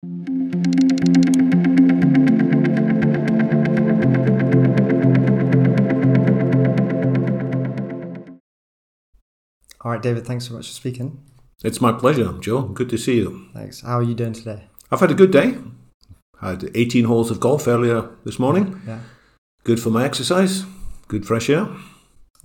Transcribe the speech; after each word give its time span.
All 0.00 0.10
right, 9.90 10.00
David, 10.00 10.24
thanks 10.24 10.46
so 10.46 10.54
much 10.54 10.68
for 10.68 10.72
speaking. 10.72 11.20
It's 11.64 11.80
my 11.80 11.90
pleasure, 11.90 12.32
Joe. 12.38 12.62
Good 12.62 12.88
to 12.90 12.96
see 12.96 13.16
you. 13.16 13.48
Thanks. 13.52 13.80
How 13.80 13.98
are 13.98 14.04
you 14.04 14.14
doing 14.14 14.34
today? 14.34 14.68
I've 14.92 15.00
had 15.00 15.10
a 15.10 15.14
good 15.14 15.32
day. 15.32 15.56
Had 16.40 16.70
18 16.76 17.06
holes 17.06 17.32
of 17.32 17.40
golf 17.40 17.66
earlier 17.66 18.08
this 18.24 18.38
morning. 18.38 18.80
Yeah. 18.86 19.00
Good 19.64 19.80
for 19.80 19.90
my 19.90 20.04
exercise. 20.04 20.64
Good 21.08 21.26
fresh 21.26 21.50
air. 21.50 21.66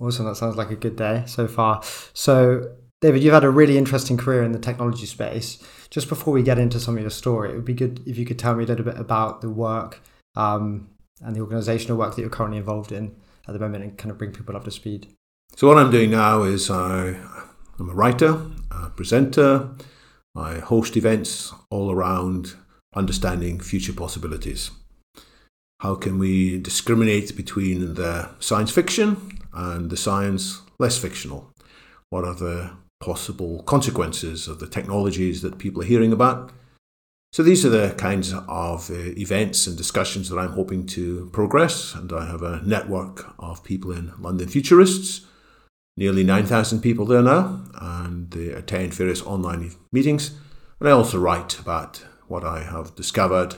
Awesome. 0.00 0.26
That 0.26 0.34
sounds 0.34 0.56
like 0.56 0.72
a 0.72 0.76
good 0.76 0.96
day 0.96 1.22
so 1.26 1.46
far. 1.46 1.82
So, 2.14 2.74
David, 3.04 3.22
you've 3.22 3.34
had 3.34 3.44
a 3.44 3.50
really 3.50 3.76
interesting 3.76 4.16
career 4.16 4.42
in 4.42 4.52
the 4.52 4.58
technology 4.58 5.04
space. 5.04 5.58
Just 5.90 6.08
before 6.08 6.32
we 6.32 6.42
get 6.42 6.58
into 6.58 6.80
some 6.80 6.96
of 6.96 7.02
your 7.02 7.10
story, 7.10 7.50
it 7.50 7.54
would 7.54 7.64
be 7.66 7.74
good 7.74 8.00
if 8.06 8.16
you 8.16 8.24
could 8.24 8.38
tell 8.38 8.54
me 8.54 8.64
a 8.64 8.66
little 8.66 8.82
bit 8.82 8.96
about 8.96 9.42
the 9.42 9.50
work 9.50 10.00
um, 10.36 10.88
and 11.20 11.36
the 11.36 11.40
organizational 11.40 11.98
work 11.98 12.16
that 12.16 12.22
you're 12.22 12.30
currently 12.30 12.56
involved 12.56 12.92
in 12.92 13.14
at 13.46 13.52
the 13.52 13.58
moment 13.58 13.84
and 13.84 13.98
kind 13.98 14.10
of 14.10 14.16
bring 14.16 14.32
people 14.32 14.56
up 14.56 14.64
to 14.64 14.70
speed. 14.70 15.08
So, 15.54 15.68
what 15.68 15.76
I'm 15.76 15.90
doing 15.90 16.12
now 16.12 16.44
is 16.44 16.70
I, 16.70 17.08
I'm 17.78 17.90
a 17.90 17.94
writer, 17.94 18.40
a 18.70 18.88
presenter. 18.88 19.76
I 20.34 20.60
host 20.60 20.96
events 20.96 21.52
all 21.68 21.90
around 21.90 22.54
understanding 22.94 23.60
future 23.60 23.92
possibilities. 23.92 24.70
How 25.80 25.94
can 25.94 26.18
we 26.18 26.58
discriminate 26.58 27.36
between 27.36 27.96
the 27.96 28.30
science 28.40 28.70
fiction 28.70 29.40
and 29.52 29.90
the 29.90 29.98
science 29.98 30.62
less 30.78 30.96
fictional? 30.96 31.52
What 32.08 32.24
are 32.24 32.34
the 32.34 32.83
possible 33.04 33.62
consequences 33.64 34.48
of 34.48 34.58
the 34.58 34.66
technologies 34.66 35.42
that 35.42 35.58
people 35.58 35.82
are 35.82 35.92
hearing 35.92 36.12
about? 36.12 36.52
So, 37.32 37.42
these 37.42 37.66
are 37.66 37.70
the 37.80 37.94
kinds 37.98 38.32
of 38.32 38.90
uh, 38.90 38.94
events 39.26 39.66
and 39.66 39.76
discussions 39.76 40.28
that 40.28 40.38
I'm 40.38 40.52
hoping 40.52 40.86
to 40.98 41.28
progress, 41.32 41.94
and 41.94 42.12
I 42.12 42.26
have 42.26 42.42
a 42.42 42.62
network 42.64 43.34
of 43.38 43.64
people 43.64 43.90
in 43.92 44.12
London 44.18 44.48
Futurists 44.48 45.26
nearly 45.96 46.24
9,000 46.24 46.80
people 46.80 47.06
there 47.06 47.22
now, 47.22 47.64
and 47.80 48.30
they 48.30 48.48
attend 48.48 48.94
various 48.94 49.22
online 49.22 49.70
meetings. 49.92 50.32
And 50.80 50.88
I 50.88 50.92
also 50.92 51.18
write 51.18 51.58
about 51.58 52.04
what 52.26 52.44
I 52.44 52.62
have 52.62 52.94
discovered 52.94 53.56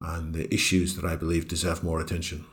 and 0.00 0.34
the 0.34 0.52
issues 0.52 0.96
that 0.96 1.04
I 1.04 1.16
believe 1.16 1.48
deserve 1.48 1.82
more 1.82 2.00
attention. 2.00 2.44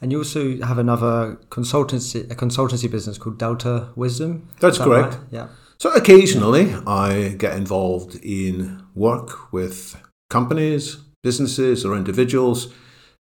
And 0.00 0.12
you 0.12 0.18
also 0.18 0.58
have 0.62 0.78
another 0.78 1.38
consultancy, 1.50 2.30
a 2.30 2.34
consultancy 2.34 2.90
business 2.90 3.18
called 3.18 3.38
Delta 3.38 3.90
Wisdom. 3.96 4.48
That's 4.60 4.78
that 4.78 4.84
correct. 4.84 5.14
Right? 5.14 5.22
Yeah. 5.30 5.48
So 5.78 5.92
occasionally 5.92 6.74
I 6.86 7.34
get 7.38 7.56
involved 7.56 8.16
in 8.22 8.82
work 8.94 9.52
with 9.52 9.96
companies, 10.28 10.96
businesses, 11.22 11.84
or 11.84 11.96
individuals 11.96 12.72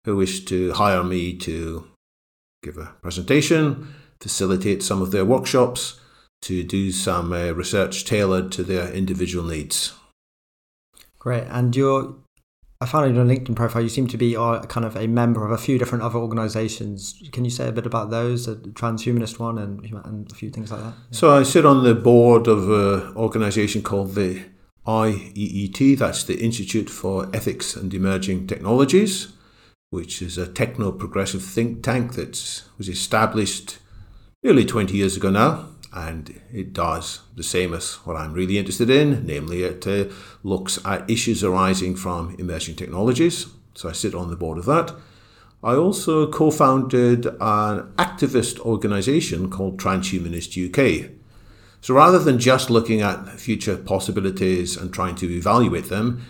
who 0.05 0.17
wish 0.17 0.45
to 0.47 0.73
hire 0.73 1.05
me 1.05 1.37
to 1.39 1.87
give 2.63 2.77
a 2.77 2.95
presentation, 3.03 3.95
facilitate 4.21 4.83
some 4.83 5.03
of 5.03 5.11
their 5.11 5.25
workshops, 5.25 6.01
to 6.43 6.63
do 6.63 6.93
some 6.93 7.33
uh, 7.33 7.51
research 7.51 8.05
tailored 8.05 8.51
to 8.53 8.63
their 8.63 8.93
individual 8.93 9.45
needs. 9.45 9.95
Great. 11.19 11.45
And 11.49 11.75
you're, 11.75 12.15
I 12.81 12.87
found 12.87 13.07
in 13.07 13.17
your 13.17 13.25
LinkedIn 13.25 13.57
profile, 13.57 13.83
you 13.83 13.89
seem 13.89 14.07
to 14.07 14.17
be 14.17 14.37
uh, 14.37 14.61
kind 14.63 14.87
of 14.87 14.95
a 14.95 15.09
member 15.09 15.45
of 15.45 15.51
a 15.51 15.59
few 15.59 15.79
different 15.79 16.05
other 16.05 16.19
organizations. 16.19 17.21
Can 17.33 17.45
you 17.45 17.51
say 17.51 17.67
a 17.69 17.73
bit 17.73 17.87
about 17.87 18.11
those, 18.11 18.47
the 18.47 18.55
transhumanist 18.55 19.41
one 19.41 19.59
and, 19.59 19.85
and 20.05 20.31
a 20.31 20.35
few 20.35 20.49
things 20.51 20.71
like 20.71 20.83
that? 20.83 20.95
Yeah. 21.11 21.11
So 21.11 21.37
I 21.37 21.43
sit 21.43 21.67
on 21.67 21.83
the 21.83 21.97
board 21.97 22.47
of 22.47 22.71
an 22.71 23.17
organization 23.17 23.83
called 23.83 24.15
the 24.15 24.45
IEET, 24.87 25.99
that's 25.99 26.23
the 26.23 26.39
Institute 26.39 26.89
for 26.89 27.29
Ethics 27.35 27.75
and 27.75 27.93
Emerging 27.93 28.47
Technologies, 28.47 29.33
which 29.91 30.23
is 30.23 30.39
a 30.39 30.47
techno 30.47 30.93
progressive 30.93 31.43
think 31.43 31.83
tank 31.83 32.13
that 32.15 32.63
was 32.79 32.89
established 32.89 33.79
nearly 34.45 34.65
20 34.65 34.97
years 34.97 35.17
ago 35.17 35.31
now 35.31 35.67
and 35.93 36.41
it 36.53 36.73
does 36.73 37.21
the 37.35 37.43
same 37.43 37.73
as 37.75 37.95
what 38.05 38.17
I'm 38.17 38.33
really 38.33 38.59
interested 38.59 38.91
in, 38.91 39.27
namely, 39.27 39.63
it 39.63 39.87
uh, 39.87 40.13
looks 40.43 40.79
at 40.85 41.09
issues 41.09 41.43
arising 41.43 41.97
from 41.97 42.37
emerging 42.39 42.77
technologies. 42.77 43.47
So 43.75 43.89
I 43.89 43.93
sit 43.93 44.15
on 44.15 44.31
the 44.31 44.37
board 44.37 44.59
of 44.59 44.67
that. 44.67 44.93
I 45.63 45.75
also 45.75 46.31
co 46.31 46.51
founded 46.51 47.27
an 47.27 47.93
activist 47.97 48.61
organization 48.61 49.51
called 49.51 49.79
Transhumanist 49.79 50.55
UK. 50.57 51.11
So 51.81 51.95
rather 51.95 52.19
than 52.19 52.39
just 52.39 52.71
looking 52.71 53.01
at 53.01 53.41
future 53.41 53.77
possibilities 53.77 54.77
and 54.77 54.93
trying 54.93 55.15
to 55.17 55.31
evaluate 55.31 55.89
them, 55.89 56.25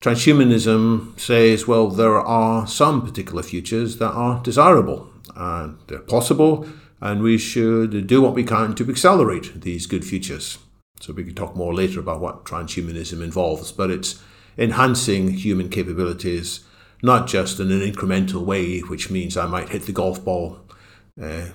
transhumanism 0.00 1.18
says, 1.18 1.66
well, 1.66 1.88
there 1.88 2.18
are 2.18 2.66
some 2.66 3.04
particular 3.04 3.42
futures 3.42 3.98
that 3.98 4.12
are 4.12 4.42
desirable 4.42 5.10
and 5.34 5.78
they're 5.86 5.98
possible 5.98 6.66
and 7.00 7.22
we 7.22 7.38
should 7.38 8.06
do 8.06 8.22
what 8.22 8.34
we 8.34 8.44
can 8.44 8.74
to 8.74 8.88
accelerate 8.88 9.60
these 9.60 9.86
good 9.86 10.04
futures. 10.04 10.58
So 11.00 11.12
we 11.12 11.24
can 11.24 11.34
talk 11.34 11.54
more 11.54 11.74
later 11.74 12.00
about 12.00 12.20
what 12.20 12.44
transhumanism 12.44 13.22
involves, 13.22 13.70
but 13.72 13.90
it's 13.90 14.22
enhancing 14.56 15.32
human 15.32 15.68
capabilities, 15.68 16.60
not 17.02 17.26
just 17.26 17.60
in 17.60 17.70
an 17.70 17.80
incremental 17.80 18.44
way, 18.44 18.80
which 18.80 19.10
means 19.10 19.36
I 19.36 19.46
might 19.46 19.68
hit 19.68 19.82
the 19.82 19.92
golf 19.92 20.24
ball 20.24 20.60
uh, 21.20 21.48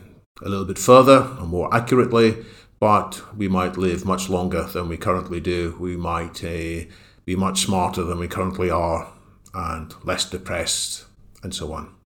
a 0.43 0.49
little 0.49 0.65
bit 0.65 0.77
further 0.77 1.35
or 1.39 1.47
more 1.47 1.73
accurately, 1.73 2.45
but 2.79 3.21
we 3.35 3.47
might 3.47 3.77
live 3.77 4.05
much 4.05 4.29
longer 4.29 4.63
than 4.63 4.89
we 4.89 4.97
currently 4.97 5.39
do. 5.39 5.75
We 5.79 5.97
might 5.97 6.43
uh, 6.43 6.85
be 7.25 7.35
much 7.35 7.61
smarter 7.61 8.03
than 8.03 8.19
we 8.19 8.27
currently 8.27 8.69
are, 8.69 9.11
and 9.53 9.93
less 10.03 10.29
depressed, 10.29 11.05
and 11.43 11.53
so 11.53 11.73
on. 11.73 12.00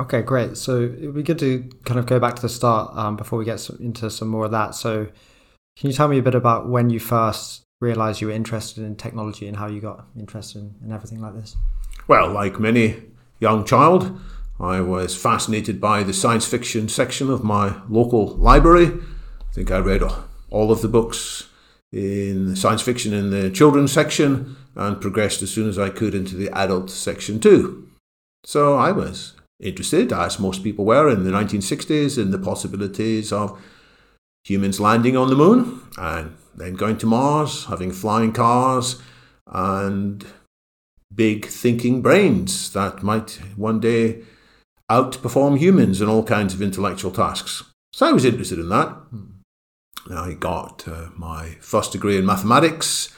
Okay, 0.00 0.22
great. 0.22 0.56
So 0.56 0.82
it'd 0.82 1.14
be 1.14 1.22
good 1.22 1.38
to 1.38 1.70
kind 1.84 2.00
of 2.00 2.06
go 2.06 2.18
back 2.18 2.34
to 2.36 2.42
the 2.42 2.48
start 2.48 2.96
um, 2.96 3.16
before 3.16 3.38
we 3.38 3.44
get 3.44 3.68
into 3.80 4.10
some 4.10 4.28
more 4.28 4.46
of 4.46 4.50
that. 4.50 4.74
So, 4.74 5.08
can 5.76 5.90
you 5.90 5.92
tell 5.92 6.08
me 6.08 6.18
a 6.18 6.22
bit 6.22 6.34
about 6.34 6.68
when 6.68 6.90
you 6.90 7.00
first 7.00 7.62
realized 7.80 8.20
you 8.20 8.28
were 8.28 8.32
interested 8.32 8.84
in 8.84 8.96
technology 8.96 9.46
and 9.46 9.56
how 9.56 9.66
you 9.66 9.80
got 9.80 10.06
interested 10.18 10.58
in, 10.58 10.74
in 10.84 10.92
everything 10.92 11.20
like 11.20 11.34
this? 11.34 11.56
Well, 12.06 12.30
like 12.30 12.60
many 12.60 13.02
young 13.40 13.64
child, 13.64 14.18
I 14.60 14.80
was 14.80 15.16
fascinated 15.16 15.80
by 15.80 16.02
the 16.02 16.12
science 16.12 16.46
fiction 16.46 16.88
section 16.88 17.30
of 17.30 17.42
my 17.42 17.80
local 17.88 18.28
library. 18.36 18.86
I 18.86 19.52
think 19.52 19.70
I 19.70 19.78
read 19.78 20.02
all 20.50 20.70
of 20.70 20.82
the 20.82 20.88
books 20.88 21.48
in 21.92 22.56
science 22.56 22.82
fiction 22.82 23.12
in 23.12 23.30
the 23.30 23.50
children's 23.50 23.92
section 23.92 24.56
and 24.74 25.00
progressed 25.00 25.42
as 25.42 25.50
soon 25.50 25.68
as 25.68 25.78
I 25.78 25.90
could 25.90 26.14
into 26.14 26.34
the 26.36 26.50
adult 26.50 26.90
section 26.90 27.38
too. 27.38 27.88
So 28.44 28.76
I 28.76 28.92
was 28.92 29.34
interested, 29.60 30.12
as 30.12 30.38
most 30.38 30.62
people 30.62 30.84
were 30.84 31.08
in 31.08 31.24
the 31.24 31.30
1960s, 31.30 32.18
in 32.18 32.30
the 32.30 32.38
possibilities 32.38 33.32
of 33.32 33.58
humans 34.44 34.80
landing 34.80 35.16
on 35.16 35.28
the 35.28 35.36
moon 35.36 35.80
and 35.96 36.36
then 36.54 36.74
going 36.74 36.98
to 36.98 37.06
Mars, 37.06 37.64
having 37.66 37.90
flying 37.90 38.32
cars, 38.32 39.00
and 39.46 40.24
big 41.14 41.46
thinking 41.46 42.02
brains 42.02 42.72
that 42.72 43.02
might 43.02 43.40
one 43.56 43.80
day 43.80 44.22
outperform 44.90 45.58
humans 45.58 46.00
in 46.00 46.08
all 46.08 46.24
kinds 46.24 46.54
of 46.54 46.62
intellectual 46.62 47.10
tasks. 47.10 47.64
So 47.92 48.06
I 48.06 48.12
was 48.12 48.24
interested 48.24 48.58
in 48.58 48.68
that. 48.68 48.96
I 50.10 50.34
got 50.34 50.86
uh, 50.86 51.08
my 51.16 51.56
first 51.60 51.92
degree 51.92 52.18
in 52.18 52.26
mathematics. 52.26 53.14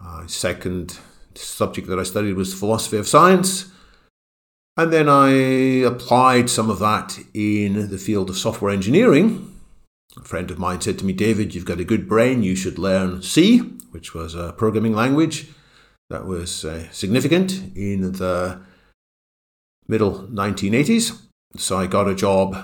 My 0.00 0.26
second 0.26 0.98
subject 1.34 1.88
that 1.88 1.98
I 1.98 2.04
studied 2.04 2.34
was 2.34 2.54
philosophy 2.54 2.96
of 2.96 3.08
science. 3.08 3.72
And 4.76 4.92
then 4.92 5.08
I 5.08 5.30
applied 5.86 6.50
some 6.50 6.68
of 6.68 6.80
that 6.80 7.18
in 7.32 7.90
the 7.90 7.98
field 7.98 8.28
of 8.28 8.36
software 8.36 8.72
engineering. 8.72 9.52
A 10.16 10.24
friend 10.24 10.50
of 10.50 10.58
mine 10.58 10.80
said 10.80 10.98
to 10.98 11.04
me, 11.04 11.12
David, 11.12 11.54
you've 11.54 11.64
got 11.64 11.80
a 11.80 11.84
good 11.84 12.08
brain, 12.08 12.42
you 12.42 12.56
should 12.56 12.78
learn 12.78 13.22
C, 13.22 13.58
which 13.90 14.14
was 14.14 14.34
a 14.34 14.52
programming 14.52 14.94
language 14.94 15.48
that 16.10 16.26
was 16.26 16.64
uh, 16.64 16.88
significant 16.90 17.52
in 17.76 18.12
the 18.12 18.60
middle 19.86 20.26
1980s. 20.28 21.20
So 21.56 21.78
I 21.78 21.86
got 21.86 22.08
a 22.08 22.14
job 22.14 22.56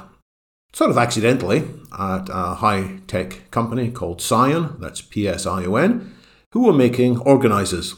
sort 0.73 0.91
of 0.91 0.99
accidentally 0.99 1.69
at 1.97 2.29
a 2.29 2.55
high 2.55 3.01
tech 3.07 3.51
company 3.51 3.91
called 3.91 4.19
Psion, 4.19 4.81
that's 4.81 5.01
P 5.01 5.29
S 5.29 5.47
I 5.47 5.65
O 5.65 5.77
N, 5.77 6.15
who 6.53 6.65
were 6.65 6.73
making 6.73 7.19
organizers 7.19 7.95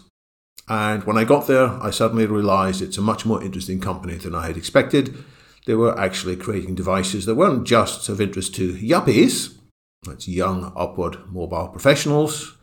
and 0.69 1.05
when 1.05 1.19
I 1.19 1.25
got 1.25 1.47
there, 1.47 1.69
I 1.83 1.91
suddenly 1.91 2.27
realized 2.27 2.83
it's 2.83 2.99
a 2.99 3.03
much 3.03 3.27
more 3.27 3.43
interesting 3.43 3.81
company 3.81 4.15
than 4.17 4.35
I 4.35 4.47
had 4.47 4.57
expected. 4.57 5.25
They 5.67 5.75
were 5.75 5.99
actually 5.99 6.37
creating 6.37 6.75
devices 6.75 7.27
that 7.27 7.35
weren't 7.35 7.67
just 7.67 8.09
of 8.09 8.21
interest 8.21 8.55
to 8.57 8.75
yuppies, 8.75 9.57
that's 10.05 10.27
young, 10.27 10.73
upward, 10.77 11.19
mobile 11.31 11.69
professionals, 11.69 12.57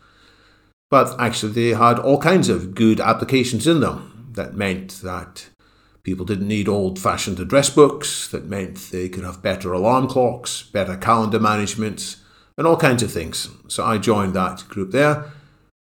but 0.90 1.20
actually 1.20 1.54
they 1.54 1.78
had 1.78 2.00
all 2.00 2.20
kinds 2.20 2.50
of 2.50 2.76
good 2.76 3.00
applications 3.00 3.68
in 3.68 3.80
them. 3.80 4.32
That 4.34 4.56
meant 4.56 5.02
that 5.04 5.50
people 6.04 6.26
didn't 6.26 6.48
need 6.48 6.68
old 6.68 7.00
fashioned 7.00 7.40
address 7.40 7.70
books, 7.70 8.28
that 8.30 8.46
meant 8.46 8.90
they 8.92 9.10
could 9.10 9.24
have 9.24 9.42
better 9.42 9.72
alarm 9.74 10.08
clocks, 10.08 10.64
better 10.64 10.98
calendar 10.98 11.40
management, 11.40 12.18
and 12.58 12.68
all 12.68 12.78
kinds 12.78 13.04
of 13.04 13.12
things. 13.12 13.50
So 13.68 13.86
I 13.86 13.98
joined 13.98 14.34
that 14.34 14.66
group 14.68 14.92
there 14.92 15.32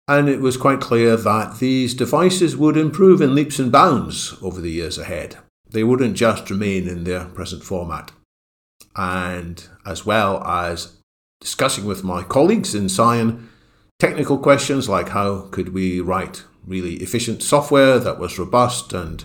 And 0.07 0.27
it 0.27 0.41
was 0.41 0.57
quite 0.57 0.81
clear 0.81 1.15
that 1.15 1.59
these 1.59 1.93
devices 1.93 2.57
would 2.57 2.75
improve 2.75 3.21
in 3.21 3.35
leaps 3.35 3.57
and 3.57 3.71
bounds 3.71 4.35
over 4.41 4.59
the 4.59 4.71
years 4.71 4.97
ahead. 4.97 5.37
They 5.69 5.83
wouldn't 5.83 6.17
just 6.17 6.49
remain 6.49 6.87
in 6.87 7.05
their 7.05 7.25
present 7.25 7.63
format. 7.63 8.11
And 8.95 9.65
as 9.85 10.05
well 10.05 10.43
as 10.43 10.97
discussing 11.39 11.85
with 11.85 12.03
my 12.03 12.23
colleagues 12.23 12.75
in 12.75 12.85
Psion 12.85 13.47
technical 13.99 14.37
questions 14.37 14.89
like 14.89 15.09
how 15.09 15.47
could 15.51 15.73
we 15.73 16.01
write 16.01 16.43
really 16.65 16.95
efficient 16.95 17.41
software 17.41 17.99
that 17.99 18.19
was 18.19 18.37
robust 18.37 18.91
and 18.93 19.23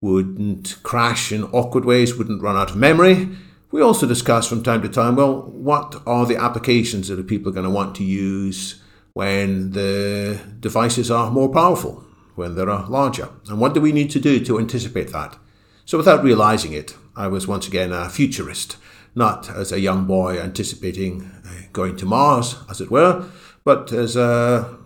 wouldn't 0.00 0.82
crash 0.82 1.32
in 1.32 1.44
awkward 1.44 1.84
ways, 1.84 2.14
wouldn't 2.14 2.42
run 2.42 2.56
out 2.56 2.70
of 2.70 2.76
memory. 2.76 3.28
We 3.70 3.82
also 3.82 4.06
discuss 4.06 4.46
from 4.46 4.62
time 4.62 4.82
to 4.82 4.88
time, 4.88 5.16
well, 5.16 5.42
what 5.42 6.02
are 6.06 6.26
the 6.26 6.36
applications 6.36 7.08
that 7.08 7.26
people 7.26 7.50
are 7.50 7.54
going 7.54 7.64
to 7.64 7.70
want 7.70 7.94
to 7.96 8.04
use 8.04 8.82
when 9.14 9.70
the 9.70 10.38
devices 10.60 11.10
are 11.10 11.30
more 11.30 11.48
powerful, 11.48 12.04
when 12.34 12.54
they're 12.54 12.66
larger? 12.66 13.30
And 13.48 13.58
what 13.58 13.72
do 13.72 13.80
we 13.80 13.92
need 13.92 14.10
to 14.10 14.20
do 14.20 14.44
to 14.44 14.58
anticipate 14.58 15.12
that? 15.12 15.38
So, 15.86 15.98
without 15.98 16.24
realizing 16.24 16.72
it, 16.72 16.96
I 17.16 17.28
was 17.28 17.46
once 17.46 17.68
again 17.68 17.92
a 17.92 18.08
futurist, 18.08 18.76
not 19.14 19.48
as 19.48 19.70
a 19.70 19.80
young 19.80 20.04
boy 20.06 20.38
anticipating 20.38 21.30
uh, 21.46 21.66
going 21.72 21.96
to 21.96 22.06
Mars, 22.06 22.56
as 22.68 22.80
it 22.80 22.90
were, 22.90 23.26
but 23.64 23.92
as 23.92 24.16
a 24.16 24.76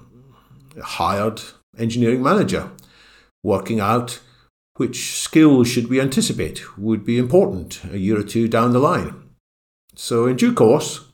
hired 0.82 1.40
engineering 1.78 2.22
manager, 2.22 2.70
working 3.42 3.80
out 3.80 4.20
which 4.76 5.18
skills 5.18 5.68
should 5.68 5.88
we 5.88 6.00
anticipate 6.00 6.78
would 6.78 7.04
be 7.04 7.18
important 7.18 7.80
a 7.90 7.98
year 7.98 8.18
or 8.18 8.22
two 8.22 8.46
down 8.46 8.72
the 8.72 8.78
line. 8.78 9.14
So, 9.94 10.26
in 10.26 10.36
due 10.36 10.52
course, 10.52 11.07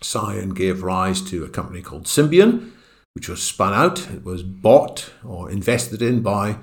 Psion 0.00 0.54
gave 0.54 0.82
rise 0.82 1.20
to 1.22 1.44
a 1.44 1.48
company 1.48 1.82
called 1.82 2.04
Symbian, 2.04 2.70
which 3.14 3.28
was 3.28 3.42
spun 3.42 3.72
out. 3.72 4.10
It 4.10 4.24
was 4.24 4.42
bought 4.42 5.12
or 5.24 5.50
invested 5.50 6.02
in 6.02 6.22
by 6.22 6.58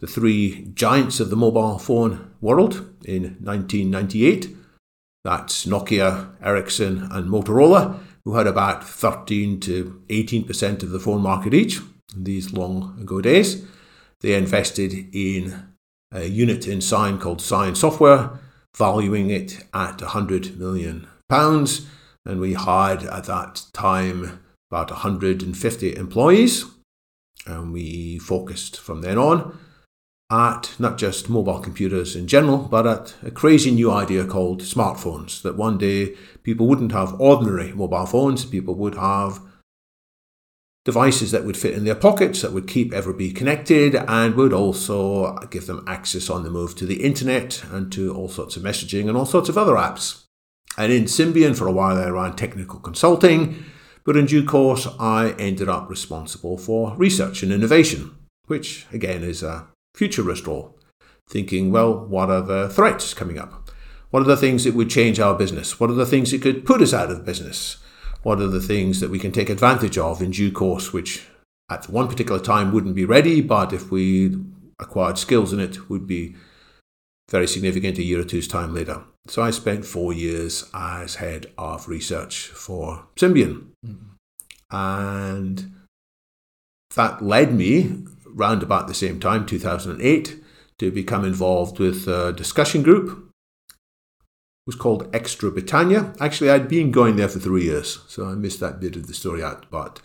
the 0.00 0.06
three 0.06 0.70
giants 0.74 1.20
of 1.20 1.30
the 1.30 1.36
mobile 1.36 1.78
phone 1.78 2.32
world 2.40 2.94
in 3.04 3.36
1998. 3.40 4.54
That's 5.24 5.66
Nokia, 5.66 6.30
Ericsson, 6.40 7.08
and 7.10 7.28
Motorola, 7.28 7.98
who 8.24 8.34
had 8.34 8.46
about 8.46 8.84
13 8.84 9.58
to 9.60 10.02
18% 10.08 10.82
of 10.82 10.90
the 10.90 11.00
phone 11.00 11.22
market 11.22 11.54
each 11.54 11.80
in 12.14 12.24
these 12.24 12.52
long 12.52 12.96
ago 13.00 13.20
days. 13.20 13.64
They 14.20 14.34
invested 14.34 14.92
in 15.14 15.74
a 16.12 16.26
unit 16.26 16.66
in 16.66 16.78
Psion 16.78 17.20
called 17.20 17.40
Psion 17.40 17.76
Software, 17.76 18.30
valuing 18.76 19.30
it 19.30 19.64
at 19.74 20.00
100 20.00 20.58
million 20.58 21.08
pounds. 21.28 21.86
And 22.26 22.40
we 22.40 22.54
had 22.54 23.04
at 23.04 23.24
that 23.24 23.62
time 23.72 24.40
about 24.70 24.90
150 24.90 25.96
employees. 25.96 26.64
And 27.46 27.72
we 27.72 28.18
focused 28.18 28.78
from 28.80 29.02
then 29.02 29.16
on 29.16 29.56
at 30.30 30.74
not 30.80 30.98
just 30.98 31.28
mobile 31.28 31.60
computers 31.60 32.16
in 32.16 32.26
general, 32.26 32.58
but 32.58 32.86
at 32.86 33.14
a 33.22 33.30
crazy 33.30 33.70
new 33.70 33.92
idea 33.92 34.24
called 34.24 34.60
smartphones. 34.62 35.40
That 35.42 35.56
one 35.56 35.78
day 35.78 36.16
people 36.42 36.66
wouldn't 36.66 36.92
have 36.92 37.20
ordinary 37.20 37.72
mobile 37.72 38.06
phones, 38.06 38.44
people 38.44 38.74
would 38.74 38.96
have 38.96 39.40
devices 40.84 41.32
that 41.32 41.44
would 41.44 41.56
fit 41.56 41.74
in 41.74 41.84
their 41.84 41.96
pockets, 41.96 42.42
that 42.42 42.52
would 42.52 42.68
keep 42.68 42.92
everybody 42.92 43.32
connected, 43.32 43.94
and 43.94 44.34
would 44.34 44.52
also 44.52 45.36
give 45.50 45.66
them 45.66 45.84
access 45.86 46.30
on 46.30 46.44
the 46.44 46.50
move 46.50 46.76
to 46.76 46.86
the 46.86 47.02
internet 47.02 47.62
and 47.72 47.92
to 47.92 48.14
all 48.14 48.28
sorts 48.28 48.56
of 48.56 48.62
messaging 48.62 49.08
and 49.08 49.16
all 49.16 49.26
sorts 49.26 49.48
of 49.48 49.58
other 49.58 49.74
apps. 49.74 50.25
And 50.76 50.92
in 50.92 51.04
Symbian, 51.04 51.56
for 51.56 51.66
a 51.66 51.72
while, 51.72 51.96
I 51.96 52.08
ran 52.08 52.36
technical 52.36 52.80
consulting, 52.80 53.64
but 54.04 54.16
in 54.16 54.26
due 54.26 54.44
course, 54.44 54.86
I 55.00 55.30
ended 55.38 55.68
up 55.68 55.88
responsible 55.88 56.58
for 56.58 56.94
research 56.96 57.42
and 57.42 57.52
innovation, 57.52 58.16
which 58.46 58.86
again 58.92 59.22
is 59.22 59.42
a 59.42 59.68
futurist 59.94 60.46
role. 60.46 60.78
Thinking, 61.28 61.72
well, 61.72 61.92
what 62.06 62.30
are 62.30 62.42
the 62.42 62.68
threats 62.68 63.12
coming 63.12 63.38
up? 63.38 63.70
What 64.10 64.20
are 64.20 64.26
the 64.26 64.36
things 64.36 64.62
that 64.64 64.74
would 64.74 64.90
change 64.90 65.18
our 65.18 65.34
business? 65.34 65.80
What 65.80 65.90
are 65.90 65.94
the 65.94 66.06
things 66.06 66.30
that 66.30 66.42
could 66.42 66.64
put 66.64 66.80
us 66.80 66.94
out 66.94 67.10
of 67.10 67.24
business? 67.24 67.78
what 68.26 68.40
are 68.40 68.48
the 68.48 68.60
things 68.60 68.98
that 68.98 69.08
we 69.08 69.20
can 69.20 69.30
take 69.30 69.48
advantage 69.48 69.96
of 69.96 70.20
in 70.20 70.32
due 70.32 70.50
course, 70.50 70.92
which 70.92 71.28
at 71.70 71.88
one 71.88 72.08
particular 72.08 72.40
time 72.40 72.72
wouldn't 72.72 72.96
be 72.96 73.04
ready, 73.04 73.40
but 73.40 73.72
if 73.72 73.92
we 73.92 74.36
acquired 74.80 75.16
skills 75.16 75.52
in 75.52 75.60
it, 75.60 75.88
would 75.88 76.08
be 76.08 76.34
very 77.30 77.48
significant 77.48 77.98
a 77.98 78.02
year 78.02 78.20
or 78.20 78.24
two's 78.24 78.48
time 78.48 78.74
later. 78.74 79.02
So 79.26 79.42
I 79.42 79.50
spent 79.50 79.84
four 79.84 80.12
years 80.12 80.70
as 80.72 81.16
head 81.16 81.46
of 81.58 81.88
research 81.88 82.48
for 82.48 83.06
Symbian. 83.16 83.68
Mm-hmm. 83.84 84.12
And 84.70 85.72
that 86.94 87.22
led 87.22 87.52
me, 87.52 88.04
round 88.26 88.62
about 88.62 88.86
the 88.86 88.94
same 88.94 89.18
time, 89.20 89.46
2008, 89.46 90.42
to 90.78 90.90
become 90.90 91.24
involved 91.24 91.78
with 91.78 92.06
a 92.06 92.32
discussion 92.32 92.82
group 92.82 93.26
It 94.66 94.74
was 94.74 94.76
called 94.76 95.10
Extrobritannia. 95.12 96.16
Actually, 96.20 96.50
I'd 96.50 96.68
been 96.68 96.90
going 96.90 97.16
there 97.16 97.28
for 97.28 97.38
three 97.38 97.64
years, 97.64 98.00
so 98.08 98.26
I 98.26 98.34
missed 98.34 98.58
that 98.60 98.80
bit 98.80 98.96
of 98.96 99.06
the 99.06 99.14
story 99.14 99.42
out. 99.42 99.66
But 99.70 100.00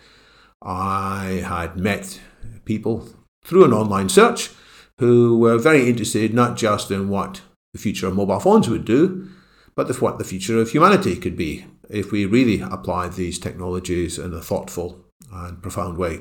I 0.61 1.43
had 1.45 1.77
met 1.77 2.19
people 2.65 3.09
through 3.43 3.65
an 3.65 3.73
online 3.73 4.07
search 4.07 4.51
who 5.01 5.35
were 5.35 5.57
very 5.57 5.89
interested 5.89 6.31
not 6.31 6.55
just 6.55 6.91
in 6.91 7.09
what 7.09 7.41
the 7.73 7.79
future 7.79 8.05
of 8.05 8.15
mobile 8.15 8.39
phones 8.39 8.69
would 8.69 8.85
do, 8.85 9.27
but 9.75 9.87
the, 9.87 9.95
what 9.95 10.19
the 10.19 10.23
future 10.23 10.61
of 10.61 10.69
humanity 10.69 11.15
could 11.15 11.35
be 11.35 11.65
if 11.89 12.11
we 12.11 12.23
really 12.23 12.61
applied 12.61 13.13
these 13.13 13.39
technologies 13.39 14.19
in 14.19 14.31
a 14.31 14.39
thoughtful 14.39 15.03
and 15.33 15.59
profound 15.59 15.97
way. 15.97 16.19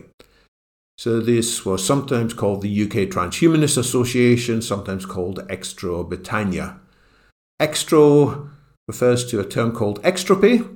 So 0.96 1.20
this 1.20 1.66
was 1.66 1.84
sometimes 1.84 2.32
called 2.32 2.62
the 2.62 2.82
UK 2.84 3.10
Transhumanist 3.10 3.76
Association, 3.76 4.62
sometimes 4.62 5.04
called 5.04 5.46
Extrobritannia. 5.48 6.78
Extro 7.60 8.48
refers 8.88 9.26
to 9.26 9.40
a 9.40 9.44
term 9.44 9.72
called 9.72 10.02
extropy, 10.02 10.66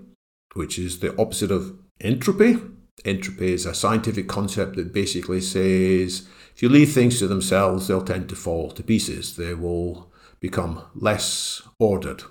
which 0.53 0.79
is 0.79 0.99
the 0.99 1.19
opposite 1.19 1.51
of 1.51 1.79
entropy. 2.03 2.59
Entropy 3.05 3.53
is 3.53 3.67
a 3.67 3.75
scientific 3.75 4.29
concept 4.29 4.77
that 4.77 4.93
basically 4.93 5.41
says 5.41 6.27
if 6.55 6.63
you 6.63 6.69
leave 6.69 6.93
things 6.93 7.19
to 7.19 7.27
themselves, 7.27 7.89
they'll 7.89 8.05
tend 8.05 8.29
to 8.29 8.37
fall 8.37 8.71
to 8.71 8.83
pieces. 8.83 9.37
They 9.37 9.55
will 9.55 10.11
become 10.41 10.83
less 10.95 11.63
ordered, 11.81 12.23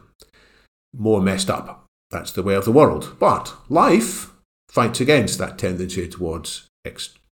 more 0.95 1.21
messed 1.21 1.49
up. 1.49 1.85
That's 2.09 2.31
the 2.31 2.43
way 2.43 2.55
of 2.55 2.63
the 2.63 2.71
world. 2.71 3.17
But 3.19 3.53
life 3.69 4.31
fights 4.69 5.01
against 5.01 5.39
that 5.39 5.57
tendency 5.57 6.07
towards 6.07 6.67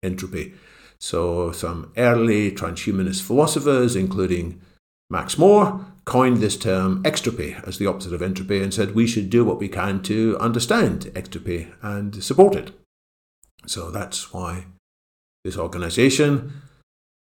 entropy. 0.02 0.54
So, 0.98 1.52
some 1.52 1.92
early 1.96 2.50
transhumanist 2.50 3.22
philosophers, 3.22 3.96
including 3.96 4.60
Max 5.08 5.38
More, 5.38 5.86
coined 6.04 6.38
this 6.38 6.56
term 6.56 7.02
extropy 7.04 7.62
as 7.66 7.78
the 7.78 7.86
opposite 7.86 8.12
of 8.12 8.22
entropy 8.22 8.62
and 8.62 8.74
said 8.74 8.94
we 8.94 9.06
should 9.06 9.30
do 9.30 9.44
what 9.44 9.58
we 9.58 9.68
can 9.68 10.02
to 10.02 10.36
understand 10.40 11.02
extropy 11.14 11.72
and 11.82 12.22
support 12.22 12.54
it. 12.56 12.72
So 13.66 13.90
that's 13.90 14.32
why 14.32 14.66
this 15.44 15.56
organization 15.56 16.62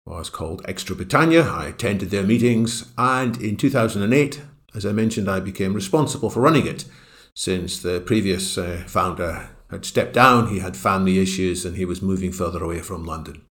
was 0.06 0.30
called 0.30 0.64
Extrobritannia. 0.64 1.48
I 1.50 1.68
attended 1.68 2.10
their 2.10 2.24
meetings, 2.24 2.92
and 2.98 3.42
in 3.42 3.58
2008, 3.58 4.42
as 4.74 4.86
I 4.86 4.92
mentioned, 4.92 5.30
I 5.30 5.40
became 5.40 5.74
responsible 5.74 6.30
for 6.30 6.42
running 6.42 6.66
it 6.66 6.86
since 7.34 7.80
the 7.80 8.02
previous 8.02 8.58
uh, 8.58 8.84
founder 8.88 9.50
had 9.70 9.86
stepped 9.86 10.14
down, 10.14 10.48
he 10.48 10.60
had 10.60 10.76
family 10.76 11.20
issues, 11.20 11.66
and 11.66 11.78
he 11.78 11.86
was 11.86 12.02
moving 12.02 12.32
further 12.32 12.64
away 12.64 12.80
from 12.80 13.06
London. 13.06 13.44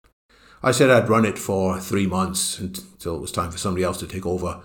I 0.63 0.73
said 0.73 0.91
I'd 0.91 1.09
run 1.09 1.25
it 1.25 1.39
for 1.39 1.81
three 1.81 2.07
months 2.07 2.59
until 2.59 3.17
it 3.17 3.21
was 3.21 3.33
time 3.33 3.51
for 3.51 3.57
somebody 3.57 3.83
else 3.83 3.99
to 3.99 4.07
take 4.07 4.27
over. 4.27 4.61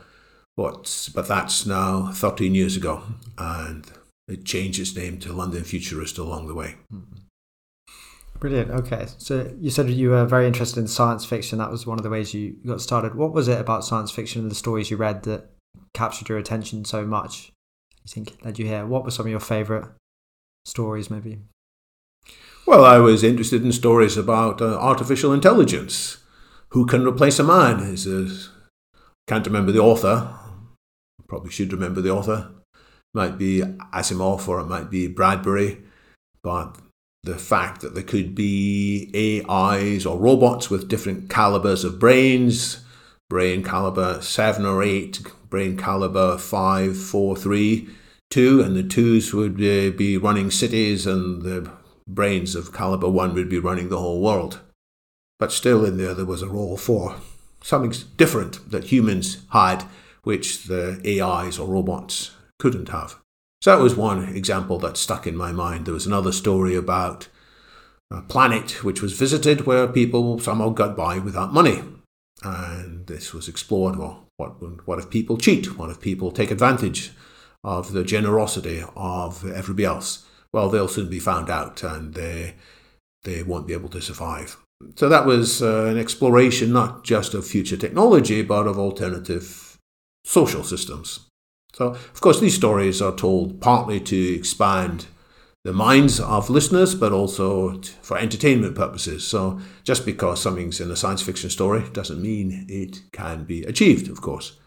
But, 0.57 1.09
but 1.13 1.27
that's 1.27 1.65
now 1.65 2.11
13 2.11 2.53
years 2.53 2.75
ago, 2.75 3.03
and 3.37 3.89
it 4.27 4.45
changed 4.45 4.79
its 4.79 4.95
name 4.95 5.17
to 5.19 5.33
London 5.33 5.63
Futurist 5.63 6.17
along 6.17 6.47
the 6.47 6.53
way. 6.53 6.75
Brilliant. 8.45 8.69
Okay. 8.69 9.07
So 9.17 9.51
you 9.59 9.71
said 9.71 9.89
you 9.89 10.11
were 10.11 10.23
very 10.25 10.45
interested 10.45 10.79
in 10.79 10.87
science 10.87 11.25
fiction. 11.25 11.57
That 11.57 11.71
was 11.71 11.87
one 11.87 11.97
of 11.97 12.03
the 12.03 12.11
ways 12.11 12.31
you 12.35 12.57
got 12.63 12.79
started. 12.79 13.15
What 13.15 13.33
was 13.33 13.47
it 13.47 13.59
about 13.59 13.83
science 13.83 14.11
fiction 14.11 14.43
and 14.43 14.51
the 14.51 14.55
stories 14.55 14.91
you 14.91 14.97
read 14.97 15.23
that 15.23 15.49
captured 15.95 16.29
your 16.29 16.37
attention 16.37 16.85
so 16.85 17.07
much? 17.07 17.51
You 18.03 18.09
think 18.09 18.37
led 18.45 18.59
you 18.59 18.67
here? 18.67 18.85
What 18.85 19.03
were 19.03 19.09
some 19.09 19.25
of 19.25 19.31
your 19.31 19.39
favourite 19.39 19.87
stories, 20.63 21.09
maybe? 21.09 21.39
Well, 22.67 22.85
I 22.85 22.99
was 22.99 23.23
interested 23.23 23.63
in 23.63 23.71
stories 23.71 24.15
about 24.15 24.61
uh, 24.61 24.77
artificial 24.77 25.33
intelligence. 25.33 26.17
Who 26.69 26.85
can 26.85 27.03
replace 27.03 27.39
a 27.39 27.43
man? 27.43 27.79
A, 27.79 28.27
can't 29.27 29.47
remember 29.47 29.71
the 29.71 29.79
author 29.79 30.37
probably 31.27 31.51
should 31.51 31.73
remember 31.73 32.01
the 32.01 32.11
author. 32.11 32.51
Might 33.13 33.37
be 33.37 33.61
Asimov 33.93 34.47
or 34.47 34.59
it 34.59 34.65
might 34.65 34.89
be 34.89 35.07
Bradbury, 35.07 35.83
but 36.43 36.77
the 37.25 37.37
fact 37.37 37.81
that 37.81 37.95
there 37.95 38.03
could 38.03 38.35
be 38.35 39.43
AIs 39.49 40.05
or 40.05 40.17
robots 40.17 40.69
with 40.69 40.87
different 40.87 41.29
calibers 41.29 41.83
of 41.83 41.99
brains, 41.99 42.85
brain 43.29 43.63
caliber 43.63 44.21
seven 44.21 44.65
or 44.65 44.83
eight, 44.83 45.21
brain 45.49 45.75
caliber 45.75 46.37
five, 46.37 46.97
four, 46.97 47.35
three, 47.35 47.89
two, 48.29 48.61
and 48.61 48.75
the 48.75 48.83
twos 48.83 49.33
would 49.33 49.55
uh, 49.55 49.89
be 49.97 50.17
running 50.17 50.51
cities 50.51 51.07
and 51.07 51.41
the 51.41 51.69
brains 52.07 52.55
of 52.55 52.73
caliber 52.73 53.09
one 53.09 53.33
would 53.33 53.49
be 53.49 53.59
running 53.59 53.89
the 53.89 53.99
whole 53.99 54.21
world. 54.21 54.61
But 55.39 55.51
still, 55.51 55.83
in 55.83 55.97
there, 55.97 56.13
there 56.13 56.25
was 56.25 56.43
a 56.43 56.47
role 56.47 56.77
for 56.77 57.15
something 57.61 57.93
different 58.17 58.69
that 58.69 58.85
humans 58.85 59.39
had, 59.49 59.83
which 60.23 60.65
the 60.65 61.01
AIs 61.03 61.57
or 61.57 61.67
robots 61.67 62.31
couldn't 62.59 62.89
have. 62.89 63.19
So 63.65 63.71
that 63.71 63.81
was 63.81 63.95
one 63.95 64.35
example 64.35 64.77
that 64.77 64.95
stuck 64.95 65.25
in 65.25 65.35
my 65.35 65.51
mind. 65.51 65.87
There 65.87 65.93
was 65.95 66.05
another 66.05 66.31
story 66.31 66.75
about 66.75 67.29
a 68.11 68.21
planet 68.21 68.83
which 68.83 69.01
was 69.01 69.17
visited 69.17 69.65
where 69.65 69.87
people 69.87 70.37
somehow 70.37 70.69
got 70.69 70.95
by 70.95 71.17
without 71.17 71.51
money. 71.51 71.81
And 72.43 73.07
this 73.07 73.33
was 73.33 73.47
explored 73.47 73.95
well, 73.95 74.27
what, 74.37 74.85
what 74.85 74.99
if 74.99 75.09
people 75.09 75.39
cheat? 75.39 75.79
What 75.79 75.89
if 75.89 75.99
people 75.99 76.29
take 76.29 76.51
advantage 76.51 77.11
of 77.63 77.91
the 77.91 78.03
generosity 78.03 78.83
of 78.95 79.43
everybody 79.43 79.85
else? 79.85 80.27
Well, 80.53 80.69
they'll 80.69 80.87
soon 80.87 81.09
be 81.09 81.17
found 81.17 81.49
out 81.49 81.81
and 81.81 82.13
they, 82.13 82.53
they 83.23 83.41
won't 83.41 83.65
be 83.65 83.73
able 83.73 83.89
to 83.89 83.99
survive. 83.99 84.57
So 84.95 85.09
that 85.09 85.25
was 85.25 85.63
uh, 85.63 85.85
an 85.85 85.97
exploration 85.97 86.71
not 86.71 87.03
just 87.03 87.33
of 87.33 87.47
future 87.47 87.77
technology, 87.77 88.43
but 88.43 88.67
of 88.67 88.77
alternative 88.77 89.79
social 90.23 90.63
systems. 90.63 91.24
So, 91.75 91.87
of 91.87 92.21
course, 92.21 92.39
these 92.39 92.55
stories 92.55 93.01
are 93.01 93.13
told 93.13 93.59
partly 93.59 93.99
to 93.99 94.33
expand 94.33 95.07
the 95.65 95.73
minds 95.73 96.21
of 96.21 96.49
listeners, 96.49 96.95
but 96.95 97.11
also 97.11 97.81
for 98.01 98.17
entertainment 98.17 98.75
purposes. 98.75 99.27
So, 99.27 99.59
just 99.83 100.05
because 100.05 100.41
something's 100.41 100.79
in 100.79 100.89
a 100.89 100.95
science 100.95 101.21
fiction 101.21 101.49
story 101.49 101.83
doesn't 101.91 102.21
mean 102.21 102.65
it 102.69 103.01
can 103.11 103.43
be 103.43 103.63
achieved, 103.63 104.09
of 104.09 104.21
course. 104.21 104.57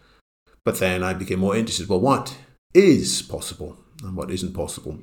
But 0.63 0.77
then 0.77 1.01
I 1.01 1.13
became 1.13 1.39
more 1.39 1.55
interested 1.55 1.89
well, 1.89 1.99
what 1.99 2.37
is 2.75 3.23
possible 3.23 3.79
and 4.03 4.15
what 4.15 4.29
isn't 4.29 4.53
possible? 4.53 4.99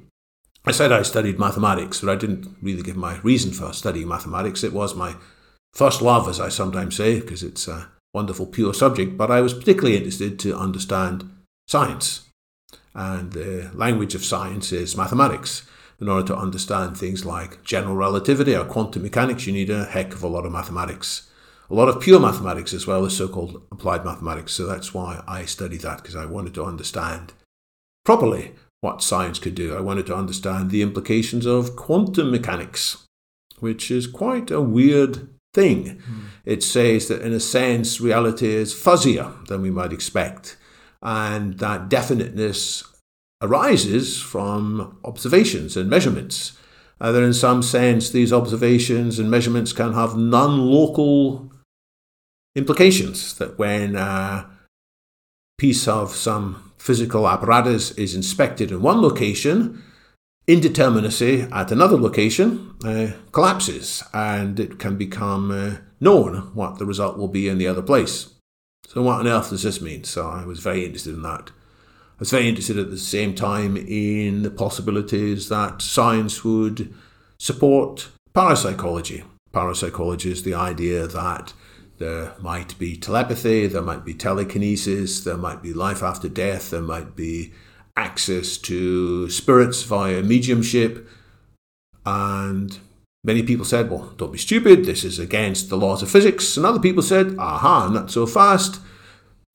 I 0.65 0.71
said 0.71 0.93
I 0.93 1.03
studied 1.03 1.41
mathematics, 1.41 2.01
but 2.01 2.11
I 2.11 2.15
didn't 2.15 2.57
really 2.63 2.83
give 2.83 2.97
my 2.97 3.19
reason 3.25 3.51
for 3.51 3.73
studying 3.73 4.07
mathematics. 4.07 4.63
It 4.63 4.73
was 4.73 4.95
my 4.95 5.17
first 5.75 6.01
love, 6.03 6.29
as 6.29 6.39
I 6.39 6.51
sometimes 6.51 6.97
say, 6.97 7.19
because 7.19 7.43
it's 7.43 7.67
a 7.67 7.89
wonderful, 8.15 8.47
pure 8.47 8.75
subject. 8.75 9.17
But 9.17 9.33
I 9.33 9.41
was 9.41 9.55
particularly 9.55 9.97
interested 9.97 10.39
to 10.39 10.57
understand 10.57 11.33
science. 11.67 12.29
And 12.95 13.33
the 13.33 13.71
language 13.75 14.15
of 14.15 14.25
science 14.25 14.73
is 14.73 14.97
mathematics. 14.97 15.67
In 16.01 16.09
order 16.09 16.27
to 16.29 16.37
understand 16.37 16.97
things 16.97 17.25
like 17.25 17.63
general 17.63 17.97
relativity 17.97 18.55
or 18.55 18.65
quantum 18.65 19.03
mechanics, 19.03 19.47
you 19.47 19.53
need 19.53 19.71
a 19.71 19.85
heck 19.87 20.13
of 20.13 20.23
a 20.23 20.29
lot 20.29 20.45
of 20.45 20.53
mathematics. 20.53 21.31
A 21.69 21.75
lot 21.75 21.89
of 21.89 22.01
pure 22.01 22.21
mathematics 22.21 22.73
as 22.73 22.87
well 22.87 23.05
as 23.05 23.17
so 23.17 23.29
called 23.29 23.63
applied 23.73 24.05
mathematics. 24.05 24.53
So 24.53 24.67
that's 24.67 24.95
why 24.95 25.23
I 25.27 25.47
studied 25.47 25.81
that, 25.81 25.99
because 25.99 26.15
I 26.15 26.27
wanted 26.27 26.55
to 26.55 26.65
understand 26.65 27.33
properly 28.05 28.55
what 28.83 29.03
science 29.03 29.39
could 29.39 29.55
do. 29.55 29.75
I 29.77 29.81
wanted 29.81 30.07
to 30.07 30.15
understand 30.15 30.71
the 30.71 30.83
implications 30.83 31.47
of 31.47 31.77
quantum 31.77 32.31
mechanics, 32.31 33.05
which 33.59 33.91
is 33.91 34.07
quite 34.07 34.51
a 34.51 34.61
weird 34.61 35.29
thing. 35.55 35.97
Mm. 35.97 36.25
It 36.45 36.63
says 36.63 37.09
that, 37.09 37.23
in 37.23 37.33
a 37.33 37.41
sense, 37.41 38.01
reality 38.01 38.49
is 38.49 38.75
fuzzier 38.75 39.47
than 39.49 39.63
we 39.63 39.71
might 39.71 39.93
expect 39.93 40.57
and 41.07 41.61
that 41.61 41.89
definiteness 41.89 42.83
arises 43.41 44.21
from 44.21 44.99
observations 45.05 45.77
and 45.77 45.89
measurements. 45.89 46.59
Uh, 47.01 47.13
that 47.13 47.23
in 47.23 47.33
some 47.33 47.63
sense, 47.63 48.11
these 48.11 48.33
observations 48.33 49.19
and 49.19 49.31
measurements 49.31 49.73
can 49.73 49.93
have 49.93 50.17
non 50.17 50.59
local 50.59 51.53
implications. 52.57 53.35
That 53.39 53.57
when 53.57 53.95
a 53.95 54.51
piece 55.59 55.87
of 55.87 56.17
some 56.17 56.73
physical 56.77 57.29
apparatus 57.29 57.93
is 57.93 58.15
inspected 58.17 58.73
in 58.73 58.83
one 58.83 59.01
location, 59.01 59.83
indeterminacy 60.49 61.49
at 61.53 61.71
another 61.71 61.97
location 61.97 62.75
uh, 62.85 63.13
collapses 63.31 64.03
and 64.13 64.59
it 64.59 64.79
can 64.79 64.97
become 64.97 65.51
uh, 65.51 65.77
known 66.01 66.51
what 66.55 66.79
the 66.79 66.87
result 66.87 67.17
will 67.17 67.29
be 67.29 67.49
in 67.49 67.59
the 67.59 67.67
other 67.69 67.83
place. 67.83 68.36
So, 68.87 69.03
what 69.03 69.21
on 69.21 69.27
earth 69.27 69.51
does 69.51 69.65
this 69.65 69.81
mean? 69.81 70.05
So, 70.05 70.29
I 70.29 70.45
was 70.45 70.61
very 70.61 70.85
interested 70.85 71.15
in 71.15 71.23
that. 71.23 71.51
I 71.51 72.21
was 72.21 72.31
very 72.31 72.49
interested 72.49 72.79
at 72.79 72.91
the 72.91 72.99
same 72.99 73.35
time 73.35 73.77
in 73.77 74.43
the 74.43 74.51
possibilities 74.51 75.49
that 75.49 75.83
science 75.83 76.45
would 76.45 76.95
support 77.37 78.09
parapsychology. 78.33 79.25
Parapsychology 79.53 80.31
is 80.31 80.45
the 80.45 80.55
idea 80.55 81.07
that 81.09 81.53
there 81.99 82.35
might 82.41 82.79
be 82.79 82.97
telepathy, 82.97 83.67
there 83.67 83.83
might 83.83 84.05
be 84.05 84.15
telekinesis, 84.15 85.25
there 85.25 85.37
might 85.37 85.63
be 85.63 85.73
life 85.73 86.03
after 86.03 86.29
death, 86.29 86.71
there 86.71 86.81
might 86.81 87.17
be 87.17 87.53
access 87.97 88.57
to 88.59 89.29
spirits 89.31 89.83
via 89.83 90.23
mediumship, 90.23 91.09
and 92.05 92.79
Many 93.27 93.43
people 93.43 93.65
said, 93.65 93.91
well, 93.91 94.15
don't 94.17 94.31
be 94.31 94.39
stupid, 94.39 94.85
this 94.85 95.03
is 95.03 95.19
against 95.19 95.69
the 95.69 95.77
laws 95.77 96.01
of 96.01 96.09
physics. 96.09 96.57
And 96.57 96.65
other 96.65 96.79
people 96.79 97.03
said, 97.03 97.35
aha, 97.41 97.89
not 97.89 98.09
so 98.09 98.25
fast. 98.25 98.81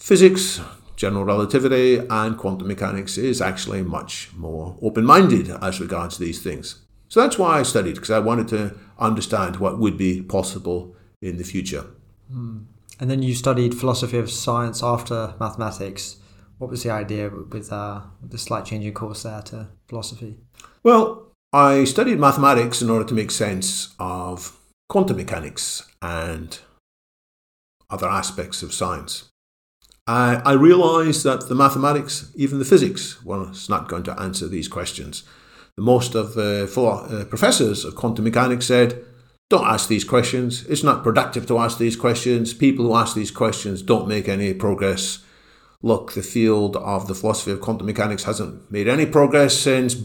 Physics, 0.02 0.60
general 0.98 1.24
relativity, 1.24 2.00
and 2.10 2.38
quantum 2.38 2.68
mechanics 2.68 3.18
is 3.18 3.42
actually 3.42 3.82
much 3.82 4.30
more 4.36 4.78
open 4.82 5.06
minded 5.06 5.50
as 5.62 5.80
regards 5.80 6.18
these 6.18 6.44
things. 6.44 6.82
So 7.08 7.22
that's 7.22 7.38
why 7.38 7.60
I 7.60 7.64
studied, 7.64 7.96
because 7.96 8.12
I 8.12 8.20
wanted 8.20 8.50
to 8.50 8.78
understand 9.00 9.56
what 9.56 9.80
would 9.80 9.98
be 9.98 10.22
possible 10.22 10.94
in 11.22 11.38
the 11.38 11.46
future. 11.46 11.86
Hmm. 12.30 12.64
And 13.00 13.10
then 13.10 13.24
you 13.24 13.34
studied 13.34 13.74
philosophy 13.74 14.18
of 14.18 14.30
science 14.30 14.84
after 14.84 15.34
mathematics. 15.40 16.18
What 16.58 16.70
was 16.70 16.84
the 16.84 16.92
idea 16.92 17.30
with 17.30 17.72
uh, 17.72 18.02
the 18.22 18.38
slight 18.38 18.66
change 18.66 18.84
in 18.84 18.94
course 18.94 19.24
there 19.24 19.42
to 19.44 19.70
philosophy? 19.88 20.40
Well, 20.84 21.31
I 21.54 21.84
studied 21.84 22.20
mathematics 22.20 22.82
in 22.82 22.90
order 22.90 23.06
to 23.06 23.14
make 23.14 23.30
sense 23.30 23.94
of 24.00 24.58
quantum 24.88 25.18
mechanics 25.18 25.86
and 26.02 26.58
other 27.90 28.08
aspects 28.08 28.64
of 28.64 28.74
science. 28.74 29.30
I, 30.08 30.42
I 30.46 30.54
realized 30.54 31.26
that 31.26 31.50
the 31.50 31.56
mathematics, 31.56 32.32
even 32.36 32.60
the 32.60 32.66
physics, 32.66 33.24
was 33.24 33.70
not 33.70 33.90
going 33.90 34.04
to 34.04 34.20
answer 34.20 34.48
these 34.48 34.70
questions. 34.70 35.24
Most 35.78 36.16
of 36.16 36.36
the 36.36 36.70
four, 36.74 37.04
uh, 37.04 37.26
professors 37.26 37.84
of 37.84 37.96
quantum 37.96 38.24
mechanics 38.24 38.66
said, 38.66 39.04
don't 39.50 39.68
ask 39.68 39.90
these 39.90 40.06
questions. 40.06 40.66
It's 40.68 40.84
not 40.84 41.04
productive 41.04 41.46
to 41.48 41.58
ask 41.58 41.78
these 41.78 41.98
questions. 41.98 42.54
People 42.54 42.86
who 42.86 42.96
ask 42.96 43.14
these 43.14 43.32
questions 43.32 43.82
don't 43.82 44.08
make 44.08 44.30
any 44.30 44.54
progress. 44.54 45.20
Look, 45.82 46.14
the 46.14 46.24
field 46.24 46.78
of 46.78 47.08
the 47.08 47.16
philosophy 47.16 47.52
of 47.52 47.60
quantum 47.60 47.88
mechanics 47.88 48.24
hasn't 48.24 48.72
made 48.72 48.88
any 48.88 49.06
progress 49.06 49.58
since 49.58 49.96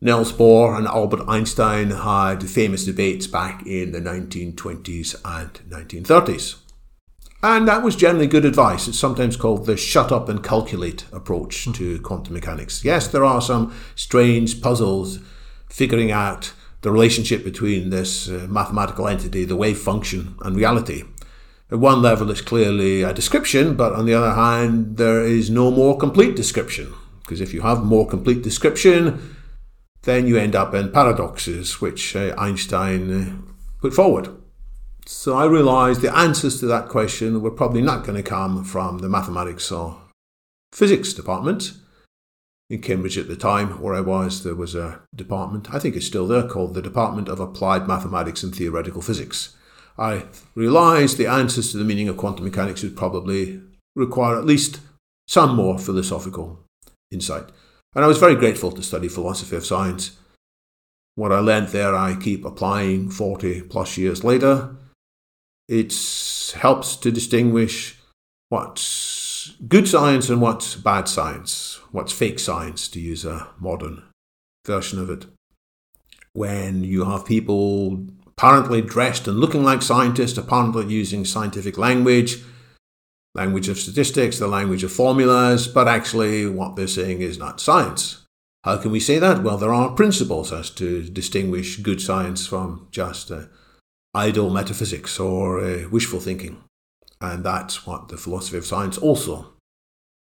Niels 0.00 0.32
Bohr 0.32 0.76
and 0.76 0.86
Albert 0.86 1.24
Einstein 1.26 1.90
had 1.90 2.48
famous 2.48 2.84
debates 2.84 3.26
back 3.26 3.66
in 3.66 3.90
the 3.90 4.00
1920s 4.00 5.16
and 5.24 5.52
1930s. 5.68 6.60
And 7.42 7.66
that 7.66 7.82
was 7.82 7.96
generally 7.96 8.28
good 8.28 8.44
advice. 8.44 8.86
It's 8.86 8.98
sometimes 8.98 9.36
called 9.36 9.66
the 9.66 9.76
shut 9.76 10.12
up 10.12 10.28
and 10.28 10.42
calculate 10.42 11.04
approach 11.12 11.68
to 11.72 12.00
quantum 12.00 12.34
mechanics. 12.34 12.84
Yes, 12.84 13.08
there 13.08 13.24
are 13.24 13.40
some 13.40 13.74
strange 13.96 14.60
puzzles 14.60 15.18
figuring 15.68 16.12
out 16.12 16.52
the 16.82 16.92
relationship 16.92 17.42
between 17.42 17.90
this 17.90 18.28
uh, 18.28 18.46
mathematical 18.48 19.08
entity, 19.08 19.44
the 19.44 19.56
wave 19.56 19.78
function, 19.78 20.36
and 20.42 20.56
reality. 20.56 21.04
At 21.72 21.80
one 21.80 22.02
level, 22.02 22.30
it's 22.30 22.40
clearly 22.40 23.02
a 23.02 23.12
description, 23.12 23.74
but 23.76 23.92
on 23.92 24.06
the 24.06 24.14
other 24.14 24.32
hand, 24.32 24.96
there 24.96 25.24
is 25.24 25.50
no 25.50 25.72
more 25.72 25.98
complete 25.98 26.36
description. 26.36 26.94
Because 27.20 27.40
if 27.40 27.52
you 27.52 27.60
have 27.62 27.84
more 27.84 28.06
complete 28.06 28.42
description, 28.42 29.36
then 30.08 30.26
you 30.26 30.36
end 30.36 30.56
up 30.56 30.74
in 30.74 30.90
paradoxes, 30.90 31.80
which 31.80 32.16
uh, 32.16 32.34
Einstein 32.38 33.10
uh, 33.12 33.52
put 33.80 33.92
forward. 33.92 34.28
So 35.06 35.36
I 35.36 35.44
realized 35.44 36.00
the 36.00 36.16
answers 36.16 36.60
to 36.60 36.66
that 36.66 36.88
question 36.88 37.40
were 37.40 37.50
probably 37.50 37.82
not 37.82 38.04
going 38.04 38.16
to 38.16 38.28
come 38.28 38.64
from 38.64 38.98
the 38.98 39.08
mathematics 39.08 39.70
or 39.70 40.00
physics 40.72 41.12
department. 41.12 41.72
In 42.70 42.82
Cambridge 42.82 43.16
at 43.16 43.28
the 43.28 43.36
time, 43.36 43.80
where 43.80 43.94
I 43.94 44.00
was, 44.00 44.44
there 44.44 44.54
was 44.54 44.74
a 44.74 45.00
department, 45.14 45.72
I 45.72 45.78
think 45.78 45.96
it's 45.96 46.06
still 46.06 46.26
there, 46.26 46.46
called 46.46 46.74
the 46.74 46.82
Department 46.82 47.28
of 47.28 47.40
Applied 47.40 47.88
Mathematics 47.88 48.42
and 48.42 48.54
Theoretical 48.54 49.00
Physics. 49.00 49.56
I 49.96 50.24
realized 50.54 51.16
the 51.16 51.26
answers 51.26 51.72
to 51.72 51.78
the 51.78 51.84
meaning 51.84 52.08
of 52.08 52.18
quantum 52.18 52.44
mechanics 52.44 52.82
would 52.82 52.96
probably 52.96 53.62
require 53.96 54.38
at 54.38 54.44
least 54.44 54.80
some 55.26 55.56
more 55.56 55.78
philosophical 55.78 56.60
insight. 57.10 57.48
And 57.98 58.04
I 58.04 58.06
was 58.06 58.18
very 58.18 58.36
grateful 58.36 58.70
to 58.70 58.80
study 58.80 59.08
philosophy 59.08 59.56
of 59.56 59.66
science. 59.66 60.16
What 61.16 61.32
I 61.32 61.40
learned 61.40 61.70
there, 61.70 61.96
I 61.96 62.14
keep 62.14 62.44
applying 62.44 63.10
40 63.10 63.62
plus 63.62 63.98
years 63.98 64.22
later. 64.22 64.76
It 65.66 65.92
helps 66.54 66.94
to 66.94 67.10
distinguish 67.10 67.98
what's 68.50 69.56
good 69.66 69.88
science 69.88 70.30
and 70.30 70.40
what's 70.40 70.76
bad 70.76 71.08
science, 71.08 71.80
what's 71.90 72.12
fake 72.12 72.38
science, 72.38 72.86
to 72.86 73.00
use 73.00 73.24
a 73.24 73.48
modern 73.58 74.04
version 74.64 75.00
of 75.00 75.10
it. 75.10 75.26
When 76.34 76.84
you 76.84 77.04
have 77.04 77.26
people 77.26 78.06
apparently 78.28 78.80
dressed 78.80 79.26
and 79.26 79.40
looking 79.40 79.64
like 79.64 79.82
scientists, 79.82 80.38
apparently 80.38 80.86
using 80.86 81.24
scientific 81.24 81.76
language, 81.76 82.44
language 83.38 83.68
of 83.68 83.78
statistics, 83.78 84.38
the 84.38 84.48
language 84.58 84.84
of 84.84 84.92
formulas, 84.92 85.68
but 85.68 85.86
actually 85.86 86.36
what 86.58 86.74
they're 86.74 86.98
saying 87.00 87.20
is 87.20 87.38
not 87.38 87.60
science. 87.60 88.02
How 88.64 88.76
can 88.82 88.90
we 88.90 89.00
say 89.00 89.18
that? 89.20 89.42
Well, 89.44 89.58
there 89.58 89.72
are 89.80 90.00
principles 90.02 90.52
as 90.52 90.70
to 90.80 90.88
distinguish 91.20 91.78
good 91.88 92.00
science 92.00 92.46
from 92.46 92.88
just 92.90 93.30
uh, 93.30 93.42
idle 94.14 94.50
metaphysics 94.50 95.20
or 95.20 95.60
uh, 95.60 95.88
wishful 95.88 96.20
thinking. 96.20 96.54
And 97.20 97.44
that's 97.44 97.86
what 97.86 98.08
the 98.08 98.16
philosophy 98.16 98.58
of 98.58 98.66
science 98.66 98.98
also 98.98 99.34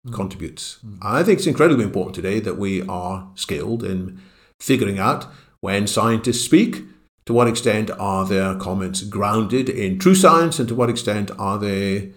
mm. 0.07 0.13
contributes. 0.13 0.79
Mm. 0.85 0.99
I 1.03 1.23
think 1.23 1.39
it's 1.39 1.53
incredibly 1.55 1.85
important 1.85 2.15
today 2.15 2.39
that 2.41 2.59
we 2.59 2.83
are 2.87 3.17
skilled 3.35 3.83
in 3.83 4.21
figuring 4.61 4.99
out 4.99 5.27
when 5.61 5.87
scientists 5.87 6.45
speak, 6.45 6.85
to 7.25 7.33
what 7.33 7.49
extent 7.49 7.91
are 7.99 8.25
their 8.25 8.55
comments 8.55 9.03
grounded 9.03 9.69
in 9.69 9.99
true 9.99 10.15
science, 10.15 10.61
and 10.61 10.69
to 10.69 10.75
what 10.75 10.91
extent 10.91 11.31
are 11.39 11.59
they 11.59 12.13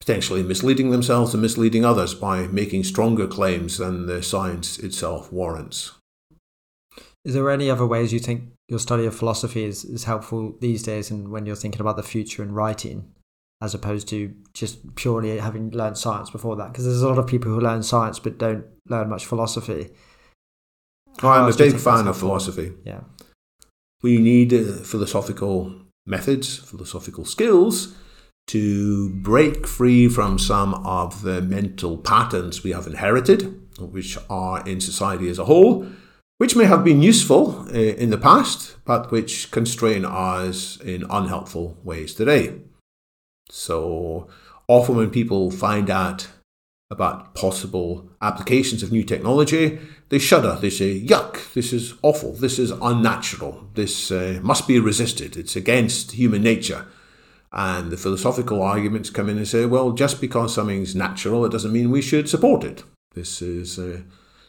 potentially 0.00 0.42
misleading 0.42 0.90
themselves 0.90 1.32
and 1.32 1.42
misleading 1.42 1.84
others 1.84 2.14
by 2.14 2.46
making 2.48 2.84
stronger 2.84 3.26
claims 3.26 3.78
than 3.78 4.06
the 4.06 4.22
science 4.22 4.78
itself 4.78 5.32
warrants. 5.32 5.92
Is 7.24 7.32
there 7.32 7.50
any 7.50 7.70
other 7.70 7.86
ways 7.86 8.12
you 8.12 8.18
think 8.18 8.52
your 8.68 8.78
study 8.78 9.06
of 9.06 9.14
philosophy 9.14 9.64
is, 9.64 9.84
is 9.84 10.04
helpful 10.04 10.56
these 10.60 10.82
days 10.82 11.10
and 11.10 11.30
when 11.30 11.46
you're 11.46 11.56
thinking 11.56 11.80
about 11.80 11.96
the 11.96 12.02
future 12.02 12.42
and 12.42 12.54
writing, 12.54 13.12
as 13.62 13.72
opposed 13.74 14.06
to 14.08 14.34
just 14.52 14.94
purely 14.94 15.38
having 15.38 15.70
learned 15.70 15.96
science 15.96 16.28
before 16.28 16.56
that? 16.56 16.72
Because 16.72 16.84
there's 16.84 17.00
a 17.00 17.08
lot 17.08 17.18
of 17.18 17.26
people 17.26 17.50
who 17.50 17.60
learn 17.60 17.82
science 17.82 18.18
but 18.18 18.36
don't 18.36 18.66
learn 18.88 19.08
much 19.08 19.24
philosophy. 19.24 19.90
I'm 21.22 21.50
a 21.50 21.56
big 21.56 21.78
fan 21.78 22.08
of 22.08 22.18
philosophy. 22.18 22.72
Yeah. 22.84 23.00
We 24.02 24.18
need 24.18 24.52
uh, 24.52 24.82
philosophical 24.82 25.72
methods, 26.04 26.58
philosophical 26.58 27.24
skills 27.24 27.94
to 28.46 29.10
break 29.10 29.66
free 29.66 30.08
from 30.08 30.38
some 30.38 30.74
of 30.86 31.22
the 31.22 31.40
mental 31.42 31.96
patterns 31.98 32.62
we 32.62 32.72
have 32.72 32.86
inherited, 32.86 33.60
which 33.78 34.18
are 34.28 34.66
in 34.66 34.80
society 34.80 35.28
as 35.28 35.38
a 35.38 35.46
whole, 35.46 35.86
which 36.38 36.56
may 36.56 36.64
have 36.64 36.84
been 36.84 37.00
useful 37.00 37.66
eh, 37.72 37.94
in 37.96 38.10
the 38.10 38.18
past, 38.18 38.76
but 38.84 39.10
which 39.10 39.50
constrain 39.50 40.04
us 40.04 40.78
in 40.80 41.04
unhelpful 41.08 41.78
ways 41.82 42.14
today. 42.14 42.60
So 43.50 44.28
often 44.68 44.96
when 44.96 45.10
people 45.10 45.50
find 45.50 45.90
out 45.90 46.28
about 46.90 47.34
possible 47.34 48.10
applications 48.20 48.82
of 48.82 48.92
new 48.92 49.02
technology, 49.02 49.78
they 50.10 50.18
shudder. 50.18 50.56
They 50.60 50.70
say, 50.70 51.00
yuck, 51.00 51.52
this 51.54 51.72
is 51.72 51.94
awful, 52.02 52.34
this 52.34 52.58
is 52.58 52.70
unnatural, 52.70 53.68
this 53.74 54.10
uh, 54.10 54.38
must 54.42 54.68
be 54.68 54.78
resisted, 54.78 55.36
it's 55.36 55.56
against 55.56 56.12
human 56.12 56.42
nature. 56.42 56.86
And 57.56 57.92
the 57.92 57.96
philosophical 57.96 58.60
arguments 58.62 59.10
come 59.10 59.28
in 59.28 59.36
and 59.36 59.46
say, 59.46 59.64
well, 59.64 59.92
just 59.92 60.20
because 60.20 60.52
something's 60.52 60.96
natural, 60.96 61.44
it 61.44 61.52
doesn't 61.52 61.72
mean 61.72 61.92
we 61.92 62.02
should 62.02 62.28
support 62.28 62.64
it. 62.64 62.82
This 63.14 63.40
is 63.40 63.78
uh, 63.78 64.00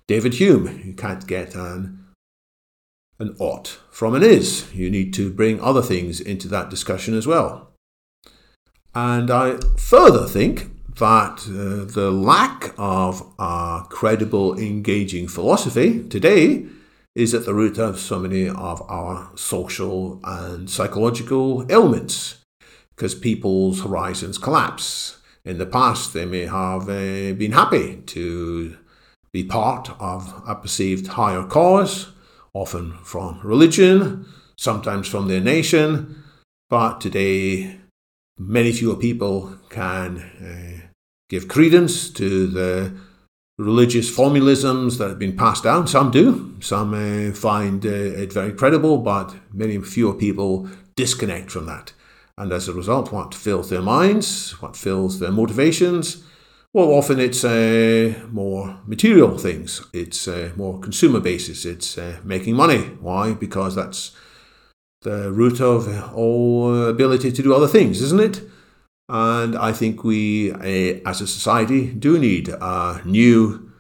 David 0.08 0.34
Hume. 0.34 0.82
You 0.84 0.94
can't 0.94 1.28
get 1.28 1.54
an, 1.54 2.04
an 3.20 3.36
ought 3.38 3.78
from 3.92 4.16
an 4.16 4.24
is. 4.24 4.74
You 4.74 4.90
need 4.90 5.14
to 5.14 5.32
bring 5.32 5.62
other 5.62 5.84
things 5.84 6.20
into 6.20 6.48
that 6.48 6.72
discussion 6.72 7.16
as 7.16 7.28
well. 7.28 7.72
And 8.96 9.30
I 9.30 9.58
further 9.78 10.26
think 10.26 10.72
that 10.98 11.42
uh, 11.48 11.86
the 11.86 12.10
lack 12.10 12.74
of 12.80 13.22
a 13.38 13.84
credible, 13.88 14.58
engaging 14.58 15.28
philosophy 15.28 16.08
today 16.08 16.66
is 17.14 17.36
at 17.36 17.46
the 17.46 17.54
root 17.54 17.78
of 17.78 18.00
so 18.00 18.18
many 18.18 18.48
of 18.50 18.82
our 18.90 19.30
social 19.36 20.20
and 20.24 20.70
psychological 20.70 21.72
ailments 21.72 22.45
because 22.96 23.16
people's 23.16 23.82
horizons 23.82 24.38
collapse. 24.38 25.18
In 25.44 25.58
the 25.58 25.66
past, 25.66 26.14
they 26.14 26.26
may 26.26 26.46
have 26.46 26.84
uh, 26.84 27.34
been 27.34 27.52
happy 27.52 27.98
to 28.08 28.78
be 29.32 29.44
part 29.44 29.90
of 30.00 30.42
a 30.48 30.56
perceived 30.56 31.08
higher 31.08 31.44
cause, 31.44 32.12
often 32.54 32.94
from 33.04 33.40
religion, 33.44 34.26
sometimes 34.56 35.08
from 35.08 35.28
their 35.28 35.42
nation, 35.42 36.24
but 36.70 37.02
today 37.02 37.80
many 38.40 38.72
fewer 38.72 38.96
people 38.96 39.58
can 39.70 40.18
uh, 40.18 40.88
give 41.30 41.48
credence 41.48 42.10
to 42.10 42.48
the 42.48 42.94
religious 43.58 44.10
formalisms 44.10 44.98
that 44.98 45.10
have 45.10 45.20
been 45.20 45.38
passed 45.38 45.64
down. 45.64 45.88
Some 45.88 46.12
do, 46.12 46.56
some 46.60 46.94
uh, 46.94 47.34
find 47.34 47.86
uh, 47.86 47.90
it 47.90 48.34
very 48.34 48.54
credible, 48.54 48.98
but 48.98 49.36
many 49.54 49.78
fewer 49.80 50.14
people 50.14 50.68
disconnect 50.96 51.52
from 51.52 51.66
that. 51.68 51.94
And 52.38 52.52
as 52.52 52.68
a 52.68 52.74
result, 52.74 53.14
what 53.14 53.34
fills 53.34 53.70
their 53.70 53.82
minds, 53.82 54.62
what 54.62 54.76
fills 54.76 55.20
their 55.20 55.32
motivations? 55.32 56.24
Well, 56.74 56.92
often 56.92 57.20
it's 57.20 57.46
uh, 57.46 58.14
more 58.30 58.82
material 58.86 59.38
things. 59.38 59.82
It's 59.94 60.28
uh, 60.28 60.52
more 60.58 60.78
consumer 60.80 61.22
basis. 61.22 61.64
It's 61.64 61.98
uh, 61.98 62.18
making 62.26 62.56
money. 62.56 62.80
Why? 63.00 63.34
Because 63.34 63.76
that's 63.76 64.12
the 65.04 65.32
root 65.32 65.62
of 65.62 66.14
all 66.14 66.88
ability 66.88 67.32
to 67.32 67.42
do 67.42 67.54
other 67.54 67.68
things, 67.68 68.02
isn't 68.02 68.20
it? 68.20 68.42
And 69.08 69.56
I 69.56 69.72
think 69.72 70.04
we, 70.04 70.52
uh, 70.52 71.00
as 71.10 71.22
a 71.22 71.28
society, 71.28 71.94
do 71.94 72.20
need 72.20 72.50
a 72.50 73.02
new, 73.06 73.72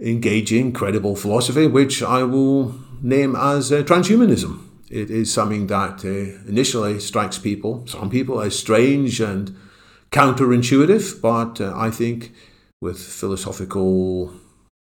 engaging, 0.00 0.72
credible 0.72 1.16
philosophy, 1.16 1.66
which 1.66 2.02
I 2.02 2.22
will 2.22 2.74
name 3.02 3.36
as 3.36 3.70
uh, 3.70 3.82
transhumanism 3.82 4.65
it 4.90 5.10
is 5.10 5.32
something 5.32 5.66
that 5.66 6.04
uh, 6.04 6.48
initially 6.48 7.00
strikes 7.00 7.38
people, 7.38 7.86
some 7.86 8.10
people, 8.10 8.40
as 8.40 8.58
strange 8.58 9.20
and 9.20 9.56
counterintuitive, 10.10 11.20
but 11.20 11.60
uh, 11.60 11.72
I 11.76 11.90
think 11.90 12.32
with 12.80 12.98
philosophical 12.98 14.32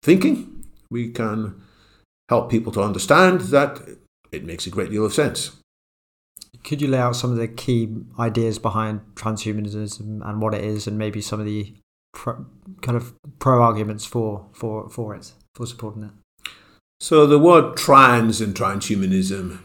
thinking, 0.03 0.65
we 0.91 1.11
can 1.11 1.63
help 2.29 2.51
people 2.51 2.73
to 2.73 2.83
understand 2.83 3.43
that 3.43 3.81
it 4.33 4.45
makes 4.45 4.67
a 4.67 4.71
great 4.71 4.91
deal 4.91 5.07
of 5.07 5.15
sense. 5.15 5.53
Could 6.65 6.83
you 6.83 6.89
lay 6.89 6.99
out 6.99 7.15
some 7.15 7.31
of 7.31 7.37
the 7.37 7.47
key 7.47 7.89
ideas 8.19 8.59
behind 8.59 9.03
transhumanism 9.15 10.29
and 10.29 10.43
what 10.43 10.55
it 10.55 10.65
is, 10.65 10.89
and 10.89 10.99
maybe 10.99 11.21
some 11.21 11.39
of 11.39 11.47
the 11.47 11.75
pro, 12.13 12.45
kind 12.83 12.97
of 12.97 13.15
pro 13.39 13.63
arguments 13.63 14.05
for, 14.05 14.47
for, 14.53 14.91
for 14.91 15.15
it, 15.15 15.33
for 15.55 15.67
supporting 15.67 16.03
it? 16.03 16.11
So 16.99 17.27
the 17.27 17.39
word 17.39 17.77
trans 17.77 18.41
in 18.41 18.53
transhumanism 18.55 19.61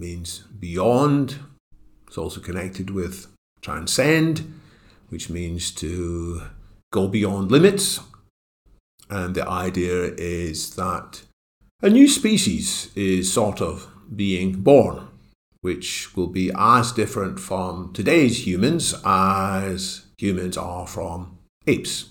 means 0.00 0.44
beyond. 0.58 1.36
It's 2.06 2.18
also 2.18 2.40
connected 2.40 2.90
with 2.90 3.28
transcend, 3.60 4.60
which 5.10 5.30
means 5.30 5.70
to 5.72 6.42
go 6.92 7.06
beyond 7.06 7.52
limits. 7.52 8.00
And 9.08 9.34
the 9.34 9.46
idea 9.46 10.14
is 10.16 10.74
that 10.76 11.22
a 11.82 11.90
new 11.90 12.08
species 12.08 12.90
is 12.94 13.32
sort 13.32 13.60
of 13.60 13.88
being 14.14 14.62
born, 14.62 15.08
which 15.60 16.16
will 16.16 16.28
be 16.28 16.50
as 16.56 16.92
different 16.92 17.38
from 17.38 17.92
today's 17.92 18.46
humans 18.46 18.94
as 19.04 20.06
humans 20.18 20.56
are 20.56 20.86
from 20.86 21.38
apes. 21.66 22.10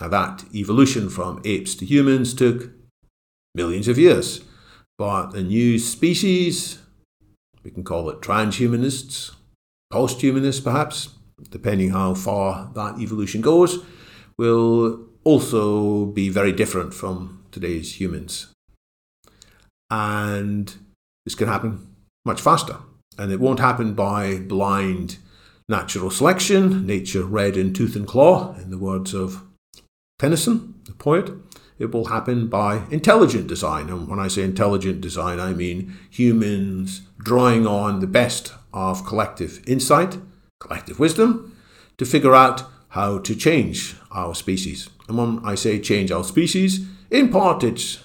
Now, 0.00 0.08
that 0.08 0.44
evolution 0.54 1.08
from 1.10 1.42
apes 1.44 1.74
to 1.76 1.84
humans 1.84 2.32
took 2.32 2.70
millions 3.54 3.88
of 3.88 3.98
years. 3.98 4.42
But 4.98 5.34
a 5.34 5.42
new 5.42 5.78
species, 5.78 6.80
we 7.62 7.70
can 7.70 7.84
call 7.84 8.10
it 8.10 8.20
transhumanists, 8.20 9.32
posthumanists 9.92 10.62
perhaps, 10.62 11.10
depending 11.50 11.90
how 11.90 12.14
far 12.14 12.70
that 12.74 12.98
evolution 12.98 13.40
goes, 13.40 13.78
will 14.36 15.06
also 15.22 16.06
be 16.06 16.28
very 16.28 16.52
different 16.52 16.92
from 16.92 17.44
today's 17.52 18.00
humans. 18.00 18.48
And 19.90 20.74
this 21.24 21.34
can 21.34 21.48
happen 21.48 21.94
much 22.24 22.40
faster. 22.40 22.76
And 23.16 23.32
it 23.32 23.40
won't 23.40 23.60
happen 23.60 23.94
by 23.94 24.38
blind 24.38 25.18
natural 25.68 26.10
selection, 26.10 26.86
nature 26.86 27.24
red 27.24 27.56
in 27.56 27.72
tooth 27.72 27.94
and 27.94 28.06
claw, 28.06 28.54
in 28.56 28.70
the 28.70 28.78
words 28.78 29.14
of 29.14 29.42
Tennyson, 30.18 30.74
the 30.84 30.92
poet. 30.92 31.30
It 31.78 31.92
will 31.92 32.06
happen 32.06 32.48
by 32.48 32.82
intelligent 32.90 33.46
design. 33.46 33.88
And 33.88 34.08
when 34.08 34.18
I 34.18 34.28
say 34.28 34.42
intelligent 34.42 35.00
design, 35.00 35.38
I 35.38 35.52
mean 35.52 35.96
humans 36.10 37.02
drawing 37.18 37.66
on 37.66 38.00
the 38.00 38.06
best 38.06 38.52
of 38.72 39.06
collective 39.06 39.62
insight, 39.66 40.18
collective 40.60 40.98
wisdom, 40.98 41.56
to 41.98 42.04
figure 42.04 42.34
out 42.34 42.64
how 42.90 43.18
to 43.18 43.34
change 43.34 43.96
our 44.10 44.34
species. 44.34 44.88
And 45.08 45.18
when 45.18 45.40
I 45.44 45.54
say 45.54 45.78
change 45.78 46.10
our 46.10 46.24
species, 46.24 46.86
in 47.10 47.28
part 47.30 47.62
it 47.62 48.00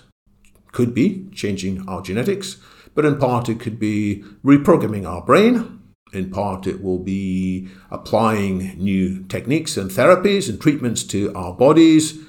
could 0.71 0.93
be 0.93 1.27
changing 1.33 1.87
our 1.87 2.01
genetics, 2.01 2.57
but 2.93 3.05
in 3.05 3.17
part 3.17 3.49
it 3.49 3.59
could 3.59 3.79
be 3.79 4.23
reprogramming 4.43 5.07
our 5.07 5.21
brain. 5.23 5.79
In 6.11 6.29
part, 6.29 6.67
it 6.67 6.83
will 6.83 6.99
be 6.99 7.69
applying 7.89 8.77
new 8.77 9.23
techniques 9.23 9.77
and 9.77 9.89
therapies 9.89 10.47
and 10.47 10.61
treatments 10.61 11.03
to 11.05 11.33
our 11.33 11.53
bodies 11.53 12.19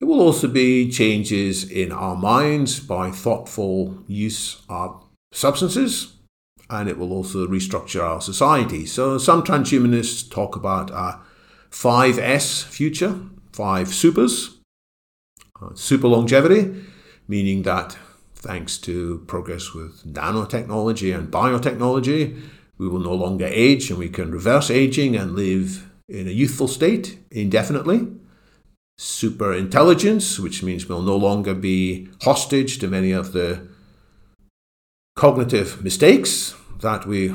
it 0.00 0.04
will 0.04 0.20
also 0.20 0.48
be 0.48 0.90
changes 0.90 1.68
in 1.68 1.92
our 1.92 2.16
minds 2.16 2.80
by 2.80 3.10
thoughtful 3.10 4.02
use 4.06 4.62
of 4.68 5.02
substances, 5.32 6.14
and 6.70 6.88
it 6.88 6.98
will 6.98 7.12
also 7.12 7.46
restructure 7.46 8.02
our 8.02 8.20
society. 8.20 8.86
So, 8.86 9.18
some 9.18 9.42
transhumanists 9.42 10.30
talk 10.30 10.54
about 10.56 10.90
a 10.90 11.20
5S 11.70 12.64
future, 12.64 13.18
five 13.52 13.88
supers. 13.88 14.54
uh, 15.60 15.74
super 15.74 16.08
longevity, 16.08 16.74
meaning 17.26 17.62
that 17.62 17.96
thanks 18.34 18.78
to 18.78 19.24
progress 19.26 19.74
with 19.74 20.04
nanotechnology 20.04 21.14
and 21.14 21.30
biotechnology, 21.32 22.40
we 22.78 22.88
will 22.88 23.00
no 23.00 23.14
longer 23.14 23.46
age 23.46 23.90
and 23.90 23.98
we 23.98 24.08
can 24.08 24.30
reverse 24.30 24.70
aging 24.70 25.16
and 25.16 25.34
live 25.34 25.90
in 26.08 26.28
a 26.28 26.30
youthful 26.30 26.68
state 26.68 27.18
indefinitely. 27.30 28.06
Super 29.00 29.54
intelligence, 29.54 30.40
which 30.40 30.62
means 30.62 30.88
we'll 30.88 31.02
no 31.02 31.16
longer 31.16 31.54
be 31.54 32.08
hostage 32.22 32.78
to 32.78 32.88
many 32.88 33.12
of 33.12 33.32
the 33.32 33.68
cognitive 35.14 35.84
mistakes 35.84 36.54
that 36.80 37.06
we 37.06 37.32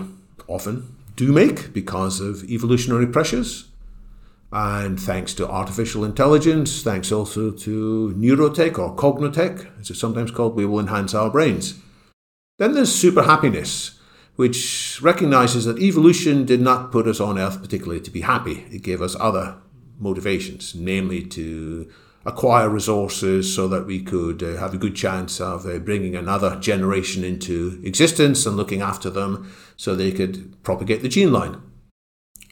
often 0.47 0.95
do 1.15 1.32
make 1.32 1.73
because 1.73 2.19
of 2.19 2.43
evolutionary 2.49 3.08
pressures. 3.08 3.69
And 4.52 4.99
thanks 4.99 5.34
to 5.36 5.49
artificial 5.49 6.04
intelligence, 6.04 6.84
thanks 6.84 7.12
also 7.12 7.49
to 7.49 8.13
neurotech 8.17 8.78
or 8.78 8.95
cognotech, 8.95 9.80
as 9.80 9.89
it's 9.89 9.99
sometimes 9.99 10.32
called, 10.32 10.56
we 10.56 10.65
will 10.65 10.80
enhance 10.80 11.13
our 11.13 11.30
brains. 11.30 11.80
Then 12.60 12.73
there's 12.73 12.93
super 12.93 13.23
happiness, 13.23 13.99
which 14.36 14.99
recognizes 15.02 15.65
that 15.65 15.80
evolution 15.80 16.45
did 16.45 16.62
not 16.62 16.91
put 16.91 17.08
us 17.08 17.19
on 17.19 17.39
Earth 17.39 17.62
particularly 17.62 18.02
to 18.02 18.12
be 18.12 18.21
happy. 18.21 18.65
It 18.69 18.84
gave 18.84 19.02
us 19.02 19.15
other 19.19 19.56
motivations, 20.04 20.76
namely 20.76 21.24
to 21.24 21.89
acquire 22.26 22.70
resources 22.70 23.54
so 23.54 23.68
that 23.68 23.86
we 23.86 24.02
could 24.02 24.42
uh, 24.42 24.56
have 24.58 24.74
a 24.74 24.78
good 24.78 24.96
chance 24.96 25.42
of 25.42 25.66
uh, 25.66 25.80
bringing 25.80 26.16
another 26.16 26.56
generation 26.60 27.24
into 27.24 27.82
existence 27.84 28.46
and 28.46 28.56
looking 28.56 28.82
after 28.82 29.10
them 29.10 29.52
so 29.76 29.96
they 29.96 30.12
could 30.12 30.62
propagate 30.63 31.02
the 31.02 31.10
gene 31.10 31.34
line. 31.34 31.62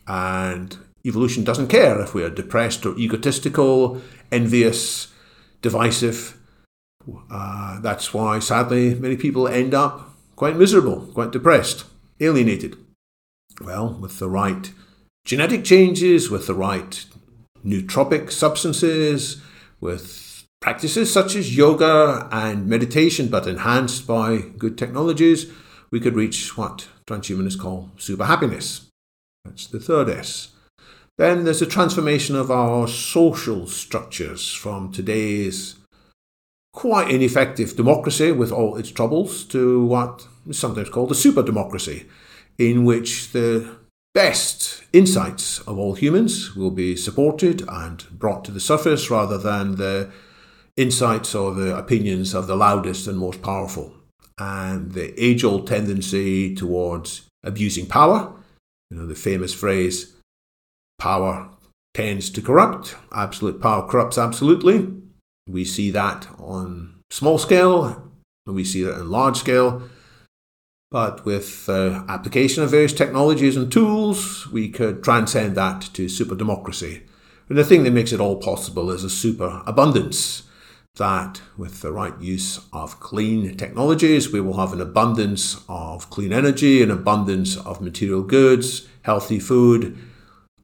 And 0.08 0.78
evolution 1.06 1.44
doesn't 1.44 1.68
care 1.68 2.02
if 2.02 2.14
we 2.14 2.24
are 2.24 2.30
depressed 2.30 2.86
or 2.86 2.98
egotistical, 2.98 4.02
envious, 4.32 5.08
divisive. 5.62 6.38
Uh, 7.32 7.80
that's 7.80 8.14
why, 8.14 8.40
sadly, 8.40 8.96
many 8.96 9.16
people 9.16 9.48
end 9.48 9.74
up 9.74 10.10
quite 10.36 10.58
miserable, 10.58 11.08
quite 11.14 11.32
depressed, 11.32 11.86
alienated. 12.20 12.76
Well, 13.62 13.94
with 13.94 14.20
the 14.20 14.30
right 14.30 14.72
genetic 15.24 15.64
changes, 15.64 16.30
with 16.30 16.48
the 16.48 16.56
right 16.56 17.06
nootropic 17.66 18.32
substances, 18.32 19.42
with 19.80 20.46
practices 20.62 21.12
such 21.12 21.36
as 21.36 21.58
yoga 21.58 22.28
and 22.32 22.68
meditation, 22.68 23.28
but 23.28 23.48
enhanced 23.48 24.06
by 24.06 24.38
good 24.58 24.78
technologies, 24.78 25.52
we 25.92 26.00
could 26.00 26.16
reach 26.16 26.58
what 26.58 26.88
transhumanists 27.08 27.60
call 27.60 27.92
super 27.98 28.26
happiness. 28.26 28.88
That's 29.44 29.68
the 29.68 29.80
third 29.80 30.10
S. 30.10 30.50
Then 31.18 31.44
there's 31.44 31.62
a 31.62 31.68
transformation 31.68 32.36
of 32.36 32.50
our 32.50 32.88
social 32.88 33.68
structures 33.68 34.54
from 34.54 34.92
today's 34.92 35.76
quite 36.74 37.12
ineffective 37.12 37.76
democracy 37.76 38.32
with 38.32 38.52
all 38.52 38.78
its 38.78 38.92
troubles 38.92 39.44
to 39.46 39.84
what 39.86 40.26
is 40.48 40.58
sometimes 40.58 40.90
called 40.90 41.12
a 41.12 41.16
super 41.16 41.44
democracy, 41.44 42.08
in 42.58 42.86
which 42.86 43.32
the 43.34 43.76
best 44.14 44.84
insights 44.94 45.60
of 45.62 45.78
all 45.78 45.94
humans 45.94 46.56
will 46.56 46.72
be 46.72 46.96
supported 46.96 47.64
and 47.68 48.06
brought 48.12 48.44
to 48.46 48.52
the 48.52 48.60
surface 48.60 49.10
rather 49.10 49.38
than 49.38 49.76
the 49.76 50.12
insights 50.78 51.34
or 51.36 51.54
the 51.54 51.78
opinions 51.78 52.34
of 52.34 52.48
the 52.48 52.56
loudest 52.56 53.08
and 53.08 53.18
most 53.18 53.42
powerful. 53.42 53.94
And 54.38 54.94
the 54.94 55.14
age 55.24 55.44
old 55.44 55.68
tendency 55.68 56.56
towards 56.56 57.28
abusing 57.44 57.86
power, 57.86 58.34
you 58.90 58.98
know, 58.98 59.06
the 59.06 59.16
famous 59.16 59.54
phrase, 59.54 60.14
power 61.00 61.50
tends 61.94 62.30
to 62.32 62.42
corrupt, 62.42 62.96
absolute 63.14 63.62
power 63.62 63.88
corrupts 63.88 64.18
absolutely. 64.18 64.88
We 65.48 65.66
see 65.66 65.92
that 65.92 66.28
on 66.38 66.96
small 67.10 67.38
scale, 67.38 68.12
and 68.46 68.56
we 68.56 68.64
see 68.64 68.84
that 68.84 68.96
on 68.96 69.10
large 69.10 69.38
scale. 69.38 69.84
But 70.92 71.24
with 71.24 71.70
uh, 71.70 72.04
application 72.10 72.64
of 72.64 72.72
various 72.72 72.92
technologies 72.92 73.56
and 73.56 73.72
tools, 73.72 74.46
we 74.52 74.68
could 74.68 75.02
transcend 75.02 75.56
that 75.56 75.90
to 75.94 76.10
super 76.10 76.36
democracy. 76.36 77.04
And 77.48 77.58
the 77.58 77.64
thing 77.64 77.84
that 77.84 77.92
makes 77.92 78.12
it 78.12 78.20
all 78.20 78.36
possible 78.36 78.92
is 78.92 79.06
a 79.06 79.10
super 79.10 79.64
abundance. 79.66 80.44
That 80.98 81.42
with 81.58 81.82
the 81.82 81.94
right 81.94 82.20
use 82.20 82.60
of 82.74 83.00
clean 83.00 83.56
technologies, 83.56 84.34
we 84.34 84.42
will 84.42 84.58
have 84.58 84.74
an 84.74 84.82
abundance 84.82 85.64
of 85.70 86.10
clean 86.10 86.34
energy, 86.34 86.84
an 86.84 86.92
abundance 86.92 87.56
of 87.56 87.80
material 87.80 88.24
goods, 88.24 88.90
healthy 89.04 89.40
food, 89.40 89.98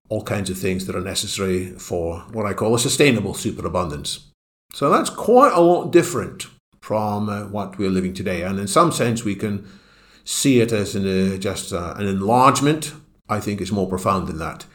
all 0.10 0.24
kinds 0.24 0.50
of 0.50 0.58
things 0.58 0.86
that 0.86 0.96
are 0.98 1.02
necessary 1.02 1.72
for 1.72 2.20
what 2.34 2.46
I 2.46 2.54
call 2.54 2.76
a 2.76 2.80
sustainable 2.80 3.34
superabundance. 3.34 4.28
So 4.74 4.90
that's 4.90 5.10
quite 5.10 5.54
a 5.54 5.62
lot 5.62 5.92
different 5.92 6.48
from 6.82 7.30
uh, 7.30 7.46
what 7.46 7.78
we're 7.78 7.90
living 7.90 8.13
today. 8.13 8.42
And 8.42 8.60
in 8.60 8.68
some 8.68 8.92
sense, 8.92 9.24
we 9.24 9.36
can 9.36 9.66
see 10.28 10.60
it 10.60 10.74
as 10.74 10.94
an, 10.94 11.08
uh, 11.08 11.38
just 11.38 11.72
uh, 11.72 11.94
an 11.96 12.06
enlargement, 12.06 12.94
I 13.30 13.40
think 13.40 13.62
is 13.62 13.72
more 13.72 13.88
profound 13.88 14.28
than 14.28 14.40
that. 14.40 14.66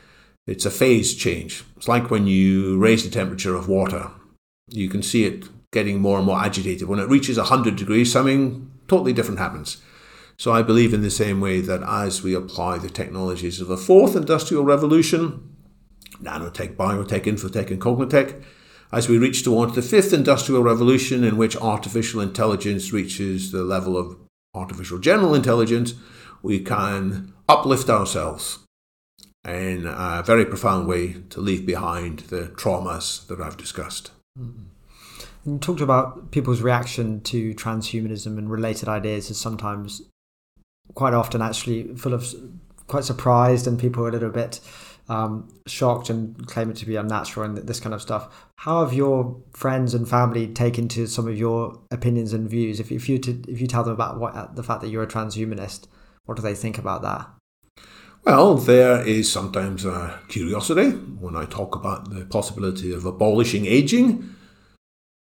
It's 0.47 0.65
a 0.65 0.71
phase 0.71 1.15
change. 1.15 1.63
It's 1.77 1.87
like 1.87 2.11
when 2.11 2.27
you 2.27 2.79
raise 2.79 3.05
the 3.05 3.11
temperature 3.11 3.55
of 3.55 3.69
water. 3.69 4.11
You 4.69 4.89
can 4.89 5.03
see 5.03 5.25
it 5.25 5.45
getting 5.71 6.01
more 6.01 6.17
and 6.17 6.27
more 6.27 6.41
agitated. 6.41 6.89
When 6.89 6.99
it 6.99 7.09
reaches 7.09 7.37
100 7.37 7.77
degrees, 7.77 8.11
something 8.11 8.71
totally 8.89 9.13
different 9.13 9.41
happens. 9.41 9.83
So 10.39 10.53
I 10.53 10.63
believe 10.63 10.95
in 10.95 11.03
the 11.03 11.11
same 11.11 11.39
way 11.39 11.61
that 11.61 11.83
as 11.83 12.23
we 12.23 12.35
apply 12.35 12.79
the 12.79 12.89
technologies 12.89 13.61
of 13.61 13.69
the 13.69 13.77
fourth 13.77 14.17
industrial 14.17 14.65
revolution, 14.65 15.55
nanotech, 16.23 16.77
biotech, 16.77 17.25
infotech, 17.25 17.71
and 17.71 17.81
cognotech, 17.81 18.43
as 18.91 19.07
we 19.07 19.19
reach 19.19 19.43
towards 19.43 19.75
the 19.75 19.83
fifth 19.83 20.15
industrial 20.15 20.63
revolution, 20.63 21.25
in 21.25 21.37
which 21.37 21.57
artificial 21.59 22.23
intelligence 22.23 22.91
reaches 22.91 23.53
the 23.53 23.65
level 23.65 23.99
of 23.99 24.17
artificial 24.55 24.99
general 24.99 25.35
intelligence, 25.35 25.95
we 26.43 26.61
can 26.61 27.33
uplift 27.49 27.89
ourselves 27.89 28.59
in 29.47 29.87
a 29.87 30.23
very 30.25 30.45
profound 30.45 30.87
way 30.87 31.15
to 31.31 31.41
leave 31.41 31.67
behind 31.67 32.21
the 32.21 32.49
traumas 32.55 33.27
that 33.27 33.41
I've 33.41 33.57
discussed. 33.57 34.13
Mm-hmm. 34.39 34.63
You 35.45 35.59
talked 35.59 35.81
about 35.81 36.31
people's 36.31 36.63
reaction 36.63 37.21
to 37.23 37.53
transhumanism 37.55 38.39
and 38.39 38.49
related 38.49 38.89
ideas 38.89 39.31
is 39.31 39.39
sometimes 39.39 40.03
quite 40.95 41.15
often 41.15 41.43
actually 41.43 41.95
full 41.97 42.15
of 42.15 42.33
quite 42.87 43.05
surprised 43.05 43.67
and 43.67 43.79
people 43.79 44.07
a 44.07 44.11
little 44.11 44.31
bit 44.31 44.61
um, 45.09 45.49
shocked 45.67 46.11
and 46.11 46.47
claim 46.47 46.71
it 46.71 46.77
to 46.77 46.87
be 46.87 46.97
unnatural 46.97 47.47
and 47.47 47.57
this 47.57 47.81
kind 47.81 47.95
of 47.95 48.03
stuff. 48.03 48.49
How 48.57 48.85
have 48.85 48.93
your 48.93 49.41
friends 49.53 49.95
and 49.95 50.09
family 50.09 50.47
taken 50.47 50.89
to 50.89 51.07
some 51.07 51.27
of 51.27 51.37
your 51.37 51.81
opinions 51.91 52.33
and 52.33 52.49
views? 52.49 52.81
If, 52.81 52.93
if 52.93 53.09
you 53.09 53.21
if 53.49 53.61
you 53.61 53.67
tell 53.67 53.85
them 53.85 53.93
about 53.93 54.19
what 54.19 54.57
the 54.57 54.63
fact 54.63 54.81
that 54.83 54.89
you're 54.89 55.03
a 55.03 55.09
transhumanist, 55.09 55.87
what 56.25 56.37
do 56.37 56.43
they 56.43 56.55
think 56.55 56.79
about 56.79 57.03
that? 57.03 57.29
Well, 58.25 58.55
there 58.55 59.05
is 59.05 59.31
sometimes 59.33 59.85
a 59.85 60.21
curiosity 60.29 60.91
when 60.91 61.35
I 61.35 61.45
talk 61.45 61.75
about 61.75 62.11
the 62.11 62.25
possibility 62.25 62.93
of 62.93 63.05
abolishing 63.05 63.67
aging 63.67 64.37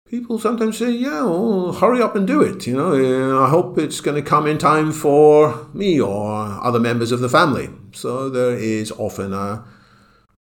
people 0.07 0.37
sometimes 0.37 0.77
say, 0.77 0.91
"Yeah, 0.91 1.23
well, 1.23 1.73
hurry 1.73 2.01
up 2.01 2.15
and 2.15 2.27
do 2.27 2.41
it." 2.41 2.67
You 2.67 2.75
know, 2.75 3.43
I 3.43 3.49
hope 3.49 3.77
it's 3.77 4.01
going 4.01 4.21
to 4.21 4.29
come 4.29 4.47
in 4.47 4.57
time 4.57 4.91
for 4.91 5.67
me 5.73 5.99
or 5.99 6.59
other 6.61 6.79
members 6.79 7.11
of 7.11 7.19
the 7.19 7.29
family. 7.29 7.69
So 7.93 8.29
there 8.29 8.55
is 8.57 8.91
often 8.91 9.33
a 9.33 9.63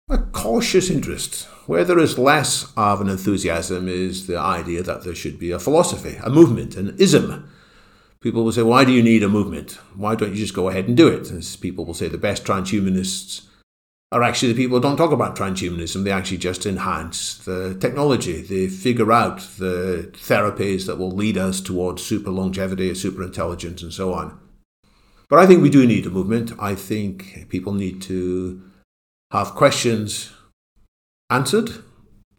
a 0.09 0.17
cautious 0.17 0.89
interest. 0.89 1.47
Where 1.67 1.85
there 1.85 1.99
is 1.99 2.17
less 2.17 2.67
of 2.75 2.99
an 2.99 3.07
enthusiasm 3.07 3.87
is 3.87 4.27
the 4.27 4.37
idea 4.37 4.83
that 4.83 5.03
there 5.03 5.15
should 5.15 5.39
be 5.39 5.51
a 5.51 5.59
philosophy, 5.59 6.17
a 6.21 6.29
movement, 6.29 6.75
an 6.75 6.95
ism. 6.97 7.45
People 8.19 8.43
will 8.43 8.51
say, 8.51 8.63
"Why 8.63 8.83
do 8.83 8.91
you 8.91 9.01
need 9.01 9.23
a 9.23 9.29
movement? 9.29 9.77
Why 9.95 10.15
don't 10.15 10.31
you 10.31 10.37
just 10.37 10.53
go 10.53 10.67
ahead 10.67 10.87
and 10.87 10.97
do 10.97 11.07
it?" 11.07 11.31
As 11.31 11.55
people 11.55 11.85
will 11.85 11.93
say, 11.93 12.09
the 12.09 12.17
best 12.17 12.43
transhumanists 12.43 13.43
are 14.11 14.23
actually 14.23 14.51
the 14.51 14.61
people 14.61 14.77
who 14.77 14.81
don't 14.81 14.97
talk 14.97 15.11
about 15.11 15.37
transhumanism. 15.37 16.03
They 16.03 16.11
actually 16.11 16.37
just 16.37 16.65
enhance 16.65 17.37
the 17.37 17.77
technology. 17.79 18.41
They 18.41 18.67
figure 18.67 19.11
out 19.11 19.39
the 19.57 20.09
therapies 20.13 20.85
that 20.85 20.97
will 20.97 21.11
lead 21.11 21.37
us 21.37 21.61
towards 21.61 22.03
super 22.03 22.29
longevity, 22.29 22.93
super 22.93 23.23
intelligence, 23.23 23.81
and 23.81 23.93
so 23.93 24.13
on. 24.13 24.37
But 25.29 25.39
I 25.39 25.47
think 25.47 25.61
we 25.61 25.69
do 25.69 25.87
need 25.87 26.05
a 26.05 26.09
movement. 26.09 26.51
I 26.59 26.75
think 26.75 27.47
people 27.47 27.71
need 27.73 28.01
to 28.03 28.61
have 29.31 29.55
questions 29.55 30.33
answered. 31.29 31.71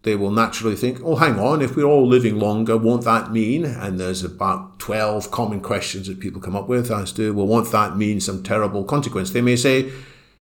They 0.02 0.14
will 0.14 0.30
naturally 0.30 0.76
think, 0.76 1.00
oh, 1.02 1.16
hang 1.16 1.38
on, 1.38 1.62
if 1.62 1.74
we're 1.74 1.85
all 1.85 2.06
living 2.06 2.38
longer, 2.38 2.76
won't 2.76 3.04
that 3.04 3.32
mean? 3.32 3.64
And 3.64 3.98
there's 3.98 4.22
about 4.22 4.78
12 4.78 5.30
common 5.30 5.61
questions 5.61 6.08
that 6.08 6.20
people 6.20 6.40
come 6.40 6.56
up 6.56 6.68
with 6.68 6.90
as 6.90 7.12
to, 7.12 7.32
well, 7.32 7.46
won't 7.46 7.70
that 7.72 7.96
mean 7.96 8.20
some 8.20 8.42
terrible 8.42 8.85
consequence? 8.85 9.30
They 9.30 9.40
may 9.40 9.56
say, 9.56 9.90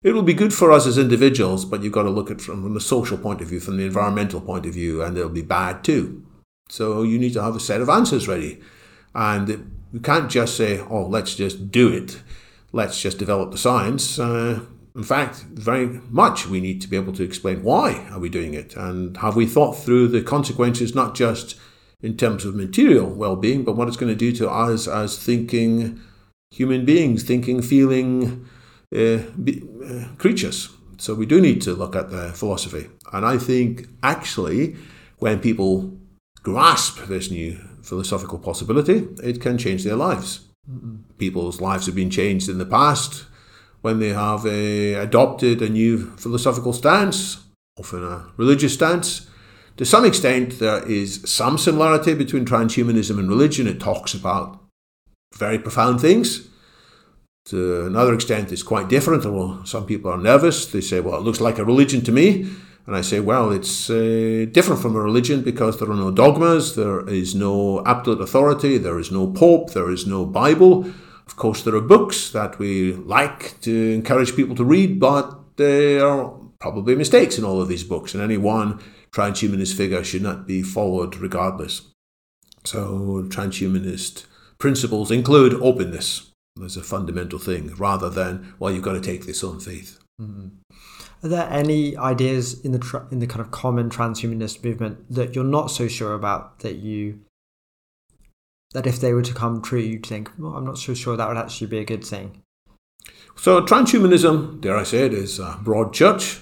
it 0.03 0.12
will 0.12 0.23
be 0.23 0.35
good 0.35 0.53
for 0.53 0.73
us 0.73 0.87
as 0.87 0.99
individuals, 0.99 1.65
but 1.65 1.83
you've 1.83 1.93
got 1.93 2.03
to 2.03 2.11
look 2.11 2.31
at 2.31 2.38
it 2.38 2.43
from, 2.43 2.75
the 2.75 2.81
social 2.81 3.17
point 3.17 3.41
of 3.41 3.49
view, 3.49 3.61
from 3.61 3.77
the 3.77 3.85
environmental 3.85 4.41
point 4.41 4.67
of 4.67 4.75
view, 4.75 5.03
and 5.03 5.17
it'll 5.17 5.31
be 5.31 5.43
bad 5.43 5.85
too. 5.85 6.25
So 6.69 7.03
you 7.03 7.19
need 7.19 7.35
to 7.35 7.43
have 7.43 7.55
a 7.55 7.61
set 7.61 7.81
of 7.81 7.88
answers 7.88 8.27
ready. 8.27 8.61
And 9.15 9.71
you 9.93 10.01
can't 10.01 10.31
just 10.31 10.57
say, 10.57 10.81
oh, 10.81 11.07
let's 11.07 11.35
just 11.35 11.71
do 11.71 11.88
it. 11.88 12.23
Let's 12.73 13.01
just 13.01 13.19
develop 13.19 13.53
the 13.53 13.59
science. 13.59 14.19
Uh, 14.19 14.61
in 14.97 15.03
fact, 15.03 15.37
very 15.53 15.87
much 16.11 16.47
we 16.47 16.61
need 16.61 16.81
to 16.83 16.88
be 16.88 16.97
able 16.97 17.12
to 17.15 17.23
explain 17.23 17.62
why 17.62 18.07
are 18.11 18.19
we 18.19 18.29
doing 18.29 18.55
it 18.55 18.77
and 18.77 19.17
have 19.19 19.37
we 19.37 19.47
thought 19.47 19.73
through 19.73 20.09
the 20.09 20.23
consequences 20.23 20.95
not 20.95 21.15
just 21.15 21.59
in 22.03 22.17
terms 22.17 22.45
of 22.45 22.55
material 22.55 23.09
well-being 23.09 23.65
but 23.65 23.75
what 23.75 23.88
it's 23.88 23.97
going 23.97 24.12
to 24.12 24.17
do 24.17 24.33
to 24.33 24.51
us 24.51 24.87
as 24.87 25.19
thinking 25.19 25.99
human 26.51 26.85
beings, 26.85 27.23
thinking, 27.23 27.62
feeling 27.62 28.47
be, 28.92 29.62
uh, 29.85 30.05
creatures. 30.18 30.68
So 30.98 31.14
we 31.14 31.26
do 31.26 31.40
need 31.40 31.62
to 31.62 31.72
look 31.72 31.96
at 31.96 32.11
the 32.11 32.33
philosophy. 32.33 32.88
And 33.12 33.26
I 33.26 33.38
think 33.38 33.88
actually 34.02 34.76
when 35.18 35.40
people 35.40 35.98
grasp 36.42 37.07
this 37.07 37.31
new 37.31 37.59
philosophical 37.83 38.38
possibility, 38.38 39.09
it 39.22 39.40
can 39.40 39.59
change 39.59 39.85
their 39.85 39.96
lives. 39.96 40.40
Mm-hmm. 40.70 40.96
People's 41.18 41.61
lives 41.61 41.87
have 41.87 41.94
been 41.94 42.11
changed 42.11 42.48
in 42.48 42.59
the 42.59 42.66
past 42.66 43.26
when 43.81 43.98
they 43.98 44.11
have 44.11 44.46
uh, 44.46 45.00
adopted 45.00 45.61
a 45.61 45.68
new 45.68 46.11
philosophical 46.16 46.72
stance, 46.72 47.44
often 47.78 48.05
a 48.05 48.26
religious 48.37 48.74
stance. 48.74 49.28
To 49.78 49.85
some 49.85 50.05
extent, 50.05 50.61
there 50.61 50.87
is 50.88 51.22
some 51.24 51.59
similarity 51.59 52.14
between 52.14 52.44
transhumanism 52.44 53.18
and 53.18 53.28
religion. 53.28 53.66
It 53.66 53.81
talks 53.81 54.14
about 54.14 54.61
very 55.35 55.59
profound 55.59 56.00
things. 56.00 56.48
To 57.46 57.87
another 57.87 58.14
extent, 58.14 58.52
it's 58.52 58.62
quite 58.62 58.88
different. 58.88 59.24
Well, 59.24 59.62
some 59.64 59.85
people 59.85 60.11
are 60.12 60.18
nervous. 60.18 60.66
They 60.66 60.81
say, 60.81 61.00
well, 61.00 61.18
it 61.18 61.22
looks 61.22 61.40
like 61.40 61.59
a 61.59 61.64
religion 61.64 62.02
to 62.02 62.12
me. 62.12 62.46
And 62.87 62.96
I 62.96 63.00
say, 63.00 63.20
well, 63.20 63.52
it's 63.52 63.90
uh, 63.90 64.46
different 64.50 64.83
from 64.83 64.96
a 64.96 65.00
religion 65.00 65.42
because 65.42 65.78
there 65.78 65.90
are 65.90 65.96
no 65.96 66.11
dogmas, 66.11 66.74
there 66.74 67.09
is 67.09 67.35
no 67.35 67.85
absolute 67.87 68.20
authority, 68.20 68.76
there 68.76 68.98
is 68.98 69.12
no 69.12 69.28
pope, 69.28 69.70
there 69.70 69.90
is 69.90 70.07
no 70.07 70.26
Bible. 70.26 70.85
Of 71.26 71.37
course, 71.37 71.62
there 71.62 71.76
are 71.76 71.81
books 71.81 72.31
that 72.31 72.59
we 72.59 72.92
like 72.94 73.61
to 73.61 73.92
encourage 73.92 74.35
people 74.35 74.57
to 74.57 74.64
read, 74.64 74.98
but 74.98 75.57
there 75.57 76.05
are 76.05 76.35
probably 76.59 76.96
mistakes 76.96 77.38
in 77.38 77.44
all 77.44 77.61
of 77.61 77.68
these 77.68 77.85
books, 77.85 78.14
and 78.14 78.22
any 78.22 78.37
one 78.37 78.81
transhumanist 79.12 79.74
figure 79.74 80.02
should 80.02 80.22
not 80.22 80.46
be 80.48 80.62
followed 80.62 81.16
regardless. 81.16 81.83
So, 82.64 83.26
transhumanist 83.28 84.26
principles 84.59 85.12
include 85.12 85.55
openness 85.55 86.32
as 86.62 86.77
a 86.77 86.83
fundamental 86.83 87.38
thing, 87.38 87.75
rather 87.77 88.11
than, 88.11 88.55
well, 88.59 88.73
you've 88.73 88.83
got 88.83 88.93
to 88.93 89.01
take 89.01 89.27
this 89.27 89.43
on 89.43 89.61
faith. 89.61 89.99
Mm-hmm. 90.21 90.49
Are 91.25 91.29
there 91.29 91.49
any 91.51 91.97
ideas 91.97 92.61
in 92.61 92.73
the 92.73 92.79
tra- 92.79 93.07
in 93.11 93.21
the 93.21 93.27
kind 93.27 93.41
of 93.41 93.51
common 93.51 93.91
transhumanist 93.91 94.65
movement 94.65 94.99
that 95.09 95.35
you're 95.35 95.45
not 95.45 95.71
so 95.71 95.87
sure 95.87 96.15
about 96.15 96.59
that 96.61 96.77
you 96.77 97.21
that 98.73 98.87
if 98.87 99.01
they 99.01 99.12
were 99.12 99.23
to 99.23 99.35
come 99.35 99.62
true, 99.62 99.79
you'd 99.79 100.07
think, 100.07 100.31
well, 100.38 100.55
I'm 100.55 100.65
not 100.65 100.79
so 100.79 100.95
sure 100.95 101.17
that 101.17 101.29
would 101.29 101.37
actually 101.37 101.67
be 101.67 101.79
a 101.79 101.85
good 101.85 102.05
thing. 102.05 102.43
So 103.37 103.61
transhumanism, 103.62 104.61
dare 104.61 104.77
I 104.77 104.83
say 104.83 105.07
it, 105.07 105.15
is 105.15 105.38
a 105.38 105.59
broad 105.62 105.93
church 105.93 106.41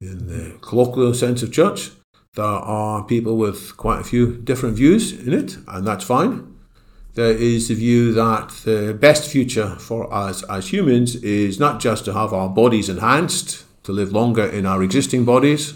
in 0.00 0.26
the 0.26 0.58
colloquial 0.60 1.14
sense 1.14 1.42
of 1.42 1.52
church. 1.52 1.90
There 2.34 2.44
are 2.44 3.04
people 3.04 3.36
with 3.36 3.76
quite 3.76 4.00
a 4.00 4.04
few 4.04 4.36
different 4.36 4.76
views 4.76 5.12
in 5.12 5.32
it, 5.32 5.58
and 5.68 5.86
that's 5.86 6.04
fine. 6.04 6.51
There 7.14 7.36
is 7.36 7.68
the 7.68 7.74
view 7.74 8.14
that 8.14 8.48
the 8.64 8.96
best 8.98 9.30
future 9.30 9.76
for 9.76 10.10
us 10.12 10.42
as 10.44 10.72
humans 10.72 11.14
is 11.16 11.60
not 11.60 11.78
just 11.78 12.06
to 12.06 12.14
have 12.14 12.32
our 12.32 12.48
bodies 12.48 12.88
enhanced, 12.88 13.64
to 13.82 13.92
live 13.92 14.12
longer 14.12 14.46
in 14.46 14.64
our 14.64 14.82
existing 14.82 15.26
bodies, 15.26 15.74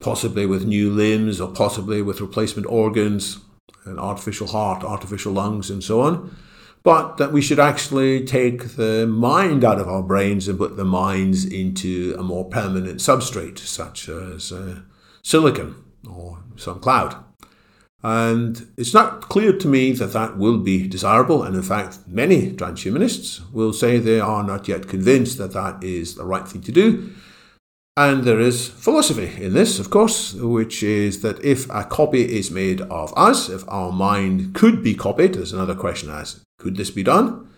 possibly 0.00 0.46
with 0.46 0.64
new 0.64 0.90
limbs 0.90 1.42
or 1.42 1.52
possibly 1.52 2.00
with 2.00 2.22
replacement 2.22 2.66
organs, 2.68 3.40
an 3.84 3.98
artificial 3.98 4.46
heart, 4.46 4.82
artificial 4.82 5.34
lungs, 5.34 5.68
and 5.68 5.84
so 5.84 6.00
on. 6.00 6.34
But 6.82 7.18
that 7.18 7.32
we 7.32 7.42
should 7.42 7.60
actually 7.60 8.24
take 8.24 8.76
the 8.76 9.06
mind 9.06 9.62
out 9.62 9.78
of 9.78 9.88
our 9.88 10.02
brains 10.02 10.48
and 10.48 10.56
put 10.56 10.78
the 10.78 10.86
minds 10.86 11.44
into 11.44 12.16
a 12.18 12.22
more 12.22 12.46
permanent 12.46 13.00
substrate, 13.00 13.58
such 13.58 14.08
as 14.08 14.52
uh, 14.52 14.80
silicon 15.22 15.74
or 16.10 16.38
some 16.56 16.80
cloud. 16.80 17.22
And 18.02 18.66
it's 18.78 18.94
not 18.94 19.22
clear 19.22 19.52
to 19.52 19.68
me 19.68 19.92
that 19.92 20.12
that 20.14 20.38
will 20.38 20.58
be 20.58 20.88
desirable. 20.88 21.42
And 21.42 21.54
in 21.54 21.62
fact, 21.62 21.98
many 22.06 22.52
transhumanists 22.52 23.52
will 23.52 23.72
say 23.72 23.98
they 23.98 24.20
are 24.20 24.42
not 24.42 24.68
yet 24.68 24.88
convinced 24.88 25.36
that 25.38 25.52
that 25.52 25.84
is 25.84 26.14
the 26.14 26.24
right 26.24 26.48
thing 26.48 26.62
to 26.62 26.72
do. 26.72 27.12
And 27.96 28.24
there 28.24 28.40
is 28.40 28.68
philosophy 28.68 29.44
in 29.44 29.52
this, 29.52 29.78
of 29.78 29.90
course, 29.90 30.32
which 30.32 30.82
is 30.82 31.20
that 31.20 31.44
if 31.44 31.68
a 31.68 31.84
copy 31.84 32.22
is 32.22 32.50
made 32.50 32.80
of 32.82 33.12
us, 33.16 33.50
if 33.50 33.68
our 33.68 33.92
mind 33.92 34.54
could 34.54 34.82
be 34.82 34.94
copied, 34.94 35.34
there's 35.34 35.52
another 35.52 35.74
question 35.74 36.08
as 36.08 36.40
could 36.58 36.76
this 36.76 36.90
be 36.90 37.02
done? 37.02 37.48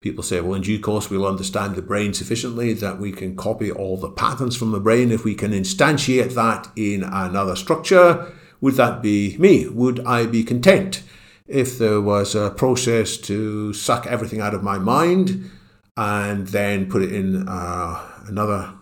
People 0.00 0.22
say, 0.22 0.40
well, 0.40 0.54
in 0.54 0.62
due 0.62 0.80
course, 0.80 1.10
we'll 1.10 1.26
understand 1.26 1.74
the 1.74 1.82
brain 1.82 2.14
sufficiently 2.14 2.72
that 2.74 2.98
we 2.98 3.10
can 3.10 3.36
copy 3.36 3.70
all 3.70 3.96
the 3.98 4.10
patterns 4.10 4.56
from 4.56 4.70
the 4.70 4.80
brain. 4.80 5.10
If 5.10 5.24
we 5.24 5.34
can 5.34 5.50
instantiate 5.50 6.34
that 6.34 6.70
in 6.76 7.02
another 7.02 7.56
structure, 7.56 8.32
would 8.64 8.76
that 8.76 9.02
be 9.02 9.36
me? 9.36 9.68
Would 9.68 10.00
I 10.06 10.24
be 10.24 10.42
content 10.42 11.02
if 11.46 11.78
there 11.78 12.00
was 12.00 12.34
a 12.34 12.48
process 12.48 13.18
to 13.18 13.74
suck 13.74 14.06
everything 14.06 14.40
out 14.40 14.54
of 14.54 14.62
my 14.62 14.78
mind 14.78 15.50
and 15.98 16.46
then 16.46 16.88
put 16.88 17.02
it 17.02 17.12
in 17.12 17.46
uh, 17.46 18.00
another 18.26 18.72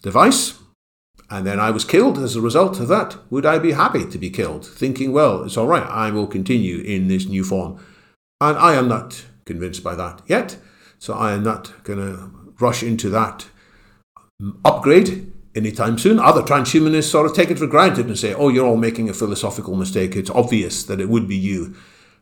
device, 0.00 0.60
and 1.28 1.44
then 1.44 1.58
I 1.58 1.72
was 1.72 1.84
killed 1.84 2.18
as 2.18 2.36
a 2.36 2.40
result 2.40 2.78
of 2.78 2.86
that, 2.86 3.16
would 3.30 3.44
I 3.44 3.58
be 3.58 3.72
happy 3.72 4.08
to 4.08 4.16
be 4.16 4.30
killed, 4.30 4.64
thinking, 4.64 5.12
well, 5.12 5.42
it's 5.42 5.56
all 5.56 5.66
right, 5.66 5.88
I 5.88 6.12
will 6.12 6.28
continue 6.28 6.78
in 6.78 7.08
this 7.08 7.26
new 7.26 7.42
form? 7.42 7.84
And 8.40 8.56
I 8.56 8.74
am 8.74 8.86
not 8.86 9.24
convinced 9.44 9.82
by 9.82 9.96
that 9.96 10.22
yet, 10.28 10.56
so 11.00 11.14
I 11.14 11.32
am 11.32 11.42
not 11.42 11.82
going 11.82 11.98
to 11.98 12.30
rush 12.60 12.84
into 12.84 13.10
that 13.10 13.46
upgrade 14.64 15.31
anytime 15.54 15.98
soon. 15.98 16.18
Other 16.18 16.42
transhumanists 16.42 17.10
sort 17.10 17.26
of 17.26 17.34
take 17.34 17.50
it 17.50 17.58
for 17.58 17.66
granted 17.66 18.06
and 18.06 18.18
say, 18.18 18.34
oh, 18.34 18.48
you're 18.48 18.66
all 18.66 18.76
making 18.76 19.08
a 19.08 19.14
philosophical 19.14 19.76
mistake. 19.76 20.16
It's 20.16 20.30
obvious 20.30 20.84
that 20.84 21.00
it 21.00 21.08
would 21.08 21.28
be 21.28 21.36
you. 21.36 21.74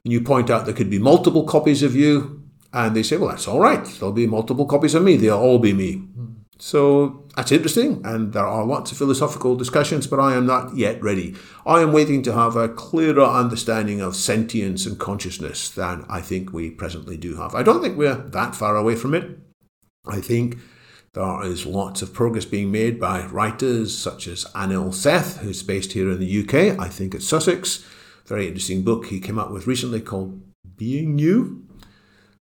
And 0.04 0.12
you 0.12 0.20
point 0.20 0.50
out 0.50 0.64
there 0.64 0.74
could 0.74 0.90
be 0.90 0.98
multiple 0.98 1.44
copies 1.44 1.82
of 1.82 1.94
you, 1.94 2.42
and 2.72 2.94
they 2.94 3.02
say, 3.02 3.16
well, 3.16 3.30
that's 3.30 3.48
all 3.48 3.60
right. 3.60 3.84
There'll 3.84 4.12
be 4.12 4.26
multiple 4.26 4.66
copies 4.66 4.94
of 4.94 5.02
me. 5.02 5.16
They'll 5.16 5.38
all 5.38 5.58
be 5.58 5.72
me. 5.72 6.02
So 6.58 7.26
that's 7.36 7.52
interesting, 7.52 8.02
and 8.04 8.34
there 8.34 8.46
are 8.46 8.66
lots 8.66 8.92
of 8.92 8.98
philosophical 8.98 9.56
discussions, 9.56 10.06
but 10.06 10.20
I 10.20 10.34
am 10.34 10.44
not 10.44 10.76
yet 10.76 11.02
ready. 11.02 11.34
I 11.64 11.80
am 11.80 11.92
waiting 11.92 12.22
to 12.24 12.34
have 12.34 12.54
a 12.54 12.68
clearer 12.68 13.24
understanding 13.24 14.02
of 14.02 14.14
sentience 14.14 14.84
and 14.84 14.98
consciousness 14.98 15.70
than 15.70 16.04
I 16.08 16.20
think 16.20 16.52
we 16.52 16.70
presently 16.70 17.16
do 17.16 17.36
have. 17.36 17.54
I 17.54 17.62
don't 17.62 17.80
think 17.80 17.96
we're 17.96 18.14
that 18.14 18.54
far 18.54 18.76
away 18.76 18.94
from 18.94 19.14
it. 19.14 19.38
I 20.06 20.20
think 20.20 20.58
there 21.12 21.42
is 21.42 21.66
lots 21.66 22.02
of 22.02 22.12
progress 22.12 22.44
being 22.44 22.70
made 22.70 23.00
by 23.00 23.26
writers 23.26 23.96
such 23.98 24.28
as 24.28 24.44
Anil 24.54 24.94
Seth, 24.94 25.38
who's 25.38 25.62
based 25.62 25.92
here 25.92 26.08
in 26.08 26.20
the 26.20 26.40
UK, 26.42 26.78
I 26.78 26.88
think 26.88 27.16
at 27.16 27.22
Sussex. 27.22 27.84
Very 28.26 28.46
interesting 28.46 28.82
book 28.82 29.06
he 29.06 29.18
came 29.18 29.36
out 29.36 29.52
with 29.52 29.66
recently 29.66 30.00
called 30.00 30.40
Being 30.76 31.18
You. 31.18 31.66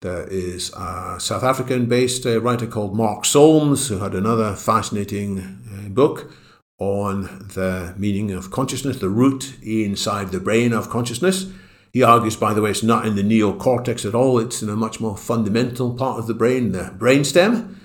There 0.03 0.27
is 0.27 0.71
a 0.75 1.17
South 1.19 1.43
African 1.43 1.87
based 1.87 2.27
uh, 2.27 2.39
writer 2.41 2.67
called 2.67 2.95
Mark 2.95 3.25
Solms, 3.25 3.89
who 3.89 3.99
had 3.99 4.15
another 4.15 4.55
fascinating 4.55 5.39
uh, 5.73 5.89
book 5.89 6.31
on 6.79 7.23
the 7.55 7.95
meaning 7.97 8.31
of 8.31 8.51
consciousness, 8.51 8.99
the 8.99 9.09
root 9.09 9.55
inside 9.63 10.33
the 10.33 10.41
brain 10.41 10.75
of 10.75 10.91
consciousness. 10.91 11.51
He 11.95 12.03
argues, 12.03 12.37
by 12.37 12.53
the 12.53 12.61
way, 12.61 12.71
it's 12.71 12.83
not 12.83 13.07
in 13.07 13.17
the 13.17 13.23
neocortex 13.23 14.07
at 14.07 14.15
all, 14.15 14.39
it's 14.39 14.63
in 14.63 14.69
a 14.69 14.77
much 14.77 15.01
more 15.01 15.17
fundamental 15.17 15.95
part 15.95 16.19
of 16.19 16.27
the 16.27 16.35
brain, 16.35 16.73
the 16.73 16.95
brainstem. 16.99 17.77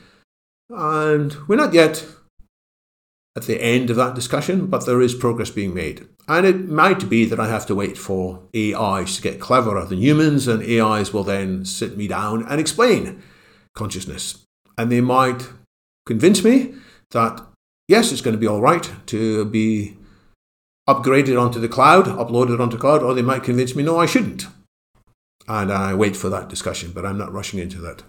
And 0.70 1.36
we're 1.48 1.56
not 1.56 1.74
yet 1.74 2.06
at 3.36 3.44
the 3.44 3.62
end 3.62 3.90
of 3.90 3.98
that 3.98 4.16
discussion, 4.16 4.68
but 4.68 4.86
there 4.86 5.02
is 5.02 5.14
progress 5.14 5.50
being 5.50 5.74
made. 5.74 6.08
And 6.28 6.46
it 6.46 6.70
might 6.70 7.10
be 7.10 7.26
that 7.26 7.40
I 7.40 7.50
have 7.50 7.66
to 7.68 7.76
wait 7.76 7.98
for 7.98 8.42
AIs 8.56 9.18
to 9.18 9.22
get 9.22 9.42
cleverer 9.42 9.86
than 9.86 10.00
humans, 10.00 10.48
and 10.48 10.64
AIs 10.64 11.14
will 11.14 11.24
then 11.24 11.66
sit 11.66 11.98
me 11.98 12.08
down 12.08 12.46
and 12.48 12.60
explain 12.60 13.22
consciousness. 13.76 14.44
And 14.78 14.92
they 14.92 15.02
might 15.02 15.50
convince 16.06 16.44
me 16.44 16.76
that, 17.12 17.46
yes, 17.88 18.12
it's 18.12 18.22
going 18.22 18.36
to 18.36 18.40
be 18.40 18.48
all 18.48 18.62
right 18.62 18.90
to 19.08 19.46
be 19.46 19.98
upgraded 20.88 21.40
onto 21.40 21.60
the 21.60 21.68
cloud, 21.68 22.06
uploaded 22.06 22.60
onto 22.60 22.78
cloud, 22.78 23.04
or 23.04 23.14
they 23.14 23.22
might 23.22 23.44
convince 23.44 23.76
me, 23.76 23.84
no, 23.84 24.00
I 24.00 24.06
shouldn't. 24.06 24.48
And 25.48 25.72
I 25.72 25.94
wait 25.94 26.16
for 26.16 26.30
that 26.30 26.50
discussion, 26.50 26.92
but 26.94 27.06
I'm 27.06 27.18
not 27.18 27.34
rushing 27.34 27.60
into 27.60 27.80
that. 27.82 28.04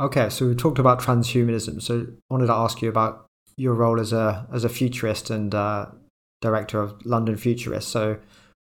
Okay, 0.00 0.30
so 0.30 0.48
we 0.48 0.54
talked 0.54 0.78
about 0.78 0.98
transhumanism. 0.98 1.82
So 1.82 2.06
I 2.08 2.34
wanted 2.34 2.46
to 2.46 2.54
ask 2.54 2.80
you 2.80 2.88
about 2.88 3.26
your 3.56 3.74
role 3.74 4.00
as 4.00 4.14
a 4.14 4.46
as 4.50 4.64
a 4.64 4.70
futurist 4.70 5.28
and 5.28 5.54
uh, 5.54 5.86
director 6.40 6.80
of 6.80 6.94
London 7.04 7.36
Futurist. 7.36 7.88
So, 7.88 8.16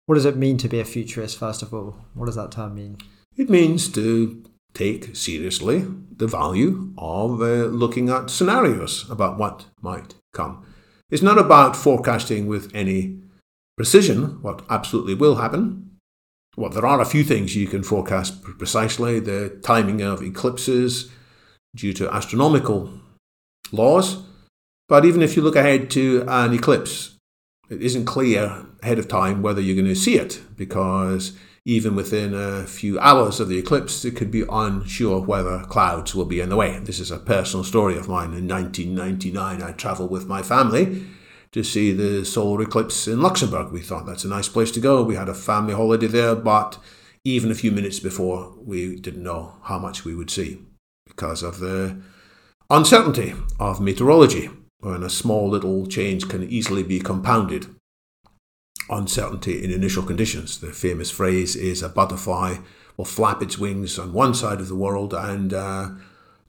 what 0.07 0.15
does 0.15 0.25
it 0.25 0.35
mean 0.35 0.57
to 0.57 0.67
be 0.67 0.79
a 0.79 0.85
futurist? 0.85 1.37
First 1.37 1.61
of 1.61 1.75
all, 1.75 1.99
what 2.15 2.25
does 2.25 2.35
that 2.35 2.51
term 2.51 2.73
mean? 2.73 2.97
It 3.35 3.51
means 3.51 3.87
to 3.89 4.43
take 4.73 5.15
seriously 5.15 5.85
the 6.15 6.25
value 6.25 6.91
of 6.97 7.39
uh, 7.39 7.65
looking 7.65 8.09
at 8.09 8.31
scenarios 8.31 9.07
about 9.09 9.37
what 9.37 9.67
might 9.79 10.15
come. 10.33 10.65
It's 11.11 11.21
not 11.21 11.37
about 11.37 11.75
forecasting 11.75 12.47
with 12.47 12.71
any 12.73 13.19
precision 13.77 14.41
what 14.41 14.63
absolutely 14.71 15.13
will 15.13 15.35
happen. 15.35 15.91
Well, 16.55 16.71
there 16.71 16.87
are 16.87 16.99
a 16.99 17.05
few 17.05 17.23
things 17.23 17.55
you 17.55 17.67
can 17.67 17.83
forecast 17.83 18.41
precisely 18.41 19.19
the 19.19 19.59
timing 19.61 20.01
of 20.01 20.23
eclipses, 20.23 21.11
due 21.77 21.93
to 21.93 22.13
astronomical 22.13 22.91
laws. 23.71 24.23
But 24.89 25.05
even 25.05 25.21
if 25.21 25.35
you 25.35 25.41
look 25.41 25.55
ahead 25.55 25.89
to 25.91 26.25
an 26.27 26.53
eclipse, 26.53 27.15
it 27.69 27.81
isn't 27.81 28.05
clear 28.05 28.65
ahead 28.81 28.99
of 28.99 29.07
time 29.07 29.41
whether 29.41 29.61
you're 29.61 29.75
going 29.75 29.87
to 29.87 29.95
see 29.95 30.15
it 30.15 30.41
because 30.55 31.37
even 31.65 31.95
within 31.95 32.33
a 32.33 32.63
few 32.63 32.97
hours 32.99 33.41
of 33.41 33.49
the 33.49 33.57
eclipse, 33.57 34.05
it 34.05 34.15
could 34.15 34.31
be 34.31 34.45
unsure 34.49 35.19
whether 35.19 35.65
clouds 35.65 36.15
will 36.15 36.25
be 36.25 36.39
in 36.39 36.47
the 36.47 36.55
way. 36.55 36.79
This 36.79 36.99
is 36.99 37.11
a 37.11 37.19
personal 37.19 37.65
story 37.65 37.97
of 37.97 38.07
mine. 38.07 38.33
In 38.33 38.47
1999, 38.47 39.61
I 39.61 39.73
travelled 39.73 40.09
with 40.09 40.27
my 40.27 40.41
family 40.41 41.05
to 41.51 41.63
see 41.63 41.91
the 41.91 42.23
solar 42.23 42.61
eclipse 42.61 43.05
in 43.07 43.21
Luxembourg. 43.21 43.73
We 43.73 43.81
thought 43.81 44.05
that's 44.05 44.23
a 44.23 44.29
nice 44.29 44.47
place 44.47 44.71
to 44.71 44.79
go. 44.79 45.03
We 45.03 45.15
had 45.15 45.27
a 45.27 45.33
family 45.33 45.73
holiday 45.73 46.07
there, 46.07 46.35
but 46.35 46.77
even 47.25 47.51
a 47.51 47.55
few 47.55 47.71
minutes 47.71 47.99
before, 47.99 48.55
we 48.63 48.95
didn't 48.95 49.23
know 49.23 49.55
how 49.63 49.77
much 49.77 50.05
we 50.05 50.15
would 50.15 50.29
see 50.29 50.59
because 51.07 51.43
of 51.43 51.59
the 51.59 52.01
uncertainty 52.69 53.33
of 53.59 53.81
meteorology, 53.81 54.49
when 54.79 55.03
a 55.03 55.09
small 55.09 55.49
little 55.49 55.87
change 55.87 56.27
can 56.27 56.43
easily 56.43 56.83
be 56.83 56.99
compounded 56.99 57.67
uncertainty 58.89 59.63
in 59.63 59.71
initial 59.71 60.03
conditions. 60.03 60.59
The 60.59 60.71
famous 60.71 61.11
phrase 61.11 61.55
is 61.55 61.81
a 61.81 61.89
butterfly 61.89 62.57
will 62.95 63.05
flap 63.05 63.41
its 63.41 63.57
wings 63.57 63.99
on 63.99 64.11
one 64.11 64.33
side 64.33 64.59
of 64.59 64.67
the 64.67 64.75
world 64.75 65.13
and 65.13 65.53
a 65.53 65.97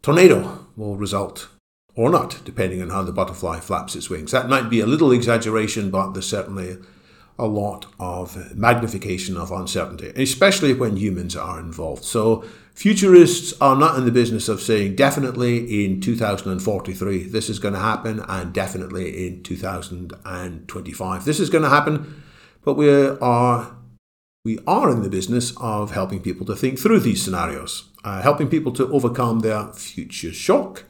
tornado 0.02 0.66
will 0.76 0.96
result 0.96 1.48
or 1.94 2.08
not, 2.10 2.40
depending 2.44 2.80
on 2.80 2.90
how 2.90 3.02
the 3.02 3.12
butterfly 3.12 3.60
flaps 3.60 3.96
its 3.96 4.08
wings. 4.08 4.30
That 4.30 4.48
might 4.48 4.70
be 4.70 4.80
a 4.80 4.86
little 4.86 5.12
exaggeration, 5.12 5.90
but 5.90 6.12
there's 6.12 6.28
certainly 6.28 6.78
a 7.38 7.46
lot 7.46 7.86
of 7.98 8.54
magnification 8.56 9.36
of 9.36 9.50
uncertainty, 9.50 10.12
especially 10.16 10.72
when 10.72 10.96
humans 10.96 11.36
are 11.36 11.60
involved. 11.60 12.04
So, 12.04 12.44
futurists 12.78 13.52
are 13.60 13.74
not 13.74 13.98
in 13.98 14.04
the 14.04 14.12
business 14.12 14.48
of 14.48 14.62
saying 14.62 14.94
definitely 14.94 15.84
in 15.84 16.00
2043 16.00 17.24
this 17.24 17.50
is 17.50 17.58
going 17.58 17.74
to 17.74 17.80
happen 17.80 18.22
and 18.28 18.54
definitely 18.54 19.26
in 19.26 19.42
2025 19.42 21.24
this 21.24 21.40
is 21.40 21.50
going 21.50 21.64
to 21.64 21.68
happen 21.68 22.22
but 22.64 22.74
we 22.74 22.88
are 22.88 23.78
we 24.44 24.60
are 24.66 24.90
in 24.90 25.02
the 25.02 25.10
business 25.10 25.52
of 25.60 25.90
helping 25.90 26.22
people 26.22 26.46
to 26.46 26.54
think 26.56 26.78
through 26.78 27.00
these 27.00 27.22
scenarios, 27.22 27.90
uh, 28.04 28.22
helping 28.22 28.48
people 28.48 28.72
to 28.72 28.90
overcome 28.92 29.40
their 29.40 29.72
future 29.74 30.32
shock, 30.32 30.84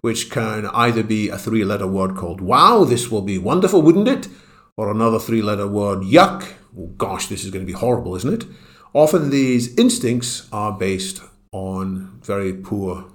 which 0.00 0.30
can 0.30 0.66
either 0.66 1.02
be 1.02 1.28
a 1.28 1.38
three 1.38 1.64
letter 1.64 1.86
word 1.86 2.14
called 2.14 2.40
wow, 2.40 2.84
this 2.84 3.10
will 3.10 3.22
be 3.22 3.38
wonderful, 3.38 3.82
wouldn't 3.82 4.06
it? 4.06 4.28
Or 4.76 4.90
another 4.90 5.18
three 5.18 5.42
letter 5.42 5.66
word, 5.66 6.00
yuck, 6.00 6.46
oh 6.78 6.88
gosh, 6.98 7.26
this 7.26 7.44
is 7.44 7.50
going 7.50 7.66
to 7.66 7.72
be 7.72 7.78
horrible, 7.78 8.14
isn't 8.14 8.42
it? 8.42 8.48
Often 8.94 9.30
these 9.30 9.76
instincts 9.76 10.48
are 10.52 10.72
based 10.72 11.20
on 11.50 12.20
very 12.22 12.52
poor 12.52 13.06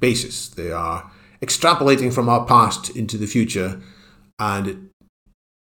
basis. 0.00 0.48
They 0.48 0.72
are 0.72 1.10
extrapolating 1.42 2.12
from 2.12 2.28
our 2.28 2.46
past 2.46 2.96
into 2.96 3.18
the 3.18 3.26
future, 3.26 3.80
and 4.38 4.88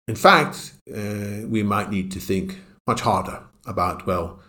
in 0.07 0.15
fact, 0.15 0.73
uh, 0.95 1.47
we 1.47 1.63
might 1.63 1.89
need 1.89 2.11
to 2.11 2.19
think 2.19 2.59
much 2.87 3.01
harder 3.01 3.43
about, 3.65 4.05
well, 4.05 4.39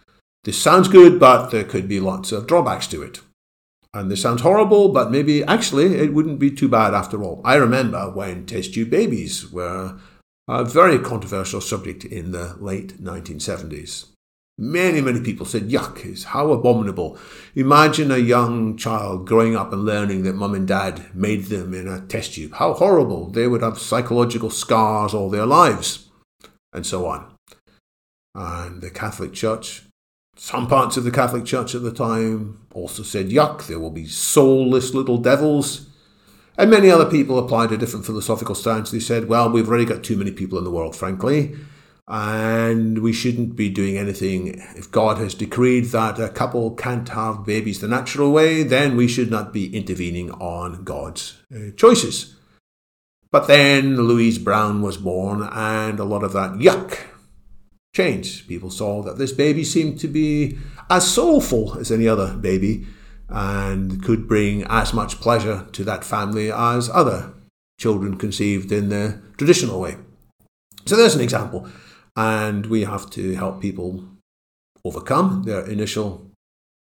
this 0.45 0.59
sounds 0.59 0.89
good, 0.89 1.19
but 1.19 1.51
there 1.51 1.65
could 1.65 1.89
be 1.89 2.01
lots 2.01 2.33
of 2.33 2.47
drawbacks 2.47 2.87
to 2.89 3.03
it. 3.03 3.21
And 3.93 4.11
this 4.11 4.23
sounds 4.23 4.43
horrible, 4.43 4.91
but 4.91 5.11
maybe 5.11 5.43
actually 5.45 5.97
it 5.97 6.15
wouldn't 6.15 6.39
be 6.39 6.51
too 6.51 6.69
bad 6.69 6.95
after 6.95 7.23
all. 7.23 7.41
I 7.45 7.57
remember 7.57 8.11
when 8.11 8.47
test 8.47 8.73
tube 8.73 8.91
babies 8.91 9.51
were 9.51 9.99
a 10.49 10.65
very 10.65 10.99
controversial 10.99 11.61
subject 11.61 12.05
in 12.05 12.33
the 12.33 12.57
late 12.61 13.03
1970s. 13.03 14.10
Many, 14.63 15.01
many 15.01 15.23
people 15.23 15.47
said, 15.47 15.71
yuck, 15.71 16.05
is 16.05 16.25
how 16.25 16.53
abominable. 16.53 17.19
Imagine 17.55 18.11
a 18.11 18.19
young 18.19 18.77
child 18.77 19.27
growing 19.27 19.57
up 19.57 19.73
and 19.73 19.87
learning 19.87 20.23
that 20.25 20.35
mum 20.35 20.55
and 20.55 20.69
dad 20.69 21.15
made 21.15 21.47
them 21.47 21.73
in 21.73 21.89
a 21.89 22.03
test 22.03 22.35
tube. 22.35 22.53
How 22.53 22.75
horrible. 22.75 23.31
They 23.31 23.47
would 23.47 23.63
have 23.63 23.79
psychological 23.79 24.51
scars 24.51 25.15
all 25.15 25.31
their 25.31 25.47
lives, 25.47 26.11
and 26.75 26.85
so 26.85 27.07
on. 27.07 27.33
And 28.35 28.83
the 28.83 28.91
Catholic 28.91 29.33
Church, 29.33 29.85
some 30.37 30.69
parts 30.69 30.99
of 30.99 31.05
the 31.05 31.11
Catholic 31.11 31.47
Church 31.47 31.75
at 31.75 31.83
the 31.83 31.91
time 31.91 32.61
also 32.75 33.03
said, 33.03 33.31
yuck, 33.31 33.67
there 33.67 33.81
will 33.81 33.91
be 33.91 34.07
soulless 34.07 34.93
little 34.93 35.17
devils. 35.17 35.87
And 36.59 36.71
many 36.71 36.91
other 36.91 37.11
people 37.11 37.39
applied 37.39 37.73
a 37.73 37.79
different 37.79 38.05
philosophical 38.05 38.55
stance. 38.55 38.91
They 38.91 39.01
said, 39.01 39.27
well, 39.27 39.51
we've 39.51 39.67
already 39.67 39.87
got 39.87 40.05
too 40.05 40.19
many 40.19 40.33
people 40.33 40.59
in 40.59 40.65
the 40.65 40.71
world, 40.71 40.95
frankly 40.95 41.57
and 42.11 42.99
we 42.99 43.13
shouldn't 43.13 43.55
be 43.55 43.71
doing 43.71 43.97
anything. 43.97 44.61
If 44.75 44.91
God 44.91 45.19
has 45.19 45.33
decreed 45.33 45.87
that 45.87 46.19
a 46.19 46.29
couple 46.29 46.73
can't 46.73 47.09
have 47.11 47.47
babies 47.47 47.81
the 47.81 47.87
natural 47.87 48.33
way, 48.33 48.65
then 48.65 48.97
we 48.97 49.07
should 49.07 49.31
not 49.31 49.53
be 49.53 49.75
intervening 49.75 50.33
on 50.33 50.83
God's 50.83 51.39
uh, 51.55 51.71
choices. 51.77 52.35
But 53.31 53.47
then 53.47 53.97
Louise 53.97 54.39
Brown 54.39 54.83
was 54.83 54.97
born, 54.97 55.49
and 55.53 56.01
a 56.01 56.05
lot 56.05 56.25
of 56.25 56.33
that 56.33 56.55
yuck 56.55 56.99
changed. 57.95 58.49
People 58.49 58.71
saw 58.71 59.03
that 59.03 59.17
this 59.17 59.31
baby 59.31 59.63
seemed 59.63 60.01
to 60.01 60.09
be 60.09 60.59
as 60.91 61.09
soulful 61.09 61.79
as 61.79 61.93
any 61.93 62.09
other 62.09 62.37
baby 62.37 62.87
and 63.29 64.03
could 64.03 64.27
bring 64.27 64.65
as 64.65 64.93
much 64.93 65.21
pleasure 65.21 65.69
to 65.71 65.85
that 65.85 66.03
family 66.03 66.51
as 66.51 66.91
other 66.91 67.33
children 67.79 68.17
conceived 68.17 68.73
in 68.73 68.89
the 68.89 69.21
traditional 69.37 69.81
way. 69.81 69.97
So 70.87 70.97
there's 70.97 71.15
an 71.15 71.21
example 71.21 71.69
and 72.17 72.67
we 72.67 72.85
have 72.85 73.09
to 73.11 73.35
help 73.35 73.61
people 73.61 74.05
overcome 74.85 75.43
their 75.45 75.67
initial 75.67 76.31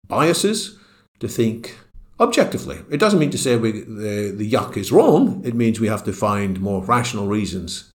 biases 0.08 0.78
to 1.20 1.28
think 1.28 1.78
objectively. 2.20 2.80
It 2.90 3.00
doesn't 3.00 3.20
mean 3.20 3.32
to 3.32 3.38
say 3.38 3.56
we, 3.56 3.72
the, 3.72 4.34
the 4.36 4.52
yuck 4.52 4.78
is 4.78 4.92
wrong, 4.92 5.42
it 5.44 5.56
means 5.56 5.80
we 5.80 5.88
have 5.88 6.04
to 6.06 6.14
find 6.14 6.60
more 6.60 6.84
rational 6.84 7.28
reasons 7.28 7.92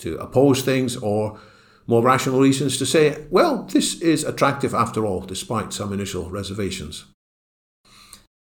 to 0.00 0.16
oppose 0.18 0.62
things 0.62 0.96
or 0.96 1.38
more 1.86 2.02
rational 2.02 2.40
reasons 2.40 2.76
to 2.78 2.86
say, 2.86 3.26
well, 3.30 3.64
this 3.64 4.00
is 4.00 4.22
attractive 4.22 4.74
after 4.74 5.06
all, 5.06 5.20
despite 5.20 5.72
some 5.72 5.92
initial 5.92 6.30
reservations. 6.30 7.06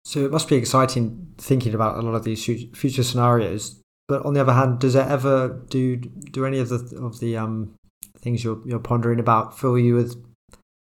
So 0.03 0.23
it 0.25 0.31
must 0.31 0.49
be 0.49 0.55
exciting 0.55 1.33
thinking 1.38 1.73
about 1.73 1.97
a 1.97 2.01
lot 2.01 2.15
of 2.15 2.23
these 2.23 2.43
future 2.43 3.03
scenarios. 3.03 3.81
But 4.07 4.25
on 4.25 4.33
the 4.33 4.41
other 4.41 4.53
hand, 4.53 4.79
does 4.79 4.95
it 4.95 5.05
ever 5.05 5.62
do 5.69 5.97
do 5.97 6.45
any 6.45 6.60
of 6.60 6.69
the 6.69 6.97
of 7.01 7.19
the 7.19 7.36
um, 7.36 7.73
things 8.19 8.43
you're 8.43 8.62
you're 8.65 8.80
pondering 8.80 9.19
about 9.19 9.58
fill 9.58 9.77
you 9.77 9.95
with 9.95 10.23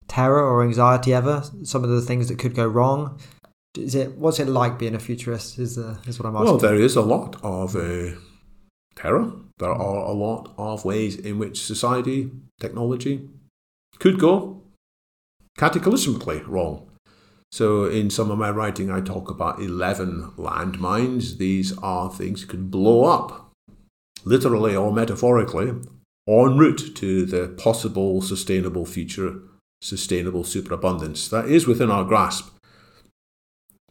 terror 0.08 0.42
or 0.42 0.62
anxiety 0.62 1.12
ever? 1.14 1.42
Some 1.64 1.84
of 1.84 1.90
the 1.90 2.02
things 2.02 2.28
that 2.28 2.38
could 2.38 2.54
go 2.54 2.66
wrong. 2.66 3.20
Is 3.76 3.94
it 3.94 4.16
what's 4.16 4.38
it 4.38 4.48
like 4.48 4.78
being 4.78 4.94
a 4.94 4.98
futurist? 4.98 5.58
Is 5.58 5.78
uh, 5.78 5.98
is 6.06 6.18
what 6.18 6.26
I'm 6.28 6.36
asking. 6.36 6.46
Well, 6.46 6.58
there 6.58 6.76
is 6.76 6.96
a 6.96 7.02
lot 7.02 7.36
of 7.42 7.76
uh, 7.76 8.16
terror. 8.96 9.32
There 9.58 9.70
are 9.70 10.04
a 10.04 10.12
lot 10.12 10.54
of 10.56 10.84
ways 10.84 11.16
in 11.16 11.38
which 11.38 11.62
society, 11.62 12.30
technology, 12.60 13.28
could 13.98 14.18
go 14.18 14.62
cataclysmically 15.58 16.46
wrong. 16.46 16.88
So, 17.50 17.86
in 17.86 18.10
some 18.10 18.30
of 18.30 18.38
my 18.38 18.50
writing, 18.50 18.90
I 18.90 19.00
talk 19.00 19.30
about 19.30 19.60
11 19.60 20.32
landmines. 20.36 21.38
These 21.38 21.76
are 21.78 22.10
things 22.10 22.42
that 22.42 22.50
could 22.50 22.70
blow 22.70 23.04
up, 23.04 23.52
literally 24.24 24.76
or 24.76 24.92
metaphorically, 24.92 25.72
en 26.28 26.58
route 26.58 26.94
to 26.94 27.24
the 27.24 27.48
possible 27.48 28.20
sustainable 28.20 28.84
future, 28.84 29.40
sustainable 29.80 30.44
superabundance 30.44 31.28
that 31.28 31.46
is 31.46 31.66
within 31.66 31.90
our 31.90 32.04
grasp. 32.04 32.48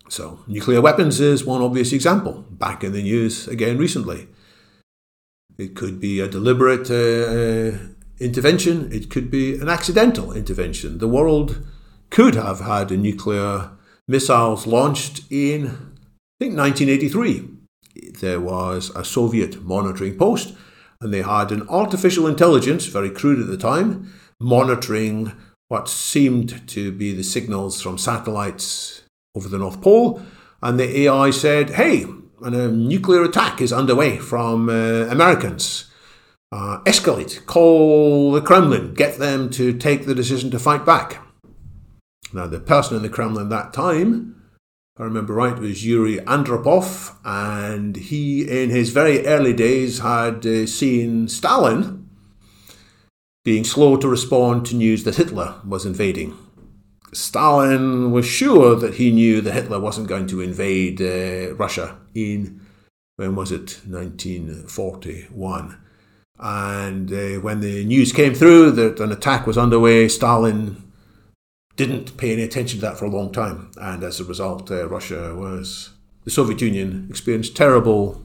So, 0.10 0.40
nuclear 0.48 0.80
weapons 0.82 1.20
is 1.20 1.44
one 1.44 1.62
obvious 1.62 1.92
example, 1.92 2.46
back 2.52 2.84
in 2.84 2.94
the 2.94 3.04
news 3.04 3.48
again 3.48 3.78
recently. 3.78 4.28
It 5.58 5.76
could 5.76 6.00
be 6.00 6.20
a 6.20 6.28
deliberate 6.28 6.90
uh, 6.92 7.78
intervention, 8.20 8.92
it 8.92 9.10
could 9.10 9.30
be 9.32 9.56
an 9.56 9.68
accidental 9.68 10.32
intervention. 10.32 11.00
The 11.00 11.08
world 11.08 11.66
could 12.10 12.36
have 12.36 12.62
had 12.62 12.92
nuclear 12.92 13.72
missiles 14.08 14.66
launched 14.66 15.24
in, 15.30 15.66
I 15.66 16.46
think, 16.46 16.58
1983. 16.58 17.50
There 18.22 18.40
was 18.40 18.92
a 18.96 19.04
Soviet 19.04 19.64
monitoring 19.64 20.18
post 20.18 20.54
and 21.02 21.14
they 21.14 21.22
had 21.22 21.52
an 21.52 21.68
artificial 21.70 22.28
intelligence, 22.28 22.86
very 22.86 23.10
crude 23.10 23.40
at 23.40 23.48
the 23.48 23.58
time, 23.58 24.14
monitoring 24.40 25.34
what 25.68 25.90
seemed 25.90 26.68
to 26.68 26.92
be 26.92 27.14
the 27.14 27.24
signals 27.24 27.82
from 27.82 27.98
satellites 27.98 29.04
over 29.36 29.48
the 29.48 29.58
North 29.58 29.82
Pole. 29.82 30.22
And 30.62 30.80
the 30.80 31.02
AI 31.02 31.30
said, 31.32 31.72
hey, 31.72 32.06
a 32.42 32.50
nuclear 32.50 33.24
attack 33.24 33.62
is 33.62 33.74
underway 33.74 34.18
from 34.18 34.70
uh, 34.70 35.08
Americans. 35.10 35.92
Uh, 36.52 36.80
escalate, 36.86 37.46
call 37.46 38.32
the 38.32 38.42
Kremlin, 38.42 38.94
get 38.94 39.18
them 39.18 39.50
to 39.50 39.78
take 39.78 40.06
the 40.06 40.16
decision 40.16 40.50
to 40.52 40.60
fight 40.60 40.86
back. 40.86 41.22
Now, 42.34 42.48
the 42.48 42.60
person 42.60 42.96
in 42.96 43.04
the 43.04 43.10
Kremlin 43.10 43.50
that 43.50 43.74
time 43.74 44.37
I 45.00 45.04
remember 45.04 45.34
right, 45.34 45.60
was 45.60 45.86
Yuri 45.86 46.18
Andropov, 46.18 47.16
and 47.24 47.96
he, 47.96 48.42
in 48.42 48.72
his 48.72 48.90
very 48.90 49.28
early 49.28 49.54
days, 49.54 50.00
had 50.00 50.44
uh, 50.44 50.66
seen 50.66 51.28
Stalin 51.28 52.10
being 53.46 53.64
slow 53.64 53.98
to 53.98 54.08
respond 54.08 54.66
to 54.66 54.76
news 54.76 55.04
that 55.04 55.18
Hitler 55.18 55.62
was 55.64 55.86
invading. 55.86 56.36
Stalin 57.14 58.12
was 58.12 58.26
sure 58.26 58.76
that 58.76 58.96
he 58.96 59.12
knew 59.12 59.40
that 59.42 59.54
Hitler 59.54 59.80
wasn't 59.80 60.08
going 60.08 60.26
to 60.28 60.42
invade 60.42 61.00
uh, 61.00 61.54
Russia 61.54 61.98
in, 62.16 62.60
when 63.18 63.36
was 63.36 63.52
it, 63.52 63.80
1941. 63.86 65.78
And 66.40 67.14
uh, 67.14 67.40
when 67.42 67.60
the 67.60 67.86
news 67.86 68.12
came 68.12 68.34
through 68.34 68.72
that 68.72 69.00
an 69.00 69.12
attack 69.12 69.46
was 69.46 69.60
underway, 69.60 70.08
Stalin 70.08 70.87
didn't 71.78 72.18
pay 72.18 72.34
any 72.34 72.42
attention 72.42 72.80
to 72.80 72.86
that 72.86 72.98
for 72.98 73.06
a 73.06 73.10
long 73.10 73.32
time. 73.32 73.72
And 73.80 74.04
as 74.04 74.20
a 74.20 74.26
result, 74.26 74.70
uh, 74.70 74.90
Russia 74.90 75.34
was, 75.34 75.92
the 76.26 76.32
Soviet 76.32 76.62
Union 76.62 77.08
experienced 77.10 77.56
terrible 77.56 78.22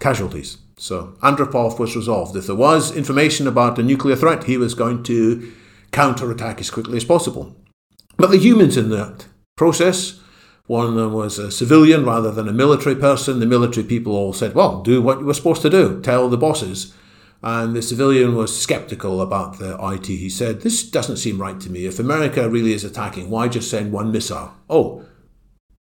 casualties. 0.00 0.58
So 0.78 1.14
Andropov 1.22 1.78
was 1.78 1.94
resolved. 1.94 2.34
If 2.36 2.46
there 2.46 2.56
was 2.56 2.94
information 2.94 3.46
about 3.46 3.78
a 3.78 3.82
nuclear 3.82 4.16
threat, 4.16 4.44
he 4.44 4.56
was 4.56 4.74
going 4.74 5.02
to 5.04 5.52
counterattack 5.92 6.60
as 6.60 6.70
quickly 6.70 6.96
as 6.96 7.04
possible. 7.04 7.54
But 8.16 8.30
the 8.30 8.38
humans 8.38 8.76
in 8.76 8.90
that 8.90 9.26
process, 9.56 10.20
one 10.66 10.86
of 10.86 10.94
them 10.94 11.12
was 11.12 11.38
a 11.38 11.50
civilian 11.50 12.04
rather 12.04 12.30
than 12.30 12.48
a 12.48 12.52
military 12.52 12.96
person. 12.96 13.40
The 13.40 13.46
military 13.46 13.86
people 13.86 14.14
all 14.14 14.32
said, 14.32 14.54
well, 14.54 14.82
do 14.82 15.00
what 15.00 15.20
you 15.20 15.26
were 15.26 15.34
supposed 15.34 15.62
to 15.62 15.70
do, 15.70 16.00
tell 16.00 16.28
the 16.28 16.38
bosses. 16.38 16.94
And 17.46 17.76
the 17.76 17.80
civilian 17.82 18.34
was 18.34 18.60
skeptical 18.60 19.20
about 19.20 19.60
the 19.60 19.78
IT. 19.80 20.06
He 20.06 20.28
said, 20.28 20.62
This 20.62 20.82
doesn't 20.82 21.18
seem 21.18 21.40
right 21.40 21.60
to 21.60 21.70
me. 21.70 21.86
If 21.86 22.00
America 22.00 22.50
really 22.50 22.72
is 22.72 22.82
attacking, 22.82 23.30
why 23.30 23.46
just 23.46 23.70
send 23.70 23.92
one 23.92 24.10
missile? 24.10 24.52
Oh. 24.68 25.04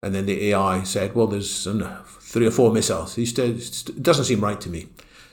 And 0.01 0.15
then 0.15 0.27
the 0.27 0.51
AI 0.51 0.85
said, 0.85 1.17
Well, 1.17 1.27
there's 1.27 1.67
three 2.21 2.47
or 2.47 2.53
four 2.53 2.73
missiles. 2.73 3.17
He 3.17 3.27
said, 3.27 3.57
It 3.57 4.01
doesn't 4.01 4.27
seem 4.27 4.41
right 4.41 4.61
to 4.61 4.71
me. 4.71 4.91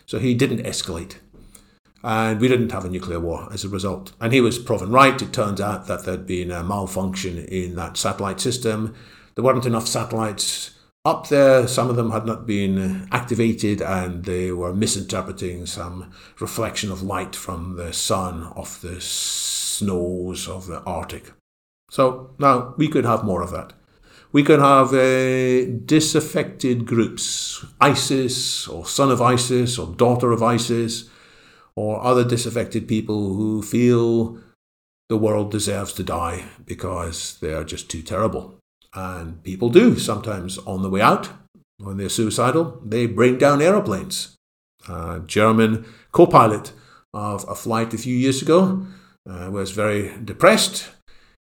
So 0.07 0.17
he 0.17 0.33
didn't 0.33 0.65
escalate. 0.65 1.17
And 2.03 2.41
we 2.41 2.47
didn't 2.47 2.71
have 2.71 2.85
a 2.85 2.89
nuclear 2.89 3.19
war 3.19 3.47
as 3.53 3.63
a 3.63 3.69
result. 3.69 4.13
And 4.19 4.33
he 4.33 4.41
was 4.41 4.57
proven 4.57 4.89
right. 4.89 5.21
It 5.21 5.31
turns 5.31 5.61
out 5.61 5.85
that 5.85 6.05
there'd 6.05 6.25
been 6.25 6.49
a 6.49 6.63
malfunction 6.63 7.45
in 7.45 7.75
that 7.75 7.95
satellite 7.95 8.39
system. 8.39 8.95
There 9.35 9.43
weren't 9.43 9.67
enough 9.67 9.87
satellites 9.87 10.71
up 11.07 11.29
there. 11.29 11.67
Some 11.67 11.89
of 11.89 11.95
them 11.95 12.11
had 12.11 12.25
not 12.25 12.45
been 12.45 13.07
activated 13.13 13.81
and 13.81 14.25
they 14.25 14.51
were 14.51 14.73
misinterpreting 14.73 15.65
some 15.65 16.11
reflection 16.39 16.91
of 16.91 17.01
light 17.01 17.33
from 17.35 17.77
the 17.77 17.93
sun 17.93 18.43
off 18.57 18.81
the 18.81 18.99
snows 18.99 20.49
of 20.49 20.67
the 20.67 20.81
Arctic. 20.81 21.31
So 21.89 22.35
now 22.37 22.73
we 22.77 22.89
could 22.89 23.05
have 23.05 23.23
more 23.23 23.41
of 23.41 23.51
that. 23.51 23.71
We 24.33 24.43
could 24.43 24.59
have 24.59 24.93
uh, 24.93 25.79
disaffected 25.85 26.85
groups, 26.85 27.65
ISIS 27.79 28.67
or 28.67 28.85
son 28.85 29.09
of 29.09 29.21
ISIS 29.21 29.79
or 29.79 29.95
daughter 29.95 30.33
of 30.33 30.43
ISIS, 30.43 31.09
or 31.77 32.03
other 32.03 32.25
disaffected 32.25 32.85
people 32.87 33.33
who 33.35 33.61
feel 33.61 34.37
the 35.07 35.17
world 35.17 35.51
deserves 35.51 35.93
to 35.93 36.03
die 36.03 36.43
because 36.65 37.37
they 37.39 37.53
are 37.53 37.63
just 37.63 37.89
too 37.89 38.01
terrible. 38.01 38.59
And 38.93 39.43
people 39.43 39.69
do 39.69 39.97
sometimes 39.97 40.57
on 40.59 40.81
the 40.81 40.89
way 40.89 41.01
out, 41.01 41.29
when 41.77 41.97
they're 41.97 42.09
suicidal, 42.09 42.81
they 42.83 43.05
bring 43.05 43.37
down 43.37 43.61
aeroplanes. 43.61 44.35
A 44.89 45.21
German 45.25 45.85
co 46.11 46.25
pilot 46.25 46.71
of 47.13 47.45
a 47.47 47.55
flight 47.55 47.93
a 47.93 47.97
few 47.97 48.15
years 48.15 48.41
ago 48.41 48.85
uh, 49.29 49.49
was 49.51 49.71
very 49.71 50.13
depressed. 50.23 50.89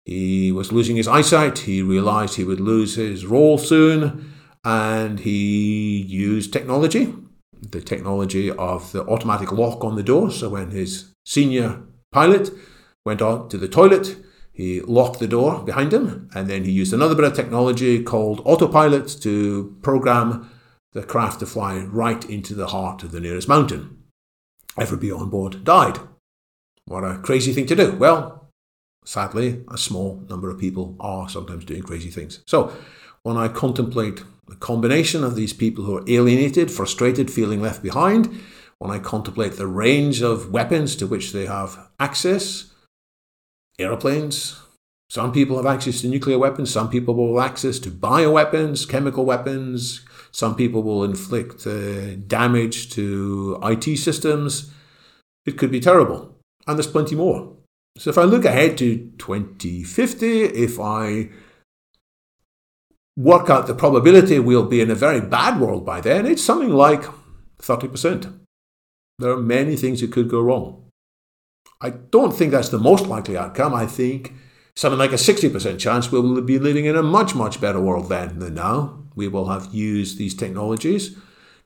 He 0.05 0.51
was 0.51 0.71
losing 0.71 0.95
his 0.95 1.07
eyesight. 1.07 1.59
He 1.59 1.81
realized 1.81 2.35
he 2.35 2.43
would 2.43 2.59
lose 2.59 2.95
his 2.95 3.25
role 3.25 3.57
soon. 3.57 4.33
And 4.63 5.19
he 5.19 6.01
used 6.01 6.53
technology, 6.53 7.13
the 7.61 7.81
technology 7.81 8.51
of 8.51 8.91
the 8.91 9.03
automatic 9.05 9.51
lock 9.51 9.83
on 9.83 9.95
the 9.95 10.03
door. 10.03 10.31
So 10.31 10.49
when 10.49 10.71
his 10.71 11.11
senior 11.25 11.81
pilot 12.11 12.51
went 13.05 13.21
out 13.21 13.49
to 13.51 13.57
the 13.57 13.67
toilet, 13.67 14.17
he 14.61 14.79
locked 14.81 15.19
the 15.19 15.27
door 15.27 15.63
behind 15.63 15.91
him, 15.91 16.29
and 16.35 16.47
then 16.47 16.63
he 16.63 16.71
used 16.71 16.93
another 16.93 17.15
bit 17.15 17.25
of 17.25 17.33
technology 17.33 18.03
called 18.03 18.41
autopilot 18.45 19.07
to 19.21 19.75
program 19.81 20.51
the 20.93 21.01
craft 21.01 21.39
to 21.39 21.47
fly 21.47 21.79
right 21.79 22.23
into 22.29 22.53
the 22.53 22.67
heart 22.67 23.01
of 23.01 23.11
the 23.11 23.19
nearest 23.19 23.47
mountain. 23.47 24.03
Everybody 24.77 25.11
on 25.11 25.31
board 25.31 25.63
died. 25.63 25.97
What 26.85 27.03
a 27.03 27.17
crazy 27.17 27.53
thing 27.53 27.65
to 27.67 27.75
do. 27.75 27.93
Well, 27.93 28.49
sadly, 29.03 29.63
a 29.67 29.79
small 29.79 30.23
number 30.29 30.51
of 30.51 30.59
people 30.59 30.95
are 30.99 31.27
sometimes 31.27 31.65
doing 31.65 31.81
crazy 31.81 32.11
things. 32.11 32.43
So, 32.45 32.71
when 33.23 33.37
I 33.37 33.47
contemplate 33.47 34.23
the 34.47 34.55
combination 34.57 35.23
of 35.23 35.35
these 35.35 35.53
people 35.53 35.85
who 35.85 35.97
are 35.97 36.05
alienated, 36.07 36.69
frustrated, 36.69 37.31
feeling 37.31 37.63
left 37.63 37.81
behind, 37.81 38.39
when 38.77 38.91
I 38.91 38.99
contemplate 38.99 39.53
the 39.53 39.67
range 39.67 40.21
of 40.21 40.51
weapons 40.51 40.95
to 40.97 41.07
which 41.07 41.31
they 41.31 41.47
have 41.47 41.89
access, 41.99 42.70
aeroplanes. 43.83 44.59
Some 45.09 45.33
people 45.33 45.57
have 45.57 45.65
access 45.65 46.01
to 46.01 46.07
nuclear 46.07 46.39
weapons. 46.39 46.71
Some 46.71 46.89
people 46.89 47.13
will 47.15 47.37
have 47.37 47.51
access 47.51 47.79
to 47.79 47.91
bioweapons, 47.91 48.87
chemical 48.87 49.25
weapons. 49.25 50.05
Some 50.31 50.55
people 50.55 50.83
will 50.83 51.03
inflict 51.03 51.67
uh, 51.67 52.15
damage 52.15 52.91
to 52.91 53.59
IT 53.61 53.97
systems. 53.97 54.71
It 55.45 55.57
could 55.57 55.71
be 55.71 55.81
terrible. 55.81 56.37
And 56.65 56.77
there's 56.77 56.87
plenty 56.87 57.15
more. 57.15 57.57
So 57.97 58.09
if 58.09 58.17
I 58.17 58.23
look 58.23 58.45
ahead 58.45 58.77
to 58.77 59.11
2050, 59.17 60.43
if 60.43 60.79
I 60.79 61.29
work 63.17 63.49
out 63.49 63.67
the 63.67 63.75
probability 63.75 64.39
we'll 64.39 64.65
be 64.65 64.79
in 64.79 64.89
a 64.89 64.95
very 64.95 65.19
bad 65.19 65.59
world 65.59 65.85
by 65.85 65.99
then, 65.99 66.25
it's 66.25 66.43
something 66.43 66.69
like 66.69 67.03
30%. 67.61 68.39
There 69.19 69.31
are 69.31 69.41
many 69.41 69.75
things 69.75 70.01
that 70.01 70.11
could 70.11 70.29
go 70.29 70.41
wrong. 70.41 70.80
I 71.81 71.89
don't 71.89 72.31
think 72.31 72.51
that's 72.51 72.69
the 72.69 72.77
most 72.77 73.07
likely 73.07 73.35
outcome. 73.35 73.73
I 73.73 73.85
think 73.85 74.33
something 74.75 74.99
like 74.99 75.11
a 75.11 75.15
60% 75.15 75.79
chance 75.79 76.11
we 76.11 76.19
will 76.19 76.41
be 76.41 76.59
living 76.59 76.85
in 76.85 76.95
a 76.95 77.03
much, 77.03 77.35
much 77.35 77.59
better 77.59 77.81
world 77.81 78.09
then 78.09 78.39
than 78.39 78.53
now. 78.53 79.03
We 79.15 79.27
will 79.27 79.49
have 79.49 79.73
used 79.73 80.17
these 80.17 80.35
technologies 80.35 81.17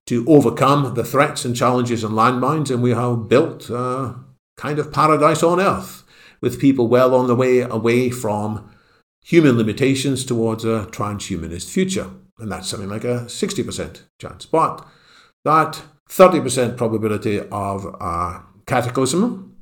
to 0.07 0.25
overcome 0.27 0.93
the 0.93 1.03
threats 1.03 1.45
and 1.45 1.55
challenges 1.55 2.03
and 2.03 2.13
landmines, 2.13 2.71
and 2.71 2.81
we 2.81 2.91
have 2.91 3.27
built 3.27 3.69
a 3.69 4.15
kind 4.55 4.79
of 4.79 4.93
paradise 4.93 5.43
on 5.43 5.59
earth 5.59 6.03
with 6.41 6.61
people 6.61 6.87
well 6.87 7.13
on 7.15 7.27
the 7.27 7.35
way 7.35 7.59
away 7.59 8.09
from 8.09 8.69
human 9.23 9.57
limitations 9.57 10.23
towards 10.23 10.63
a 10.63 10.87
transhumanist 10.91 11.69
future. 11.69 12.11
And 12.37 12.51
that's 12.51 12.67
something 12.67 12.89
like 12.89 13.03
a 13.03 13.25
60% 13.25 14.01
chance. 14.19 14.45
But 14.45 14.85
that 15.43 15.81
30% 16.09 16.77
probability 16.77 17.39
of 17.39 17.85
a 17.99 18.43
cataclysm 18.67 19.54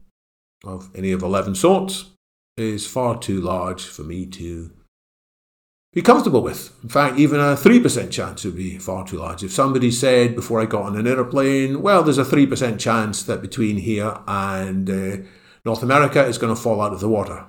of 0.64 0.90
any 0.96 1.12
of 1.12 1.22
11 1.22 1.56
sorts 1.56 2.12
is 2.58 2.88
far 2.88 3.18
too 3.18 3.42
large 3.42 3.86
for 3.86 4.04
me 4.04 4.26
to 4.28 4.72
be 5.92 6.02
comfortable 6.02 6.42
with. 6.42 6.72
In 6.82 6.90
fact, 6.90 7.20
even 7.20 7.40
a 7.40 7.56
3% 7.56 8.12
chance 8.12 8.44
would 8.44 8.56
be 8.56 8.80
far 8.80 9.06
too 9.06 9.18
large. 9.18 9.44
If 9.44 9.52
somebody 9.52 9.92
said 9.92 10.36
before 10.36 10.60
I 10.60 10.66
got 10.66 10.84
on 10.84 10.98
an 10.98 11.08
aeroplane, 11.08 11.82
well, 11.82 12.04
there's 12.04 12.18
a 12.18 12.24
3% 12.24 12.80
chance 12.80 13.24
that 13.24 13.42
between 13.42 13.78
here 13.78 14.18
and 14.28 14.90
uh, 14.90 15.18
North 15.66 15.84
America 15.84 16.26
is 16.26 16.38
going 16.38 16.54
to 16.54 16.62
fall 16.62 16.82
out 16.82 16.94
of 16.94 17.00
the 17.00 17.10
water, 17.10 17.46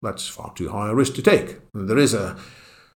that's 0.00 0.26
far 0.26 0.52
too 0.54 0.70
high 0.70 0.90
a 0.90 0.94
risk 0.94 1.14
to 1.14 1.22
take. 1.22 1.58
There 1.74 1.98
is 1.98 2.14
a, 2.14 2.36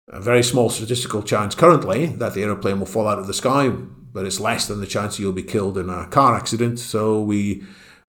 a 0.07 0.21
very 0.21 0.43
small 0.43 0.69
statistical 0.69 1.23
chance 1.23 1.55
currently 1.55 2.05
that 2.05 2.33
the 2.33 2.43
aeroplane 2.43 2.79
will 2.79 2.85
fall 2.85 3.07
out 3.07 3.19
of 3.19 3.27
the 3.27 3.33
sky, 3.33 3.69
but 3.69 4.25
it's 4.25 4.39
less 4.39 4.67
than 4.67 4.79
the 4.79 4.87
chance 4.87 5.17
you'll 5.17 5.33
be 5.33 5.43
killed 5.43 5.77
in 5.77 5.89
a 5.89 6.07
car 6.07 6.35
accident. 6.35 6.79
So 6.79 7.19
we 7.19 7.63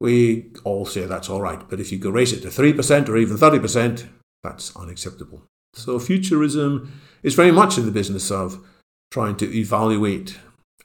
we 0.05 0.53
all 0.63 0.87
say 0.87 1.07
that's 1.07 1.29
all 1.29 1.41
right. 1.41 1.69
But 1.69 1.81
if 1.81 1.91
you 1.91 1.99
go 1.99 2.11
raise 2.11 2.33
it 2.33 2.43
to 2.43 2.49
3% 2.49 3.09
or 3.09 3.17
even 3.17 3.37
30%, 3.37 4.09
that's 4.43 4.75
unacceptable. 4.77 5.43
So 5.75 5.99
futurism 5.99 6.93
is 7.23 7.35
very 7.35 7.51
much 7.51 7.79
in 7.79 7.87
the 7.87 7.93
business 7.93 8.31
of 8.31 8.65
trying 9.11 9.37
to 9.37 9.53
evaluate 9.53 10.39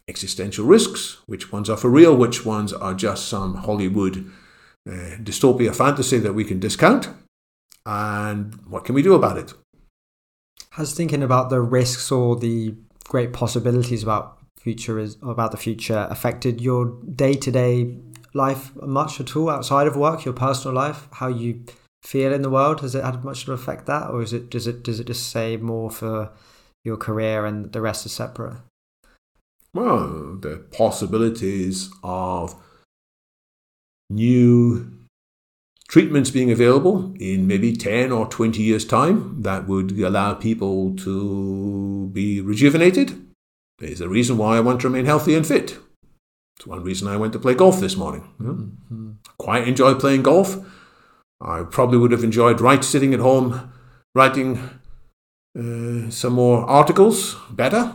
existential 0.08 0.66
risks, 0.66 1.18
which 1.28 1.52
ones 1.52 1.70
are 1.70 1.78
for 1.78 1.90
real, 1.90 2.16
which 2.16 2.46
ones 2.46 2.74
are 2.74 2.94
just 2.94 3.28
some 3.28 3.56
Hollywood 3.56 4.32
uh, 4.88 5.18
dystopia 5.22 5.76
fantasy 5.76 6.18
that 6.18 6.34
we 6.34 6.44
can 6.44 6.60
discount, 6.60 7.10
and 7.86 8.56
what 8.68 8.86
can 8.86 8.96
we 8.96 9.04
do 9.04 9.14
about 9.14 9.38
it? 9.38 9.54
Has 10.72 10.94
thinking 10.94 11.22
about 11.22 11.50
the 11.50 11.62
risks 11.62 12.12
or 12.12 12.36
the 12.36 12.76
great 13.04 13.34
possibilities 13.34 14.04
about 14.04 14.40
future 14.60 15.00
is 15.00 15.18
about 15.22 15.52
the 15.52 15.58
future 15.58 16.08
affected 16.10 16.60
your 16.60 16.98
day 17.16 17.34
to 17.34 17.52
day 17.52 17.96
life 18.34 18.76
much 18.76 19.20
at 19.20 19.36
all 19.36 19.50
outside 19.50 19.88
of 19.88 19.96
work, 19.96 20.26
your 20.26 20.34
personal 20.34 20.76
life, 20.76 21.08
how 21.14 21.28
you 21.28 21.64
feel 22.04 22.34
in 22.34 22.42
the 22.42 22.50
world? 22.50 22.82
Has 22.82 22.96
it 22.96 23.04
had 23.04 23.24
much 23.24 23.46
to 23.46 23.54
affect 23.54 23.86
that, 23.88 24.10
or 24.10 24.22
is 24.22 24.34
it 24.34 24.50
does 24.50 24.68
it 24.68 24.84
does 24.84 25.00
it 25.00 25.08
just 25.08 25.30
say 25.30 25.58
more 25.58 25.90
for 25.90 26.32
your 26.84 26.98
career 26.98 27.46
and 27.46 27.72
the 27.72 27.82
rest 27.82 28.06
is 28.06 28.12
separate? 28.12 28.58
Well, 29.74 30.38
the 30.42 30.66
possibilities 30.72 31.92
of 32.04 32.56
new 34.10 34.92
treatments 35.88 36.32
being 36.32 36.52
available 36.52 37.14
in 37.20 37.48
maybe 37.48 37.76
10 37.76 38.12
or 38.12 38.28
20 38.28 38.62
years' 38.62 38.86
time 38.86 39.42
that 39.42 39.68
would 39.68 39.92
allow 40.00 40.34
people 40.34 40.96
to 40.96 42.10
be 42.14 42.42
rejuvenated 42.42 43.28
is 43.82 44.02
a 44.02 44.10
reason 44.10 44.38
why 44.38 44.58
I 44.58 44.62
want 44.62 44.82
to 44.82 44.88
remain 44.88 45.06
healthy 45.06 45.36
and 45.36 45.46
fit. 45.46 45.78
It's 46.60 46.68
one 46.68 46.84
reason 46.84 47.08
I 47.08 47.16
went 47.16 47.32
to 47.34 47.40
play 47.40 47.54
golf 47.54 47.80
this 47.80 47.96
morning. 47.96 48.34
Mm-hmm. 48.42 49.12
Quite 49.38 49.66
enjoy 49.66 49.94
playing 49.94 50.24
golf. 50.24 50.58
I 51.40 51.64
probably 51.64 51.98
would 51.98 52.12
have 52.12 52.24
enjoyed 52.24 52.60
right 52.60 52.84
sitting 52.84 53.14
at 53.14 53.22
home 53.22 53.72
writing 54.14 54.58
uh, 55.58 56.10
some 56.10 56.34
more 56.34 56.70
articles, 56.70 57.38
better. 57.50 57.94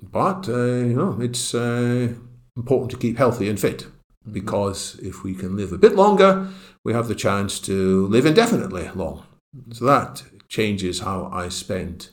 But 0.00 0.48
uh, 0.48 0.82
you 0.82 0.96
know, 0.96 1.16
it's 1.20 1.54
uh, 1.54 2.12
important 2.56 2.90
to 2.90 2.96
keep 2.96 3.18
healthy 3.18 3.48
and 3.48 3.60
fit 3.60 3.86
because 4.28 4.98
if 5.00 5.22
we 5.22 5.32
can 5.32 5.56
live 5.56 5.72
a 5.72 5.78
bit 5.78 5.94
longer, 5.94 6.48
we 6.84 6.92
have 6.92 7.06
the 7.06 7.14
chance 7.14 7.60
to 7.60 8.08
live 8.08 8.26
indefinitely 8.26 8.90
long. 8.96 9.24
So 9.72 9.84
that 9.84 10.24
changes 10.48 11.00
how 11.00 11.30
I 11.32 11.50
spend 11.50 12.10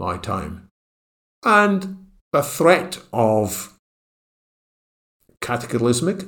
my 0.00 0.16
time. 0.16 0.68
And 1.44 2.08
the 2.32 2.42
threat 2.42 2.98
of 3.12 3.77
cataclysmic 5.40 6.24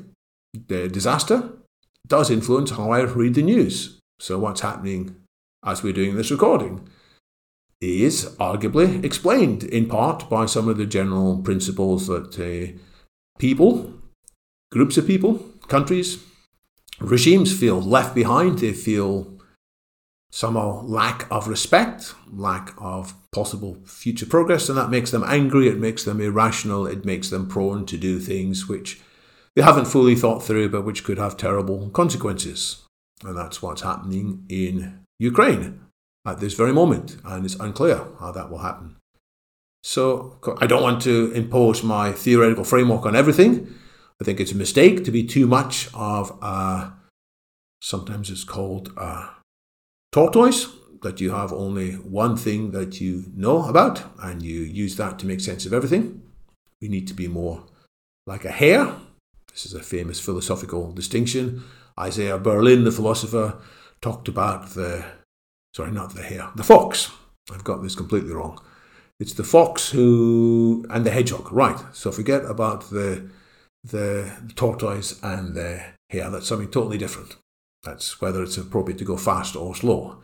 disaster 0.66 1.50
does 2.06 2.30
influence 2.30 2.72
how 2.72 2.90
I 2.90 3.02
read 3.02 3.34
the 3.34 3.42
news. 3.42 3.98
So, 4.18 4.38
what's 4.38 4.60
happening 4.60 5.16
as 5.64 5.82
we're 5.82 5.92
doing 5.92 6.16
this 6.16 6.30
recording 6.30 6.88
is 7.80 8.36
arguably 8.38 9.02
explained 9.04 9.64
in 9.64 9.86
part 9.86 10.28
by 10.28 10.46
some 10.46 10.68
of 10.68 10.76
the 10.76 10.86
general 10.86 11.40
principles 11.42 12.06
that 12.08 12.38
uh, 12.38 12.78
people, 13.38 13.94
groups 14.70 14.98
of 14.98 15.06
people, 15.06 15.38
countries, 15.68 16.22
regimes 17.00 17.58
feel 17.58 17.80
left 17.80 18.14
behind. 18.14 18.58
They 18.58 18.72
feel 18.72 19.39
somehow 20.30 20.82
lack 20.82 21.26
of 21.30 21.48
respect, 21.48 22.14
lack 22.32 22.72
of 22.78 23.14
possible 23.32 23.76
future 23.84 24.26
progress, 24.26 24.68
and 24.68 24.78
that 24.78 24.90
makes 24.90 25.10
them 25.10 25.24
angry, 25.26 25.68
it 25.68 25.78
makes 25.78 26.04
them 26.04 26.20
irrational, 26.20 26.86
it 26.86 27.04
makes 27.04 27.30
them 27.30 27.48
prone 27.48 27.84
to 27.86 27.96
do 27.96 28.18
things 28.18 28.68
which 28.68 29.00
they 29.56 29.62
haven't 29.62 29.86
fully 29.86 30.14
thought 30.14 30.42
through 30.42 30.68
but 30.68 30.84
which 30.84 31.04
could 31.04 31.18
have 31.18 31.36
terrible 31.36 31.90
consequences. 31.90 32.82
And 33.24 33.36
that's 33.36 33.60
what's 33.60 33.82
happening 33.82 34.46
in 34.48 35.00
Ukraine 35.18 35.80
at 36.24 36.38
this 36.40 36.54
very 36.54 36.72
moment, 36.72 37.16
and 37.24 37.44
it's 37.44 37.56
unclear 37.56 38.06
how 38.20 38.30
that 38.32 38.50
will 38.50 38.58
happen. 38.58 38.96
So 39.82 40.38
I 40.60 40.66
don't 40.66 40.82
want 40.82 41.02
to 41.02 41.32
impose 41.32 41.82
my 41.82 42.12
theoretical 42.12 42.64
framework 42.64 43.06
on 43.06 43.16
everything. 43.16 43.74
I 44.20 44.24
think 44.24 44.38
it's 44.38 44.52
a 44.52 44.56
mistake 44.56 45.04
to 45.04 45.10
be 45.10 45.24
too 45.24 45.46
much 45.46 45.88
of 45.94 46.30
a, 46.42 46.92
sometimes 47.80 48.30
it's 48.30 48.44
called 48.44 48.92
a 48.96 49.30
tortoise, 50.12 50.68
that 51.02 51.20
you 51.20 51.30
have 51.30 51.52
only 51.52 51.92
one 51.92 52.36
thing 52.36 52.72
that 52.72 53.00
you 53.00 53.24
know 53.34 53.68
about 53.68 54.02
and 54.22 54.42
you 54.42 54.60
use 54.60 54.96
that 54.96 55.18
to 55.18 55.26
make 55.26 55.40
sense 55.40 55.64
of 55.66 55.72
everything. 55.72 56.22
We 56.80 56.88
need 56.88 57.08
to 57.08 57.14
be 57.14 57.28
more 57.28 57.64
like 58.26 58.44
a 58.44 58.50
hare. 58.50 58.94
This 59.50 59.66
is 59.66 59.74
a 59.74 59.82
famous 59.82 60.20
philosophical 60.20 60.92
distinction. 60.92 61.64
Isaiah 61.98 62.38
Berlin, 62.38 62.84
the 62.84 62.92
philosopher, 62.92 63.58
talked 64.00 64.28
about 64.28 64.70
the, 64.70 65.04
sorry, 65.74 65.90
not 65.90 66.14
the 66.14 66.22
hare, 66.22 66.50
the 66.54 66.64
fox. 66.64 67.10
I've 67.52 67.64
got 67.64 67.82
this 67.82 67.94
completely 67.94 68.32
wrong. 68.32 68.60
It's 69.18 69.34
the 69.34 69.44
fox 69.44 69.90
who, 69.90 70.86
and 70.88 71.04
the 71.04 71.10
hedgehog, 71.10 71.52
right. 71.52 71.78
So 71.92 72.10
forget 72.10 72.44
about 72.44 72.88
the, 72.90 73.28
the 73.84 74.30
tortoise 74.54 75.20
and 75.22 75.54
the 75.54 75.82
hare. 76.08 76.30
That's 76.30 76.46
something 76.46 76.70
totally 76.70 76.96
different. 76.96 77.36
That's 77.82 78.20
whether 78.20 78.42
it's 78.42 78.58
appropriate 78.58 78.98
to 78.98 79.04
go 79.04 79.16
fast 79.16 79.56
or 79.56 79.74
slow. 79.74 80.20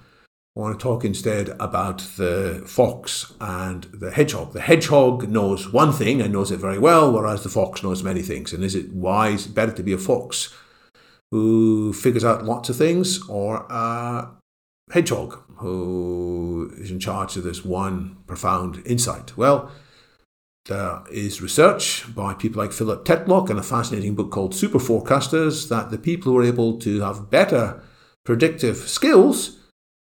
I 0.56 0.60
want 0.60 0.78
to 0.78 0.82
talk 0.82 1.04
instead 1.04 1.50
about 1.60 1.98
the 2.16 2.62
fox 2.66 3.34
and 3.40 3.84
the 3.84 4.10
hedgehog. 4.10 4.54
The 4.54 4.60
hedgehog 4.62 5.28
knows 5.28 5.70
one 5.70 5.92
thing 5.92 6.22
and 6.22 6.32
knows 6.32 6.50
it 6.50 6.60
very 6.60 6.78
well, 6.78 7.12
whereas 7.12 7.42
the 7.42 7.50
fox 7.50 7.82
knows 7.82 8.02
many 8.02 8.22
things. 8.22 8.54
And 8.54 8.64
is 8.64 8.74
it 8.74 8.92
wise, 8.92 9.46
better 9.46 9.72
to 9.72 9.82
be 9.82 9.92
a 9.92 9.98
fox 9.98 10.54
who 11.30 11.92
figures 11.92 12.24
out 12.24 12.44
lots 12.44 12.70
of 12.70 12.76
things 12.76 13.28
or 13.28 13.66
a 13.68 14.30
hedgehog 14.90 15.42
who 15.56 16.72
is 16.78 16.90
in 16.90 17.00
charge 17.00 17.36
of 17.36 17.44
this 17.44 17.62
one 17.62 18.16
profound 18.26 18.82
insight? 18.86 19.36
Well, 19.36 19.70
there 20.66 21.02
is 21.10 21.40
research 21.40 22.04
by 22.14 22.34
people 22.34 22.62
like 22.62 22.72
Philip 22.72 23.04
Tetlock 23.04 23.50
and 23.50 23.58
a 23.58 23.62
fascinating 23.62 24.14
book 24.14 24.30
called 24.30 24.54
Super 24.54 24.78
Forecasters 24.78 25.68
that 25.68 25.90
the 25.90 25.98
people 25.98 26.32
who 26.32 26.38
are 26.38 26.44
able 26.44 26.78
to 26.80 27.00
have 27.00 27.30
better 27.30 27.82
predictive 28.24 28.76
skills 28.76 29.58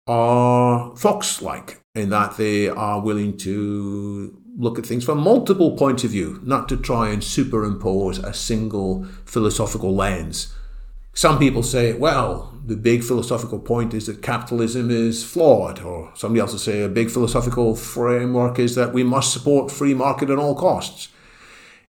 are 0.08 0.96
fox 0.96 1.42
like 1.42 1.82
in 1.96 2.10
that 2.10 2.38
they 2.38 2.68
are 2.68 3.02
willing 3.02 3.38
to 3.38 4.38
look 4.58 4.78
at 4.78 4.86
things 4.86 5.04
from 5.04 5.20
multiple 5.20 5.76
points 5.78 6.04
of 6.04 6.12
view, 6.12 6.40
not 6.44 6.70
to 6.70 6.78
try 6.78 7.10
and 7.10 7.24
superimpose 7.24 8.20
a 8.20 8.34
single 8.34 9.06
philosophical 9.26 9.96
lens. 9.96 10.54
Some 11.14 11.40
people 11.40 11.64
say, 11.64 11.94
well, 11.94 12.58
the 12.66 12.78
big 12.78 13.04
philosophical 13.04 13.60
point 13.60 13.94
is 13.94 14.06
that 14.08 14.22
capitalism 14.22 14.90
is 14.90 15.24
flawed, 15.24 15.82
or 15.82 16.12
somebody 16.16 16.40
else 16.40 16.54
will 16.54 16.60
say 16.60 16.84
a 16.84 16.90
big 16.90 17.10
philosophical 17.10 17.76
framework 17.76 18.60
is 18.60 18.76
that 18.76 18.94
we 18.94 19.04
must 19.04 19.34
support 19.34 19.72
free 19.72 19.94
market 19.94 20.30
at 20.30 20.38
all 20.38 20.56
costs. 20.56 21.10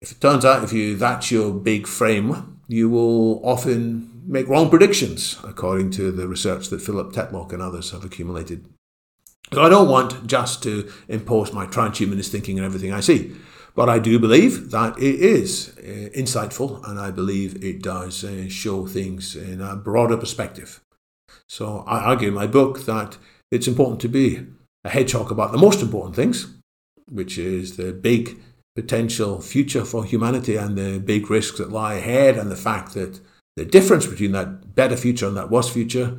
If 0.00 0.12
it 0.12 0.20
turns 0.20 0.44
out 0.44 0.64
if 0.64 0.72
you 0.72 0.96
that's 0.96 1.30
your 1.30 1.52
big 1.52 1.86
frame, 1.86 2.60
you 2.68 2.88
will 2.88 3.44
often 3.44 4.22
make 4.26 4.48
wrong 4.48 4.70
predictions, 4.70 5.38
according 5.44 5.90
to 5.92 6.10
the 6.10 6.26
research 6.26 6.68
that 6.68 6.80
Philip 6.80 7.12
Tetlock 7.12 7.52
and 7.52 7.60
others 7.60 7.90
have 7.90 8.04
accumulated. 8.04 8.66
So 9.52 9.62
I 9.62 9.68
don't 9.68 9.88
want 9.88 10.26
just 10.26 10.62
to 10.62 10.90
impose 11.08 11.52
my 11.52 11.66
transhumanist 11.66 12.28
thinking 12.28 12.58
on 12.58 12.64
everything 12.64 12.92
I 12.92 13.00
see. 13.00 13.34
But 13.74 13.88
I 13.88 13.98
do 13.98 14.18
believe 14.18 14.70
that 14.70 14.98
it 14.98 15.20
is 15.20 15.72
uh, 15.78 16.10
insightful 16.18 16.86
and 16.88 17.00
I 17.00 17.10
believe 17.10 17.64
it 17.64 17.82
does 17.82 18.22
uh, 18.22 18.48
show 18.48 18.86
things 18.86 19.34
in 19.34 19.60
a 19.60 19.76
broader 19.76 20.16
perspective. 20.16 20.80
So 21.48 21.84
I 21.86 22.00
argue 22.00 22.28
in 22.28 22.34
my 22.34 22.46
book 22.46 22.84
that 22.84 23.16
it's 23.50 23.68
important 23.68 24.00
to 24.02 24.08
be 24.08 24.46
a 24.84 24.90
hedgehog 24.90 25.30
about 25.30 25.52
the 25.52 25.58
most 25.58 25.80
important 25.80 26.16
things, 26.16 26.54
which 27.10 27.38
is 27.38 27.76
the 27.76 27.92
big 27.92 28.38
potential 28.74 29.40
future 29.40 29.84
for 29.84 30.04
humanity 30.04 30.56
and 30.56 30.76
the 30.76 30.98
big 30.98 31.30
risks 31.30 31.58
that 31.58 31.70
lie 31.70 31.94
ahead, 31.94 32.38
and 32.38 32.50
the 32.50 32.56
fact 32.56 32.94
that 32.94 33.20
the 33.56 33.64
difference 33.64 34.06
between 34.06 34.32
that 34.32 34.74
better 34.74 34.96
future 34.96 35.26
and 35.26 35.36
that 35.36 35.50
worse 35.50 35.68
future 35.68 36.16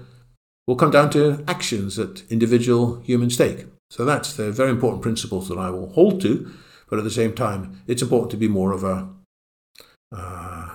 will 0.68 0.76
come 0.76 0.92
down 0.92 1.10
to 1.10 1.44
actions 1.48 1.96
that 1.96 2.24
individual 2.32 3.02
humans 3.02 3.38
take. 3.38 3.66
So 3.90 4.06
that's 4.06 4.34
the 4.34 4.52
very 4.52 4.70
important 4.70 5.02
principles 5.02 5.50
that 5.50 5.58
I 5.58 5.70
will 5.70 5.90
hold 5.90 6.22
to 6.22 6.52
but 6.94 7.00
at 7.00 7.06
the 7.06 7.10
same 7.10 7.34
time, 7.34 7.82
it's 7.88 8.04
important 8.04 8.30
to 8.30 8.38
be 8.38 8.48
more 8.48 8.72
of 8.72 8.84
a 8.84 9.10
uh, 10.16 10.70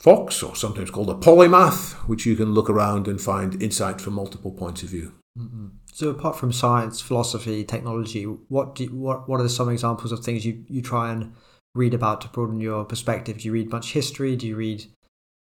fox, 0.00 0.42
or 0.42 0.56
sometimes 0.56 0.90
called 0.90 1.10
a 1.10 1.14
polymath, 1.14 1.92
which 2.08 2.24
you 2.24 2.34
can 2.34 2.54
look 2.54 2.70
around 2.70 3.06
and 3.06 3.20
find 3.20 3.62
insight 3.62 4.00
from 4.00 4.14
multiple 4.14 4.50
points 4.50 4.82
of 4.82 4.88
view. 4.88 5.12
Mm-hmm. 5.38 5.66
So, 5.92 6.08
apart 6.08 6.36
from 6.36 6.52
science, 6.52 7.02
philosophy, 7.02 7.64
technology, 7.64 8.24
what 8.24 8.74
do 8.74 8.84
you, 8.84 8.96
what 8.96 9.28
what 9.28 9.42
are 9.42 9.48
some 9.50 9.68
examples 9.68 10.10
of 10.10 10.24
things 10.24 10.46
you 10.46 10.64
you 10.68 10.80
try 10.80 11.12
and 11.12 11.34
read 11.74 11.92
about 11.92 12.22
to 12.22 12.28
broaden 12.28 12.58
your 12.58 12.86
perspective? 12.86 13.40
Do 13.40 13.44
you 13.44 13.52
read 13.52 13.70
much 13.70 13.92
history? 13.92 14.36
Do 14.36 14.46
you 14.46 14.56
read 14.56 14.86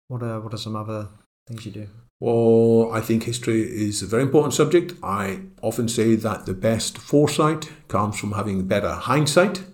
what 0.08 0.22
are 0.22 0.38
what 0.38 0.52
are 0.52 0.58
some 0.58 0.76
other 0.76 1.08
things 1.46 1.64
you 1.64 1.72
do? 1.72 1.88
Well, 2.24 2.92
I 2.92 3.00
think 3.00 3.24
history 3.24 3.62
is 3.62 4.00
a 4.00 4.06
very 4.06 4.22
important 4.22 4.54
subject. 4.54 4.94
I 5.02 5.40
often 5.60 5.88
say 5.88 6.14
that 6.14 6.46
the 6.46 6.54
best 6.54 6.96
foresight 6.96 7.68
comes 7.88 8.16
from 8.16 8.30
having 8.30 8.68
better 8.68 8.92
hindsight. 8.92 9.64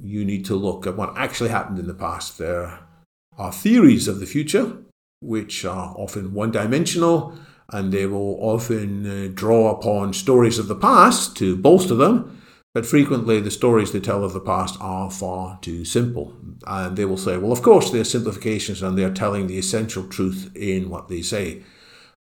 You 0.00 0.24
need 0.24 0.44
to 0.44 0.54
look 0.54 0.86
at 0.86 0.96
what 0.96 1.16
actually 1.16 1.50
happened 1.50 1.80
in 1.80 1.88
the 1.88 1.94
past. 1.94 2.38
There 2.38 2.78
are 3.36 3.52
theories 3.52 4.06
of 4.06 4.20
the 4.20 4.26
future, 4.26 4.84
which 5.20 5.64
are 5.64 5.92
often 5.98 6.32
one 6.32 6.52
dimensional, 6.52 7.36
and 7.70 7.92
they 7.92 8.06
will 8.06 8.38
often 8.40 9.04
uh, 9.04 9.32
draw 9.34 9.76
upon 9.76 10.12
stories 10.12 10.60
of 10.60 10.68
the 10.68 10.76
past 10.76 11.36
to 11.38 11.56
bolster 11.56 11.96
them. 11.96 12.40
But 12.74 12.86
frequently, 12.86 13.38
the 13.38 13.50
stories 13.50 13.92
they 13.92 14.00
tell 14.00 14.24
of 14.24 14.32
the 14.32 14.40
past 14.40 14.78
are 14.80 15.10
far 15.10 15.58
too 15.60 15.84
simple. 15.84 16.34
And 16.66 16.96
they 16.96 17.04
will 17.04 17.18
say, 17.18 17.36
well, 17.36 17.52
of 17.52 17.62
course, 17.62 17.90
they're 17.90 18.04
simplifications 18.04 18.82
and 18.82 18.96
they're 18.96 19.12
telling 19.12 19.46
the 19.46 19.58
essential 19.58 20.04
truth 20.08 20.50
in 20.54 20.88
what 20.88 21.08
they 21.08 21.20
say. 21.20 21.62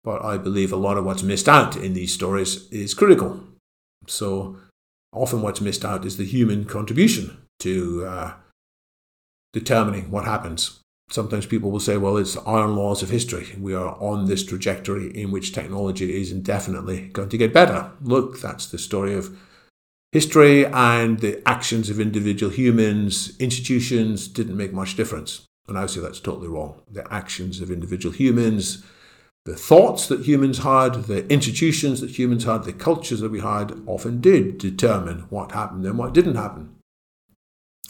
But 0.02 0.24
I 0.24 0.38
believe 0.38 0.72
a 0.72 0.76
lot 0.76 0.96
of 0.96 1.04
what's 1.04 1.22
missed 1.22 1.48
out 1.48 1.76
in 1.76 1.92
these 1.92 2.12
stories 2.12 2.68
is 2.72 2.94
critical. 2.94 3.44
So 4.08 4.56
often, 5.12 5.40
what's 5.42 5.60
missed 5.60 5.84
out 5.84 6.04
is 6.04 6.16
the 6.16 6.24
human 6.24 6.64
contribution 6.64 7.36
to 7.60 8.06
uh, 8.06 8.32
determining 9.52 10.10
what 10.10 10.24
happens. 10.24 10.80
Sometimes 11.10 11.46
people 11.46 11.70
will 11.70 11.80
say, 11.80 11.96
well, 11.96 12.16
it's 12.16 12.36
iron 12.38 12.74
laws 12.76 13.02
of 13.02 13.10
history. 13.10 13.48
We 13.58 13.74
are 13.74 13.96
on 14.00 14.26
this 14.26 14.44
trajectory 14.44 15.08
in 15.16 15.30
which 15.30 15.52
technology 15.52 16.20
is 16.20 16.32
indefinitely 16.32 17.08
going 17.08 17.28
to 17.28 17.38
get 17.38 17.52
better. 17.52 17.92
Look, 18.00 18.40
that's 18.40 18.66
the 18.66 18.78
story 18.78 19.14
of 19.14 19.36
History 20.12 20.66
and 20.66 21.20
the 21.20 21.40
actions 21.48 21.88
of 21.88 22.00
individual 22.00 22.50
humans, 22.52 23.36
institutions 23.38 24.26
didn't 24.26 24.56
make 24.56 24.72
much 24.72 24.96
difference. 24.96 25.46
And 25.68 25.78
I 25.78 25.86
say 25.86 26.00
that's 26.00 26.18
totally 26.18 26.48
wrong. 26.48 26.82
The 26.90 27.10
actions 27.12 27.60
of 27.60 27.70
individual 27.70 28.12
humans, 28.12 28.84
the 29.44 29.54
thoughts 29.54 30.08
that 30.08 30.26
humans 30.26 30.58
had, 30.58 31.04
the 31.04 31.26
institutions 31.32 32.00
that 32.00 32.18
humans 32.18 32.44
had, 32.44 32.64
the 32.64 32.72
cultures 32.72 33.20
that 33.20 33.30
we 33.30 33.40
had 33.40 33.80
often 33.86 34.20
did 34.20 34.58
determine 34.58 35.26
what 35.30 35.52
happened 35.52 35.86
and 35.86 35.96
what 35.96 36.12
didn't 36.12 36.34
happen. 36.34 36.74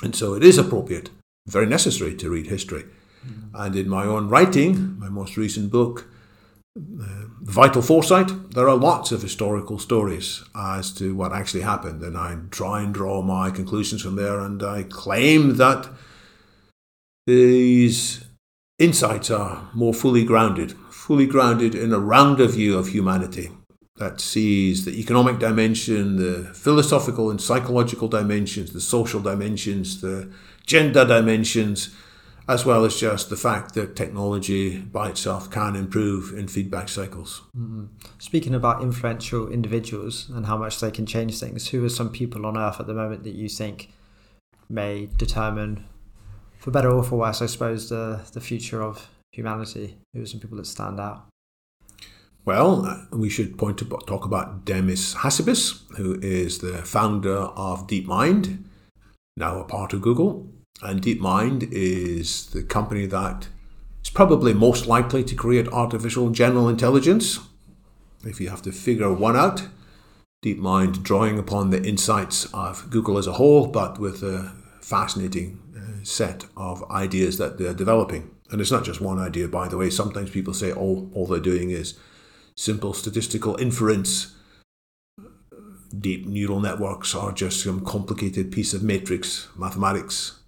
And 0.03 0.15
so 0.15 0.35
it 0.35 0.45
is 0.45 0.59
appropriate, 0.59 1.09
very 1.47 1.67
necessary 1.67 2.15
to 2.17 2.29
read 2.29 2.49
history. 2.49 2.85
Mm-hmm. 3.27 3.57
And 3.57 3.77
in 3.77 3.89
my 3.89 4.05
own 4.05 4.29
writing, 4.29 4.99
my 4.99 5.09
most 5.09 5.39
recent 5.39 5.71
book, 5.71 6.07
vital 6.77 7.83
foresight. 7.83 8.31
There 8.53 8.69
are 8.69 8.77
lots 8.77 9.13
of 9.13 9.23
historical 9.23 9.79
stories 9.79 10.45
as 10.55 10.93
to 10.95 11.15
what 11.15 11.33
actually 11.33 11.63
happened, 11.63 12.03
and 12.03 12.17
I 12.17 12.37
try 12.51 12.83
and 12.83 12.95
draw 12.95 13.23
my 13.23 13.51
conclusions 13.51 14.03
from 14.03 14.17
there. 14.17 14.41
And 14.41 14.63
I 14.63 14.85
claim 14.85 15.57
that 15.57 15.89
these 17.27 18.25
insights 18.79 19.31
are 19.31 19.69
more 19.75 19.95
fully 19.95 20.25
grounded, 20.25 20.73
fully 20.91 21.27
grounded 21.27 21.75
in 21.75 21.93
a 21.93 21.99
rounder 21.99 22.47
view 22.47 22.79
of 22.79 22.89
humanity 22.89 23.51
that 23.97 24.21
sees 24.21 24.87
the 24.87 24.99
economic 24.99 25.39
dimension, 25.39 26.17
the 26.17 26.45
philosophical 26.55 27.31
and 27.31 27.41
psychological 27.41 28.09
dimensions, 28.09 28.73
the 28.73 28.81
social 28.81 29.21
dimensions, 29.21 30.01
the 30.01 30.33
gender 30.65 31.05
dimensions 31.05 31.95
as 32.51 32.67
well 32.67 32.85
as 32.85 32.99
just 32.99 33.31
the 33.31 33.37
fact 33.37 33.75
that 33.75 33.95
technology 33.95 34.77
by 34.77 35.09
itself 35.09 35.49
can 35.53 35.77
improve 35.77 36.37
in 36.37 36.49
feedback 36.49 36.89
cycles. 36.89 37.43
Mm-hmm. 37.57 37.85
Speaking 38.19 38.57
about 38.57 38.83
influential 38.83 39.49
individuals 39.49 40.29
and 40.29 40.47
how 40.47 40.57
much 40.57 40.81
they 40.81 40.91
can 40.91 41.07
change 41.07 41.39
things, 41.39 41.69
who 41.69 41.85
are 41.85 41.89
some 41.89 42.11
people 42.11 42.45
on 42.45 42.59
earth 42.59 42.81
at 42.81 42.89
the 42.89 42.93
moment 42.93 43.23
that 43.23 43.37
you 43.37 43.49
think 43.49 43.93
may 44.69 45.09
determine, 45.17 45.85
for 46.59 46.73
better 46.73 46.91
or 46.91 47.05
for 47.05 47.21
worse, 47.21 47.41
I 47.41 47.47
suppose, 47.47 47.89
the, 47.89 48.21
the 48.33 48.41
future 48.41 48.83
of 48.83 49.09
humanity? 49.31 49.99
Who 50.13 50.23
are 50.23 50.27
some 50.27 50.41
people 50.41 50.57
that 50.57 50.67
stand 50.67 50.99
out? 50.99 51.29
Well, 52.45 53.07
we 53.13 53.31
should 53.31 53.59
point 53.59 53.79
to 53.79 53.85
talk 53.85 54.25
about 54.25 54.65
Demis 54.65 55.15
Hassabis, 55.15 55.83
who 55.99 56.19
is 56.21 56.59
the 56.59 56.79
founder 56.79 57.37
of 57.37 57.87
DeepMind, 57.87 58.65
now 59.37 59.61
a 59.61 59.65
part 59.65 59.93
of 59.93 60.03
Google. 60.03 60.51
And 60.83 61.03
DeepMind 61.03 61.69
is 61.73 62.47
the 62.47 62.63
company 62.63 63.07
that 63.07 63.49
is 64.03 64.11
probably 64.11 64.55
most 64.55 64.87
likely 64.87 65.23
to 65.25 65.35
create 65.35 65.69
artificial 65.69 66.31
general 66.31 66.69
intelligence. 66.69 67.39
If 68.25 68.41
you 68.41 68.49
have 68.49 68.63
to 68.63 68.73
figure 68.73 69.13
one 69.13 69.37
out, 69.37 69.69
DeepMind 70.43 71.03
drawing 71.03 71.39
upon 71.39 71.69
the 71.69 71.83
insights 71.83 72.47
of 72.55 72.89
Google 72.89 73.19
as 73.19 73.27
a 73.27 73.35
whole, 73.35 73.67
but 73.67 73.99
with 73.99 74.23
a 74.23 74.53
fascinating 74.81 75.61
uh, 75.77 76.03
set 76.03 76.47
of 76.57 76.91
ideas 76.91 77.37
that 77.37 77.59
they're 77.59 77.75
developing. 77.75 78.31
And 78.51 78.61
it's 78.61 78.71
not 78.71 78.85
just 78.85 79.03
one 79.03 79.19
idea, 79.19 79.49
by 79.49 79.69
the 79.69 79.77
way. 79.77 79.91
Sometimes 79.91 80.31
people 80.31 80.55
say 80.55 80.73
all, 80.73 81.11
all 81.15 81.27
they're 81.27 81.41
doing 81.41 81.71
is 81.71 81.99
simple 82.57 82.95
statistical 82.95 83.55
inference. 83.57 84.35
Deep 85.97 86.27
neural 86.27 86.61
networks 86.61 87.15
are 87.15 87.33
just 87.33 87.63
some 87.63 87.85
complicated 87.85 88.51
piece 88.51 88.73
of 88.73 88.83
matrix 88.83 89.49
mathematics 89.57 90.40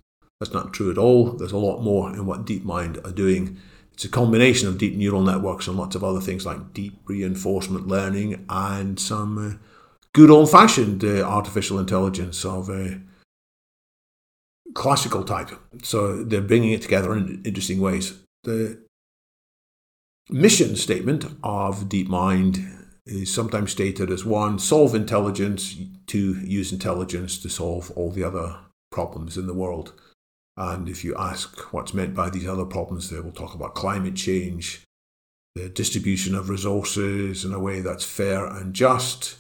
that's 0.43 0.53
not 0.53 0.73
true 0.73 0.91
at 0.91 0.99
all. 0.99 1.31
There's 1.31 1.53
a 1.53 1.57
lot 1.57 1.83
more 1.83 2.13
in 2.13 2.27
what 2.27 2.45
DeepMind 2.45 3.07
are 3.07 3.13
doing. 3.13 3.59
It's 3.93 4.05
a 4.05 4.09
combination 4.09 4.67
of 4.67 4.77
deep 4.77 4.97
neural 4.97 5.23
networks 5.23 5.69
and 5.69 5.77
lots 5.77 5.95
of 5.95 6.03
other 6.03 6.21
things 6.21 6.45
like 6.45 6.75
deep 6.75 6.99
reinforcement 7.05 7.87
learning 7.87 8.45
and 8.49 8.99
some 8.99 9.39
uh, 9.39 9.65
good 10.13 10.31
old 10.31 10.51
fashioned 10.51 11.05
uh, 11.05 11.23
artificial 11.23 11.79
intelligence 11.79 12.45
of 12.45 12.69
a 12.71 13.01
classical 14.75 15.23
type. 15.23 15.53
So 15.85 16.25
they're 16.25 16.41
bringing 16.41 16.73
it 16.73 16.83
together 16.83 17.17
in 17.17 17.41
interesting 17.45 17.81
ways. 17.81 18.19
The 18.43 18.83
mission 20.29 20.75
statement 20.75 21.25
of 21.45 21.89
DeepMind 21.89 22.89
is 23.07 23.33
sometimes 23.33 23.71
stated 23.71 24.11
as 24.11 24.25
one, 24.25 24.59
solve 24.59 24.97
intelligence, 24.97 25.77
two, 26.09 26.41
use 26.41 26.73
intelligence 26.73 27.39
to 27.39 27.49
solve 27.49 27.93
all 27.93 28.11
the 28.11 28.25
other 28.25 28.57
problems 28.91 29.37
in 29.37 29.47
the 29.47 29.55
world. 29.55 29.93
And 30.57 30.89
if 30.89 31.05
you 31.05 31.15
ask 31.17 31.73
what's 31.73 31.95
meant 31.95 32.15
by 32.15 32.31
these 32.31 32.47
other 32.47 32.67
problems, 32.67 33.09
they 33.09 33.21
will 33.21 33.33
talk 33.33 33.55
about 33.55 33.75
climate 33.75 34.17
change, 34.17 34.83
the 35.55 35.69
distribution 35.69 36.35
of 36.35 36.49
resources 36.49 37.45
in 37.45 37.53
a 37.53 37.59
way 37.59 37.81
that's 37.81 38.05
fair 38.05 38.47
and 38.47 38.75
just, 38.75 39.39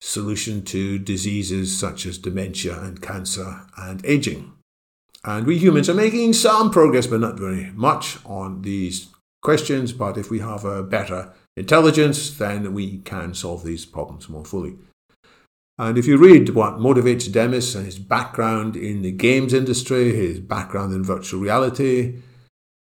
solution 0.00 0.62
to 0.62 0.98
diseases 0.98 1.76
such 1.76 2.06
as 2.06 2.18
dementia 2.18 2.78
and 2.80 3.00
cancer 3.00 3.62
and 3.76 4.04
aging. 4.04 4.52
And 5.24 5.46
we 5.46 5.56
humans 5.56 5.88
are 5.88 5.94
making 5.94 6.34
some 6.34 6.70
progress, 6.70 7.06
but 7.06 7.20
not 7.20 7.38
very 7.38 7.70
much 7.74 8.18
on 8.26 8.62
these 8.62 9.08
questions. 9.42 9.92
But 9.92 10.18
if 10.18 10.30
we 10.30 10.40
have 10.40 10.64
a 10.64 10.82
better 10.82 11.32
intelligence, 11.56 12.36
then 12.36 12.74
we 12.74 12.98
can 12.98 13.32
solve 13.32 13.64
these 13.64 13.86
problems 13.86 14.28
more 14.28 14.44
fully. 14.44 14.76
And 15.76 15.98
if 15.98 16.06
you 16.06 16.16
read 16.16 16.50
what 16.50 16.74
motivates 16.74 17.30
Demis 17.30 17.74
and 17.74 17.84
his 17.84 17.98
background 17.98 18.76
in 18.76 19.02
the 19.02 19.10
games 19.10 19.52
industry, 19.52 20.14
his 20.14 20.38
background 20.38 20.94
in 20.94 21.02
virtual 21.02 21.40
reality, 21.40 22.22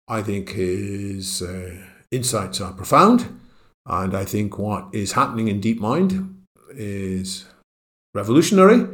I 0.09 0.21
think 0.21 0.49
his 0.49 1.41
uh, 1.41 1.77
insights 2.11 2.59
are 2.59 2.73
profound. 2.73 3.39
And 3.85 4.15
I 4.15 4.25
think 4.25 4.57
what 4.57 4.89
is 4.93 5.13
happening 5.13 5.47
in 5.47 5.61
DeepMind 5.61 6.35
is 6.71 7.45
revolutionary. 8.13 8.87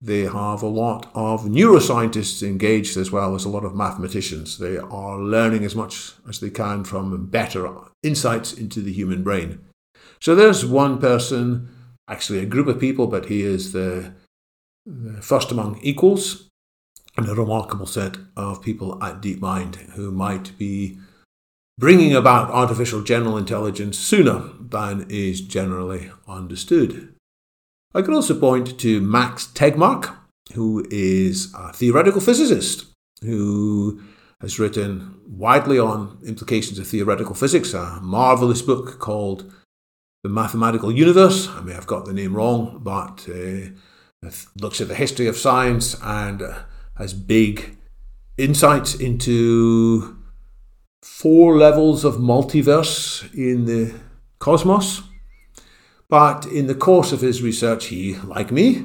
They 0.00 0.20
have 0.20 0.62
a 0.62 0.66
lot 0.66 1.10
of 1.14 1.42
neuroscientists 1.42 2.46
engaged 2.46 2.96
as 2.96 3.10
well 3.10 3.34
as 3.34 3.44
a 3.44 3.50
lot 3.50 3.64
of 3.64 3.74
mathematicians. 3.74 4.58
They 4.58 4.78
are 4.78 5.18
learning 5.18 5.64
as 5.64 5.74
much 5.74 6.12
as 6.28 6.38
they 6.40 6.50
can 6.50 6.84
from 6.84 7.26
better 7.26 7.68
insights 8.02 8.52
into 8.52 8.80
the 8.80 8.92
human 8.92 9.22
brain. 9.22 9.58
So 10.20 10.34
there's 10.34 10.64
one 10.64 10.98
person 10.98 11.68
actually 12.10 12.40
a 12.40 12.46
group 12.46 12.66
of 12.66 12.80
people, 12.80 13.06
but 13.06 13.26
he 13.26 13.42
is 13.42 13.72
the, 13.72 14.12
the 14.84 15.22
first 15.22 15.50
among 15.52 15.78
equals 15.82 16.48
and 17.16 17.28
a 17.28 17.34
remarkable 17.34 17.86
set 17.86 18.16
of 18.36 18.62
people 18.62 19.02
at 19.02 19.20
DeepMind 19.20 19.76
who 19.92 20.10
might 20.10 20.56
be 20.58 20.98
bringing 21.78 22.14
about 22.14 22.50
artificial 22.50 23.02
general 23.02 23.38
intelligence 23.38 23.98
sooner 23.98 24.50
than 24.60 25.06
is 25.08 25.40
generally 25.40 26.10
understood. 26.28 27.14
I 27.94 28.02
could 28.02 28.14
also 28.14 28.38
point 28.38 28.78
to 28.80 29.00
Max 29.00 29.46
Tegmark, 29.46 30.14
who 30.54 30.86
is 30.90 31.52
a 31.56 31.72
theoretical 31.72 32.20
physicist 32.20 32.86
who 33.22 34.02
has 34.40 34.58
written 34.58 35.20
widely 35.26 35.78
on 35.78 36.18
implications 36.24 36.78
of 36.78 36.86
theoretical 36.86 37.34
physics, 37.34 37.74
a 37.74 37.98
marvelous 38.02 38.62
book 38.62 38.98
called 38.98 39.52
the 40.22 40.28
mathematical 40.28 40.92
universe. 40.92 41.48
I 41.48 41.60
may 41.62 41.72
have 41.72 41.86
got 41.86 42.04
the 42.04 42.12
name 42.12 42.36
wrong, 42.36 42.80
but 42.82 43.26
uh, 43.28 44.30
looks 44.60 44.80
at 44.80 44.88
the 44.88 44.94
history 44.94 45.26
of 45.26 45.36
science 45.36 45.96
and 46.02 46.42
uh, 46.42 46.58
has 46.96 47.14
big 47.14 47.78
insights 48.36 48.94
into 48.94 50.16
four 51.02 51.56
levels 51.56 52.04
of 52.04 52.16
multiverse 52.16 53.32
in 53.34 53.64
the 53.64 53.94
cosmos. 54.38 55.02
But 56.08 56.44
in 56.46 56.66
the 56.66 56.74
course 56.74 57.12
of 57.12 57.20
his 57.20 57.40
research, 57.40 57.86
he, 57.86 58.16
like 58.16 58.50
me, 58.50 58.84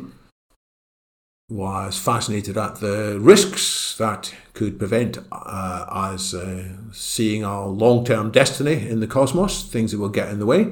was 1.50 1.98
fascinated 1.98 2.58
at 2.58 2.76
the 2.76 3.18
risks 3.20 3.98
that 3.98 4.34
could 4.54 4.80
prevent 4.80 5.18
uh, 5.32 5.86
us 5.88 6.34
uh, 6.34 6.70
seeing 6.92 7.44
our 7.44 7.68
long 7.68 8.06
term 8.06 8.32
destiny 8.32 8.88
in 8.88 9.00
the 9.00 9.08
cosmos, 9.08 9.64
things 9.64 9.92
that 9.92 10.00
will 10.00 10.10
get 10.10 10.30
in 10.30 10.40
the 10.40 10.46
way. 10.46 10.72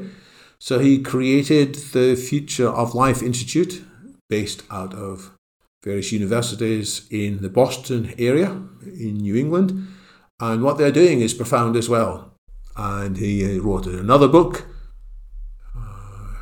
So 0.64 0.80
he 0.80 1.02
created 1.02 1.76
the 1.92 2.16
Future 2.16 2.70
of 2.70 2.96
Life 2.96 3.22
Institute 3.22 3.84
based 4.30 4.64
out 4.72 4.94
of 4.94 5.32
various 5.84 6.14
universities 6.14 7.06
in 7.12 7.42
the 7.42 7.50
Boston 7.50 8.14
area 8.18 8.52
in 8.82 9.18
New 9.18 9.36
England. 9.36 9.90
And 10.40 10.64
what 10.64 10.78
they're 10.78 10.90
doing 10.90 11.20
is 11.20 11.34
profound 11.34 11.76
as 11.76 11.90
well. 11.90 12.38
And 12.78 13.18
he 13.18 13.60
wrote 13.60 13.88
another 13.88 14.30
book, 14.30 14.66
uh, 15.76 16.36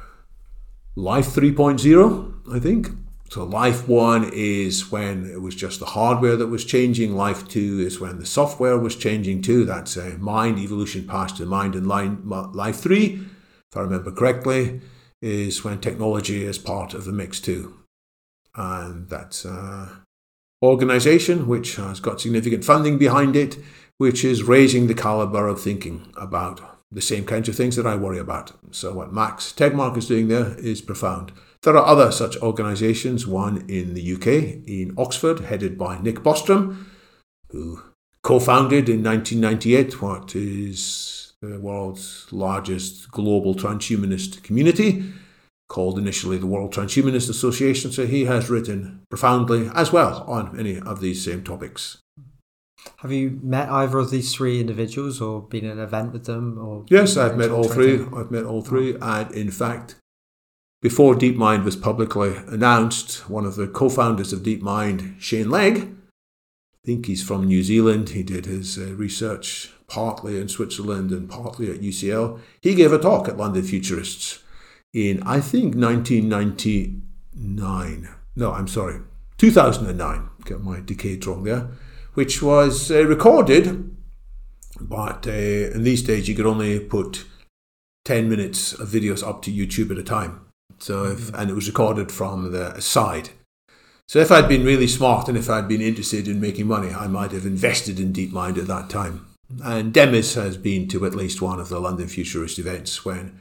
Life 0.95 1.29
3.0, 1.29 2.53
I 2.53 2.59
think. 2.59 2.91
So, 3.31 3.43
Life 3.43 3.87
1 3.87 4.29
is 4.35 4.91
when 4.91 5.25
it 5.31 5.41
was 5.41 5.55
just 5.55 5.79
the 5.79 5.87
hardware 5.97 6.35
that 6.35 6.45
was 6.45 6.63
changing. 6.63 7.15
Life 7.15 7.47
2 7.47 7.79
is 7.79 7.99
when 7.99 8.19
the 8.19 8.27
software 8.27 8.77
was 8.77 8.95
changing 8.95 9.41
too. 9.41 9.65
That's 9.65 9.97
a 9.97 10.19
mind 10.19 10.59
evolution 10.59 11.07
past 11.07 11.37
to 11.37 11.47
mind 11.47 11.73
and. 11.73 11.87
Life 11.87 12.75
3 12.75 13.30
if 13.71 13.77
I 13.77 13.81
remember 13.81 14.11
correctly, 14.11 14.81
is 15.21 15.63
when 15.63 15.79
technology 15.79 16.43
is 16.43 16.57
part 16.57 16.93
of 16.93 17.05
the 17.05 17.11
mix 17.11 17.39
too. 17.39 17.77
And 18.55 19.07
that's 19.07 19.45
an 19.45 19.87
organization 20.61 21.47
which 21.47 21.75
has 21.77 21.99
got 21.99 22.19
significant 22.19 22.65
funding 22.65 22.97
behind 22.97 23.35
it, 23.35 23.57
which 23.97 24.25
is 24.25 24.43
raising 24.43 24.87
the 24.87 24.93
caliber 24.93 25.47
of 25.47 25.61
thinking 25.61 26.11
about 26.17 26.79
the 26.91 27.01
same 27.01 27.23
kinds 27.23 27.47
of 27.47 27.55
things 27.55 27.77
that 27.77 27.87
I 27.87 27.95
worry 27.95 28.19
about. 28.19 28.51
So, 28.71 28.93
what 28.93 29.13
Max 29.13 29.53
Tegmark 29.53 29.95
is 29.95 30.07
doing 30.07 30.27
there 30.27 30.55
is 30.59 30.81
profound. 30.81 31.31
There 31.61 31.77
are 31.77 31.85
other 31.85 32.11
such 32.11 32.35
organizations, 32.37 33.25
one 33.25 33.63
in 33.69 33.93
the 33.93 34.13
UK, 34.15 34.67
in 34.67 34.93
Oxford, 34.97 35.41
headed 35.41 35.77
by 35.77 36.01
Nick 36.01 36.17
Bostrom, 36.17 36.85
who 37.49 37.81
co 38.23 38.39
founded 38.39 38.89
in 38.89 39.03
1998 39.03 40.01
what 40.01 40.35
is 40.35 41.20
the 41.41 41.59
world's 41.59 42.27
largest 42.31 43.09
global 43.11 43.55
transhumanist 43.55 44.43
community, 44.43 45.03
called 45.67 45.97
initially 45.97 46.37
the 46.37 46.47
World 46.47 46.73
Transhumanist 46.73 47.29
Association. 47.29 47.91
So 47.91 48.05
he 48.05 48.25
has 48.25 48.49
written 48.49 49.01
profoundly 49.09 49.69
as 49.73 49.91
well 49.91 50.23
on 50.27 50.55
many 50.55 50.79
of 50.79 50.99
these 50.99 51.23
same 51.23 51.43
topics. 51.43 51.97
Have 52.97 53.11
you 53.11 53.39
met 53.41 53.69
either 53.69 53.99
of 53.99 54.11
these 54.11 54.35
three 54.35 54.59
individuals 54.59 55.21
or 55.21 55.41
been 55.41 55.65
at 55.65 55.77
an 55.77 55.79
event 55.79 56.13
with 56.13 56.25
them? 56.25 56.57
Or 56.59 56.85
yes, 56.89 57.15
I've 57.15 57.37
met 57.37 57.51
all 57.51 57.63
three. 57.63 58.05
I've 58.15 58.31
met 58.31 58.43
all 58.43 58.61
three, 58.61 58.95
and 58.99 59.31
in 59.33 59.51
fact, 59.51 59.95
before 60.81 61.15
DeepMind 61.15 61.63
was 61.63 61.75
publicly 61.75 62.35
announced, 62.47 63.29
one 63.29 63.45
of 63.45 63.55
the 63.55 63.67
co-founders 63.67 64.33
of 64.33 64.39
DeepMind, 64.41 65.21
Shane 65.21 65.49
Legg, 65.49 65.95
I 66.83 66.87
think 66.87 67.05
he's 67.05 67.23
from 67.23 67.45
New 67.45 67.61
Zealand. 67.61 68.09
He 68.09 68.23
did 68.23 68.47
his 68.47 68.79
uh, 68.79 68.93
research 68.95 69.71
partly 69.91 70.39
in 70.39 70.47
Switzerland 70.47 71.11
and 71.11 71.29
partly 71.29 71.69
at 71.69 71.81
UCL. 71.81 72.39
He 72.61 72.75
gave 72.75 72.93
a 72.93 72.97
talk 72.97 73.27
at 73.27 73.35
London 73.35 73.61
Futurists 73.61 74.41
in, 74.93 75.21
I 75.23 75.41
think, 75.41 75.75
1999. 75.75 78.09
No, 78.37 78.53
I'm 78.53 78.69
sorry, 78.69 79.01
2009. 79.37 80.29
Get 80.45 80.61
my 80.61 80.79
decades 80.79 81.27
wrong 81.27 81.43
there. 81.43 81.71
Which 82.13 82.41
was 82.41 82.89
uh, 82.89 83.05
recorded, 83.05 83.93
but 84.79 85.27
uh, 85.27 85.31
in 85.31 85.83
these 85.83 86.03
days 86.03 86.29
you 86.29 86.35
could 86.35 86.45
only 86.45 86.79
put 86.79 87.25
10 88.05 88.29
minutes 88.29 88.71
of 88.73 88.87
videos 88.87 89.27
up 89.27 89.41
to 89.43 89.51
YouTube 89.51 89.91
at 89.91 89.97
a 89.97 90.03
time. 90.03 90.39
So 90.79 91.03
if, 91.05 91.19
mm-hmm. 91.19 91.35
and 91.35 91.49
it 91.49 91.53
was 91.53 91.67
recorded 91.67 92.09
from 92.11 92.53
the 92.53 92.79
side. 92.79 93.31
So 94.07 94.19
if 94.19 94.31
I'd 94.31 94.47
been 94.47 94.63
really 94.65 94.87
smart 94.87 95.27
and 95.29 95.37
if 95.37 95.49
I'd 95.49 95.67
been 95.67 95.81
interested 95.81 96.27
in 96.27 96.41
making 96.41 96.67
money, 96.67 96.93
I 96.93 97.07
might 97.07 97.31
have 97.31 97.45
invested 97.45 97.99
in 97.99 98.13
DeepMind 98.13 98.57
at 98.57 98.67
that 98.67 98.89
time. 98.89 99.27
And 99.63 99.93
Demis 99.93 100.35
has 100.35 100.57
been 100.57 100.87
to 100.89 101.05
at 101.05 101.15
least 101.15 101.41
one 101.41 101.59
of 101.59 101.69
the 101.69 101.79
London 101.79 102.07
Futurist 102.07 102.59
events 102.59 103.03
when 103.05 103.39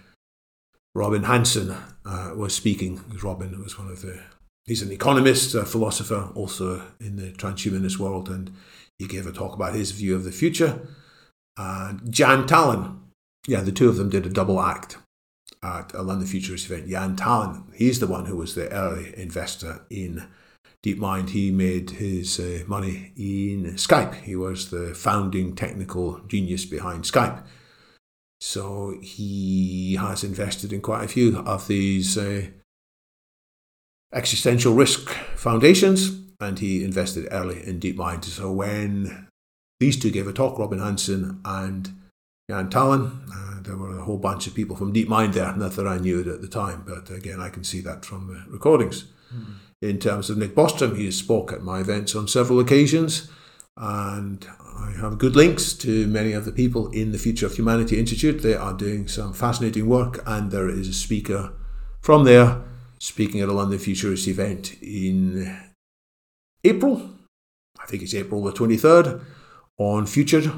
Robin 0.95 1.25
Hanson 1.25 1.77
uh, 2.05 2.33
was 2.37 2.55
speaking. 2.55 3.01
Robin 3.23 3.63
was 3.63 3.79
one 3.79 3.89
of 3.89 4.03
the, 4.03 4.21
he's 4.65 4.83
an 4.83 4.93
economist, 4.93 5.55
a 5.55 5.65
philosopher, 5.65 6.31
also 6.35 6.83
in 7.01 7.17
the 7.17 7.33
transhumanist 7.33 7.99
world, 7.99 8.29
and 8.29 8.51
he 8.99 9.07
gave 9.07 9.27
a 9.27 9.33
talk 9.33 9.55
about 9.55 9.75
his 9.75 9.93
view 9.93 10.15
of 10.15 10.25
the 10.25 10.33
future. 10.33 10.81
And 11.57 12.01
Jaan 12.03 12.47
Tallinn, 12.47 12.99
yeah, 13.47 13.61
the 13.61 13.73
two 13.73 13.89
of 13.89 13.97
them 13.97 14.11
did 14.11 14.27
a 14.27 14.31
double 14.31 14.61
act 14.61 14.99
at 15.63 15.93
a 15.95 16.03
London 16.03 16.27
Futurist 16.27 16.71
event. 16.71 16.89
Jaan 16.89 17.17
Tallinn, 17.17 17.65
he's 17.75 18.01
the 18.01 18.07
one 18.07 18.27
who 18.27 18.37
was 18.37 18.55
the 18.55 18.71
early 18.73 19.13
investor 19.17 19.85
in 19.91 20.27
DeepMind, 20.85 21.31
he 21.31 21.51
made 21.51 21.91
his 21.91 22.41
uh, 22.41 22.65
money 22.67 23.13
in 23.17 23.75
Skype. 23.75 24.15
He 24.23 24.35
was 24.35 24.71
the 24.71 24.95
founding 24.95 25.55
technical 25.55 26.21
genius 26.27 26.65
behind 26.65 27.05
Skype. 27.05 27.43
So 28.41 28.99
he 29.03 29.97
has 29.97 30.25
invested 30.25 30.73
in 30.73 30.81
quite 30.81 31.05
a 31.05 31.09
few 31.09 31.39
of 31.41 31.69
these 31.69 32.17
uh, 32.17 32.47
existential 34.15 34.73
risk 34.73 35.11
foundations, 35.37 36.19
and 36.41 36.59
he 36.59 36.83
invested 36.83 37.29
early 37.31 37.63
in 37.67 37.79
DeepMind. 37.79 38.25
So 38.25 38.51
when 38.51 39.29
these 39.81 39.99
two 39.99 40.11
gave 40.11 40.27
a 40.27 40.33
talk, 40.33 40.59
Robin 40.59 40.79
Hanson 40.79 41.43
and 41.45 41.91
Jaan 42.51 42.71
Tallinn, 42.71 43.29
uh, 43.31 43.63
there 43.63 43.77
were 43.77 43.99
a 43.99 44.05
whole 44.05 44.17
bunch 44.17 44.47
of 44.47 44.55
people 44.55 44.77
from 44.77 44.95
DeepMind 44.95 45.35
there. 45.35 45.55
Not 45.55 45.73
that 45.73 45.87
I 45.87 45.99
knew 45.99 46.21
it 46.21 46.27
at 46.27 46.41
the 46.41 46.49
time, 46.49 46.85
but 46.87 47.11
again, 47.15 47.39
I 47.39 47.51
can 47.51 47.65
see 47.65 47.83
that 47.83 48.07
from 48.07 48.29
the 48.29 48.51
recordings. 48.51 49.05
Mm-hmm 49.31 49.70
in 49.83 49.99
terms 49.99 50.31
of 50.31 50.39
Nick 50.39 50.55
Bostrom. 50.55 50.97
He 50.97 51.07
has 51.07 51.17
spoke 51.17 51.53
at 51.53 51.63
my 51.63 51.81
events 51.81 52.15
on 52.15 52.29
several 52.29 52.61
occasions, 52.61 53.31
and 53.77 54.47
I 54.79 54.93
have 55.01 55.19
good 55.19 55.37
links 55.37 55.73
to 55.75 56.07
many 56.07 56.33
of 56.33 56.45
the 56.45 56.53
people 56.53 56.91
in 56.91 57.13
the 57.13 57.19
Future 57.19 57.47
of 57.47 57.55
Humanity 57.55 57.99
Institute. 57.99 58.43
They 58.43 58.55
are 58.55 58.75
doing 58.75 59.09
some 59.09 59.33
fascinating 59.33 59.89
work, 59.89 60.23
and 60.27 60.51
there 60.51 60.69
is 60.69 60.89
a 60.89 60.95
speaker 60.95 61.53
from 62.01 62.25
there 62.25 62.63
speaking 62.99 63.41
at 63.41 63.49
a 63.49 63.53
London 63.53 63.79
Futurist 63.79 64.29
event 64.29 64.77
in 64.83 65.59
April. 66.65 67.11
I 67.83 67.87
think 67.87 68.03
it's 68.03 68.15
April 68.15 68.43
the 68.43 68.53
23rd 68.53 69.23
on 69.79 70.07
future 70.07 70.53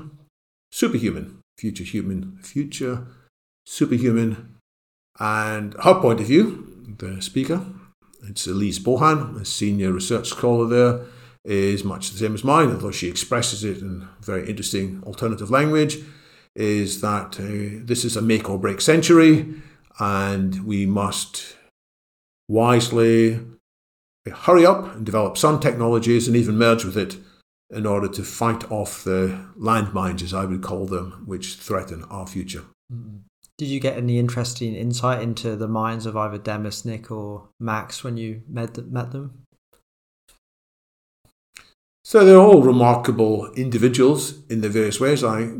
superhuman, 0.73 1.39
future 1.57 1.85
human, 1.85 2.39
future 2.43 3.07
superhuman. 3.65 4.57
And 5.21 5.75
her 5.85 6.01
point 6.01 6.21
of 6.21 6.27
view, 6.27 6.95
the 6.99 7.23
speaker, 7.23 7.65
it's 8.29 8.47
Elise 8.47 8.79
Bohan, 8.79 9.41
a 9.41 9.45
senior 9.45 9.93
research 9.93 10.29
scholar 10.29 10.67
there, 10.67 11.05
is 11.45 11.85
much 11.85 12.11
the 12.11 12.19
same 12.19 12.35
as 12.35 12.45
mine, 12.45 12.71
although 12.71 12.91
she 12.91 13.09
expresses 13.09 13.65
it 13.65 13.79
in 13.79 14.09
very 14.21 14.49
interesting 14.49 15.03
alternative 15.05 15.51
language, 15.51 15.99
is 16.55 17.01
that 17.01 17.41
uh, 17.41 17.83
this 17.85 18.05
is 18.05 18.17
a 18.17 18.23
make 18.23 18.49
or 18.49 18.59
break 18.59 18.81
century 18.81 19.55
and 19.99 20.65
we 20.65 20.87
must 20.87 21.57
wisely 22.49 23.41
hurry 24.31 24.65
up 24.65 24.95
and 24.95 25.05
develop 25.05 25.37
some 25.37 25.59
technologies 25.59 26.29
and 26.29 26.37
even 26.37 26.57
merge 26.57 26.85
with 26.85 26.97
it 26.97 27.17
in 27.71 27.87
order 27.87 28.07
to 28.07 28.23
fight 28.23 28.71
off 28.71 29.03
the 29.03 29.47
landmines, 29.59 30.23
as 30.23 30.35
I 30.35 30.45
would 30.45 30.63
call 30.63 30.87
them, 30.87 31.23
which 31.27 31.55
threaten 31.55 32.05
our 32.05 32.27
future. 32.27 32.65
Mm-hmm. 32.93 33.19
Did 33.63 33.69
you 33.69 33.79
get 33.79 33.97
any 33.97 34.19
interesting 34.19 34.75
insight 34.75 35.23
into 35.23 35.55
the 35.55 35.69
minds 35.69 36.05
of 36.05 36.17
either 36.17 36.37
Demis, 36.37 36.85
Nick, 36.85 37.13
or 37.13 37.49
Max 37.61 38.03
when 38.03 38.17
you 38.17 38.43
met 38.49 38.77
met 38.91 39.13
them? 39.13 39.45
So 42.03 42.25
they're 42.25 42.37
all 42.37 42.61
remarkable 42.61 43.53
individuals 43.53 44.45
in 44.49 44.63
their 44.63 44.71
various 44.71 44.99
ways. 44.99 45.23
I 45.23 45.53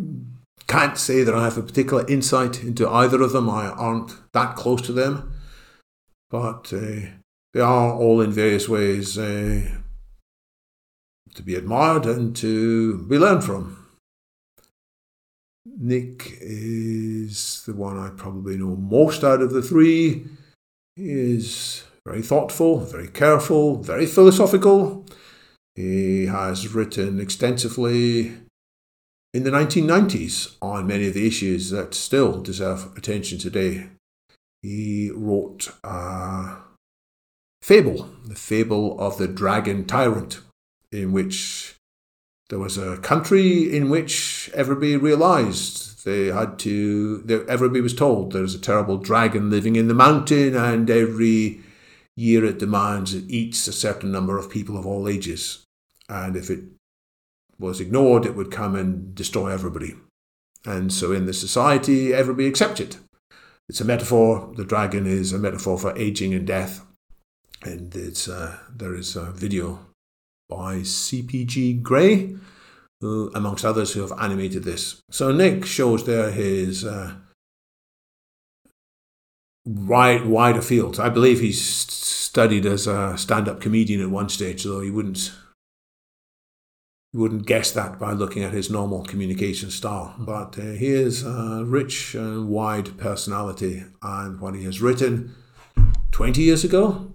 can't 0.67 0.99
say 0.99 1.23
that 1.23 1.33
I 1.33 1.45
have 1.45 1.57
a 1.57 1.63
particular 1.63 2.05
insight 2.09 2.65
into 2.65 2.89
either 2.89 3.23
of 3.23 3.31
them. 3.31 3.49
I 3.49 3.69
aren't 3.69 4.33
that 4.33 4.57
close 4.57 4.83
to 4.83 4.93
them, 4.93 5.33
but 6.29 6.73
uh, 6.73 7.07
they 7.55 7.61
are 7.61 7.95
all 7.95 8.21
in 8.21 8.33
various 8.33 8.69
ways 8.69 9.17
uh, 9.17 9.61
to 11.35 11.43
be 11.45 11.55
admired 11.55 12.07
and 12.07 12.35
to 12.35 13.05
be 13.05 13.17
learned 13.17 13.45
from. 13.45 13.82
Nick 15.65 16.39
is 16.41 17.63
the 17.67 17.75
one 17.75 17.99
I 17.99 18.11
probably 18.11 18.57
know 18.57 18.77
most 18.77 19.23
out 19.23 19.43
of 19.43 19.53
the 19.53 19.63
three. 19.63 20.27
He 20.97 21.11
is 21.11 21.85
very 22.05 22.23
thoughtful, 22.23 22.81
very 22.81 23.09
careful, 23.09 23.81
very 23.81 24.07
philosophical. 24.07 25.07
He 25.75 26.27
has 26.27 26.75
written 26.75 27.21
extensively 27.21 28.33
in 29.33 29.45
the 29.45 29.51
1990s 29.51 30.57
on 30.61 30.87
many 30.87 31.09
of 31.09 31.15
the 31.15 31.27
issues 31.27 31.71
that 31.71 31.95
still 31.95 32.41
deserve 32.41 32.97
attention 32.97 33.39
today. 33.39 33.87
He 34.63 35.11
wrote 35.15 35.73
a 35.83 36.57
fable, 37.63 38.11
the 38.25 38.35
fable 38.35 38.99
of 39.01 39.17
the 39.17 39.29
dragon 39.29 39.87
tyrant, 39.87 40.41
in 40.91 41.13
which 41.13 41.72
there 42.53 42.59
was 42.59 42.77
a 42.77 42.99
country 42.99 43.75
in 43.75 43.89
which 43.89 44.51
everybody 44.53 44.95
realized 44.95 46.05
they 46.05 46.27
had 46.27 46.59
to, 46.59 47.47
everybody 47.49 47.81
was 47.81 47.95
told 47.95 48.31
there's 48.31 48.55
a 48.55 48.59
terrible 48.59 48.99
dragon 48.99 49.49
living 49.49 49.75
in 49.75 49.89
the 49.89 49.95
mountain, 49.95 50.55
and 50.55 50.91
every 50.91 51.63
year 52.15 52.45
it 52.45 52.59
demands 52.59 53.15
it 53.15 53.25
eats 53.31 53.67
a 53.67 53.73
certain 53.73 54.13
number 54.13 54.37
of 54.37 54.51
people 54.51 54.77
of 54.77 54.85
all 54.85 55.09
ages. 55.09 55.65
And 56.11 56.37
if 56.37 56.51
it 56.51 56.61
was 57.59 57.81
ignored, 57.81 58.27
it 58.27 58.37
would 58.37 58.51
come 58.51 58.77
and 58.77 59.15
destroy 59.15 59.49
everybody. 59.51 59.95
And 60.67 60.93
so 60.93 61.11
in 61.11 61.25
the 61.25 61.33
society, 61.33 62.13
everybody 62.13 62.49
accepts 62.49 62.81
it. 62.81 62.99
It's 63.67 63.81
a 63.81 63.87
metaphor. 63.87 64.53
The 64.57 64.67
dragon 64.67 65.07
is 65.07 65.33
a 65.33 65.39
metaphor 65.39 65.79
for 65.79 65.97
aging 65.97 66.35
and 66.35 66.47
death. 66.47 66.85
And 67.63 67.97
it's, 67.97 68.29
uh, 68.29 68.59
there 68.77 68.95
is 68.95 69.17
a 69.17 69.31
video 69.31 69.87
by 70.57 70.77
CGP 70.77 71.83
Grey, 71.83 72.37
who, 73.01 73.31
amongst 73.35 73.65
others, 73.65 73.93
who 73.93 74.01
have 74.01 74.13
animated 74.19 74.65
this. 74.65 75.03
So 75.11 75.33
Nick 75.33 75.65
shows 75.67 76.05
there 76.05 76.31
his 76.31 76.85
uh, 76.85 77.15
wide, 79.65 80.27
wider 80.27 80.63
fields. 80.63 80.99
I 80.99 81.09
believe 81.09 81.41
he's 81.41 81.61
studied 81.61 82.67
as 82.67 82.87
a 82.87 83.17
stand-up 83.17 83.61
comedian 83.61 84.01
at 84.01 84.11
one 84.11 84.29
stage, 84.29 84.65
though 84.65 84.81
he 84.81 84.91
wouldn't 84.91 85.33
wouldn't 87.15 87.45
guess 87.45 87.73
that 87.73 87.99
by 87.99 88.13
looking 88.13 88.43
at 88.43 88.55
his 88.55 88.71
normal 88.71 89.05
communication 89.05 89.71
style. 89.71 90.15
But 90.19 90.59
uh, 90.59 90.63
he 90.63 90.89
is 90.89 91.23
a 91.23 91.63
rich 91.63 92.15
and 92.15 92.49
wide 92.49 92.97
personality, 92.97 93.85
and 94.03 94.41
what 94.41 94.55
he 94.55 94.65
has 94.65 94.81
written 94.81 95.35
20 96.13 96.41
years 96.41 96.65
ago 96.65 97.12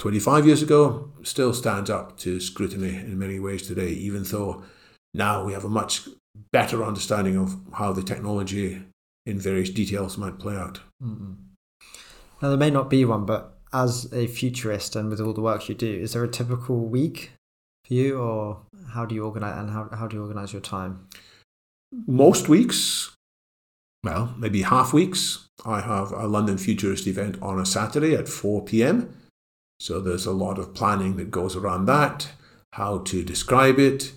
25 0.00 0.46
years 0.46 0.62
ago 0.62 1.12
still 1.22 1.52
stands 1.52 1.90
up 1.90 2.16
to 2.16 2.40
scrutiny 2.40 2.96
in 2.96 3.18
many 3.18 3.38
ways 3.38 3.66
today, 3.66 3.90
even 3.90 4.22
though 4.22 4.64
now 5.12 5.44
we 5.44 5.52
have 5.52 5.64
a 5.64 5.68
much 5.68 6.08
better 6.52 6.82
understanding 6.82 7.36
of 7.36 7.54
how 7.74 7.92
the 7.92 8.02
technology 8.02 8.82
in 9.26 9.38
various 9.38 9.68
details 9.68 10.16
might 10.16 10.38
play 10.38 10.56
out. 10.56 10.80
Mm-hmm. 11.02 11.32
Now, 12.40 12.48
there 12.48 12.56
may 12.56 12.70
not 12.70 12.88
be 12.88 13.04
one, 13.04 13.26
but 13.26 13.58
as 13.74 14.10
a 14.10 14.26
futurist 14.26 14.96
and 14.96 15.10
with 15.10 15.20
all 15.20 15.34
the 15.34 15.42
work 15.42 15.68
you 15.68 15.74
do, 15.74 15.92
is 16.00 16.14
there 16.14 16.24
a 16.24 16.28
typical 16.28 16.88
week 16.88 17.32
for 17.86 17.92
you, 17.92 18.18
or 18.18 18.62
how 18.94 19.04
do 19.04 19.14
you 19.14 19.22
organize 19.22 19.58
and 19.58 19.70
how, 19.70 19.90
how 19.92 20.06
do 20.06 20.16
you 20.16 20.22
organize 20.22 20.54
your 20.54 20.62
time? 20.62 21.08
Most 22.06 22.48
weeks, 22.48 23.14
well, 24.02 24.34
maybe 24.38 24.62
half 24.62 24.94
weeks, 24.94 25.46
I 25.66 25.82
have 25.82 26.10
a 26.12 26.26
London 26.26 26.56
Futurist 26.56 27.06
event 27.06 27.36
on 27.42 27.60
a 27.60 27.66
Saturday 27.66 28.14
at 28.14 28.28
4 28.28 28.64
p.m. 28.64 29.14
So 29.80 29.98
there's 29.98 30.26
a 30.26 30.32
lot 30.32 30.58
of 30.58 30.74
planning 30.74 31.16
that 31.16 31.30
goes 31.30 31.56
around 31.56 31.86
that, 31.86 32.28
how 32.74 32.98
to 32.98 33.24
describe 33.24 33.78
it, 33.78 34.12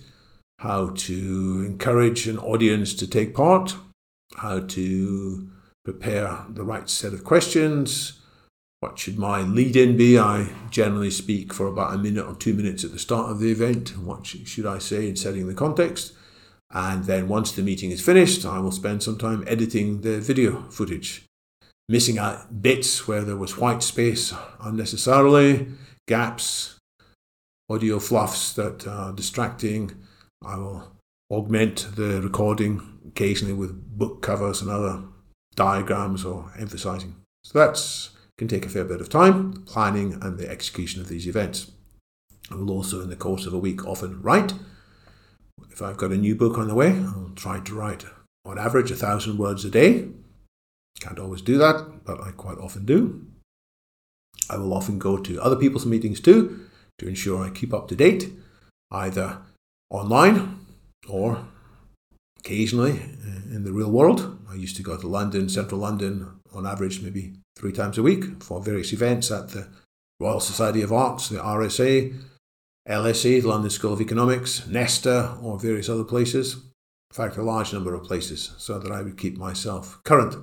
how 0.58 0.90
to 0.90 1.64
encourage 1.66 2.28
an 2.28 2.38
audience 2.38 2.92
to 2.94 3.06
take 3.06 3.34
part, 3.34 3.74
how 4.36 4.60
to 4.60 5.48
prepare 5.82 6.44
the 6.50 6.64
right 6.64 6.88
set 6.88 7.14
of 7.14 7.24
questions. 7.24 8.20
What 8.80 8.98
should 8.98 9.18
my 9.18 9.40
lead 9.40 9.74
in 9.74 9.96
be? 9.96 10.18
I 10.18 10.50
generally 10.70 11.10
speak 11.10 11.54
for 11.54 11.66
about 11.66 11.94
a 11.94 11.98
minute 11.98 12.26
or 12.26 12.34
two 12.34 12.52
minutes 12.52 12.84
at 12.84 12.92
the 12.92 12.98
start 12.98 13.30
of 13.30 13.40
the 13.40 13.50
event. 13.50 13.96
What 13.96 14.26
should 14.26 14.66
I 14.66 14.78
say 14.78 15.08
in 15.08 15.16
setting 15.16 15.46
the 15.46 15.54
context? 15.54 16.12
And 16.70 17.04
then 17.04 17.26
once 17.26 17.52
the 17.52 17.62
meeting 17.62 17.90
is 17.90 18.04
finished, 18.04 18.44
I 18.44 18.58
will 18.58 18.72
spend 18.72 19.02
some 19.02 19.16
time 19.16 19.44
editing 19.46 20.02
the 20.02 20.20
video 20.20 20.62
footage, 20.68 21.24
missing 21.88 22.18
out 22.18 22.62
bits 22.62 23.06
where 23.06 23.22
there 23.22 23.36
was 23.36 23.58
white 23.58 23.82
space 23.82 24.32
unnecessarily, 24.60 25.66
gaps, 26.08 26.78
audio 27.68 27.98
fluffs 27.98 28.52
that 28.54 28.86
are 28.86 29.12
distracting. 29.12 29.90
I 30.44 30.56
will 30.56 30.92
augment 31.30 31.88
the 31.96 32.20
recording 32.20 33.00
occasionally 33.08 33.54
with 33.54 33.98
book 33.98 34.22
covers 34.22 34.60
and 34.60 34.70
other 34.70 35.02
diagrams 35.54 36.24
or 36.24 36.52
emphasizing. 36.58 37.16
So 37.44 37.58
that 37.58 38.08
can 38.38 38.48
take 38.48 38.66
a 38.66 38.68
fair 38.68 38.84
bit 38.84 39.00
of 39.00 39.08
time, 39.08 39.64
planning 39.64 40.18
and 40.22 40.38
the 40.38 40.50
execution 40.50 41.00
of 41.00 41.08
these 41.08 41.26
events. 41.26 41.70
I 42.50 42.56
will 42.56 42.70
also, 42.70 43.00
in 43.00 43.10
the 43.10 43.16
course 43.16 43.46
of 43.46 43.54
a 43.54 43.58
week, 43.58 43.86
often 43.86 44.20
write. 44.20 44.52
If 45.70 45.80
I've 45.80 45.96
got 45.96 46.12
a 46.12 46.16
new 46.16 46.34
book 46.34 46.58
on 46.58 46.68
the 46.68 46.74
way, 46.74 46.90
I'll 46.90 47.32
try 47.34 47.60
to 47.60 47.74
write 47.74 48.04
on 48.44 48.58
average 48.58 48.90
a 48.90 48.96
thousand 48.96 49.38
words 49.38 49.64
a 49.64 49.70
day. 49.70 50.08
Can't 51.00 51.18
always 51.18 51.42
do 51.42 51.58
that, 51.58 52.04
but 52.04 52.20
I 52.20 52.30
quite 52.30 52.58
often 52.58 52.84
do. 52.84 53.26
I 54.48 54.56
will 54.58 54.74
often 54.74 54.98
go 54.98 55.16
to 55.16 55.42
other 55.42 55.56
people's 55.56 55.86
meetings 55.86 56.20
too 56.20 56.66
to 56.98 57.08
ensure 57.08 57.44
I 57.44 57.50
keep 57.50 57.74
up 57.74 57.88
to 57.88 57.96
date, 57.96 58.32
either 58.90 59.38
online 59.90 60.60
or 61.08 61.46
occasionally 62.38 62.92
uh, 62.92 63.54
in 63.54 63.64
the 63.64 63.72
real 63.72 63.90
world. 63.90 64.38
I 64.50 64.54
used 64.54 64.76
to 64.76 64.82
go 64.82 64.96
to 64.96 65.06
London, 65.06 65.48
central 65.48 65.80
London, 65.80 66.40
on 66.52 66.66
average 66.66 67.02
maybe 67.02 67.34
three 67.56 67.72
times 67.72 67.98
a 67.98 68.02
week 68.02 68.42
for 68.42 68.60
various 68.60 68.92
events 68.92 69.30
at 69.30 69.48
the 69.50 69.68
Royal 70.20 70.40
Society 70.40 70.82
of 70.82 70.92
Arts, 70.92 71.28
the 71.28 71.38
RSA, 71.38 72.14
LSE, 72.88 73.42
London 73.42 73.70
School 73.70 73.94
of 73.94 74.00
Economics, 74.00 74.66
Nesta, 74.66 75.36
or 75.42 75.58
various 75.58 75.88
other 75.88 76.04
places. 76.04 76.54
In 76.54 77.14
fact, 77.14 77.36
a 77.36 77.42
large 77.42 77.72
number 77.72 77.94
of 77.94 78.04
places, 78.04 78.52
so 78.58 78.78
that 78.78 78.92
I 78.92 79.02
would 79.02 79.16
keep 79.16 79.36
myself 79.38 80.00
current. 80.04 80.36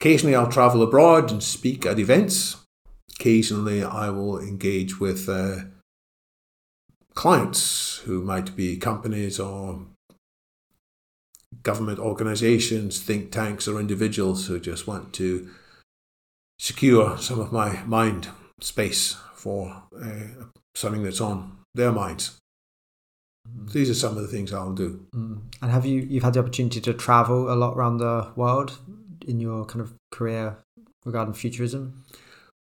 Occasionally, 0.00 0.34
I'll 0.34 0.50
travel 0.50 0.82
abroad 0.82 1.30
and 1.30 1.42
speak 1.42 1.86
at 1.86 1.98
events. 1.98 2.56
Occasionally, 3.18 3.82
I 3.82 4.10
will 4.10 4.38
engage 4.38 5.00
with 5.00 5.28
uh, 5.28 5.60
clients 7.14 7.98
who 8.04 8.22
might 8.22 8.54
be 8.54 8.76
companies 8.76 9.40
or 9.40 9.86
government 11.62 11.98
organizations, 11.98 13.00
think 13.00 13.32
tanks, 13.32 13.66
or 13.66 13.80
individuals 13.80 14.46
who 14.46 14.60
just 14.60 14.86
want 14.86 15.12
to 15.14 15.50
secure 16.58 17.18
some 17.18 17.40
of 17.40 17.52
my 17.52 17.82
mind 17.84 18.28
space 18.60 19.16
for 19.34 19.82
uh, 20.00 20.44
something 20.74 21.02
that's 21.02 21.20
on 21.20 21.58
their 21.74 21.92
minds. 21.92 22.38
Mm. 23.48 23.72
These 23.72 23.90
are 23.90 23.94
some 23.94 24.16
of 24.16 24.22
the 24.22 24.28
things 24.28 24.52
I'll 24.52 24.72
do. 24.72 25.06
Mm. 25.14 25.42
And 25.62 25.70
have 25.70 25.86
you 25.86 26.00
you've 26.00 26.22
had 26.22 26.34
the 26.34 26.40
opportunity 26.40 26.80
to 26.80 26.94
travel 26.94 27.52
a 27.52 27.54
lot 27.54 27.76
around 27.76 27.98
the 27.98 28.32
world 28.36 28.78
in 29.26 29.40
your 29.40 29.64
kind 29.64 29.80
of 29.80 29.94
career 30.10 30.56
regarding 31.04 31.34
futurism? 31.34 32.04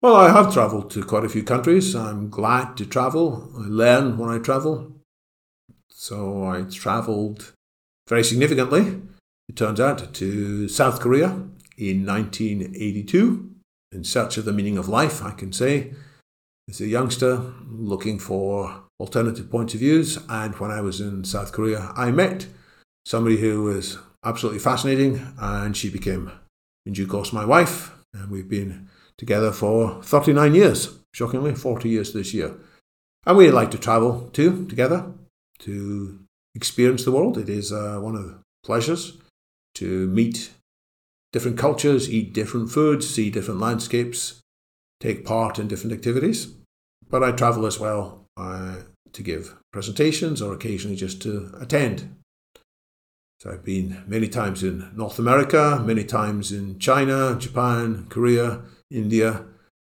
Well, 0.02 0.16
I 0.16 0.32
have 0.32 0.54
travelled 0.54 0.90
to 0.92 1.04
quite 1.04 1.26
a 1.26 1.30
few 1.30 1.44
countries. 1.44 1.96
I'm 1.96 2.30
glad 2.30 2.76
to 2.78 2.86
travel. 2.86 3.52
I 3.56 3.68
learn 3.68 4.18
when 4.18 4.30
I 4.30 4.40
travel. 4.40 4.92
So 5.90 6.44
I 6.44 6.64
travelled 6.64 7.54
very 8.08 8.24
significantly, 8.24 9.02
it 9.48 9.56
turns 9.56 9.80
out, 9.80 10.14
to 10.16 10.68
South 10.68 11.00
Korea 11.00 11.28
in 11.78 12.06
1982 12.06 13.52
in 13.92 14.04
search 14.04 14.38
of 14.38 14.46
the 14.46 14.54
meaning 14.54 14.78
of 14.78 14.88
life, 14.88 15.24
I 15.24 15.32
can 15.32 15.54
say, 15.54 15.94
as 16.70 16.82
a 16.82 16.88
youngster 16.88 17.54
looking 17.68 18.18
for 18.18 18.84
alternative 19.00 19.52
points 19.52 19.74
of 19.74 19.82
views. 19.82 20.18
And 20.30 20.56
when 20.56 20.72
I 20.72 20.82
was 20.82 21.00
in 21.00 21.24
South 21.26 21.52
Korea, 21.52 21.92
I 21.96 22.12
met 22.12 22.48
somebody 23.06 23.38
who 23.38 23.64
was 23.64 23.98
absolutely 24.24 24.60
fascinating, 24.60 25.34
and 25.40 25.76
she 25.76 25.90
became, 25.90 26.32
in 26.86 26.94
due 26.94 27.08
course, 27.08 27.34
my 27.34 27.46
wife. 27.46 27.92
And 28.14 28.30
we've 28.30 28.50
been 28.50 28.90
together 29.18 29.52
for 29.52 30.02
39 30.04 30.56
years, 30.56 31.00
shockingly, 31.14 31.56
40 31.56 31.90
years 31.90 32.14
this 32.14 32.34
year. 32.34 32.56
And 33.26 33.38
we 33.38 33.52
like 33.52 33.72
to 33.72 33.78
travel 33.78 34.30
too, 34.34 34.66
together, 34.68 35.14
to 35.60 36.20
experience 36.56 37.06
the 37.06 37.12
world. 37.12 37.38
It 37.38 37.50
is 37.50 37.72
uh, 37.72 38.00
one 38.00 38.16
of 38.16 38.24
the 38.24 38.40
pleasures 38.64 39.18
to 39.76 40.08
meet 40.08 40.52
different 41.32 41.58
cultures, 41.58 42.10
eat 42.10 42.34
different 42.34 42.72
foods, 42.72 43.10
see 43.10 43.30
different 43.30 43.60
landscapes, 43.60 44.42
take 45.00 45.26
part 45.26 45.60
in 45.60 45.68
different 45.68 45.94
activities. 45.94 46.54
But 47.10 47.24
I 47.24 47.32
travel 47.32 47.66
as 47.66 47.80
well 47.80 48.26
uh, 48.38 48.78
to 49.14 49.24
give 49.24 49.56
presentations 49.72 50.42
or 50.42 50.54
occasionally 50.54 50.96
just 50.96 51.22
to 51.24 51.52
attend. 51.60 52.16
So 53.42 53.50
I've 53.50 53.66
been 53.66 54.04
many 54.06 54.28
times 54.28 54.62
in 54.62 54.92
North 54.96 55.18
America, 55.18 55.82
many 55.84 56.04
times 56.04 56.52
in 56.52 56.78
China, 56.78 57.36
Japan, 57.40 58.06
Korea, 58.08 58.62
India, 58.92 59.46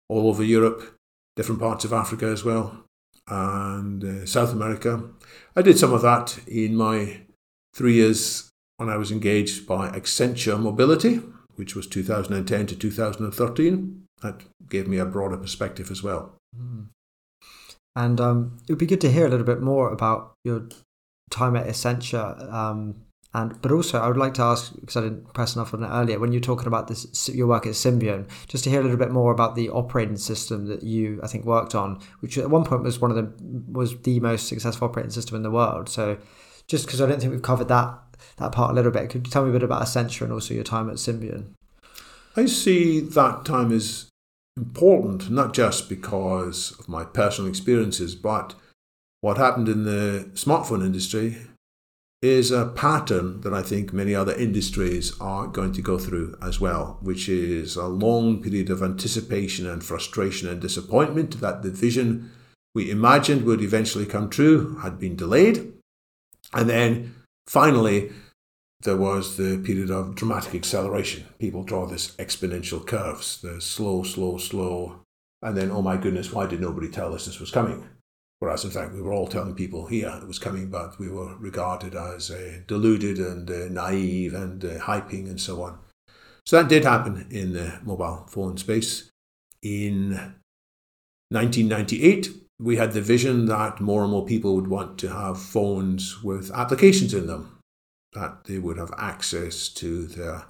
all 0.10 0.28
over 0.28 0.44
Europe, 0.44 0.98
different 1.38 1.62
parts 1.62 1.86
of 1.86 1.94
Africa 1.94 2.26
as 2.26 2.44
well 2.44 2.84
and 3.26 4.04
uh, 4.04 4.26
South 4.26 4.52
America. 4.52 5.02
I 5.56 5.62
did 5.62 5.80
some 5.80 5.94
of 5.94 6.02
that 6.02 6.38
in 6.46 6.76
my 6.76 7.22
three 7.74 7.94
years 7.94 8.50
when 8.76 8.90
I 8.90 8.98
was 8.98 9.14
engaged 9.14 9.66
by 9.66 9.92
Accenture 9.92 10.60
Mobility, 10.60 11.22
which 11.56 11.74
was 11.74 11.88
2010 11.88 12.68
to 12.68 12.76
2013. 12.76 14.04
That 14.24 14.44
gave 14.68 14.90
me 14.90 14.98
a 14.98 15.06
broader 15.06 15.38
perspective 15.38 15.90
as 15.90 16.04
well. 16.04 16.36
Mm. 16.54 16.88
And 17.96 18.20
um, 18.20 18.58
it 18.68 18.74
would 18.74 18.80
be 18.80 18.86
good 18.86 19.00
to 19.02 19.12
hear 19.12 19.26
a 19.26 19.30
little 19.30 19.46
bit 19.46 19.62
more 19.62 19.94
about 19.94 20.34
your 20.44 20.68
time 21.32 21.56
at 21.56 21.66
Accenture 21.66 22.52
um, 22.52 23.07
and 23.38 23.62
but 23.62 23.72
also, 23.72 24.00
I 24.00 24.08
would 24.08 24.18
like 24.18 24.34
to 24.36 24.42
ask 24.42 24.74
because 24.80 24.98
I 24.98 25.02
didn't 25.02 25.32
press 25.32 25.56
enough 25.56 25.72
on 25.72 25.84
it 25.84 25.88
earlier. 25.88 26.18
When 26.18 26.32
you're 26.32 26.42
talking 26.42 26.66
about 26.66 26.88
this, 26.88 27.30
your 27.30 27.46
work 27.46 27.68
at 27.68 27.74
Symbian, 27.74 28.28
just 28.48 28.64
to 28.64 28.72
hear 28.72 28.80
a 28.80 28.84
little 28.84 28.98
bit 28.98 29.12
more 29.12 29.32
about 29.32 29.54
the 29.54 29.70
operating 29.70 30.18
system 30.18 30.66
that 30.68 30.82
you, 30.82 31.20
I 31.22 31.28
think, 31.28 31.46
worked 31.46 31.76
on, 31.76 32.00
which 32.22 32.40
at 32.40 32.50
one 32.50 32.66
point 32.66 32.82
was 32.82 33.00
one 33.00 33.12
of 33.12 33.18
the 33.18 33.32
was 33.72 33.96
the 34.02 34.20
most 34.22 34.48
successful 34.48 34.88
operating 34.88 35.12
system 35.12 35.36
in 35.36 35.44
the 35.44 35.52
world. 35.52 35.88
So, 35.88 36.18
just 36.68 36.88
because 36.88 37.00
I 37.00 37.06
don't 37.06 37.20
think 37.20 37.32
we've 37.32 37.44
covered 37.44 37.68
that 37.68 38.00
that 38.38 38.54
part 38.54 38.72
a 38.72 38.74
little 38.74 38.92
bit, 38.92 39.12
could 39.12 39.28
you 39.28 39.32
tell 39.32 39.44
me 39.44 39.52
a 39.52 39.54
bit 39.54 39.62
about 39.62 39.84
Accenture 39.84 40.22
and 40.22 40.34
also 40.34 40.56
your 40.56 40.64
time 40.64 40.90
at 40.90 40.96
Symbian? 40.96 41.54
I 42.36 42.48
see 42.48 43.00
that 43.02 43.46
time 43.46 43.72
as 43.72 44.10
important, 44.56 45.30
not 45.30 45.54
just 45.54 45.90
because 45.90 46.76
of 46.80 46.90
my 46.90 47.04
personal 47.04 47.48
experiences, 47.48 48.16
but 48.16 48.56
what 49.22 49.38
happened 49.38 49.70
in 49.70 49.84
the 49.84 50.32
smartphone 50.34 50.84
industry 50.84 51.38
is 52.22 52.50
a 52.50 52.66
pattern 52.66 53.42
that 53.42 53.54
I 53.54 53.62
think 53.62 53.94
many 53.94 54.16
other 54.16 54.34
industries 54.34 55.20
are 55.20 55.48
going 55.48 55.72
to 55.74 55.82
go 55.82 56.00
through 56.00 56.36
as 56.42 56.60
well, 56.60 56.98
which 57.02 57.30
is 57.30 57.76
a 57.76 57.86
long 57.86 58.42
period 58.42 58.70
of 58.70 58.82
anticipation 58.82 59.68
and 59.68 59.84
frustration 59.84 60.50
and 60.50 60.60
disappointment 60.60 61.40
that 61.42 61.62
the 61.62 61.70
vision 61.70 62.32
we 62.74 62.90
imagined 62.90 63.44
would 63.44 63.62
eventually 63.62 64.06
come 64.06 64.30
true 64.30 64.78
had 64.80 65.00
been 65.00 65.16
delayed. 65.16 65.74
And 66.54 66.70
then 66.70 67.16
finally, 67.46 68.12
there 68.82 68.98
was 68.98 69.38
the 69.38 69.58
period 69.64 69.92
of 69.92 70.16
dramatic 70.16 70.56
acceleration. 70.56 71.26
People 71.40 71.64
draw 71.64 71.86
this 71.86 72.16
exponential 72.18 72.86
curves, 72.86 73.42
the 73.42 73.62
slow, 73.62 74.04
slow, 74.04 74.38
slow, 74.38 75.02
and 75.42 75.56
then, 75.56 75.72
oh 75.72 75.82
my 75.82 75.98
goodness, 75.98 76.32
why 76.32 76.48
did 76.48 76.62
nobody 76.62 76.90
tell 76.90 77.14
us 77.14 77.26
this 77.26 77.40
was 77.40 77.52
coming? 77.52 77.88
Whereas, 78.40 78.64
in 78.64 78.70
fact, 78.70 78.94
we 78.94 79.02
were 79.02 79.14
all 79.14 79.28
telling 79.28 79.56
people 79.56 79.88
here 79.88 80.14
it 80.22 80.28
was 80.28 80.38
coming, 80.38 80.70
but 80.70 81.00
we 81.00 81.10
were 81.10 81.36
regarded 81.38 81.96
as 81.96 82.30
uh, 82.30 82.60
deluded 82.68 83.18
and 83.18 83.50
uh, 83.50 83.68
naive 83.70 84.34
and 84.34 84.64
uh, 84.64 84.80
hyping 84.80 85.28
and 85.28 85.42
so 85.42 85.64
on. 85.64 85.80
So 86.46 86.62
that 86.62 86.70
did 86.70 86.86
happen 86.86 87.28
in 87.32 87.54
the 87.54 87.80
mobile 87.84 88.28
phone 88.30 88.58
space. 88.58 89.10
In 89.64 90.12
1998, 91.30 92.30
we 92.60 92.78
had 92.78 92.94
the 92.94 93.02
vision 93.02 93.48
that 93.48 93.82
more 93.82 94.04
and 94.04 94.12
more 94.12 94.26
people 94.26 94.56
would 94.56 94.68
want 94.68 94.98
to 95.00 95.10
have 95.10 95.42
phones 95.42 96.24
with 96.24 96.52
applications 96.52 97.14
in 97.14 97.28
them, 97.28 97.60
that 98.14 98.46
they 98.46 98.60
would 98.60 98.78
have 98.78 98.94
access 98.98 99.68
to 99.70 100.06
their 100.06 100.46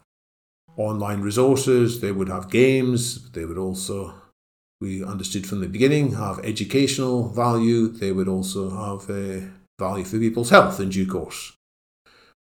online 0.76 1.22
resources, 1.22 2.02
they 2.02 2.12
would 2.12 2.30
have 2.30 2.52
games, 2.52 3.32
they 3.32 3.46
would 3.46 3.58
also 3.58 4.14
we 4.80 5.04
understood 5.04 5.48
from 5.48 5.62
the 5.62 5.68
beginning 5.68 6.14
have 6.14 6.40
educational 6.44 7.30
value, 7.30 7.88
they 7.88 8.12
would 8.12 8.28
also 8.28 8.70
have 8.70 9.10
a 9.10 9.50
value 9.80 10.04
for 10.04 10.20
people's 10.20 10.50
health 10.50 10.80
in 10.80 10.90
due 10.90 11.08
course. 11.08 11.54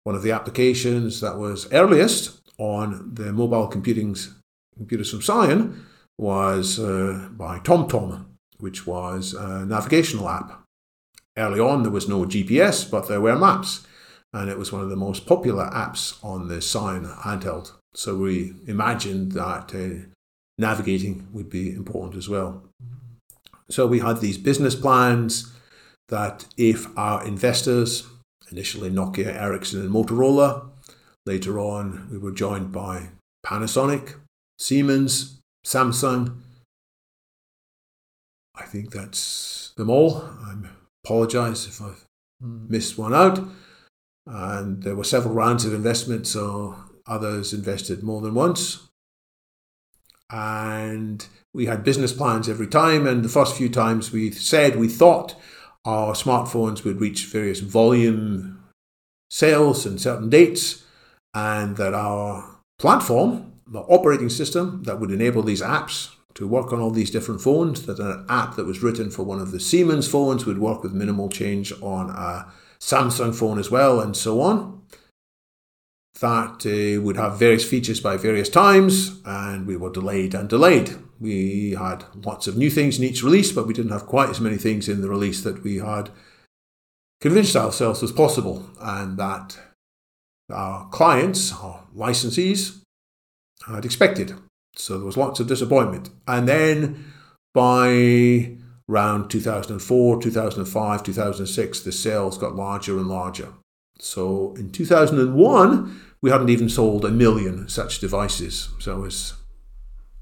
One 0.05 0.15
of 0.15 0.23
the 0.23 0.33
applications 0.33 1.21
that 1.21 1.39
was 1.39 1.71
earliest 1.73 2.41
on 2.59 3.11
the 3.15 3.33
mobile 3.33 3.67
computing's 3.67 4.35
computers 4.77 5.11
from 5.11 5.21
Psion 5.21 5.81
was 6.19 6.79
uh, 6.79 7.29
by 7.33 7.59
TomTom, 7.59 8.27
which 8.59 8.87
was 8.87 9.35
a 9.35 9.67
navigational 9.67 10.29
app. 10.29 10.63
Early 11.37 11.61
on, 11.61 11.83
there 11.83 11.93
was 11.93 12.09
no 12.09 12.25
GPS, 12.25 12.91
but 12.91 13.09
there 13.09 13.21
were 13.21 13.37
maps, 13.37 13.87
and 14.33 14.49
it 14.49 14.59
was 14.59 14.73
one 14.73 14.83
of 14.83 14.89
the 14.89 14.97
most 14.97 15.27
popular 15.27 15.67
apps 15.67 16.23
on 16.25 16.49
the 16.49 16.57
Psion 16.57 17.07
handheld. 17.23 17.73
So 17.95 18.17
we 18.17 18.55
imagined 18.67 19.33
that 19.33 19.75
uh, 19.75 20.07
navigating 20.59 21.29
would 21.33 21.51
be 21.51 21.71
important 21.71 22.17
as 22.17 22.29
well. 22.29 22.63
So 23.69 23.87
we 23.87 23.99
had 23.99 24.21
these 24.21 24.39
business 24.39 24.75
plans 24.75 25.53
that 26.09 26.47
if 26.57 26.87
our 26.97 27.27
investors, 27.27 28.07
initially 28.51 28.91
Nokia, 28.91 29.35
Ericsson, 29.35 29.81
and 29.81 29.91
Motorola, 29.91 30.69
later 31.25 31.59
on 31.59 32.09
we 32.11 32.19
were 32.19 32.31
joined 32.31 32.73
by 32.73 33.09
Panasonic, 33.45 34.15
Siemens, 34.59 35.41
Samsung. 35.65 36.41
I 38.55 38.65
think 38.65 38.93
that's 38.93 39.75
them 39.77 39.91
all. 39.91 40.23
I 40.23 40.55
apologize 41.05 41.67
if 41.67 41.83
I've 41.83 42.05
mm. 42.43 42.71
missed 42.71 42.97
one 42.97 43.15
out. 43.15 43.41
And 44.27 44.83
there 44.83 44.97
were 44.97 45.05
several 45.05 45.35
rounds 45.35 45.65
of 45.65 45.75
investment, 45.75 46.27
so 46.27 46.77
others 47.07 47.53
invested 47.53 48.03
more 48.03 48.21
than 48.21 48.35
once. 48.35 48.86
And 50.31 51.27
we 51.55 51.67
had 51.67 51.85
business 51.85 52.13
plans 52.13 52.49
every 52.49 52.67
time. 52.67 53.07
And 53.07 53.25
the 53.25 53.29
first 53.29 53.57
few 53.57 53.69
times 53.69 54.13
we 54.13 54.31
said 54.31 54.77
we 54.77 54.89
thought 54.89 55.37
our 55.85 56.15
smartphones 56.15 56.85
would 56.85 57.01
reach 57.01 57.27
various 57.27 57.61
volume 57.61 58.65
sales 59.31 59.87
and 59.87 60.01
certain 60.01 60.31
dates, 60.31 60.85
and 61.35 61.77
that 61.77 61.95
our 61.95 62.61
platform, 62.79 63.53
the 63.67 63.81
operating 63.81 64.29
system 64.29 64.83
that 64.85 65.01
would 65.01 65.11
enable 65.11 65.43
these 65.43 65.63
apps 65.63 66.15
to 66.35 66.47
work 66.47 66.73
on 66.73 66.81
all 66.81 66.91
these 66.91 67.11
different 67.11 67.41
phones, 67.41 67.87
that 67.87 67.99
an 67.99 68.25
app 68.29 68.57
that 68.57 68.67
was 68.67 68.83
written 68.83 69.11
for 69.11 69.25
one 69.25 69.41
of 69.41 69.51
the 69.51 69.61
Siemens 69.61 70.09
phones 70.09 70.47
would 70.47 70.59
work 70.59 70.83
with 70.83 70.93
minimal 70.93 71.29
change 71.29 71.73
on 71.83 72.11
a 72.11 72.47
Samsung 72.79 73.35
phone 73.35 73.59
as 73.59 73.71
well, 73.71 74.01
and 74.01 74.17
so 74.17 74.41
on. 74.41 74.76
That 76.21 76.65
uh, 76.65 77.03
would 77.03 77.17
have 77.17 77.39
various 77.39 77.69
features 77.69 78.01
by 78.01 78.17
various 78.17 78.49
times, 78.49 79.21
and 79.25 79.67
we 79.67 79.77
were 79.77 79.91
delayed 79.91 80.35
and 80.35 80.49
delayed. 80.49 80.97
We 81.21 81.77
had 81.79 82.05
lots 82.15 82.47
of 82.47 82.57
new 82.57 82.71
things 82.71 82.99
in 82.99 83.05
each 83.05 83.23
release, 83.23 83.53
but 83.53 83.67
we 83.67 83.75
didn't 83.75 83.93
have 83.93 84.07
quite 84.07 84.31
as 84.31 84.41
many 84.41 84.57
things 84.57 84.89
in 84.89 85.03
the 85.03 85.11
release 85.11 85.43
that 85.43 85.63
we 85.63 85.77
had 85.77 86.11
convinced 87.21 87.57
ourselves 87.57 88.03
was 88.03 88.13
possible, 88.13 88.71
and 88.81 89.19
that 89.19 89.59
our 90.51 90.89
clients, 90.89 91.53
our 91.53 91.85
licensees, 91.95 92.81
had 93.67 93.85
expected. 93.85 94.35
So 94.77 94.97
there 94.97 95.07
was 95.07 95.17
lots 95.17 95.41
of 95.41 95.49
disappointment. 95.49 96.11
And 96.29 96.47
then 96.49 97.13
by 97.53 98.57
around 98.89 99.31
2004, 99.31 100.23
2005, 100.23 101.03
2006, 101.03 101.81
the 101.81 101.93
sales 101.93 102.39
got 102.39 102.55
larger 102.55 102.99
and 102.99 103.09
larger. 103.09 103.49
So 103.99 104.55
in 104.57 104.71
2001, 104.71 106.06
we 106.23 106.31
hadn't 106.31 106.51
even 106.51 106.69
sold 106.69 107.05
a 107.05 107.11
million 107.11 107.69
such 107.69 108.01
devices. 108.01 108.71
So 108.79 108.97
it 108.97 109.01
was 109.01 109.35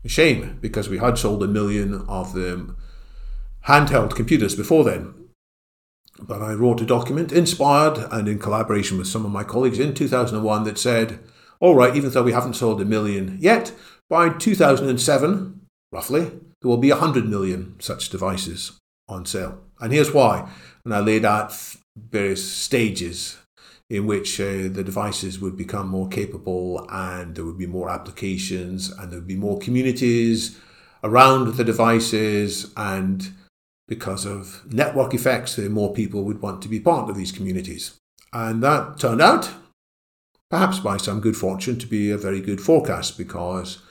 a 0.04 0.08
shame 0.08 0.58
because 0.60 0.88
we 0.88 0.98
had 0.98 1.18
sold 1.18 1.42
a 1.42 1.48
million 1.48 2.04
of 2.08 2.34
the 2.34 2.74
handheld 3.66 4.14
computers 4.14 4.54
before 4.54 4.84
then. 4.84 5.14
But 6.20 6.42
I 6.42 6.52
wrote 6.52 6.80
a 6.80 6.86
document, 6.86 7.32
inspired 7.32 7.98
and 8.12 8.28
in 8.28 8.38
collaboration 8.38 8.98
with 8.98 9.08
some 9.08 9.24
of 9.24 9.32
my 9.32 9.42
colleagues 9.42 9.80
in 9.80 9.94
2001, 9.94 10.64
that 10.64 10.78
said, 10.78 11.18
all 11.58 11.74
right, 11.74 11.96
even 11.96 12.10
though 12.10 12.22
we 12.22 12.32
haven't 12.32 12.54
sold 12.54 12.80
a 12.80 12.84
million 12.84 13.36
yet, 13.40 13.72
by 14.08 14.28
2007, 14.28 15.60
roughly, 15.90 16.20
there 16.20 16.68
will 16.68 16.76
be 16.76 16.90
100 16.90 17.26
million 17.28 17.74
such 17.80 18.10
devices 18.10 18.78
on 19.08 19.26
sale. 19.26 19.60
And 19.80 19.92
here's 19.92 20.14
why. 20.14 20.48
And 20.84 20.94
I 20.94 21.00
laid 21.00 21.24
out 21.24 21.52
various 21.96 22.48
stages 22.48 23.38
in 23.90 24.06
which 24.06 24.40
uh, 24.40 24.68
the 24.68 24.82
devices 24.84 25.38
would 25.38 25.56
become 25.56 25.88
more 25.88 26.08
capable 26.08 26.86
and 26.90 27.34
there 27.34 27.44
would 27.44 27.58
be 27.58 27.66
more 27.66 27.90
applications 27.90 28.90
and 28.90 29.12
there 29.12 29.18
would 29.18 29.28
be 29.28 29.36
more 29.36 29.58
communities 29.58 30.58
around 31.02 31.54
the 31.56 31.64
devices 31.64 32.72
and 32.76 33.32
because 33.86 34.24
of 34.24 34.62
network 34.72 35.12
effects, 35.12 35.58
more 35.58 35.92
people 35.92 36.24
would 36.24 36.40
want 36.40 36.62
to 36.62 36.68
be 36.68 36.80
part 36.80 37.10
of 37.10 37.16
these 37.16 37.32
communities. 37.32 37.98
And 38.32 38.62
that 38.62 38.98
turned 38.98 39.20
out, 39.20 39.50
perhaps 40.50 40.78
by 40.78 40.96
some 40.96 41.20
good 41.20 41.36
fortune, 41.36 41.78
to 41.78 41.86
be 41.86 42.10
a 42.10 42.18
very 42.18 42.40
good 42.40 42.60
forecast 42.62 43.18
because 43.18 43.82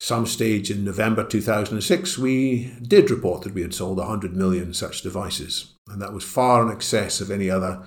some 0.00 0.26
stage 0.26 0.70
in 0.70 0.84
November 0.84 1.22
2006, 1.24 2.18
we 2.18 2.72
did 2.82 3.10
report 3.10 3.42
that 3.42 3.54
we 3.54 3.62
had 3.62 3.74
sold 3.74 3.98
100 3.98 4.34
million 4.34 4.74
such 4.74 5.02
devices. 5.02 5.74
And 5.88 6.02
that 6.02 6.12
was 6.12 6.24
far 6.24 6.62
in 6.62 6.72
excess 6.72 7.20
of 7.20 7.30
any 7.30 7.48
other 7.48 7.84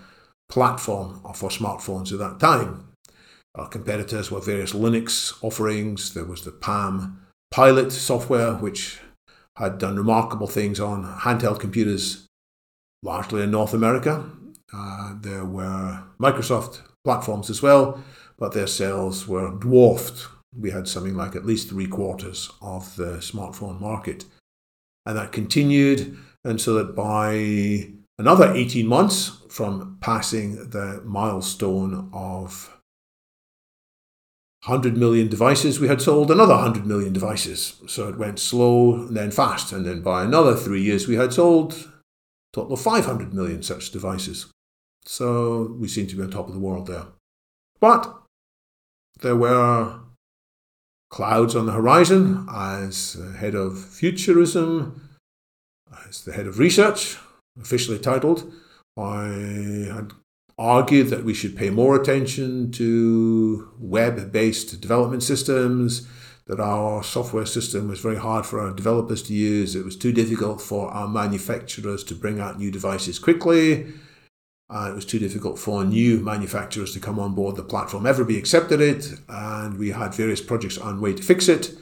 platform 0.53 1.19
for 1.33 1.49
smartphones 1.49 2.11
at 2.11 2.19
that 2.19 2.39
time. 2.39 2.87
Our 3.55 3.67
competitors 3.67 4.29
were 4.29 4.39
various 4.39 4.73
Linux 4.73 5.33
offerings. 5.43 6.13
There 6.13 6.25
was 6.25 6.43
the 6.43 6.51
Palm 6.51 7.19
Pilot 7.49 7.91
software, 7.91 8.53
which 8.53 8.99
had 9.57 9.79
done 9.79 9.95
remarkable 9.97 10.47
things 10.47 10.79
on 10.79 11.05
handheld 11.21 11.59
computers, 11.59 12.27
largely 13.01 13.41
in 13.41 13.51
North 13.51 13.73
America. 13.73 14.29
Uh, 14.71 15.15
there 15.21 15.45
were 15.45 16.03
Microsoft 16.21 16.81
platforms 17.03 17.49
as 17.49 17.63
well, 17.63 18.03
but 18.37 18.53
their 18.53 18.67
sales 18.67 19.27
were 19.27 19.51
dwarfed. 19.51 20.27
We 20.55 20.69
had 20.69 20.87
something 20.87 21.15
like 21.15 21.35
at 21.35 21.45
least 21.45 21.69
three 21.69 21.87
quarters 21.87 22.51
of 22.61 22.95
the 22.95 23.17
smartphone 23.17 23.79
market. 23.81 24.25
And 25.05 25.17
that 25.17 25.31
continued, 25.31 26.15
and 26.43 26.61
so 26.61 26.75
that 26.75 26.95
by 26.95 27.91
another 28.19 28.53
18 28.53 28.87
months 28.87 29.42
from 29.53 29.99
passing 30.01 30.55
the 30.71 30.99
milestone 31.05 32.09
of 32.11 32.75
100 34.65 34.97
million 34.97 35.27
devices, 35.27 35.79
we 35.79 35.87
had 35.87 36.01
sold 36.01 36.31
another 36.31 36.55
100 36.55 36.87
million 36.87 37.13
devices. 37.13 37.79
So 37.85 38.09
it 38.09 38.17
went 38.17 38.39
slow 38.39 38.95
and 38.95 39.15
then 39.15 39.29
fast. 39.29 39.71
And 39.71 39.85
then 39.85 40.01
by 40.01 40.23
another 40.23 40.55
three 40.55 40.81
years, 40.81 41.07
we 41.07 41.17
had 41.17 41.33
sold 41.33 41.73
a 41.73 42.55
total 42.55 42.73
of 42.73 42.81
500 42.81 43.31
million 43.31 43.61
such 43.61 43.91
devices. 43.91 44.47
So 45.05 45.75
we 45.79 45.87
seem 45.87 46.07
to 46.07 46.15
be 46.15 46.23
on 46.23 46.31
top 46.31 46.47
of 46.47 46.53
the 46.55 46.59
world 46.59 46.87
there. 46.87 47.05
But 47.79 48.11
there 49.21 49.35
were 49.35 49.99
clouds 51.11 51.55
on 51.55 51.67
the 51.67 51.73
horizon 51.73 52.47
as 52.51 53.21
head 53.37 53.53
of 53.53 53.77
futurism, 53.79 55.09
as 56.07 56.23
the 56.23 56.33
head 56.33 56.47
of 56.47 56.57
research, 56.57 57.17
officially 57.61 57.99
titled. 57.99 58.51
I 58.97 59.87
had 59.93 60.13
argued 60.57 61.07
that 61.07 61.25
we 61.25 61.33
should 61.33 61.57
pay 61.57 61.69
more 61.69 61.95
attention 61.99 62.71
to 62.73 63.71
web 63.79 64.31
based 64.31 64.79
development 64.81 65.23
systems, 65.23 66.07
that 66.45 66.59
our 66.59 67.03
software 67.03 67.45
system 67.45 67.87
was 67.87 67.99
very 67.99 68.17
hard 68.17 68.45
for 68.45 68.59
our 68.59 68.73
developers 68.73 69.23
to 69.23 69.33
use. 69.33 69.75
It 69.75 69.85
was 69.85 69.95
too 69.95 70.11
difficult 70.11 70.61
for 70.61 70.89
our 70.89 71.07
manufacturers 71.07 72.03
to 72.05 72.15
bring 72.15 72.39
out 72.39 72.59
new 72.59 72.69
devices 72.69 73.17
quickly. 73.17 73.87
Uh, 74.69 74.89
it 74.91 74.95
was 74.95 75.05
too 75.05 75.19
difficult 75.19 75.59
for 75.59 75.83
new 75.83 76.19
manufacturers 76.19 76.93
to 76.93 76.99
come 76.99 77.19
on 77.19 77.35
board 77.35 77.55
the 77.55 77.63
platform. 77.63 78.05
Everybody 78.05 78.37
accepted 78.37 78.81
it, 78.81 79.05
and 79.29 79.77
we 79.77 79.91
had 79.91 80.13
various 80.13 80.41
projects 80.41 80.77
on 80.77 81.01
way 81.01 81.13
to 81.13 81.23
fix 81.23 81.47
it, 81.47 81.75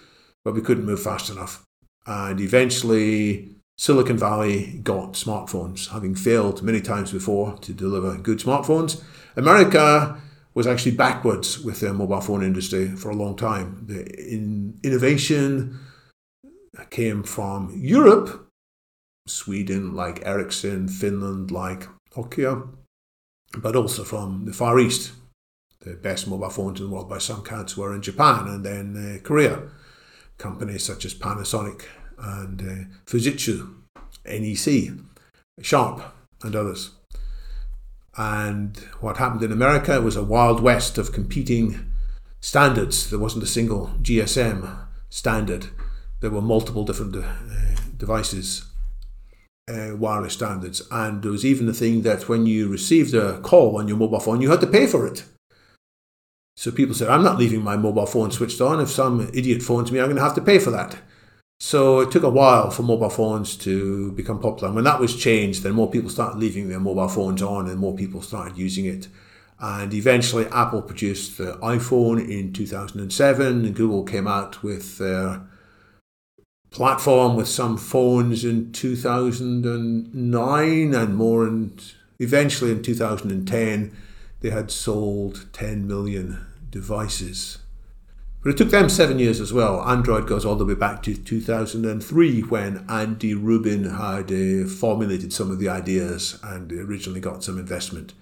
but 0.43 0.53
we 0.53 0.61
couldn't 0.61 0.85
move 0.85 1.01
fast 1.01 1.29
enough. 1.29 1.63
And 2.05 2.41
eventually, 2.41 3.55
Silicon 3.81 4.15
Valley 4.15 4.79
got 4.83 5.13
smartphones, 5.13 5.89
having 5.89 6.13
failed 6.13 6.61
many 6.61 6.81
times 6.81 7.11
before 7.11 7.57
to 7.61 7.73
deliver 7.73 8.15
good 8.15 8.37
smartphones. 8.37 9.01
America 9.35 10.21
was 10.53 10.67
actually 10.67 10.91
backwards 10.91 11.59
with 11.59 11.79
their 11.79 11.91
mobile 11.91 12.21
phone 12.21 12.43
industry 12.43 12.89
for 12.89 13.09
a 13.09 13.15
long 13.15 13.35
time. 13.35 13.83
The 13.87 14.03
in 14.19 14.79
innovation 14.83 15.79
came 16.91 17.23
from 17.23 17.73
Europe, 17.75 18.47
Sweden 19.25 19.95
like 19.95 20.23
Ericsson, 20.27 20.87
Finland 20.87 21.49
like 21.49 21.87
Nokia, 22.15 22.69
but 23.57 23.75
also 23.75 24.03
from 24.03 24.45
the 24.45 24.53
Far 24.53 24.79
East. 24.79 25.13
The 25.79 25.95
best 25.95 26.27
mobile 26.27 26.51
phones 26.51 26.79
in 26.79 26.85
the 26.85 26.93
world 26.93 27.09
by 27.09 27.17
some 27.17 27.43
counts 27.43 27.75
were 27.75 27.95
in 27.95 28.03
Japan 28.03 28.47
and 28.47 28.63
then 28.63 28.95
uh, 28.95 29.23
Korea. 29.23 29.63
Companies 30.37 30.85
such 30.85 31.03
as 31.03 31.15
Panasonic 31.15 31.85
and 32.21 32.61
uh, 32.61 32.87
Fujitsu, 33.05 33.73
NEC, 34.25 34.97
Sharp, 35.61 36.01
and 36.43 36.55
others. 36.55 36.91
And 38.17 38.77
what 38.99 39.17
happened 39.17 39.43
in 39.43 39.51
America 39.51 40.01
was 40.01 40.15
a 40.15 40.23
wild 40.23 40.61
west 40.61 40.97
of 40.97 41.13
competing 41.13 41.91
standards. 42.39 43.09
There 43.09 43.19
wasn't 43.19 43.43
a 43.43 43.47
single 43.47 43.91
GSM 44.01 44.87
standard. 45.09 45.67
There 46.19 46.29
were 46.29 46.41
multiple 46.41 46.83
different 46.83 47.15
uh, 47.15 47.23
devices, 47.97 48.65
uh, 49.69 49.95
wireless 49.95 50.33
standards. 50.33 50.81
And 50.91 51.23
there 51.23 51.31
was 51.31 51.45
even 51.45 51.67
the 51.67 51.73
thing 51.73 52.01
that 52.01 52.27
when 52.27 52.45
you 52.45 52.67
received 52.67 53.13
a 53.13 53.39
call 53.39 53.77
on 53.77 53.87
your 53.87 53.97
mobile 53.97 54.19
phone, 54.19 54.41
you 54.41 54.51
had 54.51 54.61
to 54.61 54.67
pay 54.67 54.87
for 54.87 55.07
it. 55.07 55.23
So 56.57 56.69
people 56.69 56.93
said, 56.93 57.09
I'm 57.09 57.23
not 57.23 57.39
leaving 57.39 57.63
my 57.63 57.77
mobile 57.77 58.05
phone 58.05 58.29
switched 58.31 58.61
on. 58.61 58.81
If 58.81 58.89
some 58.89 59.31
idiot 59.33 59.63
phones 59.63 59.91
me, 59.91 59.99
I'm 59.99 60.07
going 60.07 60.17
to 60.17 60.21
have 60.21 60.35
to 60.35 60.41
pay 60.41 60.59
for 60.59 60.69
that. 60.71 60.97
So 61.63 61.99
it 61.99 62.09
took 62.09 62.23
a 62.23 62.29
while 62.29 62.71
for 62.71 62.81
mobile 62.81 63.11
phones 63.11 63.55
to 63.57 64.13
become 64.13 64.39
popular. 64.39 64.69
And 64.69 64.75
when 64.75 64.85
that 64.85 64.99
was 64.99 65.15
changed, 65.15 65.61
then 65.61 65.73
more 65.73 65.91
people 65.91 66.09
started 66.09 66.39
leaving 66.39 66.69
their 66.69 66.79
mobile 66.79 67.07
phones 67.07 67.43
on 67.43 67.69
and 67.69 67.77
more 67.77 67.95
people 67.95 68.23
started 68.23 68.57
using 68.57 68.85
it. 68.85 69.07
And 69.59 69.93
eventually, 69.93 70.47
Apple 70.47 70.81
produced 70.81 71.37
the 71.37 71.59
iPhone 71.61 72.27
in 72.27 72.51
2007, 72.51 73.63
and 73.63 73.75
Google 73.75 74.03
came 74.03 74.27
out 74.27 74.63
with 74.63 74.97
their 74.97 75.43
platform 76.71 77.35
with 77.35 77.47
some 77.47 77.77
phones 77.77 78.43
in 78.43 78.71
2009 78.71 80.95
and 80.95 81.15
more. 81.15 81.45
And 81.45 81.79
eventually, 82.17 82.71
in 82.71 82.81
2010, 82.81 83.95
they 84.39 84.49
had 84.49 84.71
sold 84.71 85.45
10 85.53 85.85
million 85.85 86.43
devices. 86.71 87.59
But 88.43 88.49
it 88.51 88.57
took 88.57 88.71
them 88.71 88.89
seven 88.89 89.19
years 89.19 89.39
as 89.39 89.53
well. 89.53 89.81
Android 89.83 90.27
goes 90.27 90.45
all 90.45 90.55
the 90.55 90.65
way 90.65 90.73
back 90.73 91.03
to 91.03 91.15
2003 91.15 92.41
when 92.41 92.83
Andy 92.89 93.35
Rubin 93.35 93.85
had 93.85 94.31
uh, 94.31 94.67
formulated 94.67 95.31
some 95.31 95.51
of 95.51 95.59
the 95.59 95.69
ideas 95.69 96.39
and 96.41 96.71
originally 96.71 97.19
got 97.19 97.43
some 97.43 97.59
investment. 97.59 98.13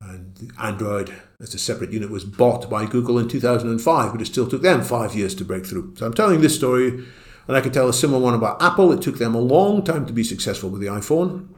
And 0.00 0.52
Android, 0.60 1.12
as 1.40 1.54
a 1.54 1.58
separate 1.58 1.92
unit, 1.92 2.10
was 2.10 2.24
bought 2.24 2.68
by 2.68 2.86
Google 2.86 3.18
in 3.18 3.28
2005, 3.28 4.12
but 4.12 4.20
it 4.20 4.26
still 4.26 4.48
took 4.48 4.62
them 4.62 4.82
five 4.82 5.14
years 5.14 5.34
to 5.36 5.44
break 5.44 5.66
through. 5.66 5.94
So 5.96 6.06
I'm 6.06 6.14
telling 6.14 6.40
this 6.40 6.56
story, 6.56 7.04
and 7.46 7.56
I 7.56 7.60
could 7.60 7.74
tell 7.74 7.88
a 7.88 7.92
similar 7.92 8.22
one 8.22 8.34
about 8.34 8.62
Apple. 8.62 8.92
It 8.92 9.02
took 9.02 9.18
them 9.18 9.34
a 9.34 9.40
long 9.40 9.84
time 9.84 10.06
to 10.06 10.12
be 10.12 10.24
successful 10.24 10.70
with 10.70 10.80
the 10.80 10.88
iPhone. 10.88 11.48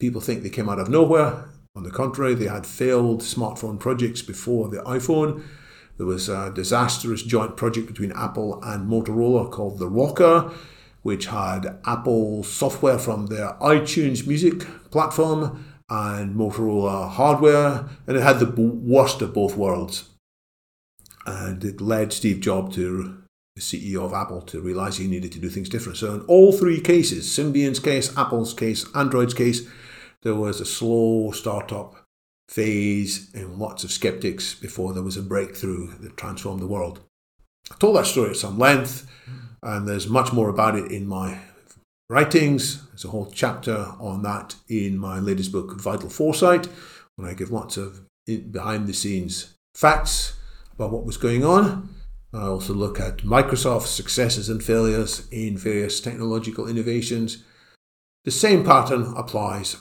People 0.00 0.20
think 0.20 0.42
they 0.42 0.50
came 0.50 0.68
out 0.68 0.78
of 0.78 0.88
nowhere. 0.88 1.48
On 1.74 1.82
the 1.82 1.90
contrary, 1.90 2.34
they 2.34 2.48
had 2.48 2.66
failed 2.66 3.20
smartphone 3.22 3.78
projects 3.78 4.22
before 4.22 4.68
the 4.68 4.78
iPhone. 4.78 5.44
There 5.96 6.06
was 6.06 6.28
a 6.28 6.52
disastrous 6.54 7.22
joint 7.22 7.56
project 7.56 7.86
between 7.86 8.12
Apple 8.12 8.62
and 8.62 8.88
Motorola 8.88 9.50
called 9.50 9.78
the 9.78 9.88
ROKR, 9.88 10.52
which 11.02 11.26
had 11.26 11.78
Apple 11.84 12.42
software 12.42 12.98
from 12.98 13.26
their 13.26 13.56
iTunes 13.60 14.26
music 14.26 14.60
platform 14.90 15.64
and 15.88 16.34
Motorola 16.34 17.08
hardware, 17.08 17.88
and 18.06 18.16
it 18.16 18.22
had 18.22 18.40
the 18.40 18.50
worst 18.60 19.22
of 19.22 19.32
both 19.32 19.56
worlds. 19.56 20.10
And 21.24 21.64
it 21.64 21.80
led 21.80 22.12
Steve 22.12 22.40
Jobs 22.40 22.74
to 22.76 23.22
the 23.54 23.62
CEO 23.62 24.02
of 24.02 24.12
Apple 24.12 24.42
to 24.42 24.60
realize 24.60 24.98
he 24.98 25.06
needed 25.06 25.32
to 25.32 25.38
do 25.38 25.48
things 25.48 25.68
different. 25.68 25.96
So 25.96 26.14
in 26.14 26.20
all 26.22 26.52
three 26.52 26.80
cases, 26.80 27.26
Symbian's 27.26 27.80
case, 27.80 28.16
Apple's 28.16 28.52
case, 28.52 28.84
Android's 28.94 29.34
case, 29.34 29.66
there 30.22 30.34
was 30.34 30.60
a 30.60 30.66
slow 30.66 31.30
startup 31.30 32.05
phase 32.48 33.32
and 33.34 33.58
lots 33.58 33.84
of 33.84 33.90
skeptics 33.90 34.54
before 34.54 34.92
there 34.92 35.02
was 35.02 35.16
a 35.16 35.22
breakthrough 35.22 35.96
that 35.98 36.16
transformed 36.16 36.60
the 36.60 36.66
world. 36.66 37.00
I 37.70 37.74
told 37.78 37.96
that 37.96 38.06
story 38.06 38.30
at 38.30 38.36
some 38.36 38.58
length, 38.58 39.06
and 39.62 39.88
there's 39.88 40.08
much 40.08 40.32
more 40.32 40.48
about 40.48 40.76
it 40.76 40.92
in 40.92 41.06
my 41.06 41.40
writings. 42.08 42.86
There's 42.88 43.04
a 43.04 43.08
whole 43.08 43.30
chapter 43.32 43.92
on 43.98 44.22
that 44.22 44.54
in 44.68 44.96
my 44.96 45.18
latest 45.18 45.50
book, 45.50 45.72
Vital 45.80 46.08
Foresight, 46.08 46.68
when 47.16 47.28
I 47.28 47.34
give 47.34 47.50
lots 47.50 47.76
of 47.76 48.02
behind 48.26 48.86
the 48.86 48.94
scenes 48.94 49.54
facts 49.74 50.34
about 50.74 50.92
what 50.92 51.04
was 51.04 51.16
going 51.16 51.44
on. 51.44 51.88
I 52.32 52.42
also 52.42 52.74
look 52.74 53.00
at 53.00 53.18
Microsoft's 53.18 53.90
successes 53.90 54.48
and 54.48 54.62
failures 54.62 55.26
in 55.30 55.56
various 55.56 56.00
technological 56.00 56.68
innovations. 56.68 57.42
The 58.24 58.30
same 58.30 58.64
pattern 58.64 59.14
applies, 59.16 59.76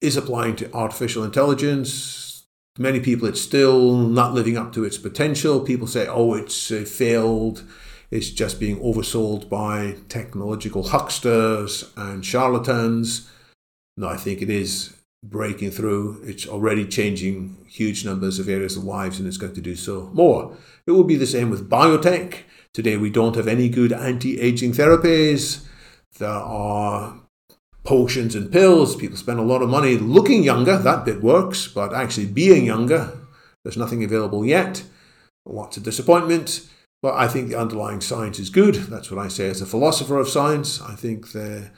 is 0.00 0.16
applying 0.16 0.56
to 0.56 0.72
artificial 0.72 1.24
intelligence. 1.24 2.46
Many 2.78 3.00
people, 3.00 3.26
it's 3.26 3.40
still 3.40 3.96
not 3.96 4.34
living 4.34 4.56
up 4.56 4.72
to 4.74 4.84
its 4.84 4.98
potential. 4.98 5.60
People 5.60 5.86
say, 5.86 6.06
oh, 6.06 6.34
it's 6.34 6.70
uh, 6.70 6.84
failed 6.86 7.62
it's 8.10 8.30
just 8.30 8.60
being 8.60 8.78
oversold 8.78 9.48
by 9.48 9.96
technological 10.08 10.84
hucksters 10.84 11.90
and 11.96 12.24
charlatans. 12.24 13.28
No, 13.96 14.08
I 14.08 14.16
think 14.16 14.42
it 14.42 14.50
is 14.50 14.94
breaking 15.24 15.72
through. 15.72 16.22
It's 16.22 16.46
already 16.46 16.86
changing 16.86 17.66
huge 17.68 18.04
numbers 18.04 18.38
of 18.38 18.48
areas 18.48 18.76
of 18.76 18.84
lives 18.84 19.18
and 19.18 19.26
it's 19.26 19.38
going 19.38 19.54
to 19.54 19.60
do 19.60 19.74
so 19.74 20.10
more. 20.12 20.56
It 20.86 20.92
will 20.92 21.04
be 21.04 21.16
the 21.16 21.26
same 21.26 21.50
with 21.50 21.68
biotech. 21.68 22.42
Today, 22.72 22.96
we 22.96 23.10
don't 23.10 23.36
have 23.36 23.48
any 23.48 23.68
good 23.68 23.92
anti 23.92 24.38
aging 24.40 24.72
therapies. 24.72 25.64
There 26.18 26.28
are 26.28 27.20
potions 27.86 28.34
and 28.34 28.52
pills. 28.52 28.96
People 28.96 29.16
spend 29.16 29.38
a 29.38 29.42
lot 29.42 29.62
of 29.62 29.70
money 29.70 29.96
looking 29.96 30.42
younger. 30.42 30.76
That 30.76 31.04
bit 31.04 31.22
works, 31.22 31.68
but 31.68 31.94
actually 31.94 32.26
being 32.26 32.66
younger, 32.66 33.16
there's 33.62 33.76
nothing 33.76 34.04
available 34.04 34.44
yet. 34.44 34.82
Lots 35.46 35.76
of 35.76 35.84
disappointment. 35.84 36.68
But 37.02 37.14
I 37.14 37.28
think 37.28 37.48
the 37.48 37.58
underlying 37.58 38.00
science 38.00 38.38
is 38.38 38.50
good. 38.50 38.74
That's 38.74 39.10
what 39.10 39.24
I 39.24 39.28
say 39.28 39.48
as 39.48 39.60
a 39.60 39.66
philosopher 39.66 40.18
of 40.18 40.28
science. 40.28 40.80
I 40.80 40.94
think 40.94 41.32
the 41.32 41.70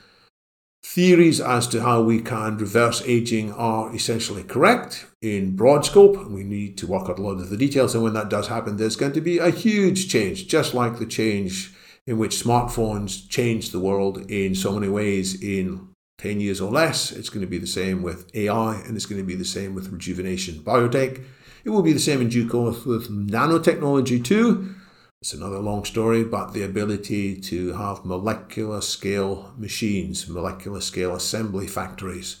theories 0.83 1.39
as 1.39 1.67
to 1.67 1.81
how 1.81 2.01
we 2.01 2.21
can 2.21 2.57
reverse 2.57 3.03
aging 3.05 3.51
are 3.53 3.93
essentially 3.93 4.43
correct 4.43 5.05
in 5.21 5.55
broad 5.55 5.85
scope. 5.85 6.25
We 6.27 6.43
need 6.43 6.77
to 6.79 6.87
work 6.87 7.09
out 7.09 7.19
a 7.19 7.21
lot 7.21 7.33
of 7.33 7.49
the 7.49 7.57
details. 7.57 7.93
And 7.93 8.03
when 8.03 8.13
that 8.13 8.29
does 8.29 8.47
happen, 8.47 8.77
there's 8.77 8.95
going 8.95 9.11
to 9.11 9.21
be 9.21 9.37
a 9.37 9.51
huge 9.51 10.09
change, 10.09 10.47
just 10.47 10.73
like 10.73 10.97
the 10.97 11.05
change 11.05 11.73
in 12.07 12.17
which 12.17 12.41
smartphones 12.41 13.29
changed 13.29 13.71
the 13.71 13.79
world 13.79 14.31
in 14.31 14.55
so 14.55 14.71
many 14.71 14.87
ways 14.87 15.39
in 15.43 15.88
10 16.19 16.39
years 16.39 16.61
or 16.61 16.71
less. 16.71 17.11
It's 17.11 17.29
going 17.29 17.41
to 17.41 17.47
be 17.47 17.57
the 17.57 17.67
same 17.67 18.03
with 18.03 18.33
AI 18.35 18.75
and 18.75 18.95
it's 18.95 19.05
going 19.05 19.21
to 19.21 19.27
be 19.27 19.35
the 19.35 19.45
same 19.45 19.73
with 19.73 19.89
rejuvenation 19.89 20.59
biotech. 20.59 21.23
It 21.63 21.69
will 21.69 21.81
be 21.81 21.93
the 21.93 21.99
same 21.99 22.21
in 22.21 22.29
due 22.29 22.47
course 22.47 22.85
with 22.85 23.09
nanotechnology 23.09 24.23
too. 24.23 24.75
It's 25.21 25.33
another 25.33 25.59
long 25.59 25.83
story, 25.83 26.23
but 26.23 26.53
the 26.53 26.63
ability 26.63 27.41
to 27.41 27.73
have 27.73 28.05
molecular 28.05 28.79
scale 28.79 29.53
machines, 29.57 30.29
molecular 30.29 30.79
scale 30.79 31.13
assembly 31.13 31.67
factories, 31.67 32.37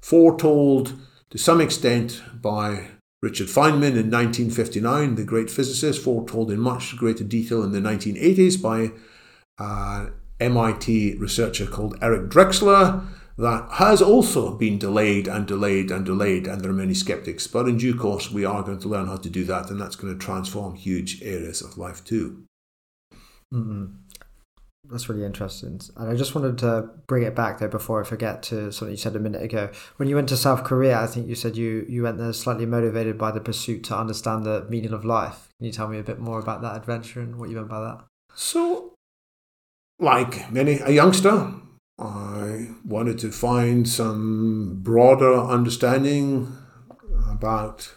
foretold 0.00 0.94
to 1.30 1.36
some 1.36 1.60
extent 1.60 2.22
by 2.40 2.88
Richard 3.22 3.48
Feynman 3.48 3.96
in 3.96 4.10
1959, 4.10 5.14
the 5.14 5.24
great 5.24 5.50
physicist, 5.50 6.02
foretold 6.02 6.50
in 6.50 6.58
much 6.58 6.96
greater 6.96 7.22
detail 7.22 7.62
in 7.62 7.72
the 7.72 7.80
1980s 7.80 8.60
by 8.60 8.92
uh, 9.58 10.06
an 10.40 10.56
MIT 10.56 11.16
researcher 11.18 11.66
called 11.66 11.96
Eric 12.02 12.30
Drexler, 12.30 13.06
that 13.38 13.68
has 13.72 14.02
also 14.02 14.54
been 14.54 14.78
delayed 14.78 15.26
and 15.26 15.46
delayed 15.46 15.90
and 15.90 16.04
delayed, 16.04 16.46
and 16.46 16.60
there 16.60 16.70
are 16.70 16.74
many 16.74 16.94
skeptics. 16.94 17.46
But 17.46 17.68
in 17.68 17.78
due 17.78 17.94
course, 17.94 18.30
we 18.30 18.44
are 18.44 18.62
going 18.62 18.80
to 18.80 18.88
learn 18.88 19.06
how 19.06 19.16
to 19.16 19.30
do 19.30 19.44
that, 19.44 19.70
and 19.70 19.80
that's 19.80 19.96
going 19.96 20.12
to 20.12 20.24
transform 20.24 20.74
huge 20.74 21.22
areas 21.22 21.62
of 21.62 21.78
life 21.78 22.04
too. 22.04 22.44
Mm-hmm. 23.52 23.86
That's 24.90 25.08
really 25.08 25.24
interesting. 25.24 25.80
And 25.96 26.10
I 26.10 26.16
just 26.16 26.34
wanted 26.34 26.58
to 26.58 26.90
bring 27.06 27.22
it 27.22 27.36
back 27.36 27.58
there 27.58 27.68
before 27.68 28.02
I 28.02 28.06
forget 28.06 28.42
to 28.44 28.72
something 28.72 28.92
you 28.92 28.98
said 28.98 29.14
a 29.14 29.20
minute 29.20 29.42
ago. 29.42 29.70
When 29.96 30.08
you 30.08 30.16
went 30.16 30.28
to 30.30 30.36
South 30.36 30.64
Korea, 30.64 31.00
I 31.00 31.06
think 31.06 31.28
you 31.28 31.36
said 31.36 31.56
you, 31.56 31.86
you 31.88 32.02
went 32.02 32.18
there 32.18 32.32
slightly 32.32 32.66
motivated 32.66 33.16
by 33.16 33.30
the 33.30 33.40
pursuit 33.40 33.84
to 33.84 33.96
understand 33.96 34.44
the 34.44 34.66
meaning 34.68 34.92
of 34.92 35.04
life. 35.04 35.48
Can 35.58 35.66
you 35.66 35.72
tell 35.72 35.88
me 35.88 35.98
a 35.98 36.02
bit 36.02 36.18
more 36.18 36.40
about 36.40 36.62
that 36.62 36.76
adventure 36.76 37.20
and 37.20 37.38
what 37.38 37.48
you 37.48 37.56
meant 37.56 37.68
by 37.68 37.80
that? 37.80 38.04
So, 38.34 38.94
like 40.00 40.50
many 40.50 40.80
a 40.80 40.90
youngster, 40.90 41.52
I 41.98 42.68
wanted 42.84 43.18
to 43.20 43.30
find 43.30 43.88
some 43.88 44.80
broader 44.82 45.34
understanding 45.34 46.56
about 47.30 47.92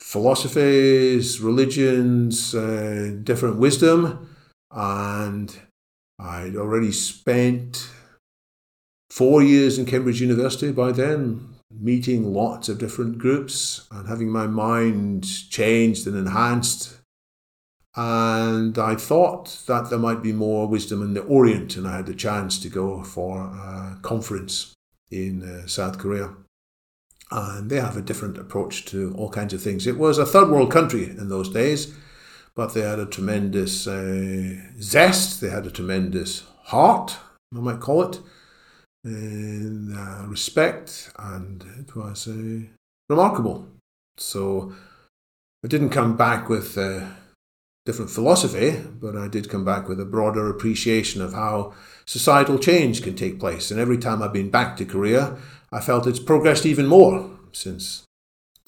philosophies, 0.00 1.40
religions, 1.40 2.54
uh, 2.54 3.16
different 3.22 3.58
wisdom, 3.58 4.28
and 4.70 5.56
I'd 6.18 6.56
already 6.56 6.92
spent 6.92 7.90
four 9.10 9.42
years 9.42 9.78
in 9.78 9.86
Cambridge 9.86 10.20
University 10.20 10.72
by 10.72 10.92
then, 10.92 11.54
meeting 11.70 12.32
lots 12.32 12.68
of 12.68 12.78
different 12.78 13.18
groups 13.18 13.86
and 13.90 14.08
having 14.08 14.30
my 14.30 14.46
mind 14.46 15.24
changed 15.50 16.06
and 16.06 16.16
enhanced 16.16 16.99
and 17.96 18.78
I 18.78 18.94
thought 18.94 19.62
that 19.66 19.90
there 19.90 19.98
might 19.98 20.22
be 20.22 20.32
more 20.32 20.68
wisdom 20.68 21.02
in 21.02 21.14
the 21.14 21.22
Orient, 21.22 21.76
and 21.76 21.88
I 21.88 21.96
had 21.96 22.06
the 22.06 22.14
chance 22.14 22.58
to 22.60 22.68
go 22.68 23.02
for 23.02 23.40
a 23.40 23.98
conference 24.02 24.74
in 25.10 25.42
uh, 25.42 25.66
South 25.66 25.98
Korea. 25.98 26.30
And 27.32 27.70
they 27.70 27.80
have 27.80 27.96
a 27.96 28.02
different 28.02 28.38
approach 28.38 28.84
to 28.86 29.14
all 29.16 29.30
kinds 29.30 29.52
of 29.54 29.62
things. 29.62 29.86
It 29.86 29.98
was 29.98 30.18
a 30.18 30.26
third 30.26 30.50
world 30.50 30.70
country 30.70 31.04
in 31.04 31.28
those 31.28 31.48
days, 31.48 31.94
but 32.54 32.74
they 32.74 32.82
had 32.82 32.98
a 32.98 33.06
tremendous 33.06 33.86
uh, 33.86 34.56
zest, 34.80 35.40
they 35.40 35.50
had 35.50 35.66
a 35.66 35.70
tremendous 35.70 36.44
heart, 36.64 37.16
I 37.54 37.58
might 37.60 37.80
call 37.80 38.02
it, 38.02 38.20
and 39.04 39.96
uh, 39.96 40.26
respect, 40.26 41.12
and 41.18 41.64
it 41.78 41.96
was 41.96 42.28
uh, 42.28 42.66
remarkable. 43.08 43.66
So 44.16 44.72
I 45.64 45.68
didn't 45.68 45.90
come 45.90 46.16
back 46.16 46.48
with 46.48 46.76
uh, 46.76 47.06
different 47.90 48.12
philosophy, 48.12 48.80
but 49.00 49.16
I 49.16 49.26
did 49.26 49.50
come 49.50 49.64
back 49.64 49.88
with 49.88 49.98
a 49.98 50.04
broader 50.04 50.48
appreciation 50.48 51.20
of 51.20 51.32
how 51.32 51.74
societal 52.04 52.56
change 52.56 53.02
can 53.02 53.16
take 53.16 53.40
place. 53.40 53.72
And 53.72 53.80
every 53.80 53.98
time 53.98 54.22
I've 54.22 54.32
been 54.32 54.48
back 54.48 54.76
to 54.76 54.84
Korea, 54.84 55.36
I 55.72 55.80
felt 55.80 56.06
it's 56.06 56.20
progressed 56.20 56.64
even 56.64 56.86
more 56.86 57.28
since. 57.50 58.04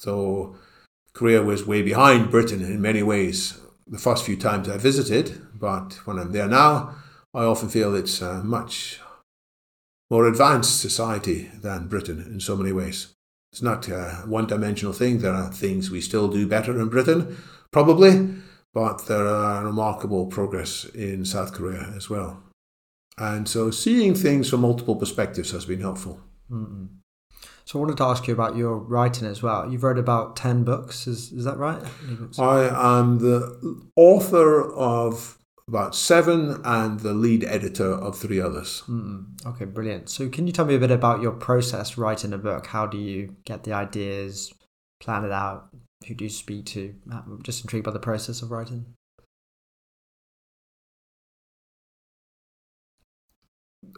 So 0.00 0.56
Korea 1.12 1.40
was 1.40 1.64
way 1.64 1.82
behind 1.82 2.32
Britain 2.32 2.62
in 2.62 2.82
many 2.82 3.04
ways 3.04 3.60
the 3.86 3.96
first 3.96 4.24
few 4.24 4.36
times 4.36 4.68
I 4.68 4.76
visited, 4.76 5.40
but 5.54 6.00
when 6.04 6.18
I'm 6.18 6.32
there 6.32 6.48
now, 6.48 6.96
I 7.32 7.44
often 7.44 7.68
feel 7.68 7.94
it's 7.94 8.20
a 8.22 8.42
much 8.42 8.98
more 10.10 10.26
advanced 10.26 10.80
society 10.80 11.48
than 11.62 11.86
Britain 11.86 12.18
in 12.26 12.40
so 12.40 12.56
many 12.56 12.72
ways. 12.72 13.14
It's 13.52 13.62
not 13.62 13.88
a 13.88 14.24
one 14.26 14.48
dimensional 14.48 14.92
thing. 14.92 15.18
There 15.18 15.32
are 15.32 15.52
things 15.52 15.92
we 15.92 16.00
still 16.00 16.26
do 16.26 16.48
better 16.48 16.80
in 16.80 16.88
Britain, 16.88 17.36
probably, 17.70 18.42
but 18.74 19.06
there 19.06 19.26
are 19.26 19.64
remarkable 19.64 20.26
progress 20.26 20.84
in 20.94 21.24
South 21.24 21.52
Korea 21.52 21.92
as 21.96 22.08
well. 22.08 22.42
And 23.18 23.48
so 23.48 23.70
seeing 23.70 24.14
things 24.14 24.48
from 24.48 24.60
multiple 24.60 24.96
perspectives 24.96 25.50
has 25.50 25.66
been 25.66 25.80
helpful. 25.80 26.20
Mm-mm. 26.50 26.88
So 27.64 27.78
I 27.78 27.82
wanted 27.82 27.98
to 27.98 28.04
ask 28.04 28.26
you 28.26 28.34
about 28.34 28.56
your 28.56 28.76
writing 28.78 29.26
as 29.26 29.42
well. 29.42 29.70
You've 29.70 29.84
read 29.84 29.98
about 29.98 30.36
10 30.36 30.64
books, 30.64 31.06
is, 31.06 31.32
is 31.32 31.44
that 31.44 31.58
right? 31.58 31.80
I 32.38 32.98
am 32.98 33.18
the 33.18 33.88
author 33.94 34.72
of 34.74 35.38
about 35.68 35.94
seven 35.94 36.60
and 36.64 37.00
the 37.00 37.12
lead 37.12 37.44
editor 37.44 37.92
of 37.92 38.18
three 38.18 38.40
others. 38.40 38.82
Mm, 38.88 39.46
okay, 39.46 39.64
brilliant. 39.64 40.08
So 40.08 40.28
can 40.28 40.46
you 40.46 40.52
tell 40.52 40.64
me 40.64 40.74
a 40.74 40.78
bit 40.78 40.90
about 40.90 41.22
your 41.22 41.32
process 41.32 41.96
writing 41.96 42.32
a 42.32 42.38
book? 42.38 42.66
How 42.66 42.86
do 42.86 42.98
you 42.98 43.36
get 43.44 43.62
the 43.64 43.72
ideas, 43.72 44.52
plan 45.00 45.24
it 45.24 45.32
out? 45.32 45.68
Who 46.06 46.14
do 46.14 46.28
speak 46.28 46.66
to? 46.66 46.94
I'm 47.10 47.42
just 47.42 47.62
intrigued 47.62 47.84
by 47.84 47.92
the 47.92 47.98
process 47.98 48.42
of 48.42 48.50
writing. 48.50 48.94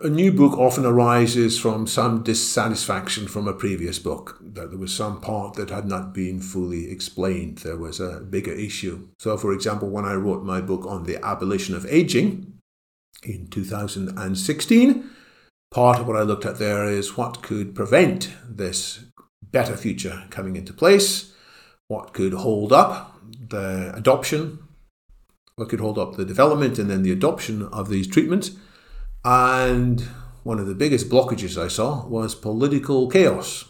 a 0.03 0.09
new 0.09 0.33
book 0.33 0.59
often 0.59 0.85
arises 0.85 1.59
from 1.59 1.87
some 1.87 2.23
dissatisfaction 2.23 3.29
from 3.29 3.47
a 3.47 3.53
previous 3.53 3.99
book, 3.99 4.39
that 4.41 4.71
there 4.71 4.79
was 4.79 4.93
some 4.93 5.21
part 5.21 5.55
that 5.55 5.71
had 5.71 5.87
not 5.87 6.13
been 6.13 6.41
fully 6.41 6.91
explained. 6.91 7.59
There 7.59 7.77
was 7.77 8.01
a 8.01 8.21
bigger 8.21 8.53
issue. 8.53 9.09
So, 9.19 9.37
for 9.37 9.53
example, 9.53 9.89
when 9.89 10.05
I 10.05 10.15
wrote 10.15 10.43
my 10.43 10.61
book 10.61 10.85
on 10.87 11.05
the 11.05 11.25
abolition 11.25 11.75
of 11.75 11.87
aging 11.87 12.55
in 13.23 13.49
2016, 13.49 15.11
part 15.71 16.01
of 16.01 16.07
what 16.07 16.17
I 16.17 16.23
looked 16.23 16.47
at 16.47 16.59
there 16.59 16.87
is 16.87 17.17
what 17.17 17.43
could 17.43 17.75
prevent 17.75 18.31
this 18.49 19.05
better 19.43 19.77
future 19.77 20.25
coming 20.31 20.57
into 20.57 20.73
place, 20.73 21.33
what 21.89 22.13
could 22.13 22.33
hold 22.33 22.73
up 22.73 23.21
the 23.49 23.93
adoption, 23.95 24.59
what 25.57 25.69
could 25.69 25.81
hold 25.81 25.99
up 25.99 26.17
the 26.17 26.25
development 26.25 26.79
and 26.79 26.91
then 26.91 27.03
the 27.03 27.13
adoption 27.13 27.63
of 27.73 27.89
these 27.89 28.07
treatments 28.07 28.53
and 29.25 30.03
one 30.43 30.59
of 30.59 30.67
the 30.67 30.75
biggest 30.75 31.09
blockages 31.09 31.61
I 31.61 31.69
saw 31.69 32.07
was 32.07 32.35
political 32.35 33.09
chaos. 33.09 33.65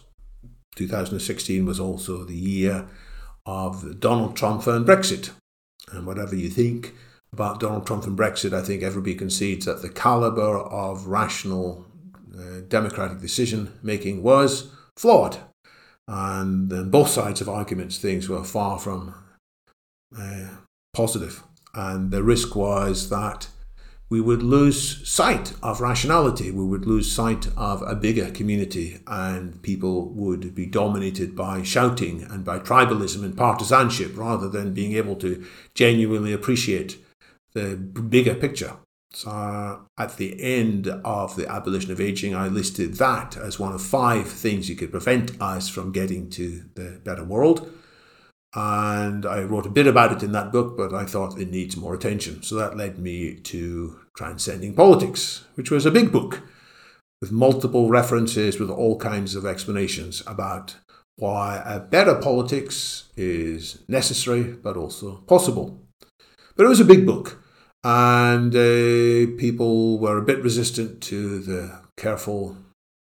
2016 0.74 1.64
was 1.64 1.78
also 1.78 2.24
the 2.24 2.34
year 2.34 2.88
of 3.46 4.00
Donald 4.00 4.36
Trump 4.36 4.66
and 4.66 4.84
Brexit. 4.84 5.30
And 5.92 6.06
whatever 6.06 6.34
you 6.34 6.48
think 6.48 6.94
about 7.32 7.60
Donald 7.60 7.86
Trump 7.86 8.04
and 8.04 8.18
Brexit, 8.18 8.52
I 8.52 8.62
think 8.62 8.82
everybody 8.82 9.14
concedes 9.14 9.66
that 9.66 9.82
the 9.82 9.88
caliber 9.88 10.58
of 10.58 11.06
rational 11.06 11.86
uh, 12.36 12.60
democratic 12.66 13.20
decision 13.20 13.78
making 13.82 14.24
was 14.24 14.72
flawed. 14.96 15.38
And 16.06 16.70
then 16.70 16.90
both 16.90 17.08
sides 17.08 17.40
of 17.40 17.48
arguments, 17.48 17.98
things 17.98 18.28
were 18.28 18.44
far 18.44 18.78
from 18.78 19.14
uh, 20.18 20.48
positive. 20.92 21.42
And 21.74 22.10
the 22.10 22.22
risk 22.22 22.54
was 22.54 23.08
that 23.10 23.48
we 24.10 24.20
would 24.20 24.42
lose 24.42 25.08
sight 25.08 25.54
of 25.62 25.80
rationality. 25.80 26.50
We 26.50 26.64
would 26.64 26.86
lose 26.86 27.10
sight 27.10 27.48
of 27.56 27.82
a 27.82 27.96
bigger 27.96 28.30
community, 28.30 29.00
and 29.06 29.60
people 29.62 30.10
would 30.10 30.54
be 30.54 30.66
dominated 30.66 31.34
by 31.34 31.62
shouting 31.62 32.22
and 32.22 32.44
by 32.44 32.58
tribalism 32.60 33.24
and 33.24 33.36
partisanship 33.36 34.16
rather 34.16 34.48
than 34.48 34.74
being 34.74 34.92
able 34.92 35.16
to 35.16 35.44
genuinely 35.74 36.32
appreciate 36.32 36.98
the 37.54 37.76
bigger 37.76 38.34
picture. 38.34 38.76
So, 39.14 39.30
uh, 39.30 39.78
at 39.96 40.16
the 40.16 40.42
end 40.42 40.88
of 40.88 41.36
the 41.36 41.48
abolition 41.48 41.92
of 41.92 42.00
aging, 42.00 42.34
I 42.34 42.48
listed 42.48 42.94
that 42.94 43.36
as 43.36 43.58
one 43.58 43.72
of 43.72 43.80
five 43.80 44.28
things 44.28 44.68
you 44.68 44.74
could 44.74 44.90
prevent 44.90 45.40
us 45.40 45.68
from 45.68 45.92
getting 45.92 46.30
to 46.30 46.64
the 46.74 47.00
better 47.04 47.24
world. 47.24 47.72
And 48.54 49.26
I 49.26 49.42
wrote 49.42 49.66
a 49.66 49.70
bit 49.70 49.86
about 49.86 50.12
it 50.12 50.22
in 50.22 50.32
that 50.32 50.52
book, 50.52 50.76
but 50.76 50.94
I 50.94 51.04
thought 51.04 51.40
it 51.40 51.50
needs 51.50 51.76
more 51.76 51.94
attention. 51.94 52.42
So 52.42 52.54
that 52.56 52.76
led 52.76 52.98
me 52.98 53.34
to 53.36 53.98
Transcending 54.16 54.74
Politics, 54.74 55.44
which 55.54 55.70
was 55.70 55.86
a 55.86 55.90
big 55.90 56.12
book 56.12 56.42
with 57.20 57.32
multiple 57.32 57.88
references, 57.88 58.60
with 58.60 58.70
all 58.70 58.98
kinds 58.98 59.34
of 59.34 59.46
explanations 59.46 60.22
about 60.26 60.76
why 61.16 61.62
a 61.64 61.80
better 61.80 62.14
politics 62.16 63.04
is 63.16 63.82
necessary 63.88 64.42
but 64.42 64.76
also 64.76 65.16
possible. 65.26 65.80
But 66.56 66.66
it 66.66 66.68
was 66.68 66.80
a 66.80 66.84
big 66.84 67.06
book, 67.06 67.43
and 67.84 68.54
uh, 68.54 69.36
people 69.38 69.98
were 69.98 70.16
a 70.16 70.22
bit 70.22 70.42
resistant 70.42 71.02
to 71.02 71.38
the 71.40 71.80
careful 71.96 72.56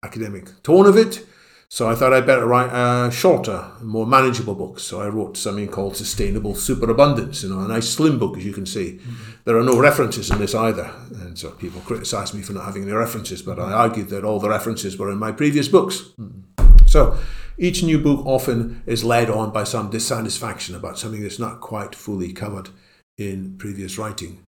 academic 0.05 0.63
tone 0.63 0.87
of 0.87 0.97
it. 0.97 1.27
So 1.71 1.91
I 1.91 1.95
thought 1.95 2.15
I'd 2.15 2.25
better 2.25 2.47
write 2.47 2.71
a 2.73 3.11
shorter, 3.11 3.71
more 3.83 4.07
manageable 4.07 4.55
book. 4.55 4.81
So 4.81 5.03
I 5.03 5.09
wrote 5.09 5.37
something 5.37 5.69
called 5.69 5.97
Sustainable 5.97 6.55
Superabundance, 6.55 7.43
you 7.43 7.51
know, 7.51 7.61
a 7.61 7.69
nice 7.69 7.91
slim 7.91 8.19
book, 8.19 8.39
as 8.39 8.45
you 8.47 8.55
can 8.55 8.65
see. 8.65 9.01
Mm-hmm. 9.03 9.33
There 9.45 9.59
are 9.59 9.63
no 9.63 9.79
references 9.79 10.31
in 10.31 10.39
this 10.39 10.55
either. 10.55 10.91
And 11.11 11.39
so 11.39 11.51
people 11.51 11.83
criticised 11.83 12.33
me 12.33 12.41
for 12.41 12.55
not 12.55 12.65
having 12.65 12.85
any 12.85 12.93
references, 12.93 13.43
but 13.43 13.59
I 13.59 13.73
argued 13.73 14.09
that 14.09 14.25
all 14.25 14.41
the 14.41 14.49
references 14.49 14.97
were 14.97 15.11
in 15.11 15.19
my 15.19 15.31
previous 15.31 15.69
books. 15.69 16.13
Mm-hmm. 16.19 16.87
So 16.87 17.19
each 17.59 17.83
new 17.83 17.99
book 17.99 18.25
often 18.25 18.83
is 18.87 19.05
led 19.05 19.29
on 19.29 19.53
by 19.53 19.65
some 19.65 19.91
dissatisfaction 19.91 20.75
about 20.75 20.99
something 20.99 21.21
that's 21.21 21.39
not 21.39 21.61
quite 21.61 21.95
fully 21.95 22.33
covered 22.33 22.71
in 23.19 23.59
previous 23.59 23.99
writing. 23.99 24.43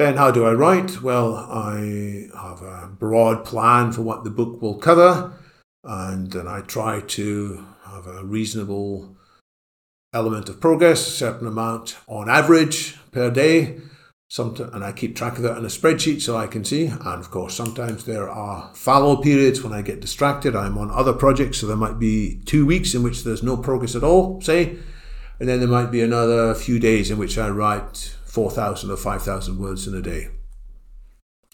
Then, 0.00 0.16
how 0.16 0.30
do 0.30 0.46
I 0.46 0.54
write? 0.54 1.02
Well, 1.02 1.36
I 1.36 2.30
have 2.34 2.62
a 2.62 2.88
broad 2.90 3.44
plan 3.44 3.92
for 3.92 4.00
what 4.00 4.24
the 4.24 4.30
book 4.30 4.62
will 4.62 4.78
cover 4.78 5.34
and 5.84 6.32
then 6.32 6.48
I 6.48 6.62
try 6.62 7.02
to 7.02 7.66
have 7.84 8.06
a 8.06 8.24
reasonable 8.24 9.14
element 10.14 10.48
of 10.48 10.58
progress, 10.58 11.06
a 11.06 11.10
certain 11.10 11.46
amount 11.46 11.98
on 12.06 12.30
average 12.30 12.96
per 13.12 13.30
day. 13.30 13.78
Sometimes, 14.30 14.72
and 14.72 14.82
I 14.82 14.92
keep 14.92 15.16
track 15.16 15.36
of 15.36 15.42
that 15.42 15.58
in 15.58 15.66
a 15.66 15.68
spreadsheet 15.68 16.22
so 16.22 16.34
I 16.34 16.46
can 16.46 16.64
see. 16.64 16.86
And 16.86 17.04
of 17.04 17.30
course, 17.30 17.54
sometimes 17.54 18.06
there 18.06 18.30
are 18.30 18.70
fallow 18.72 19.16
periods 19.16 19.62
when 19.62 19.74
I 19.74 19.82
get 19.82 20.00
distracted. 20.00 20.56
I'm 20.56 20.78
on 20.78 20.90
other 20.90 21.12
projects, 21.12 21.58
so 21.58 21.66
there 21.66 21.76
might 21.76 21.98
be 21.98 22.40
two 22.46 22.64
weeks 22.64 22.94
in 22.94 23.02
which 23.02 23.22
there's 23.22 23.42
no 23.42 23.58
progress 23.58 23.94
at 23.94 24.02
all, 24.02 24.40
say. 24.40 24.78
And 25.38 25.46
then 25.46 25.60
there 25.60 25.68
might 25.68 25.90
be 25.90 26.00
another 26.00 26.54
few 26.54 26.78
days 26.78 27.10
in 27.10 27.18
which 27.18 27.36
I 27.36 27.50
write 27.50 28.16
4,000 28.30 28.90
or 28.90 28.96
5,000 28.96 29.58
words 29.58 29.86
in 29.88 29.94
a 29.94 30.00
day. 30.00 30.28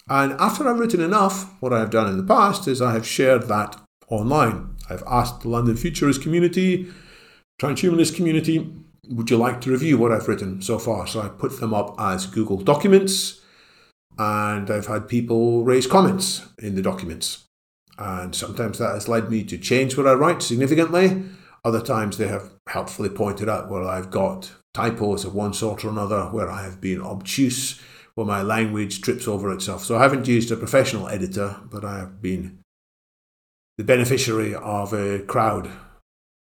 And 0.09 0.33
after 0.33 0.69
I've 0.69 0.79
written 0.79 1.01
enough, 1.01 1.61
what 1.61 1.73
I 1.73 1.81
have 1.81 1.91
done 1.91 2.09
in 2.09 2.19
the 2.19 2.23
past 2.23 2.69
is 2.69 2.81
I 2.83 2.93
have 2.93 3.07
shared 3.07 3.49
that 3.49 3.81
online. 4.09 4.77
I've 4.89 5.03
asked 5.07 5.41
the 5.41 5.49
London 5.49 5.77
Futurist 5.77 6.23
community, 6.23 6.87
transhumanist 7.61 8.15
community, 8.15 8.73
would 9.09 9.31
you 9.31 9.37
like 9.37 9.61
to 9.63 9.71
review 9.71 9.97
what 9.99 10.13
I've 10.13 10.29
written 10.29 10.61
so 10.61 10.79
far? 10.79 11.07
So 11.07 11.23
I 11.23 11.29
put 11.29 11.61
them 11.61 11.73
up 11.73 11.95
as 11.99 12.27
Google 12.27 12.59
Documents, 12.59 13.41
and 14.19 14.71
I've 14.71 14.87
had 14.87 15.09
people 15.09 15.65
raise 15.65 15.87
comments 15.87 16.47
in 16.59 16.75
the 16.75 16.83
documents. 16.83 17.45
And 17.99 18.35
sometimes 18.35 18.79
that 18.79 18.93
has 18.93 19.09
led 19.09 19.31
me 19.31 19.45
to 19.45 19.57
change 19.57 19.97
what 19.97 20.07
I 20.07 20.13
write 20.13 20.43
significantly. 20.43 21.23
Other 21.65 21.81
times 21.81 22.19
they 22.19 22.29
have 22.29 22.53
helpfully 22.69 23.09
pointed 23.09 23.49
out 23.49 23.71
where 23.71 23.83
I've 23.83 24.11
got 24.11 24.53
typos 24.77 25.25
of 25.25 25.35
one 25.35 25.55
sort 25.55 25.85
or 25.85 25.89
another, 25.89 26.25
where 26.27 26.51
I 26.51 26.63
have 26.63 26.81
been 26.81 27.01
obtuse, 27.01 27.81
where 28.15 28.27
my 28.27 28.43
language 28.43 29.01
trips 29.01 29.27
over 29.27 29.51
itself. 29.53 29.85
So 29.85 29.97
I 29.97 30.03
haven't 30.03 30.29
used 30.29 30.51
a 30.51 30.57
professional 30.57 31.09
editor, 31.09 31.57
but 31.73 31.85
I 31.85 31.99
have 31.99 32.21
been 32.21 32.59
the 33.79 33.85
beneficiary 33.85 34.55
of 34.55 34.93
a 34.93 35.21
crowd 35.21 35.71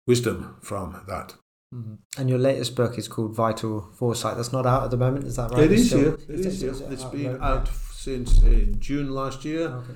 wisdom 0.06 0.58
from 0.62 1.02
that. 1.08 1.36
Mm-hmm. 1.74 1.96
And 2.18 2.30
your 2.30 2.40
latest 2.40 2.76
book 2.76 2.98
is 2.98 3.08
called 3.08 3.36
Vital 3.36 3.90
Foresight. 3.94 4.36
That's 4.38 4.54
not 4.54 4.66
out 4.66 4.84
at 4.84 4.92
the 4.92 4.98
moment, 4.98 5.26
is 5.26 5.36
that 5.36 5.52
right? 5.52 5.64
It 5.64 5.72
is, 5.72 5.88
still, 5.88 6.14
It 6.14 6.46
is, 6.46 6.64
it, 6.64 6.92
It's 6.92 7.04
been 7.06 7.42
out 7.42 7.70
since 7.92 8.42
uh, 8.44 8.66
June 8.80 9.12
last 9.12 9.44
year. 9.44 9.68
Okay. 9.68 9.94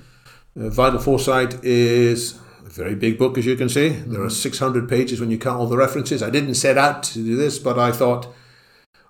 Uh, 0.58 0.68
Vital 0.68 0.98
Foresight 0.98 1.64
is 1.64 2.38
very 2.72 2.94
big 2.94 3.18
book, 3.18 3.36
as 3.36 3.46
you 3.46 3.56
can 3.56 3.68
see. 3.68 3.90
Mm-hmm. 3.90 4.12
There 4.12 4.22
are 4.22 4.30
600 4.30 4.88
pages 4.88 5.20
when 5.20 5.30
you 5.30 5.38
count 5.38 5.60
all 5.60 5.66
the 5.66 5.76
references. 5.76 6.22
I 6.22 6.30
didn't 6.30 6.54
set 6.54 6.78
out 6.78 7.02
to 7.04 7.22
do 7.22 7.36
this, 7.36 7.58
but 7.58 7.78
I 7.78 7.92
thought 7.92 8.34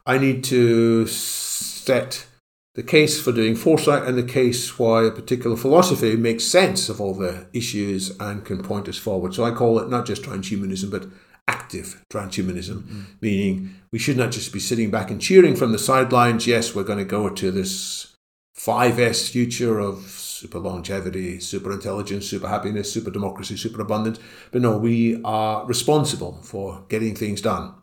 I 0.05 0.19
need 0.19 0.43
to 0.45 1.07
set 1.07 2.27
the 2.75 2.83
case 2.83 3.21
for 3.21 3.33
doing 3.33 3.55
foresight 3.55 4.05
and 4.05 4.17
the 4.17 4.23
case 4.23 4.79
why 4.79 5.05
a 5.05 5.11
particular 5.11 5.57
philosophy 5.57 6.17
makes 6.17 6.45
sense 6.45 6.89
of 6.89 7.01
all 7.01 7.15
the 7.15 7.47
issues 7.53 8.19
and 8.19 8.45
can 8.45 8.63
point 8.63 8.89
us 8.89 8.97
forward. 8.97 9.35
So 9.35 9.45
I 9.45 9.51
call 9.51 9.79
it 9.79 9.91
not 9.91 10.07
just 10.07 10.23
transhumanism, 10.23 10.91
but 10.91 11.07
active 11.47 12.03
transhumanism, 12.11 12.83
mm-hmm. 12.83 13.03
meaning 13.21 13.75
we 13.93 13.99
should 13.99 14.17
not 14.17 14.33
just 14.33 14.53
be 14.53 14.61
sitting 14.61 14.91
back 14.91 15.11
and 15.11 15.21
cheering 15.21 15.55
from 15.55 15.73
the 15.73 15.79
sidelines. 15.79 16.47
Yes, 16.47 16.75
we're 16.75 16.83
going 16.83 16.99
to 16.99 17.05
go 17.05 17.29
to 17.29 17.51
this 17.51 18.12
5S 18.57 19.31
future 19.31 19.79
of 19.79 20.03
super 20.03 20.59
longevity, 20.59 21.41
super 21.41 21.73
intelligence, 21.73 22.27
super 22.27 22.49
happiness, 22.49 22.93
super 22.93 23.11
democracy, 23.11 23.57
super 23.57 23.81
abundance. 23.81 24.19
But 24.51 24.63
no, 24.63 24.77
we 24.77 25.21
are 25.25 25.65
responsible 25.67 26.39
for 26.43 26.85
getting 26.89 27.15
things 27.15 27.41
done. 27.41 27.75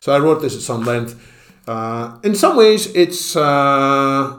So 0.00 0.12
I 0.12 0.18
wrote 0.18 0.40
this 0.42 0.54
at 0.56 0.62
some 0.62 0.84
length 0.84 1.14
Uh, 1.66 2.18
in 2.22 2.34
some 2.34 2.56
ways, 2.56 2.94
it's 2.94 3.36
uh, 3.36 4.38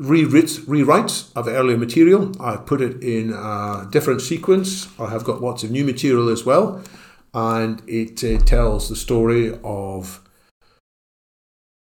rewrites, 0.00 0.60
rewrites 0.66 1.32
of 1.34 1.48
earlier 1.48 1.76
material. 1.76 2.30
I've 2.40 2.66
put 2.66 2.80
it 2.80 3.02
in 3.02 3.32
a 3.32 3.88
different 3.90 4.20
sequence. 4.20 4.86
I 4.98 5.10
have 5.10 5.24
got 5.24 5.42
lots 5.42 5.64
of 5.64 5.70
new 5.70 5.84
material 5.84 6.28
as 6.28 6.46
well. 6.46 6.80
And 7.34 7.82
it 7.88 8.22
uh, 8.22 8.38
tells 8.44 8.88
the 8.88 8.96
story 8.96 9.58
of 9.64 10.20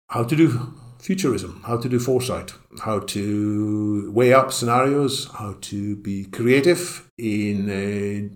how 0.10 0.24
to 0.24 0.36
do 0.36 0.74
futurism, 1.04 1.62
how 1.66 1.76
to 1.76 1.90
do 1.90 2.00
foresight, 2.00 2.54
how 2.84 2.98
to 3.00 4.10
weigh 4.12 4.34
up 4.34 4.54
scenarios, 4.54 5.30
how 5.38 5.58
to 5.60 5.98
be 5.98 6.24
creative 6.26 7.10
in 7.18 7.70
uh, 7.70 8.36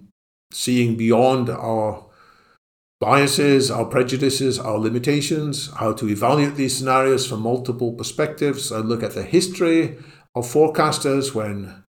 seeing 0.54 0.98
beyond 0.98 1.50
our 1.50 2.06
biases, 3.00 3.72
our 3.72 3.86
prejudices, 3.86 4.60
our 4.60 4.78
limitations, 4.78 5.72
how 5.76 5.94
to 5.94 6.10
evaluate 6.10 6.56
these 6.56 6.76
scenarios 6.76 7.26
from 7.26 7.42
multiple 7.42 7.94
perspectives. 7.94 8.70
I 8.70 8.80
look 8.80 9.02
at 9.02 9.14
the 9.14 9.24
history 9.24 9.98
of 10.36 10.46
forecasters 10.46 11.34
when 11.34 11.86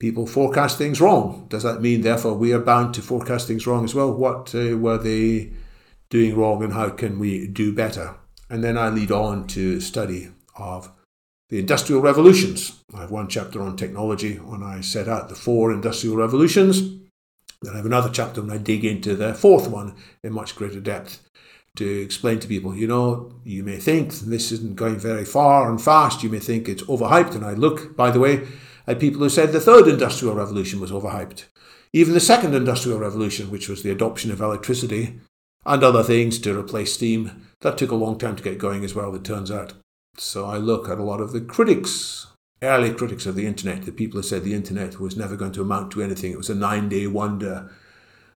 people 0.00 0.26
forecast 0.26 0.76
things 0.76 1.00
wrong. 1.00 1.46
Does 1.48 1.62
that 1.62 1.80
mean, 1.80 2.00
therefore, 2.00 2.34
we 2.34 2.52
are 2.52 2.58
bound 2.58 2.94
to 2.94 3.02
forecast 3.02 3.46
things 3.46 3.64
wrong 3.64 3.84
as 3.84 3.94
well? 3.94 4.12
What 4.12 4.52
uh, 4.56 4.76
were 4.76 4.98
they 4.98 5.52
doing 6.08 6.36
wrong 6.36 6.64
and 6.64 6.72
how 6.72 6.88
can 6.88 7.20
we 7.20 7.46
do 7.46 7.72
better? 7.72 8.16
And 8.50 8.62
then 8.64 8.76
I 8.76 8.88
lead 8.88 9.12
on 9.12 9.46
to 9.48 9.80
study 9.80 10.28
of 10.58 10.90
the 11.48 11.58
industrial 11.58 12.02
revolutions. 12.02 12.82
I 12.94 13.00
have 13.00 13.10
one 13.10 13.28
chapter 13.28 13.62
on 13.62 13.76
technology 13.76 14.34
when 14.36 14.62
I 14.62 14.80
set 14.80 15.08
out 15.08 15.28
the 15.28 15.34
four 15.34 15.72
industrial 15.72 16.16
revolutions. 16.16 16.80
Then 17.62 17.74
I 17.74 17.76
have 17.76 17.86
another 17.86 18.10
chapter 18.10 18.42
when 18.42 18.50
I 18.50 18.58
dig 18.58 18.84
into 18.84 19.14
the 19.14 19.34
fourth 19.34 19.68
one 19.68 19.94
in 20.22 20.32
much 20.32 20.56
greater 20.56 20.80
depth 20.80 21.20
to 21.76 21.86
explain 22.02 22.40
to 22.40 22.48
people, 22.48 22.74
you 22.74 22.86
know, 22.86 23.32
you 23.44 23.62
may 23.62 23.76
think 23.76 24.12
this 24.12 24.50
isn't 24.50 24.76
going 24.76 24.98
very 24.98 25.24
far 25.24 25.70
and 25.70 25.80
fast. 25.80 26.22
You 26.22 26.30
may 26.30 26.40
think 26.40 26.68
it's 26.68 26.82
overhyped. 26.84 27.34
And 27.34 27.44
I 27.44 27.52
look, 27.52 27.96
by 27.96 28.10
the 28.10 28.18
way, 28.18 28.46
at 28.86 28.98
people 28.98 29.20
who 29.20 29.28
said 29.28 29.52
the 29.52 29.60
third 29.60 29.86
industrial 29.86 30.34
revolution 30.34 30.80
was 30.80 30.90
overhyped. 30.90 31.44
Even 31.92 32.14
the 32.14 32.20
second 32.20 32.54
industrial 32.54 32.98
revolution, 32.98 33.50
which 33.50 33.68
was 33.68 33.82
the 33.82 33.90
adoption 33.90 34.30
of 34.30 34.40
electricity 34.40 35.20
and 35.64 35.84
other 35.84 36.02
things 36.02 36.38
to 36.40 36.58
replace 36.58 36.92
steam, 36.92 37.46
that 37.60 37.78
took 37.78 37.90
a 37.90 37.96
long 37.96 38.18
time 38.18 38.36
to 38.36 38.42
get 38.42 38.58
going 38.58 38.84
as 38.84 38.94
well, 38.94 39.14
it 39.14 39.24
turns 39.24 39.50
out. 39.50 39.74
So 40.16 40.46
I 40.46 40.56
look 40.56 40.88
at 40.88 40.98
a 40.98 41.04
lot 41.04 41.20
of 41.20 41.32
the 41.32 41.40
critics, 41.40 42.26
early 42.62 42.92
critics 42.92 43.26
of 43.26 43.34
the 43.34 43.46
internet, 43.46 43.82
the 43.82 43.92
people 43.92 44.18
who 44.18 44.26
said 44.26 44.44
the 44.44 44.54
internet 44.54 45.00
was 45.00 45.16
never 45.16 45.36
going 45.36 45.52
to 45.52 45.62
amount 45.62 45.92
to 45.92 46.02
anything. 46.02 46.32
It 46.32 46.38
was 46.38 46.50
a 46.50 46.54
nine 46.54 46.88
day 46.88 47.06
wonder 47.06 47.70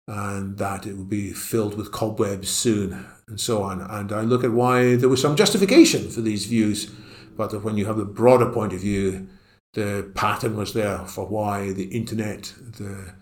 and 0.06 0.58
that 0.58 0.86
it 0.86 0.96
would 0.96 1.08
be 1.08 1.32
filled 1.32 1.76
with 1.76 1.92
cobwebs 1.92 2.50
soon 2.50 3.06
and 3.26 3.40
so 3.40 3.62
on. 3.62 3.80
And 3.80 4.12
I 4.12 4.20
look 4.20 4.44
at 4.44 4.52
why 4.52 4.96
there 4.96 5.08
was 5.08 5.22
some 5.22 5.36
justification 5.36 6.10
for 6.10 6.20
these 6.20 6.44
views, 6.44 6.90
but 7.36 7.64
when 7.64 7.76
you 7.76 7.86
have 7.86 7.98
a 7.98 8.04
broader 8.04 8.50
point 8.50 8.72
of 8.74 8.80
view, 8.80 9.26
the 9.72 10.10
pattern 10.14 10.56
was 10.56 10.74
there 10.74 10.98
for 11.06 11.26
why 11.26 11.72
the 11.72 11.86
internet, 11.86 12.52
the 12.78 13.14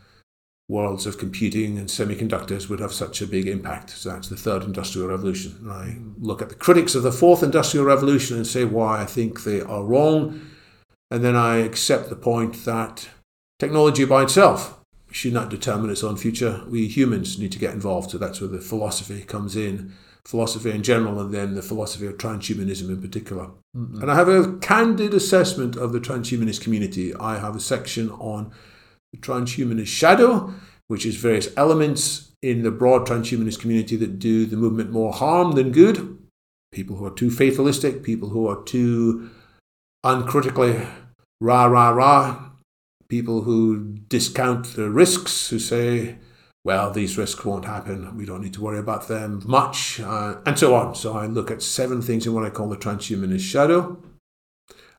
worlds 0.69 1.07
of 1.07 1.19
computing 1.19 1.77
and 1.79 1.89
semiconductors 1.89 2.69
would 2.69 2.81
have 2.81 2.93
such 2.93 3.21
a 3.21 3.27
big 3.27 3.47
impact. 3.47 3.91
So 3.91 4.11
that's 4.11 4.29
the 4.29 4.37
third 4.37 4.63
industrial 4.63 5.09
revolution. 5.09 5.57
And 5.61 5.73
I 5.73 5.99
look 6.19 6.41
at 6.41 6.49
the 6.49 6.55
critics 6.55 6.95
of 6.95 7.03
the 7.03 7.13
fourth 7.13 7.43
industrial 7.43 7.85
revolution 7.85 8.37
and 8.37 8.47
say 8.47 8.65
why 8.65 9.03
I 9.03 9.07
think 9.07 9.45
they 9.45 9.61
are 9.61 9.85
wrong. 9.85 10.41
And 11.11 11.23
then 11.23 11.37
I 11.37 11.57
accept 11.57 12.09
the 12.09 12.17
point 12.17 12.65
that 12.65 13.09
technology 13.59 14.05
by 14.05 14.23
itself 14.23 14.79
should 15.11 15.35
not 15.35 15.51
determine 15.51 15.91
its 15.91 16.03
own 16.03 16.17
future. 16.17 16.63
We 16.67 16.89
humans 16.89 17.39
need 17.39 17.53
to 17.53 17.59
get 17.59 17.75
involved. 17.75 18.13
So 18.13 18.19
that's 18.19 18.41
where 18.41 18.49
the 18.49 18.61
philosophy 18.61 19.23
comes 19.23 19.57
in 19.57 19.93
philosophy 20.25 20.71
in 20.71 20.83
general 20.83 21.21
and 21.21 21.35
then 21.35 21.55
the 21.55 21.63
philosophy 21.63 22.07
of 22.07 22.17
transhumanism 22.17 22.89
in 22.89 23.01
particular. 23.01 23.51
Mm-hmm. 23.77 24.03
And 24.03 24.11
I 24.11 24.15
have 24.15 24.29
a 24.29 24.57
candid 24.59 25.15
assessment 25.15 25.77
of 25.77 25.93
the 25.93 26.01
transhumanist 26.01 26.61
community. 26.63 27.15
I 27.15 27.39
have 27.39 27.57
a 27.57 27.61
section 27.61 28.11
on 28.11 28.53
transhumanist 29.19 29.89
shadow, 29.89 30.53
which 30.89 31.07
is 31.07 31.17
various 31.17 31.49
elements 31.57 32.33
in 32.43 32.63
the 32.63 32.71
broad 32.71 33.07
transhumanist 33.07 33.61
community 33.61 33.97
that 33.97 34.19
do 34.19 34.47
the 34.47 34.57
movement 34.57 34.91
more 34.91 35.13
harm 35.13 35.53
than 35.53 35.73
good. 35.73 36.19
People 36.73 36.97
who 36.97 37.07
are 37.07 37.15
too 37.15 37.31
fatalistic, 37.31 38.03
people 38.03 38.31
who 38.31 38.49
are 38.49 38.63
too 38.65 39.31
uncritically 40.03 40.87
rah, 41.41 41.67
rah, 41.67 41.91
rah, 41.91 42.51
people 43.09 43.43
who 43.43 43.99
discount 44.09 44.75
the 44.75 44.89
risks, 44.89 45.51
who 45.51 45.59
say, 45.59 46.19
well, 46.65 46.91
these 46.91 47.19
risks 47.19 47.45
won't 47.45 47.65
happen. 47.65 48.17
We 48.17 48.25
don't 48.25 48.41
need 48.41 48.55
to 48.55 48.63
worry 48.63 48.79
about 48.79 49.09
them 49.09 49.43
much, 49.45 50.01
uh, 50.01 50.37
and 50.47 50.59
so 50.59 50.75
on. 50.75 50.95
So 50.95 51.15
I 51.17 51.27
look 51.27 51.51
at 51.51 51.63
seven 51.63 52.01
things 52.01 52.27
in 52.27 52.33
what 52.33 52.45
I 52.45 52.51
call 52.51 52.69
the 52.69 52.77
transhumanist 52.77 53.41
shadow. 53.41 54.01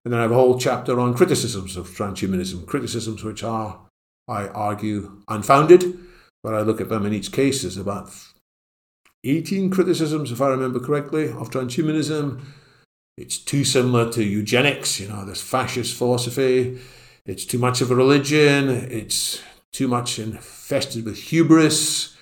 And 0.03 0.11
then 0.11 0.19
I 0.19 0.23
have 0.23 0.31
a 0.31 0.35
whole 0.35 0.59
chapter 0.59 0.99
on 0.99 1.13
criticisms 1.13 1.77
of 1.77 1.87
transhumanism, 1.87 2.65
criticisms 2.67 3.23
which 3.23 3.43
are 3.43 3.79
I 4.27 4.47
argue, 4.47 5.21
unfounded, 5.27 5.97
but 6.43 6.53
I 6.53 6.61
look 6.61 6.81
at 6.81 6.89
them 6.89 7.05
in 7.05 7.13
each 7.13 7.31
case. 7.31 7.61
There's 7.61 7.77
about 7.77 8.11
18 9.23 9.69
criticisms, 9.69 10.31
if 10.31 10.41
I 10.41 10.49
remember 10.49 10.79
correctly, 10.79 11.29
of 11.29 11.49
transhumanism. 11.49 12.41
It's 13.17 13.37
too 13.37 13.63
similar 13.63 14.11
to 14.13 14.23
eugenics, 14.23 14.99
you 14.99 15.07
know, 15.07 15.23
this 15.25 15.41
fascist 15.41 15.95
philosophy. 15.95 16.79
It's 17.25 17.45
too 17.45 17.59
much 17.59 17.79
of 17.81 17.91
a 17.91 17.95
religion. 17.95 18.69
It's 18.69 19.41
too 19.71 19.87
much 19.87 20.19
infested 20.19 21.05
with 21.05 21.17
hubris, 21.17 22.15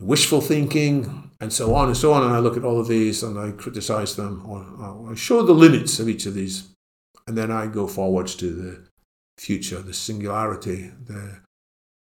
wishful 0.00 0.40
thinking, 0.40 1.30
and 1.40 1.52
so 1.52 1.74
on 1.74 1.88
and 1.88 1.96
so 1.96 2.12
on. 2.12 2.22
And 2.22 2.32
I 2.32 2.38
look 2.38 2.56
at 2.56 2.64
all 2.64 2.80
of 2.80 2.88
these 2.88 3.22
and 3.22 3.38
I 3.38 3.52
criticize 3.52 4.16
them, 4.16 4.44
or 4.46 5.10
I 5.10 5.14
show 5.14 5.42
the 5.42 5.52
limits 5.52 5.98
of 5.98 6.08
each 6.08 6.26
of 6.26 6.34
these. 6.34 6.68
And 7.26 7.38
then 7.38 7.50
I 7.50 7.66
go 7.66 7.86
forwards 7.86 8.34
to 8.36 8.50
the 8.52 8.86
future, 9.38 9.80
the 9.80 9.94
singularity, 9.94 10.90
the 11.06 11.38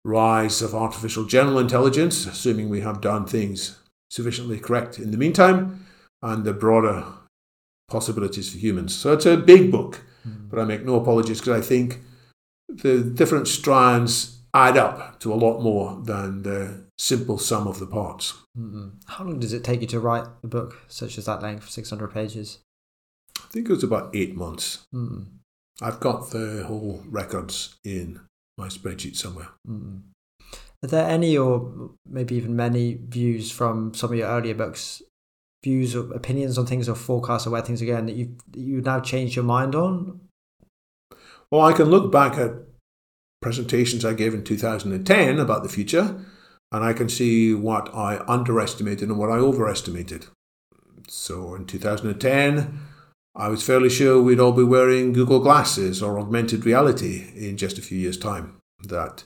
rise 0.04 0.62
of 0.62 0.74
artificial 0.74 1.24
general 1.24 1.58
intelligence, 1.58 2.26
assuming 2.26 2.68
we 2.68 2.80
have 2.80 3.00
done 3.00 3.26
things 3.26 3.78
sufficiently 4.10 4.58
correct 4.58 4.98
in 4.98 5.10
the 5.10 5.16
meantime, 5.16 5.86
and 6.22 6.44
the 6.44 6.52
broader 6.52 7.04
possibilities 7.88 8.50
for 8.50 8.58
humans. 8.58 8.94
So 8.94 9.12
it's 9.12 9.26
a 9.26 9.36
big 9.36 9.70
book, 9.70 10.02
mm. 10.26 10.48
but 10.48 10.58
I 10.58 10.64
make 10.64 10.84
no 10.84 10.96
apologies 10.96 11.40
because 11.40 11.58
I 11.58 11.66
think 11.66 12.00
the 12.68 13.02
different 13.02 13.48
strands 13.48 14.38
add 14.54 14.76
up 14.76 15.20
to 15.20 15.32
a 15.32 15.36
lot 15.36 15.60
more 15.60 16.00
than 16.02 16.42
the 16.42 16.84
simple 16.98 17.38
sum 17.38 17.66
of 17.66 17.78
the 17.78 17.86
parts. 17.86 18.34
Mm-hmm. 18.58 18.88
How 19.06 19.24
long 19.24 19.38
does 19.38 19.52
it 19.52 19.64
take 19.64 19.80
you 19.80 19.86
to 19.88 20.00
write 20.00 20.26
a 20.42 20.46
book 20.46 20.78
such 20.88 21.18
as 21.18 21.24
that 21.26 21.42
length, 21.42 21.70
600 21.70 22.08
pages? 22.12 22.58
I 23.38 23.46
think 23.48 23.68
it 23.68 23.72
was 23.72 23.84
about 23.84 24.14
eight 24.14 24.36
months. 24.36 24.86
Mm. 24.94 25.26
I've 25.82 26.00
got 26.00 26.30
the 26.30 26.64
whole 26.66 27.02
records 27.08 27.76
in 27.84 28.20
my 28.58 28.68
spreadsheet 28.68 29.16
somewhere. 29.16 29.48
Mm. 29.68 30.02
Are 30.82 30.88
there 30.88 31.08
any, 31.08 31.36
or 31.36 31.90
maybe 32.08 32.36
even 32.36 32.56
many, 32.56 32.94
views 32.94 33.50
from 33.50 33.92
some 33.94 34.12
of 34.12 34.18
your 34.18 34.28
earlier 34.28 34.54
books, 34.54 35.02
views 35.62 35.94
or 35.94 36.12
opinions 36.14 36.56
on 36.56 36.66
things 36.66 36.88
or 36.88 36.94
forecasts 36.94 37.46
or 37.46 37.50
where 37.50 37.62
things 37.62 37.82
are 37.82 37.86
going 37.86 38.06
that 38.06 38.16
you 38.16 38.34
you 38.54 38.80
now 38.80 39.00
changed 39.00 39.36
your 39.36 39.44
mind 39.44 39.74
on? 39.74 40.20
Well, 41.50 41.62
I 41.62 41.72
can 41.72 41.90
look 41.90 42.10
back 42.10 42.38
at 42.38 42.52
presentations 43.42 44.04
I 44.04 44.14
gave 44.14 44.34
in 44.34 44.44
2010 44.44 45.38
about 45.38 45.62
the 45.62 45.68
future, 45.68 46.24
and 46.72 46.84
I 46.84 46.92
can 46.92 47.08
see 47.08 47.52
what 47.52 47.94
I 47.94 48.22
underestimated 48.26 49.08
and 49.08 49.18
what 49.18 49.30
I 49.30 49.36
overestimated. 49.36 50.26
So 51.08 51.54
in 51.54 51.66
2010, 51.66 52.78
I 53.34 53.48
was 53.48 53.62
fairly 53.62 53.90
sure 53.90 54.20
we'd 54.20 54.40
all 54.40 54.52
be 54.52 54.64
wearing 54.64 55.12
Google 55.12 55.38
Glasses 55.38 56.02
or 56.02 56.18
augmented 56.18 56.66
reality 56.66 57.30
in 57.36 57.56
just 57.56 57.78
a 57.78 57.82
few 57.82 57.98
years' 57.98 58.18
time. 58.18 58.56
That 58.82 59.24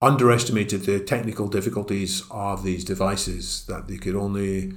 underestimated 0.00 0.82
the 0.82 1.00
technical 1.00 1.48
difficulties 1.48 2.22
of 2.30 2.62
these 2.62 2.84
devices, 2.84 3.66
that 3.66 3.88
they 3.88 3.96
could 3.96 4.14
only 4.14 4.72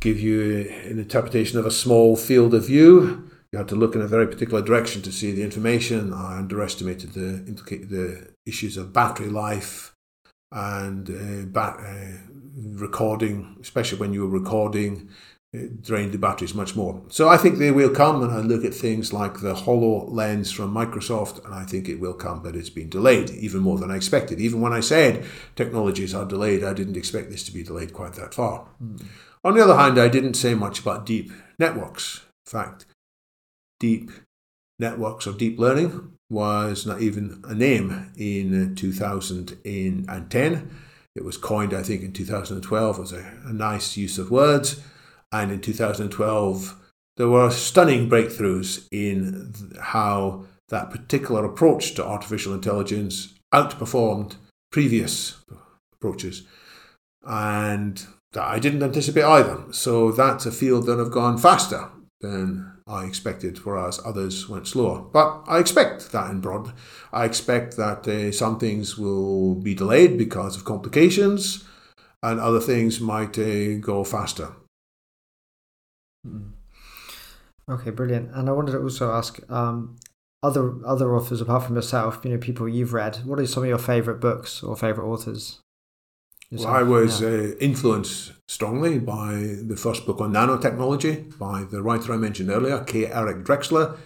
give 0.00 0.20
you 0.20 0.68
an 0.84 0.98
interpretation 0.98 1.58
of 1.58 1.66
a 1.66 1.70
small 1.70 2.16
field 2.16 2.54
of 2.54 2.66
view. 2.66 3.30
You 3.52 3.58
had 3.58 3.68
to 3.68 3.76
look 3.76 3.94
in 3.94 4.02
a 4.02 4.06
very 4.06 4.26
particular 4.26 4.62
direction 4.62 5.02
to 5.02 5.12
see 5.12 5.32
the 5.32 5.42
information. 5.42 6.12
I 6.12 6.38
underestimated 6.38 7.12
the, 7.14 7.42
the 7.86 8.28
issues 8.44 8.76
of 8.76 8.92
battery 8.92 9.30
life 9.30 9.94
and 10.52 11.10
uh, 11.10 11.60
uh, 11.60 12.18
recording, 12.54 13.56
especially 13.60 13.98
when 13.98 14.12
you 14.12 14.22
were 14.22 14.38
recording 14.38 15.08
it 15.52 15.82
drained 15.82 16.12
the 16.12 16.18
batteries 16.18 16.54
much 16.54 16.74
more. 16.76 17.02
So 17.08 17.28
I 17.28 17.36
think 17.36 17.58
they 17.58 17.70
will 17.70 17.90
come, 17.90 18.22
and 18.22 18.32
I 18.32 18.40
look 18.40 18.64
at 18.64 18.74
things 18.74 19.12
like 19.12 19.40
the 19.40 19.54
HoloLens 19.54 20.52
from 20.52 20.74
Microsoft, 20.74 21.44
and 21.44 21.54
I 21.54 21.64
think 21.64 21.88
it 21.88 22.00
will 22.00 22.14
come, 22.14 22.42
but 22.42 22.56
it's 22.56 22.70
been 22.70 22.88
delayed 22.88 23.30
even 23.30 23.60
more 23.60 23.78
than 23.78 23.90
I 23.90 23.96
expected. 23.96 24.40
Even 24.40 24.60
when 24.60 24.72
I 24.72 24.80
said 24.80 25.24
technologies 25.54 26.14
are 26.14 26.24
delayed, 26.24 26.64
I 26.64 26.72
didn't 26.72 26.96
expect 26.96 27.30
this 27.30 27.44
to 27.44 27.52
be 27.52 27.62
delayed 27.62 27.92
quite 27.92 28.14
that 28.14 28.34
far. 28.34 28.66
Mm. 28.82 29.04
On 29.44 29.54
the 29.54 29.62
other 29.62 29.76
hand, 29.76 29.98
I 29.98 30.08
didn't 30.08 30.34
say 30.34 30.54
much 30.54 30.80
about 30.80 31.06
deep 31.06 31.30
networks. 31.58 32.24
In 32.46 32.50
fact, 32.50 32.86
deep 33.78 34.10
networks 34.78 35.26
or 35.26 35.32
deep 35.32 35.58
learning 35.58 36.12
was 36.28 36.84
not 36.84 37.00
even 37.00 37.42
a 37.46 37.54
name 37.54 38.12
in 38.16 38.74
2010. 38.74 40.70
It 41.14 41.24
was 41.24 41.36
coined, 41.38 41.72
I 41.72 41.82
think, 41.82 42.02
in 42.02 42.12
2012 42.12 43.00
as 43.00 43.12
a, 43.12 43.24
a 43.44 43.52
nice 43.52 43.96
use 43.96 44.18
of 44.18 44.30
words 44.30 44.82
And 45.32 45.50
in 45.50 45.60
2012, 45.60 46.76
there 47.16 47.28
were 47.28 47.50
stunning 47.50 48.08
breakthroughs 48.08 48.86
in 48.90 49.72
how 49.80 50.44
that 50.68 50.90
particular 50.90 51.44
approach 51.44 51.94
to 51.94 52.04
artificial 52.04 52.54
intelligence 52.54 53.34
outperformed 53.54 54.36
previous 54.70 55.36
approaches. 55.92 56.42
And 57.24 58.06
that 58.32 58.44
I 58.44 58.58
didn't 58.58 58.82
anticipate 58.82 59.24
either. 59.24 59.64
So 59.72 60.12
that's 60.12 60.46
a 60.46 60.52
field 60.52 60.86
that 60.86 60.98
have 60.98 61.10
gone 61.10 61.38
faster 61.38 61.88
than 62.20 62.72
I 62.86 63.04
expected, 63.04 63.58
whereas 63.64 64.00
others 64.04 64.48
went 64.48 64.68
slower. 64.68 65.00
But 65.00 65.42
I 65.48 65.58
expect 65.58 66.12
that 66.12 66.30
in 66.30 66.40
broad. 66.40 66.72
I 67.12 67.24
expect 67.24 67.76
that 67.76 68.06
uh, 68.06 68.30
some 68.30 68.58
things 68.58 68.96
will 68.96 69.54
be 69.56 69.74
delayed 69.74 70.18
because 70.18 70.56
of 70.56 70.64
complications, 70.64 71.64
and 72.22 72.38
other 72.38 72.60
things 72.60 73.00
might 73.00 73.38
uh, 73.38 73.78
go 73.78 74.04
faster. 74.04 74.52
Hmm. 76.26 77.72
Okay, 77.72 77.90
brilliant. 77.90 78.30
And 78.32 78.48
I 78.48 78.52
wanted 78.52 78.72
to 78.72 78.78
also 78.80 79.10
ask 79.12 79.38
um, 79.50 79.96
other 80.42 80.74
other 80.86 81.14
authors 81.14 81.40
apart 81.40 81.64
from 81.64 81.74
yourself, 81.74 82.20
you 82.24 82.30
know, 82.30 82.38
people 82.38 82.68
you've 82.68 82.92
read. 82.92 83.16
What 83.24 83.40
are 83.40 83.46
some 83.46 83.64
of 83.64 83.68
your 83.68 83.78
favorite 83.78 84.20
books 84.20 84.62
or 84.62 84.76
favorite 84.76 85.06
authors? 85.06 85.60
Well, 86.52 86.68
I 86.68 86.84
was 86.84 87.20
yeah. 87.20 87.28
uh, 87.28 87.32
influenced 87.60 88.32
strongly 88.48 89.00
by 89.00 89.56
the 89.66 89.76
first 89.76 90.06
book 90.06 90.20
on 90.20 90.32
nanotechnology 90.32 91.36
by 91.38 91.64
the 91.64 91.82
writer 91.82 92.12
I 92.12 92.16
mentioned 92.16 92.50
earlier, 92.50 92.84
K. 92.84 93.06
Eric 93.06 93.38
Drexler. 93.38 93.98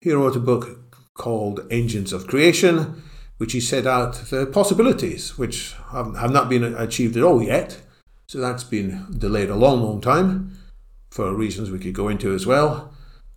He 0.00 0.10
wrote 0.12 0.34
a 0.34 0.40
book 0.40 0.96
called 1.14 1.60
Engines 1.70 2.12
of 2.12 2.26
Creation, 2.26 3.00
which 3.36 3.52
he 3.52 3.60
set 3.60 3.86
out 3.86 4.14
the 4.30 4.46
possibilities, 4.46 5.38
which 5.38 5.76
have, 5.92 6.16
have 6.16 6.32
not 6.32 6.48
been 6.48 6.64
achieved 6.64 7.16
at 7.16 7.22
all 7.22 7.40
yet. 7.40 7.80
So 8.26 8.38
that's 8.40 8.64
been 8.64 9.06
delayed 9.16 9.48
a 9.48 9.56
long, 9.56 9.80
long 9.80 10.00
time 10.00 10.57
for 11.18 11.34
reasons 11.34 11.68
we 11.68 11.80
could 11.80 11.94
go 11.94 12.06
into 12.06 12.32
as 12.32 12.46
well. 12.46 12.94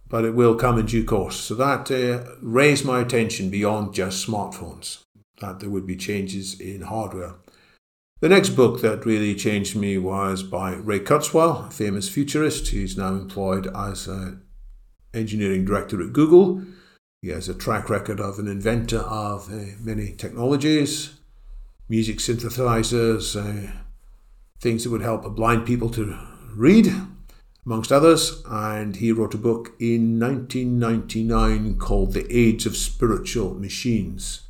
But 0.08 0.24
it 0.24 0.36
will 0.36 0.54
come 0.54 0.78
in 0.78 0.86
due 0.86 1.04
course. 1.04 1.36
So 1.36 1.56
that 1.56 1.90
uh, 1.90 2.36
raised 2.40 2.86
my 2.86 3.02
attention 3.02 3.50
beyond 3.50 3.96
just 3.96 4.28
smartphones, 4.28 5.00
that 5.40 5.60
there 5.60 5.70
would 5.72 5.88
be 5.88 5.96
changes 5.96 6.60
in 6.60 6.82
hardware. 6.82 7.34
The 8.20 8.30
next 8.30 8.50
book 8.50 8.82
that 8.82 9.04
really 9.04 9.34
changed 9.34 9.76
me 9.76 9.98
was 9.98 10.44
by 10.44 10.76
Ray 10.76 11.00
Kurzweil, 11.00 11.70
a 11.70 11.72
famous 11.72 12.08
futurist. 12.08 12.68
He's 12.68 12.96
now 12.96 13.16
employed 13.16 13.66
as 13.76 14.08
an 14.08 14.44
engineering 15.12 15.66
director 15.66 16.04
at 16.04 16.14
Google. 16.14 16.62
He 17.24 17.30
has 17.30 17.50
a 17.50 17.56
track 17.56 17.90
record 17.90 18.20
of 18.20 18.38
an 18.38 18.48
inventor 18.48 19.00
of 19.00 19.52
uh, 19.52 19.74
many 19.80 20.12
technologies, 20.12 21.20
music 21.90 22.18
synthesizers, 22.18 23.36
uh, 23.36 23.72
things 24.60 24.84
that 24.84 24.92
would 24.92 25.02
help 25.02 25.36
blind 25.36 25.66
people 25.66 25.90
to 25.90 26.16
read, 26.54 26.94
amongst 27.66 27.92
others. 27.92 28.44
And 28.48 28.96
he 28.96 29.12
wrote 29.12 29.34
a 29.34 29.38
book 29.38 29.74
in 29.80 30.20
1999 30.20 31.78
called 31.78 32.14
The 32.14 32.28
Age 32.30 32.66
of 32.66 32.78
Spiritual 32.78 33.56
Machines 33.56 34.48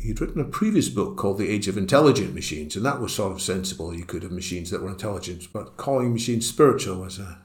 he'd 0.00 0.20
written 0.20 0.40
a 0.40 0.44
previous 0.44 0.88
book 0.88 1.16
called 1.16 1.38
The 1.38 1.48
Age 1.48 1.68
of 1.68 1.76
Intelligent 1.78 2.34
Machines, 2.34 2.76
and 2.76 2.84
that 2.84 3.00
was 3.00 3.14
sort 3.14 3.32
of 3.32 3.42
sensible. 3.42 3.94
You 3.94 4.04
could 4.04 4.22
have 4.22 4.32
machines 4.32 4.70
that 4.70 4.82
were 4.82 4.90
intelligent, 4.90 5.48
but 5.52 5.76
calling 5.76 6.12
machines 6.12 6.46
spiritual 6.46 7.00
was 7.00 7.18
a, 7.18 7.42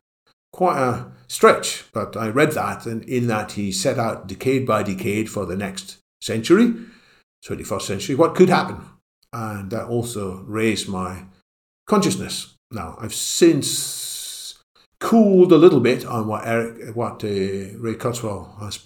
quite 0.52 0.80
a 0.80 1.12
stretch. 1.28 1.86
But 1.94 2.18
I 2.18 2.30
read 2.30 2.52
that, 2.52 2.86
and 2.86 3.04
in 3.04 3.28
that 3.28 3.54
he 3.54 3.72
set 3.72 3.98
out 3.98 4.28
decade 4.28 4.66
by 4.66 4.84
decade 4.84 5.30
for 5.30 5.46
the 5.46 5.56
next 5.56 5.98
century, 6.22 6.74
21st 7.46 7.82
century, 7.82 8.16
what 8.16 8.36
could 8.36 8.50
happen. 8.50 8.82
And 9.34 9.72
that 9.72 9.86
also 9.86 10.44
raised 10.46 10.90
my 10.90 11.26
consciousness. 11.88 12.58
Now, 12.70 12.98
I've 13.00 13.14
since 13.14 13.72
cooled 15.02 15.52
a 15.52 15.58
little 15.58 15.82
bit 15.82 16.06
on 16.06 16.28
what 16.28 16.48
Eric, 16.48 16.96
what 16.96 17.24
uh, 17.24 17.28
Ray 17.28 17.96
Kurzweil 17.96 18.58
has 18.62 18.80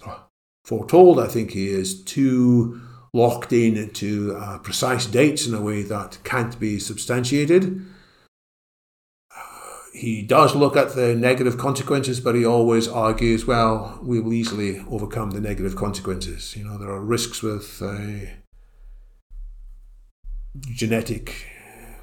foretold. 0.64 1.20
I 1.20 1.28
think 1.28 1.52
he 1.52 1.68
is 1.68 2.02
too 2.02 2.80
locked 3.12 3.52
in 3.52 3.90
to 3.90 4.34
uh, 4.36 4.58
precise 4.58 5.06
dates 5.06 5.46
in 5.46 5.54
a 5.54 5.60
way 5.60 5.82
that 5.82 6.18
can't 6.24 6.58
be 6.58 6.78
substantiated. 6.78 7.86
Uh, 9.30 9.42
he 9.94 10.22
does 10.22 10.54
look 10.54 10.76
at 10.76 10.94
the 10.94 11.14
negative 11.14 11.58
consequences, 11.58 12.18
but 12.18 12.34
he 12.34 12.44
always 12.44 12.88
argues, 12.88 13.46
well, 13.46 13.98
we 14.02 14.18
will 14.18 14.32
easily 14.32 14.80
overcome 14.90 15.30
the 15.30 15.40
negative 15.40 15.76
consequences. 15.76 16.56
You 16.56 16.64
know, 16.64 16.78
there 16.78 16.90
are 16.90 17.00
risks 17.00 17.42
with 17.42 17.80
uh, 17.82 18.30
genetic 20.60 21.55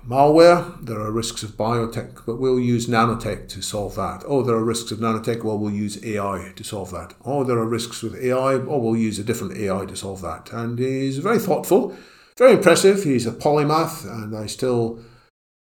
malware. 0.07 0.83
There 0.85 0.99
are 0.99 1.11
risks 1.11 1.43
of 1.43 1.51
biotech, 1.51 2.25
but 2.25 2.37
we'll 2.39 2.59
use 2.59 2.87
nanotech 2.87 3.47
to 3.49 3.61
solve 3.61 3.95
that. 3.95 4.23
Oh, 4.27 4.43
there 4.43 4.55
are 4.55 4.63
risks 4.63 4.91
of 4.91 4.99
nanotech. 4.99 5.43
Well, 5.43 5.57
we'll 5.57 5.71
use 5.71 6.03
AI 6.03 6.53
to 6.55 6.63
solve 6.63 6.91
that. 6.91 7.13
Oh, 7.25 7.43
there 7.43 7.57
are 7.57 7.67
risks 7.67 8.01
with 8.01 8.15
AI. 8.15 8.53
Oh, 8.53 8.77
we'll 8.79 8.97
use 8.97 9.19
a 9.19 9.23
different 9.23 9.57
AI 9.57 9.85
to 9.85 9.95
solve 9.95 10.21
that. 10.21 10.51
And 10.51 10.77
he's 10.79 11.17
very 11.19 11.39
thoughtful, 11.39 11.95
very 12.37 12.53
impressive. 12.53 13.03
He's 13.03 13.25
a 13.25 13.31
polymath, 13.31 14.05
and 14.05 14.35
I 14.35 14.47
still 14.47 14.99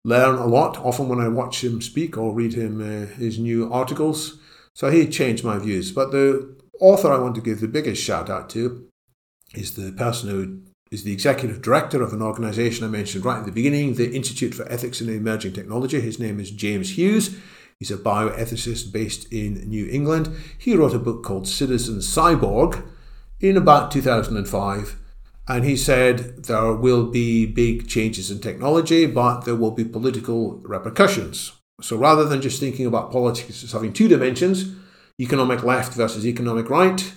learn 0.03 0.35
a 0.35 0.47
lot. 0.47 0.77
Often 0.77 1.09
when 1.09 1.19
I 1.19 1.27
watch 1.27 1.63
him 1.63 1.81
speak 1.81 2.18
or 2.18 2.34
read 2.34 2.53
him 2.53 2.81
uh, 2.81 3.05
his 3.15 3.38
new 3.38 3.72
articles. 3.72 4.39
So 4.73 4.89
he 4.89 5.07
changed 5.07 5.43
my 5.43 5.57
views. 5.57 5.91
But 5.91 6.11
the 6.11 6.55
author 6.80 7.11
I 7.11 7.19
want 7.19 7.35
to 7.35 7.41
give 7.41 7.61
the 7.61 7.68
biggest 7.68 8.01
shout 8.01 8.30
out 8.30 8.49
to 8.51 8.88
is 9.53 9.76
the 9.76 9.91
person 9.91 10.30
who 10.30 10.61
is 10.91 11.03
the 11.03 11.13
executive 11.13 11.61
director 11.61 12.03
of 12.03 12.11
an 12.11 12.22
organization 12.22 12.85
I 12.85 12.89
mentioned 12.89 13.23
right 13.23 13.39
at 13.39 13.45
the 13.45 13.51
beginning, 13.51 13.95
the 13.95 14.13
Institute 14.13 14.53
for 14.53 14.69
Ethics 14.69 14.99
in 14.99 15.07
Emerging 15.07 15.53
Technology. 15.53 16.01
His 16.01 16.19
name 16.19 16.38
is 16.39 16.51
James 16.51 16.97
Hughes. 16.97 17.38
He's 17.80 17.91
a 17.91 17.97
bioethicist 17.97 18.91
based 18.91 19.31
in 19.31 19.69
New 19.69 19.88
England. 19.89 20.30
He 20.57 20.76
wrote 20.76 20.93
a 20.93 20.99
book 20.99 21.23
called 21.23 21.47
Citizen 21.47 21.99
Cyborg 21.99 22.85
in 23.39 23.55
about 23.55 23.89
2005. 23.89 24.99
And 25.47 25.63
he 25.63 25.77
said 25.77 26.43
there 26.43 26.73
will 26.73 27.07
be 27.07 27.45
big 27.45 27.88
changes 27.88 28.30
in 28.30 28.39
technology, 28.39 29.05
but 29.05 29.41
there 29.41 29.55
will 29.55 29.72
be 29.72 29.85
political 29.85 30.57
repercussions. 30.57 31.53
So 31.81 31.95
rather 31.95 32.26
than 32.26 32.41
just 32.41 32.59
thinking 32.59 32.85
about 32.85 33.11
politics 33.11 33.63
as 33.63 33.72
having 33.72 33.93
two 33.93 34.09
dimensions, 34.09 34.76
economic 35.19 35.63
left 35.63 35.93
versus 35.93 36.27
economic 36.27 36.69
right, 36.69 37.13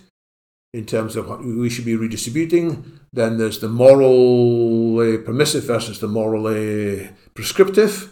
in 0.74 0.84
terms 0.84 1.14
of 1.14 1.28
what 1.28 1.44
we 1.44 1.70
should 1.70 1.84
be 1.84 1.94
redistributing. 1.94 2.98
Then 3.12 3.38
there's 3.38 3.60
the 3.60 3.68
morally 3.68 5.18
permissive 5.18 5.62
versus 5.62 6.01
the 6.01 6.09
morally 6.09 7.10
prescriptive 7.32 8.10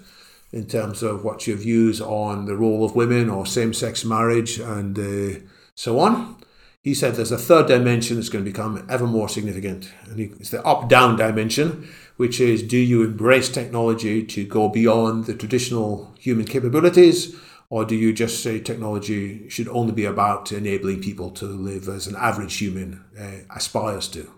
in 0.52 0.66
terms 0.66 1.02
of 1.02 1.24
what's 1.24 1.48
your 1.48 1.56
views 1.56 2.01
on 2.01 2.44
the 2.44 2.55
role 2.55 2.84
of 2.84 2.94
women 2.94 3.28
or 3.28 3.47
same 3.47 3.74
sex 3.74 4.05
marriage 4.05 4.60
and 4.60 4.97
uh, 4.97 5.40
so 5.74 5.98
on. 5.98 6.36
He 6.82 6.94
said 6.94 7.16
there's 7.16 7.32
a 7.32 7.39
third 7.39 7.66
dimension 7.66 8.14
that's 8.16 8.28
going 8.28 8.44
to 8.44 8.51
become 8.51 8.86
ever 8.89 9.09
more 9.09 9.28
significant, 9.28 9.93
and 10.05 10.20
it's 10.20 10.51
the 10.51 10.64
up 10.64 10.89
down 10.89 11.16
dimension, 11.16 11.89
which 12.16 12.40
is 12.40 12.62
do 12.62 12.78
you 12.78 13.02
embrace 13.02 13.48
technology 13.48 14.24
to 14.24 14.44
go 14.44 14.68
beyond 14.68 15.26
the 15.26 15.34
traditional 15.34 16.14
human 16.18 16.47
capabilities? 16.47 17.34
Or 17.73 17.86
do 17.86 17.97
you 17.97 18.12
just 18.12 18.43
say 18.43 18.61
technology 18.61 19.49
should 19.49 19.66
only 19.69 19.93
be 19.93 20.05
about 20.05 20.53
enabling 20.53 21.01
people 21.01 21.31
to 21.31 21.47
live 21.47 21.89
as 21.89 22.07
an 22.07 22.15
average 22.16 22.59
human 22.59 23.03
uh, 23.19 23.51
aspires 23.57 24.09
to? 24.09 24.31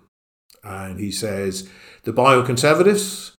And 0.62 1.01
he 1.01 1.11
says 1.11 1.69
the 2.05 2.12
bioconservatives, 2.12 3.32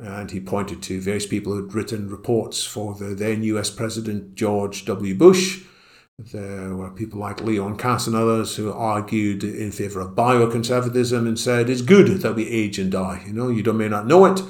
and 0.00 0.30
he 0.30 0.38
pointed 0.38 0.84
to 0.84 1.00
various 1.00 1.26
people 1.26 1.52
who 1.52 1.64
had 1.64 1.74
written 1.74 2.08
reports 2.08 2.62
for 2.62 2.94
the 2.94 3.06
then 3.06 3.42
US 3.42 3.70
President 3.70 4.36
George 4.36 4.84
W. 4.84 5.16
Bush. 5.16 5.64
There 6.16 6.76
were 6.76 6.92
people 6.92 7.18
like 7.18 7.40
Leon 7.40 7.76
Kass 7.76 8.06
and 8.06 8.14
others 8.14 8.54
who 8.54 8.72
argued 8.72 9.42
in 9.42 9.72
favor 9.72 10.00
of 10.00 10.14
bioconservatism 10.14 11.26
and 11.26 11.36
said 11.36 11.68
it's 11.68 11.82
good 11.82 12.06
that 12.20 12.36
we 12.36 12.48
age 12.48 12.78
and 12.78 12.92
die. 12.92 13.24
You 13.26 13.32
know, 13.32 13.48
you 13.48 13.64
may 13.72 13.88
not 13.88 14.06
know 14.06 14.26
it, 14.26 14.40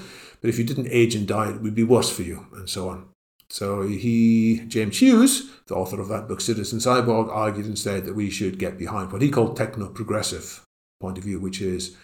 but 0.43 0.51
if 0.51 0.59
you 0.59 0.65
didn't 0.65 0.89
age 0.91 1.15
and 1.15 1.27
die, 1.27 1.53
it 1.53 1.63
would 1.63 1.75
be 1.75 1.85
worse 1.85 2.15
for 2.15 2.21
you, 2.21 2.49
and 2.53 2.69
so 2.69 2.91
on. 2.91 3.14
So 3.55 3.83
he, 3.83 4.65
James 4.67 4.99
Hughes, 4.99 5.49
the 5.69 5.77
author 5.77 6.01
of 6.01 6.09
that 6.09 6.27
book, 6.27 6.41
Citizen 6.41 6.81
Cyborg, 6.81 7.29
argued 7.31 7.67
instead 7.67 8.05
that 8.05 8.17
we 8.17 8.29
should 8.29 8.59
get 8.59 8.77
behind 8.77 9.13
what 9.13 9.23
he 9.23 9.31
called 9.31 9.57
techno-progressive 9.57 10.65
point 11.01 11.19
of 11.19 11.23
view, 11.23 11.39
which 11.39 11.61
is 11.61 11.97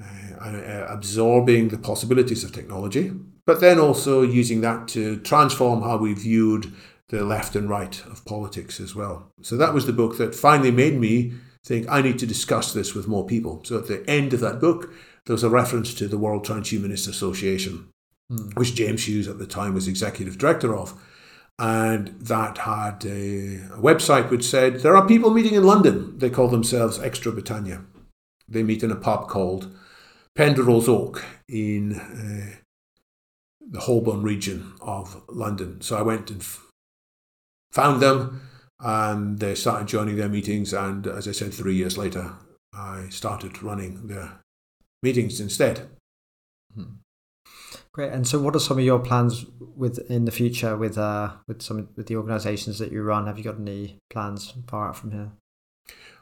uh, 0.00 0.42
uh, 0.42 0.86
absorbing 0.88 1.68
the 1.68 1.76
possibilities 1.76 2.44
of 2.44 2.52
technology, 2.52 3.12
but 3.44 3.60
then 3.60 3.78
also 3.78 4.22
using 4.22 4.62
that 4.62 4.88
to 4.88 5.18
transform 5.18 5.82
how 5.82 5.98
we 5.98 6.14
viewed 6.14 6.72
the 7.10 7.24
left 7.24 7.54
and 7.54 7.68
right 7.68 8.02
of 8.06 8.24
politics 8.24 8.80
as 8.80 8.94
well. 8.94 9.30
So 9.42 9.58
that 9.58 9.74
was 9.74 9.84
the 9.84 9.92
book 9.92 10.16
that 10.16 10.34
finally 10.34 10.70
made 10.70 10.98
me 10.98 11.34
think 11.62 11.90
I 11.90 12.00
need 12.00 12.18
to 12.20 12.26
discuss 12.26 12.72
this 12.72 12.94
with 12.94 13.06
more 13.06 13.26
people. 13.26 13.62
So 13.66 13.76
at 13.76 13.86
the 13.86 14.02
end 14.08 14.32
of 14.32 14.40
that 14.40 14.62
book, 14.62 14.90
there 15.26 15.34
was 15.34 15.44
a 15.44 15.50
reference 15.50 15.92
to 15.92 16.08
the 16.08 16.16
World 16.16 16.46
Transhumanist 16.46 17.06
Association 17.06 17.90
mm. 18.30 18.56
which 18.56 18.74
James 18.74 19.06
Hughes 19.06 19.28
at 19.28 19.38
the 19.38 19.46
time 19.46 19.74
was 19.74 19.88
executive 19.88 20.38
director 20.38 20.76
of. 20.76 20.94
And 21.58 22.08
that 22.20 22.58
had 22.58 23.04
a, 23.04 23.56
a 23.56 23.78
website 23.78 24.30
which 24.30 24.44
said 24.44 24.76
there 24.76 24.96
are 24.96 25.06
people 25.06 25.30
meeting 25.30 25.54
in 25.54 25.64
London. 25.64 26.18
They 26.18 26.30
call 26.30 26.48
themselves 26.48 26.98
Extrobritannia. 26.98 27.84
They 28.48 28.62
meet 28.62 28.82
in 28.82 28.90
a 28.90 28.96
pub 28.96 29.28
called 29.28 29.70
Penderel's 30.34 30.88
Oak 30.88 31.22
in 31.48 32.00
uh, 32.00 32.56
the 33.60 33.80
Holborn 33.80 34.22
region 34.22 34.72
of 34.80 35.22
London. 35.28 35.80
So 35.82 35.96
I 35.96 36.02
went 36.02 36.30
and 36.30 36.40
f- 36.40 36.66
found 37.70 38.00
them 38.00 38.40
and 38.80 39.38
they 39.38 39.54
started 39.54 39.86
joining 39.86 40.16
their 40.16 40.28
meetings. 40.28 40.72
And 40.72 41.06
as 41.06 41.28
I 41.28 41.32
said, 41.32 41.52
three 41.52 41.74
years 41.74 41.98
later, 41.98 42.32
I 42.72 43.08
started 43.10 43.62
running 43.62 44.06
their 44.06 44.40
meetings 45.02 45.40
instead. 45.40 45.88
Hmm. 46.74 46.99
Great. 47.92 48.12
And 48.12 48.26
so, 48.26 48.40
what 48.40 48.54
are 48.54 48.60
some 48.60 48.78
of 48.78 48.84
your 48.84 49.00
plans 49.00 49.46
with 49.76 49.98
in 50.10 50.24
the 50.24 50.30
future 50.30 50.76
with 50.76 50.96
uh 50.96 51.32
with 51.48 51.60
some 51.60 51.88
with 51.96 52.06
the 52.06 52.16
organisations 52.16 52.78
that 52.78 52.92
you 52.92 53.02
run? 53.02 53.26
Have 53.26 53.36
you 53.36 53.44
got 53.44 53.58
any 53.58 53.98
plans 54.10 54.52
far 54.68 54.88
out 54.88 54.96
from 54.96 55.10
here? 55.10 55.30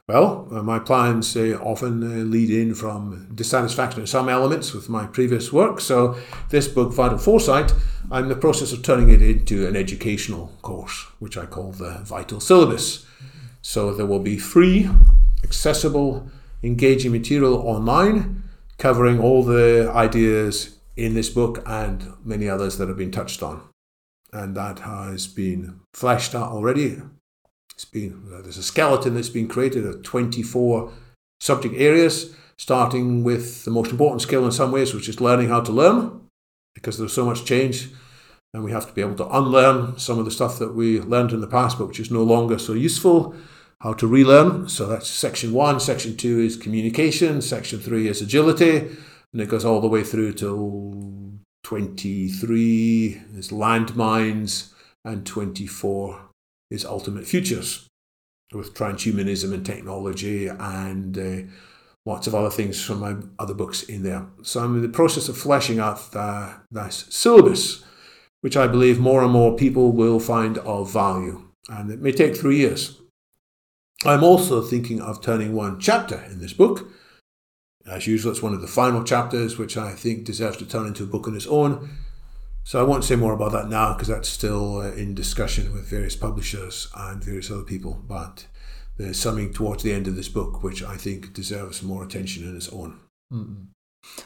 Well, 0.09 0.49
uh, 0.51 0.63
my 0.63 0.79
plans 0.79 1.37
uh, 1.37 1.59
often 1.63 2.03
uh, 2.03 2.25
lead 2.25 2.49
in 2.49 2.75
from 2.75 3.29
dissatisfaction 3.35 4.01
in 4.01 4.07
some 4.07 4.31
elements 4.31 4.73
with 4.73 4.89
my 4.89 5.07
previous 5.07 5.53
work. 5.53 5.81
So, 5.83 6.17
this 6.49 6.67
book, 6.67 6.95
Vital 6.95 7.19
Foresight, 7.19 7.75
I'm 8.11 8.23
in 8.23 8.29
the 8.31 8.37
process 8.37 8.73
of 8.73 8.83
turning 8.83 9.11
it 9.11 9.21
into 9.21 9.69
an 9.69 9.77
educational 9.77 10.51
course, 10.63 11.05
which 11.19 11.37
I 11.37 11.45
call 11.45 11.73
the 11.73 11.99
Vital 12.05 12.41
Syllabus. 12.41 13.05
So, 13.61 13.93
there 13.93 14.07
will 14.07 14.21
be 14.21 14.39
free, 14.39 14.89
accessible, 15.45 16.27
engaging 16.63 17.13
material 17.13 17.57
online 17.57 18.45
covering 18.79 19.21
all 19.21 19.43
the 19.43 19.91
ideas 19.95 20.78
in 20.99 21.15
this 21.15 21.31
book 21.31 21.63
and 21.67 22.13
many 22.25 22.49
others 22.49 22.77
that 22.79 22.89
have 22.89 22.99
been 22.99 23.11
touched 23.11 23.43
on. 23.43 23.63
And 24.33 24.55
that 24.57 24.81
has 24.81 25.27
been 25.27 25.81
fleshed 25.95 26.35
out 26.35 26.53
already 26.53 27.01
it's 27.79 27.85
been 27.85 28.25
there's 28.43 28.59
a 28.59 28.63
skeleton 28.65 29.15
that's 29.15 29.29
been 29.29 29.47
created 29.47 29.87
of 29.87 30.03
24 30.03 30.93
subject 31.39 31.77
areas, 31.77 32.35
starting 32.57 33.23
with 33.23 33.65
the 33.65 33.71
most 33.71 33.93
important 33.93 34.21
skill 34.21 34.45
in 34.45 34.51
some 34.51 34.73
ways, 34.73 34.93
which 34.93 35.09
is 35.09 35.21
learning 35.21 35.49
how 35.49 35.61
to 35.61 35.71
learn, 35.71 36.23
because 36.75 36.99
there's 36.99 37.13
so 37.13 37.25
much 37.25 37.45
change, 37.45 37.91
and 38.53 38.65
we 38.65 38.73
have 38.73 38.89
to 38.89 38.93
be 38.93 39.01
able 39.01 39.15
to 39.15 39.29
unlearn 39.29 39.97
some 39.97 40.19
of 40.19 40.25
the 40.25 40.33
stuff 40.33 40.59
that 40.59 40.75
we 40.75 41.01
learned 41.01 41.31
in 41.31 41.41
the 41.41 41.47
past, 41.47 41.79
but 41.79 41.87
which 41.87 42.01
is 42.01 42.11
no 42.11 42.25
longer 42.25 42.59
so 42.59 42.73
useful. 42.73 43.33
How 43.81 43.93
to 43.93 44.09
relearn. 44.09 44.69
So 44.69 44.89
that's 44.89 45.09
section 45.09 45.53
one. 45.53 45.79
Section 45.79 46.17
two 46.17 46.41
is 46.41 46.57
communication. 46.57 47.41
Section 47.41 47.79
three 47.79 48.09
is 48.09 48.21
agility, 48.21 48.89
and 49.33 49.43
it 49.43 49.49
goes 49.49 49.65
all 49.65 49.81
the 49.81 49.89
way 49.89 50.03
through 50.03 50.33
to 50.35 51.39
23 51.65 53.23
is 53.35 53.51
landmines, 53.51 54.73
and 55.05 55.27
24 55.27 56.21
is 56.71 56.85
ultimate 56.85 57.27
futures 57.27 57.89
with 58.53 58.75
transhumanism 58.75 59.53
and 59.53 59.65
technology 59.65 60.47
and 60.47 61.19
uh, 61.19 61.51
lots 62.07 62.27
of 62.27 62.35
other 62.35 62.51
things 62.51 62.83
from 62.83 63.01
my 63.01 63.17
other 63.39 63.55
books 63.55 63.83
in 63.83 64.03
there. 64.03 64.27
So 64.43 64.61
I'm 64.61 64.77
in 64.77 64.83
the 64.83 64.89
process 64.89 65.29
of 65.29 65.37
fleshing 65.37 65.79
out 65.79 66.13
the, 66.13 66.55
this 66.71 67.07
syllabus, 67.11 67.85
which 68.41 68.57
I 68.57 68.67
believe 68.67 68.99
more 68.99 69.23
and 69.23 69.33
more 69.33 69.57
people 69.57 69.93
will 69.93 70.21
find 70.21 70.59
of 70.59 70.91
value. 70.93 71.43
And 71.69 71.91
it 71.91 72.01
may 72.01 72.13
take 72.13 72.37
three 72.37 72.57
years. 72.57 72.99
I'm 74.05 74.25
also 74.25 74.63
thinking 74.63 75.03
of 75.03 75.21
turning 75.21 75.53
one 75.53 75.81
chapter 75.81 76.23
in 76.31 76.39
this 76.39 76.53
book. 76.53 76.89
As 77.89 78.07
usual, 78.07 78.33
it's 78.33 78.43
one 78.43 78.55
of 78.55 78.61
the 78.61 78.67
final 78.67 79.03
chapters, 79.03 79.59
which 79.59 79.77
I 79.77 79.93
think 79.93 80.25
deserves 80.25 80.59
to 80.59 80.67
turn 80.67 80.87
into 80.87 81.05
a 81.05 81.07
book 81.07 81.27
on 81.27 81.35
its 81.35 81.47
own 81.47 81.89
so 82.69 82.79
I 82.79 82.83
won't 82.83 83.03
say 83.03 83.17
more 83.17 83.33
about 83.33 83.53
that 83.53 83.71
now 83.71 83.95
because 83.95 84.09
that's 84.09 84.29
still 84.29 84.83
uh, 84.83 84.93
in 84.93 85.15
discussion 85.15 85.73
with 85.73 85.89
various 85.89 86.15
publishers 86.15 86.89
and 86.95 87.25
various 87.25 87.51
other 87.51 87.63
people. 87.63 88.05
But 88.07 88.47
there's 88.99 89.19
something 89.19 89.55
towards 89.55 89.83
the 89.83 89.95
end 89.95 90.07
of 90.07 90.17
this 90.17 90.29
book 90.29 90.63
which 90.63 90.83
I 90.83 90.99
think 90.99 91.33
deserves 91.33 91.83
more 91.83 92.05
attention 92.05 92.47
in 92.47 92.55
its 92.55 92.69
own. 92.69 93.01
Mm-hmm. 93.33 93.65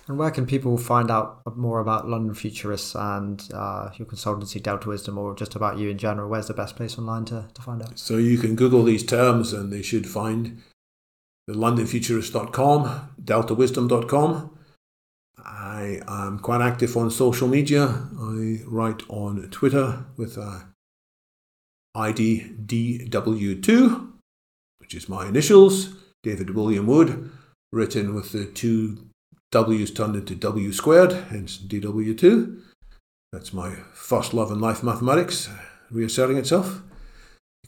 And 0.08 0.18
where 0.18 0.32
can 0.32 0.44
people 0.44 0.76
find 0.76 1.08
out 1.08 1.40
more 1.56 1.78
about 1.78 2.08
London 2.08 2.34
Futurists 2.34 2.96
and 2.96 3.48
uh, 3.54 3.90
your 3.94 4.08
consultancy, 4.08 4.60
Delta 4.60 4.88
Wisdom, 4.88 5.18
or 5.18 5.36
just 5.36 5.54
about 5.54 5.78
you 5.78 5.88
in 5.88 5.96
general? 5.96 6.28
Where's 6.28 6.48
the 6.48 6.54
best 6.54 6.74
place 6.74 6.98
online 6.98 7.26
to, 7.26 7.48
to 7.54 7.62
find 7.62 7.80
out? 7.80 7.96
So 7.96 8.16
you 8.16 8.38
can 8.38 8.56
Google 8.56 8.82
these 8.82 9.06
terms 9.06 9.52
and 9.52 9.72
they 9.72 9.82
should 9.82 10.08
find 10.08 10.60
the 11.46 11.54
londonfuturist.com, 11.54 13.14
deltawisdom.com, 13.22 14.52
I 15.44 16.00
am 16.06 16.38
quite 16.38 16.60
active 16.60 16.96
on 16.96 17.10
social 17.10 17.48
media. 17.48 18.08
I 18.18 18.60
write 18.66 19.02
on 19.08 19.48
Twitter 19.50 20.04
with 20.16 20.38
uh, 20.38 20.60
ID 21.94 22.52
DW2, 22.64 24.12
which 24.78 24.94
is 24.94 25.08
my 25.08 25.26
initials, 25.26 25.94
David 26.22 26.50
William 26.50 26.86
Wood, 26.86 27.30
written 27.72 28.14
with 28.14 28.32
the 28.32 28.46
two 28.46 29.08
W's 29.50 29.90
turned 29.90 30.16
into 30.16 30.34
W 30.34 30.72
squared, 30.72 31.12
hence 31.30 31.58
DW2. 31.58 32.60
That's 33.32 33.52
my 33.52 33.74
first 33.92 34.32
love 34.32 34.50
in 34.50 34.60
life 34.60 34.82
mathematics, 34.82 35.48
reasserting 35.90 36.36
itself. 36.36 36.82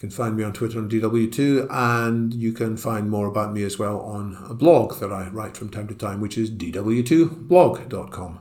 You 0.05 0.11
can 0.11 0.17
find 0.19 0.37
me 0.37 0.45
on 0.45 0.53
Twitter 0.53 0.79
on 0.79 0.91
DW2, 0.91 1.67
and 1.71 2.35
you 2.35 2.53
can 2.53 2.77
find 2.77 3.09
more 3.09 3.27
about 3.27 3.55
me 3.55 3.63
as 3.63 3.79
well 3.79 4.01
on 4.01 4.37
a 4.51 4.53
blog 4.53 5.01
that 5.01 5.11
I 5.11 5.29
write 5.29 5.57
from 5.57 5.71
time 5.71 5.89
to 5.89 5.95
time, 5.95 6.21
which 6.21 6.37
is 6.37 6.51
dw2blog.com. 6.51 8.41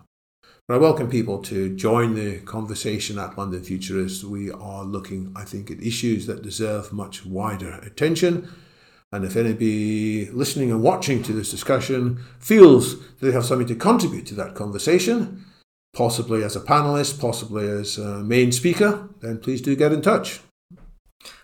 But 0.68 0.76
I 0.76 0.78
welcome 0.78 1.10
people 1.10 1.42
to 1.44 1.74
join 1.74 2.16
the 2.16 2.40
conversation 2.40 3.18
at 3.18 3.38
London 3.38 3.64
Futurists. 3.64 4.26
We 4.26 4.52
are 4.52 4.84
looking, 4.84 5.32
I 5.38 5.46
think, 5.46 5.72
at 5.72 5.82
issues 5.82 6.28
that 6.28 6.42
deserve 6.42 6.92
much 6.92 7.26
wider 7.26 7.76
attention. 7.76 8.50
And 9.14 9.24
if 9.24 9.38
anybody 9.38 10.30
listening 10.32 10.70
and 10.70 10.84
watching 10.84 11.24
to 11.24 11.32
this 11.32 11.50
discussion 11.50 12.22
feels 12.40 13.08
they 13.20 13.32
have 13.32 13.46
something 13.46 13.68
to 13.68 13.76
contribute 13.76 14.26
to 14.26 14.36
that 14.36 14.54
conversation, 14.54 15.46
possibly 15.94 16.44
as 16.44 16.58
a 16.58 16.60
panelist, 16.60 17.22
possibly 17.22 17.70
as 17.70 17.98
a 17.98 18.22
main 18.22 18.52
speaker, 18.52 19.08
then 19.22 19.38
please 19.38 19.62
do 19.62 19.78
get 19.78 19.94
in 19.94 20.02
touch. 20.02 20.42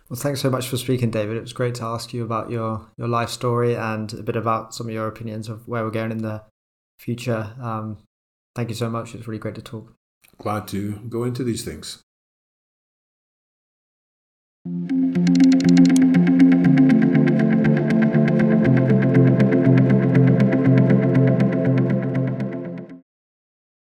Well, 0.10 0.20
thanks 0.20 0.42
so 0.42 0.50
much 0.50 0.68
for 0.68 0.78
speaking, 0.78 1.12
David. 1.12 1.38
It 1.38 1.42
was 1.42 1.54
great 1.54 1.76
to 1.76 1.84
ask 1.84 2.14
you 2.14 2.24
about 2.24 2.50
your, 2.50 2.88
your 2.98 3.08
life 3.08 3.30
story 3.30 3.76
and 3.76 4.12
a 4.14 4.24
bit 4.24 4.36
about 4.36 4.74
some 4.74 4.88
of 4.88 4.94
your 4.94 5.08
opinions 5.08 5.48
of 5.48 5.68
where 5.68 5.84
we're 5.84 5.92
going 5.92 6.12
in 6.12 6.24
the 6.24 6.42
future. 6.98 7.54
Um, 7.62 8.00
thank 8.56 8.70
you 8.70 8.76
so 8.76 8.90
much. 8.90 9.14
It's 9.14 9.28
really 9.28 9.40
great 9.40 9.56
to 9.56 9.62
talk. 9.62 9.94
Glad 10.40 10.68
to 10.70 10.94
go 11.10 11.26
into 11.26 11.44
these 11.44 11.64
things. 11.64 12.02